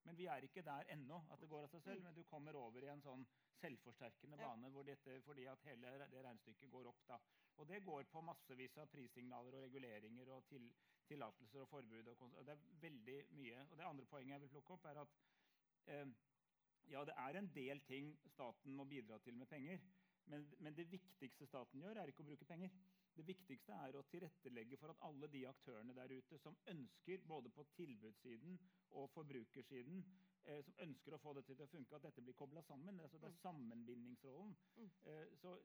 Men 0.08 0.18
vi 0.18 0.28
er 0.32 0.46
ikke 0.46 0.64
der 0.66 0.88
ennå 0.94 1.20
at 1.34 1.42
det 1.42 1.50
går 1.52 1.66
av 1.66 1.74
seg 1.74 1.84
selv. 1.84 2.04
Men 2.06 2.16
du 2.16 2.24
kommer 2.28 2.56
over 2.60 2.84
i 2.86 2.92
en 2.92 3.04
sånn 3.04 3.26
selvforsterkende 3.60 4.40
bane 4.40 4.72
hvor 4.74 4.88
dette, 4.88 5.20
fordi 5.26 5.46
at 5.52 5.66
hele 5.68 5.92
det 6.00 6.24
regnestykket 6.24 6.72
går 6.72 6.90
opp. 6.92 7.04
da. 7.08 7.20
Og 7.60 7.68
det 7.68 7.84
går 7.84 8.08
på 8.12 8.24
massevis 8.24 8.78
av 8.80 8.88
prissignaler 8.92 9.58
og 9.58 9.66
reguleringer 9.68 10.32
og 10.32 10.46
til, 10.48 10.70
tillatelser 11.10 11.66
og 11.66 11.72
forbud. 11.74 12.08
Og, 12.08 12.26
og, 12.32 12.46
det 12.48 12.56
er 12.56 12.66
veldig 12.88 13.20
mye. 13.36 13.66
Og 13.68 13.78
det 13.78 13.88
andre 13.90 14.06
poenget 14.06 14.38
jeg 14.38 14.46
vil 14.46 14.54
plukke 14.56 14.78
opp, 14.78 14.86
er 14.86 15.02
at 15.04 15.18
eh, 15.92 16.14
ja, 16.90 17.04
det 17.06 17.16
er 17.18 17.40
en 17.40 17.52
del 17.56 17.82
ting 17.86 18.14
staten 18.32 18.76
må 18.76 18.88
bidra 18.90 19.20
til 19.20 19.36
med 19.38 19.52
penger. 19.52 19.84
Men, 20.30 20.46
men, 20.60 20.76
det 20.78 20.92
viktigste 20.92 21.48
staten 21.48 21.82
gjør, 21.82 22.00
er 22.00 22.12
ikke 22.12 22.24
å 22.24 22.30
bruke 22.30 22.48
penger. 22.48 22.72
Det 23.16 23.26
viktigste 23.28 23.76
er 23.86 23.98
å 23.98 24.06
tilrettelegge 24.12 24.78
for 24.80 24.94
at 24.94 25.02
alle 25.08 25.28
de 25.32 25.46
aktørene 25.50 25.96
der 25.98 26.14
ute 26.16 26.40
som 26.40 26.58
ønsker, 26.72 27.24
både 27.28 27.52
på 27.56 27.66
tilbudssiden 27.76 28.60
og 29.02 29.10
forbrukersiden, 29.16 30.04
eh, 30.46 30.62
som 30.66 30.78
ønsker 30.86 31.16
å 31.16 31.22
få 31.24 31.34
dette 31.38 31.56
til 31.56 31.66
å 31.66 31.72
funke, 31.74 31.96
at 31.96 32.08
dette 32.08 32.24
blir 32.26 32.38
kobla 32.38 32.64
sammen. 32.68 33.00
Altså, 33.00 33.18
det 33.18 33.30
er 33.32 33.36
mm. 33.36 33.42
sammenbindingsrollen. 33.42 34.56
Mm. 34.78 34.92
Eh, 35.12 35.26
så 35.42 35.58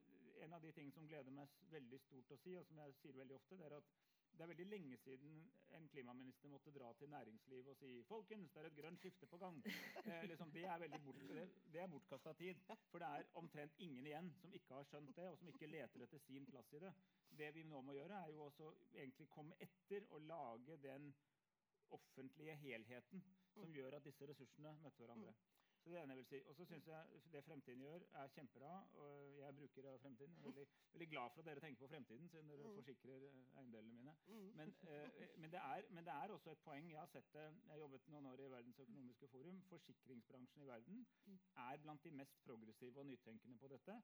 en 0.44 0.52
av 0.52 0.64
de 0.64 0.72
tingene 0.72 0.96
som 0.96 1.06
gleder 1.08 1.36
meg 1.36 1.62
veldig 1.70 2.00
stort 2.06 2.34
å 2.34 2.40
si, 2.42 2.56
og 2.58 2.66
som 2.66 2.82
jeg 2.82 2.98
sier 3.00 3.16
veldig 3.20 3.38
ofte, 3.38 3.60
det 3.60 3.68
er 3.70 3.78
at 3.78 3.94
det 4.34 4.42
er 4.42 4.50
veldig 4.50 4.64
lenge 4.66 4.96
siden 4.98 5.34
en 5.76 5.84
klimaminister 5.88 6.50
måtte 6.50 6.72
dra 6.74 6.88
til 6.98 7.10
næringslivet 7.10 7.68
og 7.70 7.76
si 7.78 7.90
folkens, 8.08 8.50
det 8.52 8.62
er 8.62 8.66
et 8.66 8.76
grønt 8.76 8.98
skifte 8.98 9.26
på 9.30 9.38
gang. 9.38 9.60
Eh, 10.04 10.24
liksom, 10.28 10.50
det 10.52 10.64
er 10.68 10.98
bort, 11.04 11.20
det, 11.28 11.44
det 11.72 11.80
er 11.80 11.86
bortkasta 11.88 12.32
tid. 12.32 12.58
For 12.90 12.98
det 12.98 13.08
er 13.08 13.28
omtrent 13.40 13.78
ingen 13.78 14.06
igjen 14.06 14.32
som 14.40 14.52
ikke 14.52 14.74
har 14.74 14.88
skjønt 14.90 15.14
det, 15.16 15.28
og 15.30 15.38
som 15.38 15.48
ikke 15.48 15.70
leter 15.70 16.04
etter 16.04 16.20
sin 16.26 16.44
plass 16.46 16.72
i 16.76 16.82
det. 16.82 16.90
Det 17.38 17.54
vi 17.54 17.64
nå 17.68 17.80
må 17.82 17.96
gjøre, 17.96 18.20
er 18.24 18.32
jo 18.32 18.44
også 18.48 18.70
egentlig 18.94 19.28
komme 19.28 19.56
etter 19.60 20.06
og 20.10 20.20
lage 20.28 20.76
den 20.82 21.12
offentlige 21.94 22.54
helheten 22.56 23.24
som 23.54 23.68
mm. 23.68 23.74
gjør 23.74 23.98
at 23.98 24.04
disse 24.04 24.26
ressursene 24.26 24.78
møter 24.82 25.04
hverandre. 25.04 25.30
Mm. 25.30 25.52
Så 25.84 25.90
det 25.90 25.98
ene 26.00 26.14
jeg 26.14 26.18
vil 26.18 26.26
si. 26.26 26.38
Og 26.48 26.54
så 26.56 26.64
syns 26.64 26.86
jeg 26.88 27.18
det 27.32 27.42
fremtiden 27.44 27.82
gjør, 27.84 28.04
er 28.20 28.30
kjempebra. 28.34 28.72
og 29.04 29.40
Jeg 29.40 29.56
bruker 29.56 29.88
av 29.90 29.98
fremtiden. 30.00 30.36
Jeg 30.36 30.40
er 30.40 30.54
veldig, 30.56 30.66
veldig, 30.92 31.08
glad 31.08 31.34
for 31.34 31.42
at 31.42 31.48
dere 31.50 31.60
tenker 31.64 31.82
på 31.82 31.90
fremtiden, 31.92 32.28
siden 32.28 32.48
dere 32.48 32.70
mm. 32.70 32.76
forsikrer 32.78 33.26
eh, 33.26 33.58
eiendelene 33.58 33.92
mine. 33.92 34.14
Men, 34.60 34.72
eh, 34.88 35.26
men, 35.36 35.52
det 35.52 35.60
er, 35.60 35.90
men, 35.90 36.06
det 36.06 36.14
er, 36.14 36.32
også 36.36 36.54
et 36.54 36.62
poeng. 36.64 36.88
Jeg 36.90 37.00
har 37.00 37.10
sett 37.12 37.28
det, 37.34 37.44
jeg 37.66 37.72
har 37.74 37.82
jobbet 37.82 38.08
noen 38.14 38.30
år 38.32 38.44
i 38.46 38.48
Verdens 38.54 38.80
økonomiske 38.86 39.28
forum. 39.34 39.60
Forsikringsbransjen 39.68 40.64
i 40.64 40.70
verden 40.72 41.06
er 41.66 41.82
blant 41.84 42.04
de 42.04 42.16
mest 42.22 42.40
progressive 42.48 43.04
og 43.04 43.06
nytenkende 43.06 43.58
på 43.58 43.72
dette. 43.76 44.00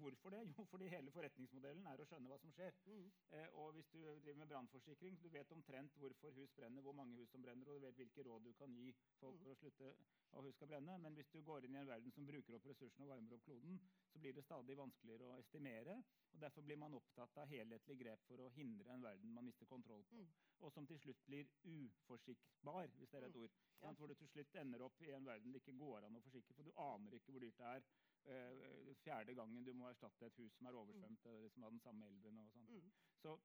Hvorfor 0.00 0.30
det? 0.30 0.40
Jo, 0.56 0.64
fordi 0.64 0.88
hele 0.88 1.12
forretningsmodellen 1.14 1.86
er 1.90 2.00
å 2.00 2.06
skjønne 2.08 2.30
hva 2.30 2.38
som 2.40 2.52
skjer. 2.54 2.76
Mm. 2.86 3.04
Eh, 3.36 3.58
og 3.60 3.76
hvis 3.76 3.90
du 3.92 3.98
driver 4.00 4.40
med 4.40 4.50
brannforsikring, 4.52 5.18
du 5.22 5.28
vet 5.32 5.52
omtrent 5.52 5.96
hvorfor 6.00 6.34
hus 6.38 6.54
brenner, 6.56 6.82
hvor 6.82 6.96
mange 6.96 7.18
hus 7.20 7.30
som 7.34 7.44
brenner, 7.44 7.68
og 7.68 7.80
du 7.80 7.86
vet 7.86 8.00
hvilke 8.00 8.24
råd 8.26 8.48
du 8.48 8.52
kan 8.58 8.74
gi 8.76 8.92
folk 9.20 9.38
mm. 9.38 9.42
for 9.44 9.52
å 9.52 9.58
slutte 9.60 9.92
å 10.32 10.44
hus 10.46 10.56
skal 10.56 10.70
brenne. 10.72 10.96
Men 11.02 11.18
hvis 11.18 11.30
du 11.34 11.40
går 11.44 11.66
inn 11.66 11.76
i 11.76 11.82
en 11.82 11.90
verden 11.90 12.14
som 12.14 12.28
bruker 12.28 12.56
opp 12.56 12.68
ressursene 12.70 13.06
og 13.06 13.12
varmer 13.14 13.36
opp 13.36 13.44
kloden, 13.46 13.80
så 14.12 14.22
blir 14.22 14.36
det 14.36 14.44
stadig 14.46 14.78
vanskeligere 14.78 15.28
å 15.28 15.40
estimere. 15.40 15.98
og 16.32 16.40
Derfor 16.44 16.64
blir 16.66 16.80
man 16.80 16.96
opptatt 16.96 17.42
av 17.42 17.50
helhetlig 17.52 17.98
grep 18.04 18.24
for 18.28 18.40
å 18.44 18.50
hindre 18.56 18.94
en 18.94 19.04
verden 19.04 19.34
man 19.34 19.48
mister 19.48 19.68
kontroll 19.68 20.04
på. 20.10 20.22
Mm. 20.22 20.32
Og 20.62 20.72
som 20.72 20.86
til 20.86 21.00
slutt 21.02 21.26
blir 21.26 21.48
uforsikbar, 21.66 22.88
hvis 22.98 23.12
det 23.12 23.20
er 23.20 23.28
et 23.28 23.36
mm. 23.36 23.42
ord. 23.42 23.60
Ja. 23.82 23.92
Hvor 23.98 24.08
du 24.08 24.14
til 24.14 24.30
slutt 24.30 24.56
ender 24.60 24.84
opp 24.86 25.00
i 25.02 25.10
en 25.12 25.26
verden 25.26 25.52
det 25.52 25.62
ikke 25.62 25.78
går 25.80 26.06
an 26.06 26.16
å 26.16 26.24
forsikre, 26.24 26.54
for 26.54 26.68
du 26.68 26.72
aner 26.80 27.18
ikke 27.18 27.34
hvor 27.34 27.42
dyrt 27.42 27.58
det 27.58 27.70
er 27.76 27.86
eh, 28.26 28.94
fjerde 29.02 29.34
gangen 29.34 29.64
du 29.64 29.72
må 29.74 29.88
erstatte 29.88 30.26
et 30.26 30.38
hus 30.38 30.54
som 30.56 30.66
er 30.66 30.78
oversvømt 30.78 31.24
mm. 31.24 31.42
liksom 31.42 31.64
av 31.64 31.74
den 31.74 31.80
samme 31.80 32.06
elven. 32.06 32.38
og 32.38 32.50
sånt. 32.50 32.70
Mm. 32.70 32.90
Så, 33.22 33.36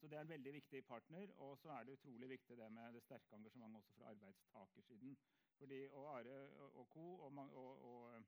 så, 0.00 0.08
det 0.08 0.18
er 0.18 0.26
en 0.26 0.34
veldig 0.34 0.52
viktig 0.58 0.84
partner. 0.86 1.32
Og 1.46 1.58
så 1.58 1.70
er 1.74 1.84
det 1.84 1.98
utrolig 1.98 2.28
viktig 2.28 2.58
det 2.58 2.70
med 2.72 2.94
det 2.94 3.02
sterke 3.02 3.36
engasjementet 3.36 3.80
også 3.82 3.94
fra 3.98 4.10
arbeidstakersiden. 4.14 5.16
Fordi, 5.58 5.86
og 5.88 6.16
Are 6.16 6.38
og 6.80 6.88
co. 6.90 7.06
og, 7.26 7.38
og, 7.38 7.84
og 7.90 8.24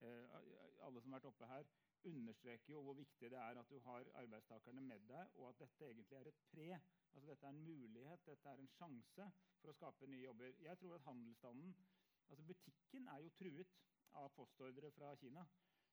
eh, 0.00 0.38
alle 0.86 1.02
som 1.02 1.12
har 1.12 1.20
vært 1.20 1.30
oppe 1.32 1.50
her, 1.52 1.68
understreker 2.06 2.72
jo 2.72 2.82
hvor 2.84 2.94
viktig 2.94 3.30
det 3.30 3.38
er 3.38 3.58
at 3.58 3.70
du 3.70 3.78
har 3.80 4.10
arbeidstakerne 4.14 4.80
med 4.80 5.08
deg, 5.08 5.32
og 5.34 5.48
at 5.48 5.58
dette 5.64 5.88
egentlig 5.88 6.18
er 6.18 6.28
et 6.30 6.42
pre. 6.52 6.68
Altså 7.14 7.30
Dette 7.30 7.46
er 7.46 7.50
en 7.50 7.64
mulighet, 7.64 8.26
dette 8.26 8.48
er 8.48 8.60
en 8.60 8.68
sjanse 8.76 9.28
for 9.60 9.72
å 9.72 9.74
skape 9.74 10.06
nye 10.06 10.26
jobber. 10.26 10.52
Jeg 10.62 10.78
tror 10.78 10.94
at 10.94 11.06
handelsstanden, 11.08 11.74
altså 12.28 12.44
Butikken 12.44 13.08
er 13.08 13.22
jo 13.24 13.32
truet 13.40 13.72
av 14.22 14.28
postordre 14.36 14.90
fra 14.96 15.14
Kina. 15.20 15.46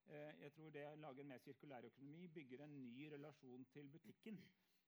Eh, 0.06 0.42
jeg 0.44 0.54
tror 0.54 0.72
det 0.76 0.84
lager 1.00 1.24
en 1.24 1.32
mer 1.32 1.42
sirkulær 1.44 1.88
økonomi 1.90 2.28
bygger 2.38 2.64
en 2.66 2.78
ny 2.84 3.10
relasjon 3.16 3.66
til 3.76 3.90
butikken. 3.94 4.40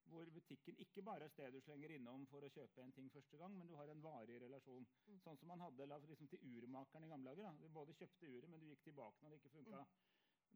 Hvor 0.06 0.28
butikken 0.30 0.76
ikke 0.78 1.02
bare 1.02 1.26
er 1.26 1.32
sted 1.34 1.52
du 1.52 1.60
slenger 1.60 1.94
innom 1.96 2.26
for 2.30 2.44
å 2.46 2.50
kjøpe 2.56 2.82
en 2.82 2.92
ting 2.94 3.08
første 3.10 3.38
gang, 3.40 3.56
men 3.58 3.66
du 3.66 3.74
har 3.74 3.90
en 3.90 4.02
varig 4.04 4.36
relasjon. 4.42 4.86
Mm. 5.06 5.22
Sånn 5.24 5.40
som 5.40 5.50
man 5.50 5.64
hadde 5.64 5.88
liksom, 5.92 6.28
til 6.30 6.44
urmakeren 6.52 7.06
i 7.06 7.10
gamle 7.10 7.32
dager. 7.32 7.48
Da. 7.48 7.64
Du 7.64 7.78
både 7.78 7.96
kjøpte 8.00 8.30
uret, 8.34 8.50
men 8.52 8.62
du 8.62 8.68
gikk 8.70 8.84
tilbake 8.86 9.24
når 9.24 9.34
det 9.34 9.40
ikke 9.40 9.56
funka. 9.56 9.80
Mm. 9.82 10.04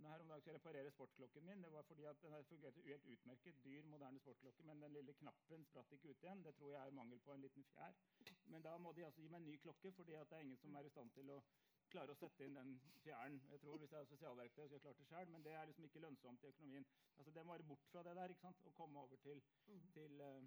Her 0.01 0.23
om 0.23 0.31
dagen 0.31 0.41
skal 0.41 0.53
jeg 0.55 0.59
reparere 0.61 0.91
sportklokken 0.95 1.45
min. 1.45 1.63
Det 1.65 1.73
var 1.73 1.83
fordi 1.89 2.05
at 2.09 2.23
Den 2.23 2.45
fungerte 2.45 2.83
helt 2.83 3.09
utmerket. 3.15 3.65
Dyr, 3.65 3.83
moderne 3.95 4.19
sportsklokke, 4.19 4.63
men 4.63 4.83
den 4.83 4.93
lille 4.93 5.13
knappen 5.13 5.65
spratt 5.65 5.93
ikke 5.93 6.15
ut 6.15 6.23
igjen. 6.23 6.45
Det 6.45 6.55
tror 6.55 6.73
jeg 6.73 6.87
er 6.87 6.99
mangel 7.01 7.21
på 7.21 7.35
en 7.35 7.41
liten 7.41 7.65
fjær. 7.73 7.99
Men 8.45 8.63
da 8.63 8.79
må 8.79 8.93
de 8.93 9.05
altså 9.05 9.23
gi 9.23 9.29
meg 9.29 9.41
en 9.41 9.49
ny 9.51 9.57
klokke, 9.57 9.93
fordi 9.93 10.13
at 10.13 10.31
det 10.31 10.39
er 10.39 10.47
ingen 10.47 10.63
som 10.63 10.75
er 10.75 10.87
i 10.87 10.95
stand 10.95 11.11
til 11.19 11.31
å 11.31 11.43
klare 11.91 12.15
å 12.15 12.19
sette 12.19 12.47
inn 12.47 12.55
den 12.57 12.73
fjæren. 13.05 13.41
Jeg 13.51 13.61
tror 13.61 13.79
Hvis 13.79 13.93
jeg 13.93 14.01
er 14.01 14.11
sosialverktøy, 14.13 14.67
så 14.69 14.75
jeg 14.79 14.83
klart 14.87 14.99
det 14.99 15.07
selv, 15.07 15.31
men 15.31 15.43
det 15.45 15.53
er 15.53 15.67
liksom 15.67 15.85
ikke 15.85 16.01
lønnsomt 16.07 16.45
i 16.45 16.51
økonomien. 16.53 16.87
Altså 17.19 17.31
Det 17.33 17.45
må 17.47 17.53
være 17.53 17.69
bort 17.69 17.87
fra 17.93 18.03
det 18.03 18.17
der 18.17 18.29
ikke 18.35 18.41
sant? 18.47 18.67
og 18.67 18.75
komme 18.75 18.99
over 19.01 19.17
til, 19.17 19.43
Mm. 19.67 19.81
til 19.93 20.21
eh, 20.21 20.43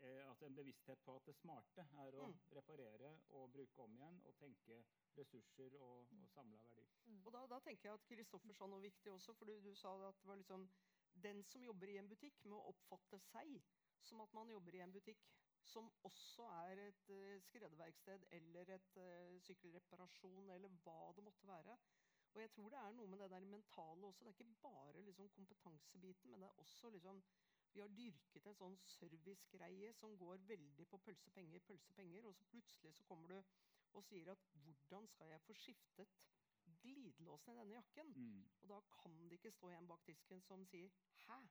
eh, 0.00 0.28
altså 0.28 0.46
en 0.46 0.54
bevissthet 0.54 0.98
på 1.04 1.16
at 1.16 1.26
det 1.26 1.34
smarte 1.36 1.86
er 2.04 2.12
å 2.14 2.26
Mm. 2.28 2.38
reparere 2.52 3.20
og 3.30 3.52
bruke 3.52 3.78
om 3.82 3.96
igjen 3.96 4.22
og 4.24 4.36
tenke 4.36 4.84
ressurser 5.18 5.74
og, 5.80 6.06
og 6.22 6.28
samla 6.30 6.56
verdi. 6.56 6.86
Og 7.24 7.32
da, 7.32 7.46
da 7.46 7.58
tenker 7.60 7.88
jeg 7.88 7.94
at 7.94 8.06
Kristoffer 8.06 8.52
sa 8.54 8.66
noe 8.66 8.80
viktig 8.80 9.12
også, 9.12 9.34
for 9.34 9.44
du, 9.44 9.60
du 9.60 9.74
sa 9.74 10.08
at 10.08 10.14
det 10.22 10.28
var 10.28 10.36
liksom 10.36 10.68
den 11.22 11.42
som 11.44 11.62
jobber 11.62 11.88
i 11.88 11.98
en 11.98 12.08
butikk, 12.08 12.44
må 12.44 12.62
oppfatte 12.68 13.18
seg 13.18 13.60
som 14.02 14.20
at 14.20 14.32
man 14.32 14.48
jobber 14.48 14.74
i 14.74 14.80
en 14.80 14.92
butikk 14.92 15.18
som 15.64 15.90
også 16.04 16.42
er 16.42 16.80
et 16.86 17.10
uh, 17.10 17.40
skredverksted 17.42 18.26
eller 18.30 18.74
et 18.74 18.96
uh, 18.96 19.40
sykkelreparasjon 19.46 20.50
eller 20.50 20.72
hva 20.84 21.12
det 21.16 21.24
måtte 21.24 21.46
være. 21.46 21.76
Og 22.34 22.40
jeg 22.40 22.50
tror 22.50 22.68
det 22.70 22.78
er 22.78 22.92
noe 22.94 23.10
med 23.10 23.18
det 23.18 23.30
der 23.30 23.46
mentale 23.52 24.06
også. 24.06 24.24
Det 24.24 24.30
er 24.30 24.38
ikke 24.38 24.62
bare 24.62 25.02
liksom, 25.02 25.28
kompetansebiten, 25.28 26.30
men 26.30 26.42
det 26.42 26.48
er 26.48 26.58
også 26.64 26.90
liksom 26.90 27.22
Vi 27.72 27.80
har 27.80 27.92
dyrket 27.94 28.46
en 28.50 28.56
sånn 28.58 28.76
servicegreie 28.90 29.92
som 29.94 30.16
går 30.18 30.40
veldig 30.48 30.86
på 30.90 30.98
pølsepenger, 31.04 31.62
pølsepenger, 31.62 32.26
og 32.26 32.34
så 32.34 32.46
plutselig 32.50 32.90
så 32.96 33.04
kommer 33.06 33.30
du 33.30 33.36
og 33.94 34.02
sier 34.04 34.30
at 34.32 34.42
'hvordan 34.54 35.06
skal 35.06 35.28
jeg 35.30 35.40
få 35.40 35.54
skiftet 35.54 36.16
glidelåsen 36.82 37.52
i 37.52 37.58
denne 37.60 37.74
jakken?' 37.74 38.12
Mm. 38.16 38.42
Og 38.62 38.68
da 38.68 38.80
kan 38.96 39.14
det 39.28 39.38
ikke 39.38 39.50
stå 39.50 39.70
en 39.70 39.86
bak 39.86 40.06
disken 40.06 40.42
som 40.42 40.66
sier 40.66 40.90
'hæ?' 41.14 41.48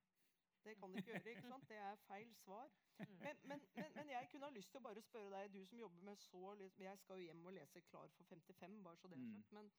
Det 0.63 0.75
kan 0.77 0.91
de 0.91 0.97
ikke 0.99 1.11
gjøre. 1.13 1.29
ikke 1.31 1.47
sant? 1.47 1.69
Det 1.69 1.77
er 1.77 1.95
feil 2.07 2.33
svar. 2.35 2.69
Men, 2.99 3.37
men, 3.43 3.61
men, 3.75 3.93
men 3.95 4.09
jeg 4.09 4.27
kunne 4.31 4.45
ha 4.45 4.51
lyst 4.51 4.71
til 4.73 4.81
å 4.81 4.83
bare 4.83 5.01
spørre 5.01 5.29
deg, 5.37 5.53
du 5.53 5.65
som 5.65 5.79
jobber 5.79 6.03
med 6.09 6.19
så 6.19 6.53
liksom, 6.59 6.83
Jeg 6.83 6.99
skal 6.99 7.19
jo 7.21 7.29
hjem 7.29 7.45
og 7.45 7.53
lese 7.55 7.81
Klar 7.81 8.11
for 8.17 8.23
55, 8.27 8.83
bare 8.83 8.97
så 8.97 9.07
det 9.07 9.17
er 9.17 9.23
Mm. 9.23 9.31
sagt. 9.37 9.51
Men 9.51 9.71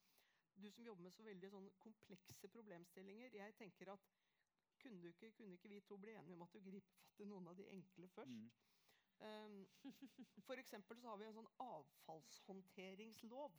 du 0.62 0.70
som 0.70 0.84
jobber 0.84 1.02
med 1.02 1.12
så 1.12 1.22
veldig 1.22 1.50
sånn 1.50 1.68
komplekse 1.78 2.48
problemstillinger 2.48 3.36
Jeg 3.36 3.54
tenker 3.54 3.92
at 3.92 4.08
kunne, 4.80 5.02
du 5.02 5.08
ikke, 5.08 5.30
kunne 5.36 5.52
ikke 5.58 5.68
vi 5.68 5.80
to 5.80 5.96
bli 6.00 6.14
enige 6.16 6.34
om 6.34 6.42
at 6.42 6.52
du 6.52 6.60
griper 6.64 6.96
fatt 6.96 7.20
i 7.20 7.24
noen 7.28 7.48
av 7.48 7.56
de 7.56 7.66
enkle 7.68 8.08
først? 8.08 8.30
Mm. 8.30 8.50
Um, 9.20 9.68
for 10.48 10.56
eksempel 10.56 10.96
så 11.00 11.08
har 11.12 11.18
vi 11.20 11.26
en 11.28 11.34
sånn 11.36 11.50
avfallshåndteringslov 11.60 13.58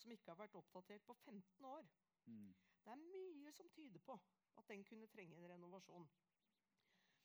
som 0.00 0.10
ikke 0.14 0.32
har 0.32 0.38
vært 0.40 0.56
oppdatert 0.56 1.04
på 1.04 1.12
15 1.14 1.64
år. 1.68 1.84
Mm. 2.26 2.54
Det 2.84 2.90
er 2.94 3.02
mye 3.02 3.52
som 3.52 3.68
tyder 3.68 4.00
på 4.00 4.16
at 4.56 4.68
den 4.68 4.84
kunne 4.88 5.06
trenge 5.12 5.36
en 5.36 5.48
renovasjon. 5.52 6.08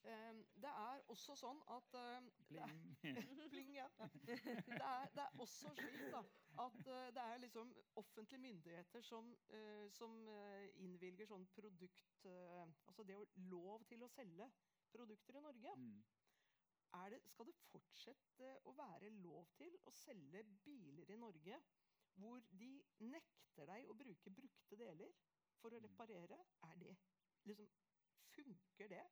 Um, 0.07 0.37
det 0.63 0.69
er 0.71 1.01
også 1.11 1.33
sånn 1.35 1.57
at 1.73 1.95
er, 1.99 2.27
Pling. 2.47 2.75
Pling, 3.51 3.73
ja. 3.75 3.87
Det 4.23 4.37
er, 4.77 5.09
det 5.11 5.23
er 5.25 5.41
også 5.43 5.73
slik 5.75 6.05
da, 6.13 6.21
at 6.63 6.77
uh, 6.87 7.07
det 7.17 7.23
er 7.23 7.41
liksom 7.43 7.73
offentlige 7.99 8.39
myndigheter 8.39 9.03
som, 9.03 9.33
uh, 9.51 9.87
som 9.91 10.15
uh, 10.31 10.63
innvilger 10.79 11.27
sånn 11.27 11.47
produkt 11.57 12.27
Altså 12.27 13.03
det 13.07 13.17
å 13.19 13.25
lov 13.51 13.83
til 13.87 14.03
å 14.03 14.09
selge 14.11 14.47
produkter 14.91 15.37
i 15.39 15.43
Norge. 15.43 15.75
Mm. 15.75 15.99
Er 16.97 17.11
det, 17.13 17.21
skal 17.27 17.49
det 17.51 17.57
fortsette 17.67 18.53
å 18.67 18.73
være 18.77 19.11
lov 19.19 19.51
til 19.59 19.75
å 19.87 19.93
selge 19.95 20.43
biler 20.63 21.11
i 21.11 21.19
Norge 21.19 21.59
hvor 22.17 22.41
de 22.49 22.71
nekter 23.03 23.67
deg 23.69 23.91
å 23.91 23.97
bruke 23.97 24.31
brukte 24.33 24.79
deler 24.79 25.11
for 25.59 25.75
å 25.75 25.83
Mm. 25.83 25.91
reparere? 25.91 26.39
Er 26.63 26.79
det 26.79 26.95
liksom 27.51 27.67
Funker 28.37 28.87
det? 28.91 29.05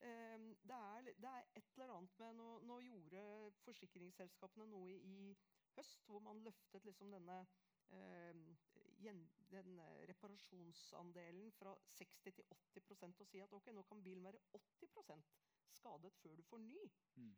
Ehm, 0.00 0.48
det, 0.62 0.74
er, 0.74 1.12
det 1.22 1.30
er 1.30 1.44
et 1.56 1.68
eller 1.76 1.94
annet 1.96 2.18
med 2.18 2.34
Nå, 2.40 2.48
nå 2.68 2.80
gjorde 2.80 3.26
forsikringsselskapene 3.64 4.66
noe 4.70 4.90
i, 4.90 4.98
i 4.98 5.36
høst 5.76 6.08
hvor 6.10 6.22
man 6.24 6.42
løftet 6.44 6.84
liksom 6.84 7.14
denne 7.14 7.44
gjen, 9.04 9.30
den 9.50 9.78
eh, 9.78 10.06
reparasjonsandelen 10.08 11.52
fra 11.58 11.74
60 11.98 12.36
til 12.38 12.44
80% 12.74 13.20
og 13.20 13.28
si 13.28 13.42
at 13.44 13.52
ok, 13.52 13.70
nå 13.74 13.82
kan 13.88 14.02
bilen 14.04 14.24
være 14.24 14.40
80% 14.58 15.26
skadet 15.74 16.12
før 16.22 16.36
du 16.36 16.42
får 16.42 16.62
ny. 16.64 16.84
Mm. 17.16 17.34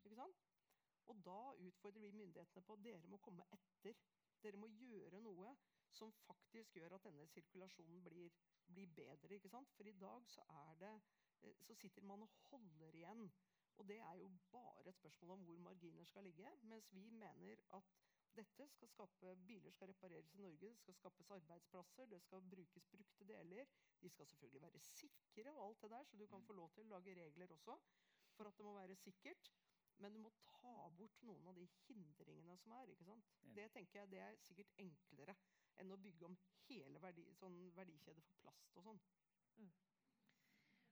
Og 1.07 1.21
da 1.25 1.39
utfordrer 1.67 2.01
vi 2.01 2.11
myndighetene 2.11 2.63
på 2.63 2.73
at 2.77 2.83
dere 2.83 3.11
må 3.11 3.19
komme 3.23 3.45
etter. 3.55 3.95
Dere 4.43 4.59
må 4.61 4.67
gjøre 4.67 5.21
noe 5.23 5.53
som 5.97 6.11
faktisk 6.25 6.75
gjør 6.77 6.97
at 6.97 7.07
denne 7.07 7.25
sirkulasjonen 7.31 8.03
blir, 8.03 8.33
blir 8.67 8.91
bedre. 8.95 9.39
For 9.75 9.87
i 9.87 9.95
dag 9.97 10.27
så, 10.29 10.43
er 10.49 10.75
det, 10.83 10.93
eh, 10.93 11.26
så 11.65 11.75
sitter 11.75 12.05
man 12.07 12.25
og 12.25 12.29
holder 12.49 12.95
igjen. 12.95 13.31
Og 13.77 13.87
det 13.89 13.99
er 14.01 14.13
jo 14.17 14.29
bare 14.51 14.89
et 14.89 14.95
spørsmål 14.95 15.31
om 15.31 15.43
hvor 15.45 15.57
marginer 15.57 16.03
skal 16.03 16.23
ligge. 16.23 16.51
Mens 16.61 16.93
vi 16.93 17.09
mener 17.09 17.61
at 17.77 17.91
dette 18.37 18.67
skal 18.69 18.89
skape, 18.89 19.35
biler 19.49 19.71
skal 19.71 19.89
repareres 19.89 20.33
i 20.33 20.41
Norge, 20.41 20.69
det 20.69 20.77
skal 20.77 20.93
skapes 20.93 21.31
arbeidsplasser, 21.31 22.05
det 22.05 22.21
skal 22.21 22.41
brukes 22.49 22.85
brukte 22.85 23.27
deler. 23.27 23.65
De 24.01 24.09
skal 24.09 24.27
selvfølgelig 24.27 24.61
være 24.61 24.79
sikre, 24.79 25.53
og 25.53 25.67
alt 25.67 25.81
det 25.81 25.91
der, 25.91 26.03
så 26.03 26.17
du 26.17 26.27
kan 26.27 26.43
få 26.43 26.53
lov 26.53 26.69
til 26.73 26.85
å 26.85 26.91
lage 26.91 27.15
regler 27.21 27.53
også 27.55 27.77
for 28.37 28.49
at 28.49 28.57
det 28.57 28.65
må 28.65 28.73
være 28.77 28.95
sikkert. 28.95 29.51
Men 29.97 30.13
du 30.13 30.19
må 30.21 30.29
ta 30.37 30.89
bort 30.97 31.21
noen 31.25 31.47
av 31.49 31.57
de 31.57 31.65
hindringene 31.87 32.57
som 32.61 32.75
er. 32.77 32.91
ikke 32.93 33.09
sant? 33.09 33.31
Det 33.41 33.71
tenker 33.73 33.99
jeg 33.99 34.11
det 34.11 34.21
er 34.21 34.37
sikkert 34.45 34.75
enklere 34.85 35.35
enn 35.81 35.93
å 35.93 35.97
bygge 36.01 36.29
om 36.29 36.37
hele 36.67 37.01
verdi, 37.01 37.25
sånn 37.39 37.57
verdikjede 37.73 38.21
for 38.21 38.45
plast 38.45 38.77
og 38.77 38.91
sånn. 38.91 39.01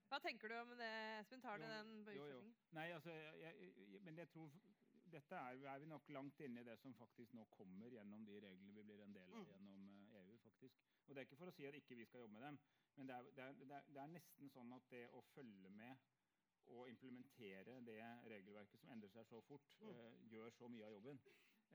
Hva 0.10 0.20
tenker 0.22 0.52
du 0.52 0.56
om 0.60 0.72
det, 0.78 0.90
Espen? 1.20 1.42
Tar 1.42 1.58
du 1.60 1.66
den 1.66 1.92
på 2.06 2.14
utfordringen? 2.14 2.56
Nei, 2.78 2.88
altså, 2.94 3.12
jeg, 3.12 3.54
jeg, 3.72 4.02
men 4.06 4.18
jeg 4.22 4.30
tror 4.34 4.52
dette 5.16 5.38
er, 5.38 5.62
er 5.72 5.80
vi 5.82 5.88
nok 5.90 6.10
langt 6.14 6.40
inne 6.46 6.62
i 6.62 6.68
det 6.68 6.76
som 6.82 6.94
faktisk 6.98 7.34
nå 7.38 7.46
kommer 7.54 7.90
gjennom 7.94 8.26
de 8.28 8.38
reglene 8.44 8.74
vi 8.76 8.84
blir 8.86 9.02
en 9.06 9.14
del 9.16 9.34
av 9.34 9.40
Mm. 9.42 9.48
gjennom 9.52 9.88
eh, 10.14 10.20
EU. 10.26 10.38
faktisk. 10.44 10.78
Og 11.08 11.16
Det 11.16 11.22
er 11.22 11.28
ikke 11.28 11.38
for 11.42 11.52
å 11.52 11.56
si 11.56 11.66
at 11.70 11.76
ikke 11.78 11.96
vi 12.00 12.06
skal 12.06 12.24
jobbe 12.26 12.34
med 12.34 12.46
dem, 12.48 12.60
men 12.96 13.08
det 13.10 13.16
er, 13.16 13.24
det, 13.38 13.44
er, 13.44 13.54
det, 13.54 13.72
er, 13.80 13.90
det 13.98 14.06
nesten 14.14 14.50
sånn 14.54 14.74
at 14.78 14.90
det 14.92 15.04
å 15.14 15.22
følge 15.34 15.70
med 15.70 15.98
og 16.74 16.88
implementere 16.90 17.76
det 17.86 18.00
regelverket 18.32 18.80
som 18.82 18.90
endrer 18.96 19.12
seg 19.14 19.26
så 19.30 19.42
fort, 19.46 19.76
Mm. 19.82 19.90
eh, 19.90 20.14
gjør 20.34 20.50
så 20.58 20.68
mye 20.70 20.86
av 20.86 20.92
jobben. 20.98 21.20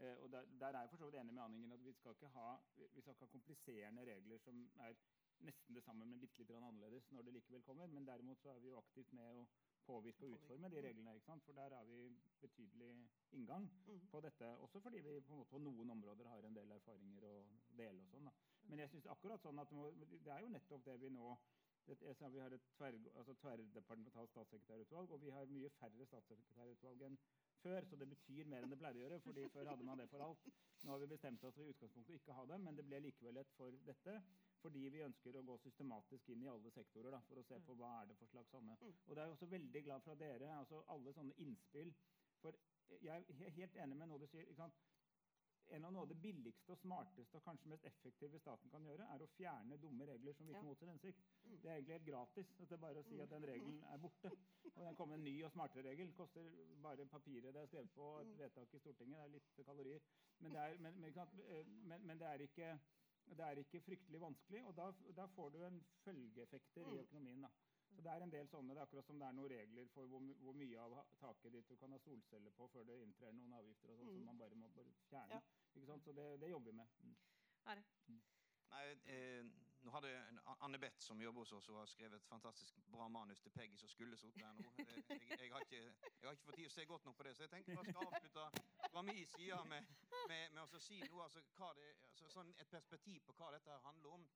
Eh, 0.00 0.16
og 0.22 0.30
der, 0.32 0.46
der 0.58 0.74
er 0.74 0.80
jeg 0.86 0.90
for 0.90 0.96
så 1.02 1.10
vidt 1.10 1.20
enig 1.20 1.34
med 1.34 1.44
Anningen 1.44 1.72
at 1.72 1.84
vi 1.84 1.92
skal 1.92 2.14
ikke 2.16 2.28
ha, 2.34 2.48
vi 2.76 3.00
skal 3.02 3.12
ikke 3.14 3.26
ha 3.26 3.34
kompliserende 3.36 4.06
regler 4.06 4.38
som 4.38 4.64
er 4.86 4.94
nesten 5.46 5.74
det 5.74 5.82
samme, 5.84 6.04
men 6.06 6.20
litt, 6.20 6.36
litt 6.38 6.50
annerledes 6.50 7.10
når 7.12 7.26
det 7.26 7.34
likevel 7.38 7.62
kommer. 7.66 7.86
Men 7.88 8.06
derimot 8.08 8.40
så 8.42 8.50
er 8.54 8.60
vi 8.60 8.68
jo 8.72 8.78
aktivt 8.80 9.12
med 9.16 9.24
å 9.24 9.46
påvirke 9.86 10.26
og 10.26 10.36
utforme 10.36 10.68
de 10.70 10.76
Mm. 10.80 10.84
reglene. 10.84 11.14
ikke 11.14 11.26
sant? 11.26 11.44
For 11.44 11.52
der 11.52 11.74
har 11.74 11.84
vi 11.84 12.10
betydelig 12.40 13.08
inngang 13.32 13.68
Mm. 13.86 14.08
på 14.10 14.20
dette. 14.20 14.56
Også 14.58 14.80
fordi 14.80 15.00
vi 15.00 15.20
på, 15.20 15.44
på 15.44 15.58
noen 15.58 15.90
områder 15.90 16.28
har 16.28 16.42
en 16.44 16.54
del 16.54 16.70
erfaringer 16.72 17.24
å 17.24 17.44
dele. 17.76 18.02
og 18.02 18.10
sånn 18.10 18.24
da. 18.24 18.32
Men 18.68 18.78
jeg 18.78 18.90
synes 18.90 19.06
akkurat 19.06 19.40
sånn 19.42 19.58
at 19.58 19.68
det, 19.68 19.76
må, 19.76 19.90
det 20.24 20.28
er 20.32 20.40
jo 20.40 20.48
nettopp 20.48 20.84
det 20.84 21.00
vi 21.00 21.08
nå 21.10 21.38
det, 21.86 22.30
Vi 22.30 22.38
har 22.38 22.52
et 22.52 22.66
tver, 22.76 22.94
altså 23.16 23.34
tverrdepartementalt 23.34 24.30
statssekretærutvalg, 24.30 25.10
og 25.10 25.20
vi 25.20 25.30
har 25.30 25.46
mye 25.46 25.70
færre 25.70 26.06
statssekretærutvalg 26.06 27.02
enn 27.02 27.18
før. 27.62 27.84
Så 27.88 27.96
det 27.98 28.08
betyr 28.08 28.46
mer 28.46 28.62
enn 28.62 28.70
det 28.70 28.78
pleier 28.78 28.94
å 28.94 29.02
gjøre, 29.08 29.20
fordi 29.20 29.48
før 29.48 29.66
hadde 29.72 29.84
man 29.84 29.98
det 29.98 30.08
for 30.08 30.20
alt. 30.20 30.44
Nå 30.84 30.90
har 30.92 30.98
vi 31.02 31.06
bestemt 31.06 31.44
oss 31.44 31.54
for 31.54 31.64
i 31.64 31.72
utgangspunktet 31.72 32.14
ikke 32.14 32.36
ha 32.36 32.44
det, 32.46 32.60
men 32.60 32.76
det 32.76 32.86
ble 32.86 33.00
likevel 33.00 33.36
et 33.42 33.50
for 33.56 33.70
dette. 33.88 34.22
Fordi 34.60 34.88
vi 34.92 35.00
ønsker 35.06 35.36
å 35.40 35.42
gå 35.46 35.56
systematisk 35.62 36.28
inn 36.28 36.42
i 36.44 36.48
alle 36.52 36.70
sektorer 36.74 37.10
da, 37.14 37.20
for 37.28 37.40
å 37.40 37.44
se 37.48 37.58
på 37.64 37.74
hva 37.80 38.02
er 38.02 38.10
det 38.10 38.16
for 38.20 38.26
slags 38.28 38.50
sånne. 38.52 38.76
Mm. 38.80 38.94
Og 39.06 39.14
det 39.14 39.22
er 39.22 39.26
jeg 39.30 39.36
også 39.38 39.46
veldig 39.54 39.82
glad 39.86 40.02
for 40.04 40.14
dere, 40.20 40.50
altså 40.58 40.82
alle 40.94 41.12
sånne 41.16 41.36
innspill. 41.38 41.94
For 42.42 42.56
jeg 43.00 43.24
er 43.24 43.50
helt 43.56 43.76
enig 43.76 43.96
med 43.96 44.08
noe 44.10 44.18
du 44.20 44.26
sier. 44.26 44.42
ikke 44.44 44.60
sant? 44.60 44.74
En 45.70 45.84
av 45.86 45.92
noe 45.94 46.02
av 46.02 46.08
det 46.10 46.16
billigste 46.18 46.72
og 46.74 46.78
smarteste 46.80 47.38
og 47.38 47.44
kanskje 47.46 47.68
mest 47.70 47.84
effektive 47.86 48.38
staten 48.42 48.70
kan 48.72 48.82
gjøre, 48.82 49.04
er 49.14 49.22
å 49.22 49.28
fjerne 49.36 49.76
dumme 49.78 50.06
regler 50.08 50.34
som 50.34 50.46
virker 50.48 50.64
Ja. 50.64 50.66
mot 50.66 50.78
sin 50.78 50.88
hensikt. 50.88 51.20
Mm. 51.44 51.60
Det 51.62 51.70
er 51.70 51.74
egentlig 51.76 51.94
helt 51.94 52.06
gratis. 52.08 52.50
At 52.60 52.68
Det 52.68 52.72
er 52.76 52.80
bare 52.84 52.98
å 52.98 53.04
si 53.06 53.20
at 53.20 53.30
den 53.30 53.46
regelen 53.46 53.82
er 53.84 53.98
borte. 53.98 54.30
Og 54.74 54.84
den 54.84 54.96
kommer 54.96 55.14
en 55.14 55.24
ny 55.24 55.42
og 55.44 55.52
smartere 55.52 55.84
regel. 55.88 56.12
Koster 56.12 56.50
bare 56.82 57.06
papiret 57.06 57.54
det 57.54 57.62
er 57.62 57.66
skrevet 57.66 57.92
på, 57.94 58.08
et 58.20 58.26
Mm. 58.26 58.38
vedtak 58.38 58.74
i 58.74 58.78
Stortinget. 58.78 59.16
Det 59.16 59.24
er 59.24 59.28
litt 59.28 59.66
kalorier. 59.66 60.00
Men 60.40 60.52
det 60.52 60.60
er, 60.60 60.78
men, 60.78 61.00
men? 61.00 61.18
Eh, 61.46 61.64
men, 61.66 62.06
men 62.06 62.18
det 62.18 62.26
er 62.26 62.38
ikke 62.48 62.80
Det 63.30 63.44
er 63.46 63.58
ikke 63.62 63.80
fryktelig 63.80 64.20
vanskelig, 64.20 64.62
og 64.66 64.74
da, 64.76 64.90
da 65.16 65.26
får 65.26 65.50
du 65.54 65.58
en 65.64 65.80
følgeeffekter 66.04 66.82
i 66.86 66.96
Mm. 66.96 67.00
økonomien. 67.04 67.42
da. 67.42 67.48
Så 67.90 68.02
det 68.02 68.10
er 68.12 68.22
en 68.22 68.30
del 68.30 68.46
sånne, 68.48 68.68
det 68.74 68.78
er 68.78 68.86
akkurat 68.86 69.06
som 69.06 69.18
det 69.18 69.26
er 69.28 69.32
noen 69.32 69.50
regler 69.50 69.86
for 69.94 70.06
hvor, 70.06 70.20
hvor 70.42 70.52
mye 70.54 70.78
av 70.78 70.92
taket 71.18 71.52
ditt 71.52 71.68
du 71.68 71.76
kan 71.76 71.90
ha 71.90 71.98
solceller 71.98 72.50
på 72.50 72.68
før 72.70 72.84
det 72.86 73.00
inntrer 73.02 73.32
noen 73.32 73.52
avgifter 73.52 73.90
og 73.90 73.98
sånn, 73.98 74.06
Mm. 74.08 74.14
som 74.18 74.26
man 74.26 74.38
bare 74.38 74.54
må 74.54 74.68
bare 74.68 74.92
fjerne. 75.10 75.30
Ja. 75.30 75.40
Ikke 75.74 75.86
sant? 75.86 76.04
Så 76.04 76.12
det, 76.12 76.40
det 76.40 76.50
jobber 76.50 76.70
vi 76.70 76.76
med. 76.76 76.86
Mm. 77.02 77.16
Are. 77.66 77.82
Nei, 78.70 78.84
eh, 79.06 79.44
nå 79.82 79.90
hadde 79.94 80.10
Anne 80.60 80.78
Beth, 80.78 80.98
som 81.00 81.20
jobber 81.22 81.40
hos 81.40 81.52
oss, 81.52 81.68
og 81.68 81.78
har 81.78 81.86
skrevet 81.86 82.16
et 82.16 82.26
fantastisk 82.28 82.80
bra 82.92 83.08
manus 83.08 83.40
til 83.40 83.50
Peggy, 83.50 83.76
som 83.76 83.88
skulle 83.88 84.16
sittet 84.16 84.42
der 84.42 84.52
nå. 84.52 84.72
Jeg, 84.78 85.04
jeg, 85.40 85.52
har 85.52 85.60
ikke, 85.60 85.82
jeg 86.20 86.28
har 86.28 86.36
ikke 86.36 86.44
fått 86.44 86.58
tid 86.60 86.68
å 86.68 86.74
se 86.74 86.86
godt 86.90 87.06
nok 87.08 87.16
på 87.16 87.26
det, 87.26 87.34
så 87.36 87.46
jeg 87.46 87.52
tenker 87.54 87.72
jeg 87.72 87.92
skal 87.92 88.06
avslutte 88.06 88.64
fra 88.92 89.02
min 89.02 89.26
side 89.34 89.60
med, 89.72 89.94
med, 90.28 90.44
med 90.56 90.62
å 90.62 90.82
si 90.84 91.00
noe, 91.06 91.22
altså, 91.24 91.44
det, 91.78 91.94
altså, 92.10 92.32
sånn 92.34 92.52
et 92.58 92.72
perspektiv 92.72 93.24
på 93.28 93.36
hva 93.38 93.52
dette 93.56 93.78
handler 93.86 94.18
om. 94.18 94.28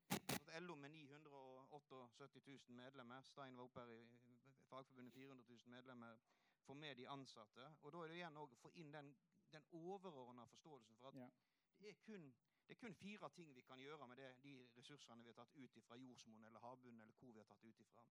LO 0.64 0.78
med 0.80 0.94
978 0.94 2.30
000 2.46 2.78
medlemmer, 2.78 3.22
Stein 3.28 3.58
var 3.58 3.68
oppe 3.68 3.84
her 3.84 3.92
i 3.98 4.38
Fagforbundet 4.70 5.14
400 5.14 5.44
000 5.50 5.76
medlemmer, 5.76 6.24
får 6.64 6.74
med 6.74 6.96
de 6.96 7.08
ansatte. 7.08 7.68
Og 7.82 7.92
da 7.92 8.04
er 8.04 8.12
det 8.12 8.20
igjen 8.22 8.40
å 8.40 8.48
få 8.62 8.72
inn 8.80 8.92
den, 8.94 9.12
den 9.52 9.66
overordna 9.76 10.46
forståelsen 10.54 10.96
for 11.02 11.12
at 11.12 11.42
det 11.82 11.90
er 11.90 12.00
kun 12.06 12.30
det 12.66 12.74
er 12.74 12.80
kun 12.80 12.94
fire 12.94 13.28
ting 13.30 13.54
vi 13.54 13.62
kan 13.62 13.78
gjøre 13.78 14.06
med 14.08 14.16
det, 14.16 14.30
de 14.42 14.54
ressursene 14.76 15.22
vi 15.22 15.28
har 15.28 15.36
tatt 15.36 15.56
ut 15.56 15.78
fra 15.84 15.96
jordsmonn 15.96 16.44
eller 16.44 16.60
havbunnen. 16.60 17.00
eller 17.00 17.14
hvor 17.14 17.32
vi 17.32 17.38
har 17.38 17.46
tatt 17.46 17.64
ut 17.64 17.80
ifra. 17.80 18.04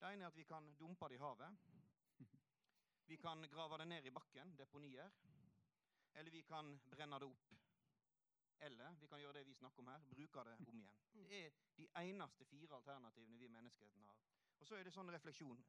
Det 0.00 0.12
ene 0.12 0.24
er 0.24 0.28
at 0.28 0.36
vi 0.36 0.44
kan 0.44 0.74
dumpe 0.78 1.08
det 1.08 1.14
i 1.14 1.18
havet. 1.18 1.56
Vi 3.08 3.16
kan 3.16 3.42
grave 3.50 3.78
det 3.78 3.88
ned 3.88 4.06
i 4.06 4.10
bakken, 4.10 4.56
deponier. 4.58 5.10
Eller 6.14 6.30
vi 6.30 6.42
kan 6.42 6.80
brenne 6.90 7.18
det 7.18 7.26
opp. 7.26 7.54
Eller 8.60 8.96
vi 9.00 9.06
kan 9.06 9.20
gjøre 9.20 9.32
det 9.32 9.46
vi 9.46 9.54
snakker 9.54 9.82
om 9.82 9.88
her, 9.88 10.02
bruke 10.10 10.44
det 10.44 10.56
om 10.68 10.80
igjen. 10.80 10.98
Det 11.12 11.44
er 11.44 11.50
de 11.76 11.88
eneste 11.94 12.44
fire 12.44 12.76
alternativene 12.76 13.38
vi 13.38 13.48
menneskeheten 13.48 14.04
har. 14.04 14.18
Og 14.58 14.66
så 14.66 14.74
er 14.74 14.84
det 14.84 14.92
sånn 14.92 15.12
refleksjon. 15.14 15.64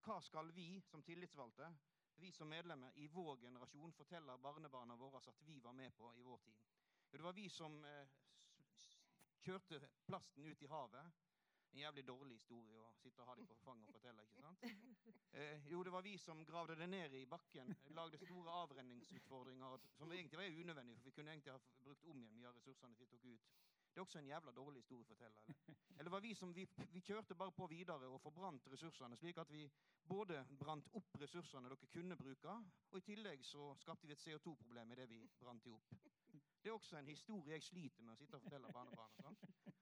Hva 0.00 0.20
skal 0.24 0.52
vi 0.56 0.80
som 0.88 1.02
tillitsvalgte, 1.02 1.68
vi 2.16 2.32
som 2.32 2.48
medlemmer 2.48 2.96
i 2.96 3.06
vår 3.06 3.36
generasjon, 3.44 3.92
fortelle 3.92 4.38
barnebarna 4.38 4.96
våre 4.96 5.20
at 5.20 5.42
vi 5.44 5.60
var 5.60 5.72
med 5.72 5.92
på 5.96 6.14
i 6.16 6.22
vår 6.22 6.38
tid? 6.38 6.79
Det 7.10 7.22
var 7.22 7.32
vi 7.32 7.48
som 7.48 7.84
eh, 7.84 8.08
kjørte 9.42 9.80
plasten 10.06 10.46
ut 10.46 10.62
i 10.62 10.68
havet. 10.70 11.18
En 11.70 11.78
jævlig 11.78 12.04
dårlig 12.06 12.36
historie 12.40 12.78
å 12.82 12.90
sitte 12.98 13.22
og 13.22 13.30
ha 13.30 13.34
dem 13.38 13.46
på 13.46 13.56
fanget 13.62 13.90
og 13.90 13.94
fortelle. 13.94 14.24
ikke 14.26 14.42
sant? 14.42 14.64
Eh, 15.30 15.66
jo, 15.70 15.82
det 15.86 15.92
var 15.94 16.02
vi 16.02 16.16
som 16.18 16.40
gravde 16.46 16.74
det 16.74 16.88
ned 16.90 17.14
i 17.14 17.26
bakken. 17.30 17.68
Lagde 17.94 18.18
store 18.18 18.54
avrenningsutfordringer 18.64 19.84
som 19.94 20.12
egentlig 20.12 20.40
var 20.40 20.56
unødvendige, 20.62 20.98
for 20.98 21.10
vi 21.10 21.14
kunne 21.18 21.34
egentlig 21.36 21.54
ha 21.54 21.60
brukt 21.84 22.08
om 22.10 22.18
igjen 22.18 22.34
mye 22.38 22.48
av 22.50 22.56
ressursene 22.58 22.98
vi 22.98 23.06
tok 23.12 23.28
ut. 23.28 23.52
Det 23.90 23.98
er 23.98 24.04
også 24.04 24.18
en 24.18 24.30
jævla 24.30 24.52
dårlig 24.54 24.82
historie 24.84 25.04
å 25.04 25.08
fortelle. 25.10 25.42
Eller, 25.46 25.80
eller 25.98 26.10
var 26.14 26.22
vi 26.24 26.34
som 26.34 26.52
vi, 26.54 26.66
vi 26.92 27.02
kjørte 27.02 27.34
bare 27.34 27.54
på 27.56 27.66
videre 27.66 28.08
og 28.08 28.20
forbrant 28.22 28.68
ressursene, 28.72 29.16
slik 29.18 29.38
at 29.42 29.50
vi 29.50 29.64
både 30.08 30.44
brant 30.58 30.86
opp 30.98 31.18
ressursene 31.20 31.68
dere 31.68 31.90
kunne 31.90 32.16
bruke, 32.16 32.54
og 32.90 32.98
i 32.98 33.04
tillegg 33.06 33.44
så 33.46 33.72
skapte 33.82 34.06
vi 34.06 34.14
et 34.14 34.22
CO2-problem 34.22 34.92
i 34.92 35.00
det 35.02 35.08
vi 35.10 35.20
brant 35.42 35.64
de 35.64 35.74
opp. 35.74 35.92
Det 36.62 36.68
er 36.68 36.76
også 36.76 36.96
en 36.98 37.08
historie 37.08 37.56
jeg 37.56 37.62
sliter 37.64 38.04
med 38.04 38.14
å 38.14 38.20
sitte 38.20 38.36
og 38.36 38.44
fortelle 38.44 38.72
barnebarna. 38.74 39.34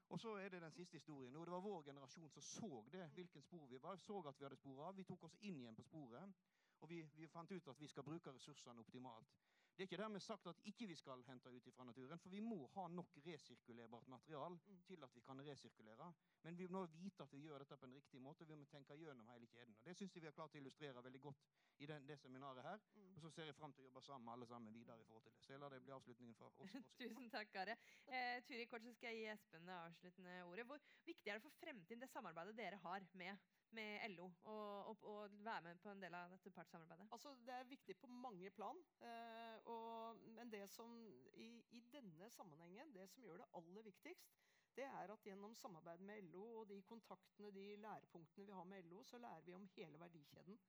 Og 0.08 0.20
så 0.20 0.36
er 0.40 0.48
det 0.48 0.60
den 0.62 0.72
siste 0.72 0.96
historien. 0.96 1.36
Og 1.36 1.46
det 1.46 1.52
var 1.52 1.60
vår 1.60 1.82
generasjon 1.90 2.30
som 2.30 2.42
så 2.42 2.84
det, 2.92 3.08
hvilken 3.14 3.42
spor 3.42 3.66
vi 3.66 3.80
var. 3.82 3.96
Så 3.96 4.22
at 4.28 4.38
vi 4.38 4.46
hadde 4.46 4.56
spor 4.56 4.84
av. 4.86 4.96
Vi 4.96 5.04
tok 5.04 5.26
oss 5.28 5.36
inn 5.40 5.58
igjen 5.60 5.76
på 5.76 5.82
sporet. 5.82 6.38
Og 6.80 6.88
vi, 6.88 7.02
vi 7.18 7.26
fant 7.26 7.50
ut 7.50 7.68
at 7.68 7.80
vi 7.80 7.88
skal 7.90 8.06
bruke 8.06 8.32
ressursene 8.32 8.80
optimalt. 8.80 9.34
Det 9.78 9.84
er 9.84 9.86
ikke 9.92 9.98
dermed 10.02 10.20
sagt 10.20 10.46
at 10.50 10.60
ikke 10.66 10.86
vi 10.90 10.94
skal 10.98 11.20
hente 11.22 11.50
ut 11.54 11.66
fra 11.70 11.84
naturen, 11.86 12.18
for 12.18 12.32
vi 12.34 12.40
må 12.42 12.56
ha 12.72 12.88
nok 12.90 13.12
resirkulerbart 13.26 14.08
material 14.10 14.56
til 14.88 15.04
at 15.06 15.14
vi 15.14 15.20
kan 15.20 15.38
resirkulere. 15.46 16.08
Men 16.42 16.58
vi 16.58 16.66
må 16.66 16.80
vite 16.86 17.22
at 17.22 17.32
vi 17.32 17.44
gjør 17.44 17.62
dette 17.62 17.76
på 17.78 17.86
en 17.86 17.94
riktig 17.94 18.20
måte. 18.20 18.46
Vi 18.48 18.56
må 18.58 18.66
tenke 18.72 18.96
gjennom 18.98 19.28
hele 19.30 19.46
kjeden. 19.46 19.76
Og 19.78 19.86
Det 19.86 19.94
syns 19.96 20.16
jeg 20.16 20.24
vi 20.24 20.26
har 20.26 20.34
klart 20.34 20.56
å 20.56 20.58
illustrere 20.58 21.04
veldig 21.06 21.20
godt 21.28 21.46
i 21.78 21.86
den, 21.86 22.08
det 22.08 22.18
seminaret 22.18 22.66
her. 22.66 22.82
Og 23.14 23.22
så 23.22 23.30
ser 23.30 23.46
jeg 23.52 23.54
fram 23.54 23.72
til 23.76 23.84
å 23.84 23.86
jobbe 23.86 24.02
sammen 24.02 24.32
alle 24.34 24.50
sammen 24.50 24.74
videre 24.74 24.98
i 24.98 25.06
forhold 25.06 25.22
til 25.28 25.36
det. 25.36 25.44
Så 25.46 25.54
jeg 25.54 25.62
lar 25.62 25.70
det 25.70 25.80
bli 25.86 25.94
avslutningen 25.94 26.34
fra 26.34 26.50
oss. 26.50 26.74
Tusen 26.98 27.30
takk, 27.36 27.54
Are. 27.62 27.78
Eh, 28.06 28.42
Turi, 28.50 28.66
kort 28.66 28.82
så 28.82 28.96
skal 28.98 29.14
jeg 29.14 29.22
gi 29.22 29.30
Espen 29.36 29.70
det 29.70 29.78
avsluttende 29.78 30.40
ordet. 30.48 30.66
Hvor 30.72 30.82
viktig 31.06 31.30
er 31.30 31.38
det 31.38 31.46
for 31.46 31.62
fremtiden 31.62 32.02
det 32.02 32.10
samarbeidet 32.10 32.58
dere 32.58 32.82
har 32.82 33.06
med, 33.22 33.46
med 33.76 34.08
LO, 34.14 34.30
og, 34.44 34.88
og, 34.90 35.04
og 35.10 35.38
være 35.44 35.62
med 35.66 35.80
på 35.82 35.92
en 35.92 36.02
del 36.02 36.14
av 36.16 36.32
dette 36.32 36.52
partssamarbeidet? 36.54 37.08
Altså, 37.12 37.34
det 37.46 37.54
er 37.54 37.70
viktig 37.70 37.96
på 38.00 38.10
mange 38.10 38.50
plan. 38.56 38.80
Eh, 39.04 39.56
og, 39.72 40.20
men 40.36 40.52
det 40.52 40.64
som 40.72 40.94
i, 41.34 41.50
i 41.76 41.82
denne 41.92 42.30
sammenhengen, 42.30 42.94
det 42.94 43.08
som 43.12 43.24
gjør 43.24 43.42
det 43.42 43.50
aller 43.60 43.88
viktigst, 43.90 44.32
det 44.78 44.86
er 44.86 45.10
at 45.12 45.24
gjennom 45.26 45.54
samarbeid 45.58 46.02
med 46.06 46.22
LO 46.30 46.44
og 46.60 46.68
de 46.70 46.82
kontaktene, 46.86 47.50
de 47.50 47.76
lærepunktene 47.82 48.46
vi 48.46 48.52
har 48.52 48.64
med 48.64 48.82
LO, 48.90 49.02
så 49.04 49.18
lærer 49.18 49.40
vi 49.46 49.54
om 49.56 49.66
hele 49.74 50.00
verdikjeden. 50.00 50.60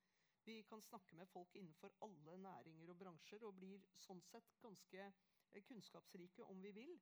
Vi 0.46 0.62
kan 0.70 0.82
snakke 0.82 1.16
med 1.16 1.28
folk 1.30 1.56
innenfor 1.56 1.94
alle 2.02 2.38
næringer 2.38 2.90
og 2.90 2.98
bransjer 2.98 3.44
og 3.46 3.60
blir 3.60 3.84
sånn 4.02 4.22
sett 4.26 4.56
ganske 4.64 5.04
eh, 5.06 5.64
kunnskapsrike 5.68 6.48
om 6.50 6.64
vi 6.64 6.72
vil. 6.74 6.96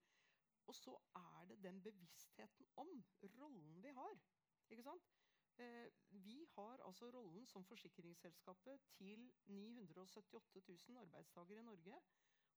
Og 0.67 0.75
så 0.75 0.97
er 1.15 1.45
det 1.47 1.61
den 1.63 1.79
bevisstheten 1.83 2.67
om 2.75 2.91
rollen 3.39 3.77
vi 3.83 3.93
har. 3.95 4.19
Ikke 4.67 4.83
sant? 4.83 5.13
Eh, 5.57 5.89
vi 6.09 6.45
har 6.53 6.81
altså 6.85 7.09
rollen 7.11 7.45
som 7.45 7.65
forsikringsselskapet 7.65 8.79
til 8.97 9.31
978 9.47 10.61
000 10.89 10.97
arbeidstakere 11.01 11.59
i 11.59 11.63
Norge. 11.63 12.01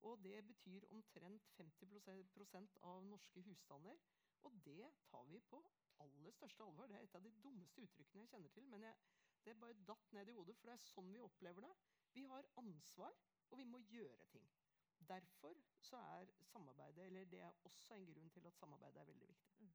Og 0.03 0.25
det 0.25 0.47
betyr 0.47 0.85
omtrent 0.91 1.49
50% 1.61 2.77
av 2.83 3.05
norske 3.05 3.41
husstander. 3.41 3.97
Og 4.43 4.53
det 4.65 4.93
tar 5.11 5.25
vi 5.29 5.41
på 5.41 5.63
aller 5.99 6.31
største 6.31 6.65
alvor. 6.65 6.87
Det 6.87 6.97
er 6.97 7.09
et 7.09 7.15
av 7.15 7.25
de 7.25 7.33
dummeste 7.45 7.83
uttrykkene 7.83 8.25
jeg 8.25 8.33
kjenner 8.35 8.53
til. 8.55 8.69
Men 8.69 8.83
jeg, 8.89 8.95
det 9.45 9.57
bare 9.61 9.85
datt 9.89 10.13
ned 10.13 10.29
i 10.29 10.37
hodet, 10.37 10.57
for 10.57 10.71
det 10.71 10.77
er 10.77 10.85
sånn 10.85 11.13
vi 11.13 11.25
opplever 11.25 11.69
det. 11.69 11.75
Vi 12.13 12.25
har 12.29 12.49
ansvar, 12.63 13.17
og 13.51 13.59
vi 13.61 13.69
må 13.69 13.81
gjøre 13.89 14.29
ting. 14.33 14.49
Derfor 15.09 15.57
er 15.97 16.33
samarbeidet, 16.45 17.07
eller 17.07 17.25
det 17.25 17.41
er 17.41 17.65
også 17.65 17.97
en 17.97 18.07
grunn 18.07 18.31
til 18.31 18.47
at 18.47 18.57
samarbeidet 18.57 19.01
er 19.01 19.09
veldig 19.09 19.29
viktig. 19.29 19.71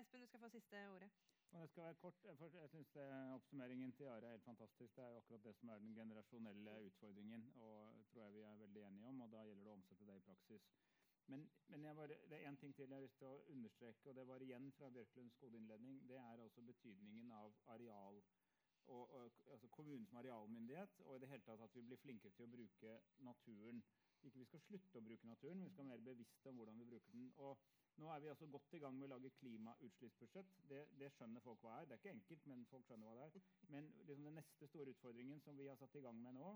Espen, 0.00 0.20
du 0.20 0.26
skal 0.26 0.40
få 0.40 0.48
siste 0.48 0.80
ordet. 0.90 1.10
Og 1.54 1.60
det 1.60 1.68
skal 1.70 1.84
være 1.84 1.94
kort, 1.94 2.14
for 2.38 2.56
jeg 2.60 2.68
synes 2.68 2.96
Oppsummeringen 3.34 3.92
til 3.92 4.04
Are 4.04 4.26
er 4.26 4.30
helt 4.30 4.44
fantastisk. 4.44 4.96
Det 4.96 5.04
er 5.04 5.08
jo 5.08 5.16
akkurat 5.16 5.44
det 5.44 5.54
som 5.56 5.68
er 5.68 5.78
den 5.78 5.94
generasjonelle 5.94 6.72
utfordringen. 6.86 7.52
og 7.56 8.06
tror 8.10 8.22
jeg 8.22 8.34
vi 8.34 8.40
er 8.40 8.56
veldig 8.56 8.82
enige 8.82 9.06
om, 9.06 9.20
og 9.20 9.32
Da 9.32 9.42
gjelder 9.42 9.64
det 9.64 9.70
å 9.70 9.76
omsette 9.78 10.06
det 10.06 10.16
i 10.16 10.24
praksis. 10.28 10.66
Men, 11.26 11.50
men 11.68 11.82
bare, 11.82 12.06
det 12.30 12.38
er 12.38 12.48
én 12.50 12.56
ting 12.56 12.74
til 12.74 12.82
jeg 12.82 12.94
har 12.94 13.04
lyst 13.06 13.18
til 13.18 13.26
å 13.26 13.44
understreke, 13.54 14.08
og 14.08 14.16
det 14.16 14.26
var 14.28 14.42
igjen 14.42 14.72
fra 14.72 14.90
Bjørklunds 14.96 15.36
gode 15.36 15.56
innledning. 15.56 16.08
Det 16.08 16.16
er 16.16 16.42
altså 16.42 16.62
betydningen 16.62 17.30
av 17.32 17.54
areal. 17.66 18.22
Og, 18.86 19.14
og, 19.14 19.32
altså 19.52 19.68
kommunen 19.68 20.06
som 20.06 20.18
arealmyndighet, 20.18 21.00
og 21.00 21.16
i 21.16 21.22
det 21.22 21.28
hele 21.28 21.46
tatt 21.46 21.62
at 21.68 21.78
vi 21.78 21.86
blir 21.86 22.02
flinkere 22.02 22.32
til 22.32 22.48
å 22.48 22.52
bruke 22.56 22.98
naturen. 23.30 23.84
Ikke 24.22 24.42
vi 24.42 24.50
skal 24.50 24.66
slutte 24.66 24.98
å 24.98 25.06
bruke 25.06 25.30
naturen, 25.30 25.62
men 25.62 25.70
vi 25.70 25.72
skal 25.76 25.86
være 25.86 26.02
mer 26.02 26.06
bevisste 26.10 26.50
om 26.50 26.58
hvordan 26.60 26.82
vi 26.82 26.90
bruker 26.90 27.12
den. 27.12 27.32
og 27.36 27.58
nå 28.00 28.10
er 28.10 28.22
vi 28.22 28.30
altså 28.32 28.46
godt 28.50 28.74
i 28.74 28.80
gang 28.82 28.96
med 28.98 29.06
å 29.06 29.12
lage 29.14 29.30
klimautslippsbudsjett. 29.38 30.54
Det, 30.70 30.80
det 30.98 31.10
skjønner 31.14 31.44
folk 31.44 31.62
hva 31.62 31.76
er. 31.80 31.88
Det 31.88 31.96
er 31.96 32.02
ikke 32.02 32.14
enkelt, 32.14 32.46
men 32.50 32.64
folk 32.70 32.86
skjønner 32.88 33.06
hva 33.10 33.14
det 33.18 33.26
er. 33.26 33.52
Men 33.74 33.90
liksom 34.00 34.30
den 34.30 34.38
neste 34.40 34.70
store 34.70 34.94
utfordringen 34.94 35.42
som 35.44 35.58
vi 35.58 35.68
har 35.70 35.78
satt 35.80 35.94
i 35.98 36.02
gang 36.04 36.18
med 36.22 36.34
nå, 36.38 36.54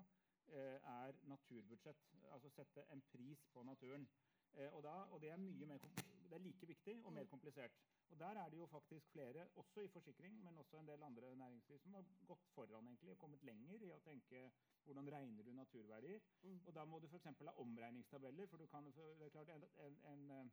eh, 0.51 0.79
er 0.95 1.21
naturbudsjett. 1.31 2.09
Altså 2.35 2.51
sette 2.57 2.87
en 2.95 3.05
pris 3.13 3.45
på 3.55 3.63
naturen. 3.69 4.09
Eh, 4.57 4.73
og, 4.73 4.83
da, 4.83 4.97
og 5.13 5.23
det, 5.23 5.31
er 5.31 5.41
mye 5.43 5.71
mer, 5.71 5.87
det 6.29 6.39
er 6.39 6.45
like 6.45 6.71
viktig 6.73 6.99
og 7.05 7.15
mer 7.15 7.31
komplisert. 7.31 7.79
Og 8.09 8.19
Der 8.19 8.41
er 8.41 8.49
det 8.49 8.57
jo 8.57 8.67
faktisk 8.67 9.11
flere, 9.13 9.47
også 9.61 9.81
i 9.85 9.89
forsikring, 9.89 10.39
men 10.45 10.57
også 10.59 10.79
en 10.79 10.89
del 10.89 11.03
andre 11.03 11.37
næringsliv, 11.37 11.79
som 11.79 11.95
har 11.95 12.05
gått 12.27 12.47
foran 12.55 12.87
egentlig, 12.87 13.11
og 13.13 13.19
kommet 13.19 13.45
lenger 13.45 13.85
i 13.85 13.91
å 13.93 14.01
tenke 14.01 14.47
hvordan 14.87 15.11
regner 15.13 15.45
du 15.45 15.53
naturverdier. 15.53 16.25
Og 16.65 16.75
Da 16.75 16.85
må 16.85 16.99
du 16.99 17.07
f.eks. 17.07 17.29
ha 17.41 17.55
omregningstabeller. 17.65 18.47
for 18.47 18.57
du 18.57 18.67
kan, 18.67 18.85
det 18.85 19.27
er 19.27 19.35
klart 19.37 19.49
en, 19.49 19.65
en, 19.87 19.99
en 20.13 20.31
eh, 20.31 20.51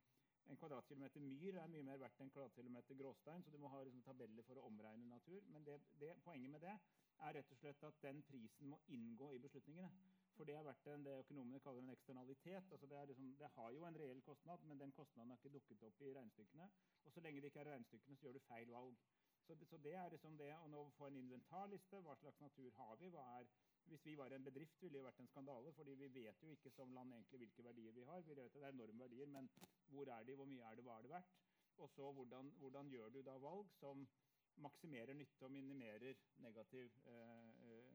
en 0.52 0.60
kvadratkilometer 0.62 1.24
myr 1.24 1.58
er 1.62 1.72
mye 1.72 1.86
mer 1.88 2.02
verdt 2.02 2.20
enn 2.20 2.28
en 2.28 2.34
kvadratkilometer 2.34 2.98
gråstein, 3.00 3.44
så 3.44 3.54
du 3.54 3.58
må 3.62 3.72
ha 3.74 3.82
liksom, 3.84 4.04
tabeller 4.06 4.46
for 4.48 4.60
å 4.60 4.68
omregne 4.70 5.08
natur. 5.10 5.42
Men 5.54 5.66
det, 5.68 5.80
det, 6.02 6.12
poenget 6.26 6.54
med 6.54 6.64
det 6.66 6.76
er 6.76 7.38
rett 7.38 7.52
og 7.56 7.60
slett 7.62 7.84
at 7.88 8.00
den 8.04 8.22
prisen 8.28 8.72
må 8.72 8.80
inngå 8.98 9.32
i 9.34 9.42
beslutningene. 9.42 9.92
For 10.36 10.48
det 10.48 10.58
har 10.58 10.66
vært 10.68 10.88
en, 10.92 11.06
det 11.08 11.20
økonomene 11.24 11.62
kaller 11.64 11.86
en 11.86 11.94
eksternalitet. 11.94 12.72
altså 12.72 12.88
det, 12.92 13.04
liksom, 13.12 13.30
det, 13.40 13.52
har 13.56 13.76
jo 13.76 13.86
en 13.88 14.00
reell 14.02 14.22
kostnad, 14.22 14.66
men 14.70 14.82
den 14.82 14.92
kostnaden 14.92 15.32
har 15.32 15.40
ikke 15.40 15.54
dukket 15.58 15.86
opp 15.90 16.02
i 16.02 16.16
regnestykkene. 16.18 16.68
Og 17.06 17.14
så 17.14 17.24
lenge 17.24 17.42
det 17.42 17.54
ikke 17.54 17.64
er 17.64 17.72
regnestykkene, 17.72 18.18
så 18.18 18.28
gjør 18.28 18.40
du 18.40 18.48
feil 18.50 18.74
valg. 18.74 19.06
Så 19.46 19.56
så 19.70 19.78
det 19.78 19.94
er 19.94 20.10
liksom 20.10 20.38
det 20.38 20.50
å 20.58 20.68
nå 20.68 20.82
få 20.98 21.08
en 21.08 21.22
inventarliste. 21.22 22.02
Hva 22.02 22.16
slags 22.20 22.42
natur 22.42 22.72
har 22.80 22.96
vi? 23.00 23.12
hva 23.14 23.24
er 23.38 23.48
hvis 23.86 24.06
vi 24.06 24.16
var 24.18 24.34
en 24.34 24.44
bedrift, 24.44 24.82
ville 24.82 24.98
det 24.98 25.06
vært 25.06 25.20
en 25.22 25.28
skandale. 25.30 25.72
fordi 25.74 25.94
vi 25.96 26.08
vet 26.14 26.44
jo 26.44 26.52
ikke 26.52 26.72
som 26.74 26.94
land 26.94 27.14
egentlig 27.14 27.40
hvilke 27.44 27.64
verdier 27.64 27.92
vi 27.94 28.06
har. 28.10 28.22
Vi 28.22 28.34
vet 28.34 28.46
at 28.46 28.54
det 28.54 28.64
er 28.64 28.74
enorme 28.74 29.04
verdier, 29.04 29.28
men 29.28 29.50
hvor 29.90 30.12
er 30.12 30.28
de, 30.28 30.36
hvor 30.36 30.50
mye 30.50 30.70
er 30.70 30.78
det, 30.78 30.86
hva 30.86 30.98
er 30.98 31.08
det 31.08 31.16
verdt? 31.16 31.34
Og 31.84 31.90
så 31.92 32.12
hvordan, 32.12 32.52
hvordan 32.60 32.90
gjør 32.90 33.10
du 33.10 33.22
da 33.22 33.36
valg 33.42 33.72
som 33.80 34.06
maksimerer 34.64 35.14
nytte 35.14 35.46
og 35.46 35.52
minimerer 35.52 36.16
negativ, 36.38 36.92
eh, 37.06 37.86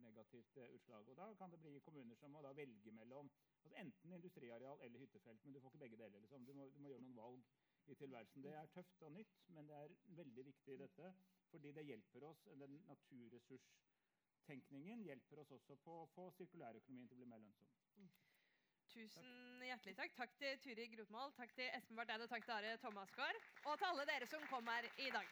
negativt 0.00 0.56
eh, 0.56 0.74
utslag. 0.74 1.08
Og 1.08 1.16
Da 1.16 1.34
kan 1.34 1.50
det 1.50 1.60
bli 1.60 1.80
kommuner 1.80 2.14
som 2.14 2.30
må 2.30 2.52
velge 2.52 2.92
mellom 2.92 3.30
altså 3.64 3.76
enten 3.76 4.12
industriareal 4.12 4.78
eller 4.82 4.98
hyttefelt. 4.98 5.44
Men 5.44 5.54
du 5.54 5.60
får 5.60 5.68
ikke 5.68 5.78
begge 5.78 5.96
deler. 5.96 6.20
liksom. 6.20 6.46
Du 6.46 6.52
må, 6.52 6.68
du 6.68 6.80
må 6.80 6.88
gjøre 6.88 7.02
noen 7.02 7.16
valg 7.16 7.42
i 7.86 7.94
tilværelsen. 7.94 8.42
Det 8.42 8.54
er 8.54 8.66
tøft 8.66 9.02
og 9.02 9.12
nytt, 9.12 9.48
men 9.48 9.68
det 9.68 9.76
er 9.76 9.94
veldig 10.06 10.46
viktig 10.46 10.74
i 10.74 10.82
dette. 10.84 11.14
Fordi 11.50 11.72
det 11.72 11.86
hjelper 11.86 12.24
oss, 12.24 12.44
den 12.44 12.82
naturressurstenkningen 12.86 15.02
hjelper 15.02 15.38
oss 15.38 15.50
også 15.50 15.76
på 15.76 16.02
å 16.02 16.06
få 16.12 16.30
sirkulærøkonomien 16.36 17.08
til 17.08 17.16
å 17.16 17.20
bli 17.22 17.30
mer 17.30 17.44
lønnsom. 17.44 17.68
Tusen 18.98 19.60
hjertelig 19.62 19.94
takk. 19.94 20.14
Takk 20.16 20.32
til 20.40 20.56
Turi 20.64 20.86
Grotmål, 20.90 21.30
takk 21.36 21.52
til 21.54 21.68
Espen 21.76 22.00
Barth 22.00 22.10
Eide 22.16 22.26
takk 22.32 22.48
til 22.48 22.54
Are 22.56 22.72
Thomasgaard. 22.82 23.38
Og 23.70 23.78
til 23.78 23.86
alle 23.92 24.06
dere 24.10 24.26
som 24.26 24.42
kom 24.50 24.66
her 24.74 24.88
i 24.98 25.10
dag. 25.14 25.28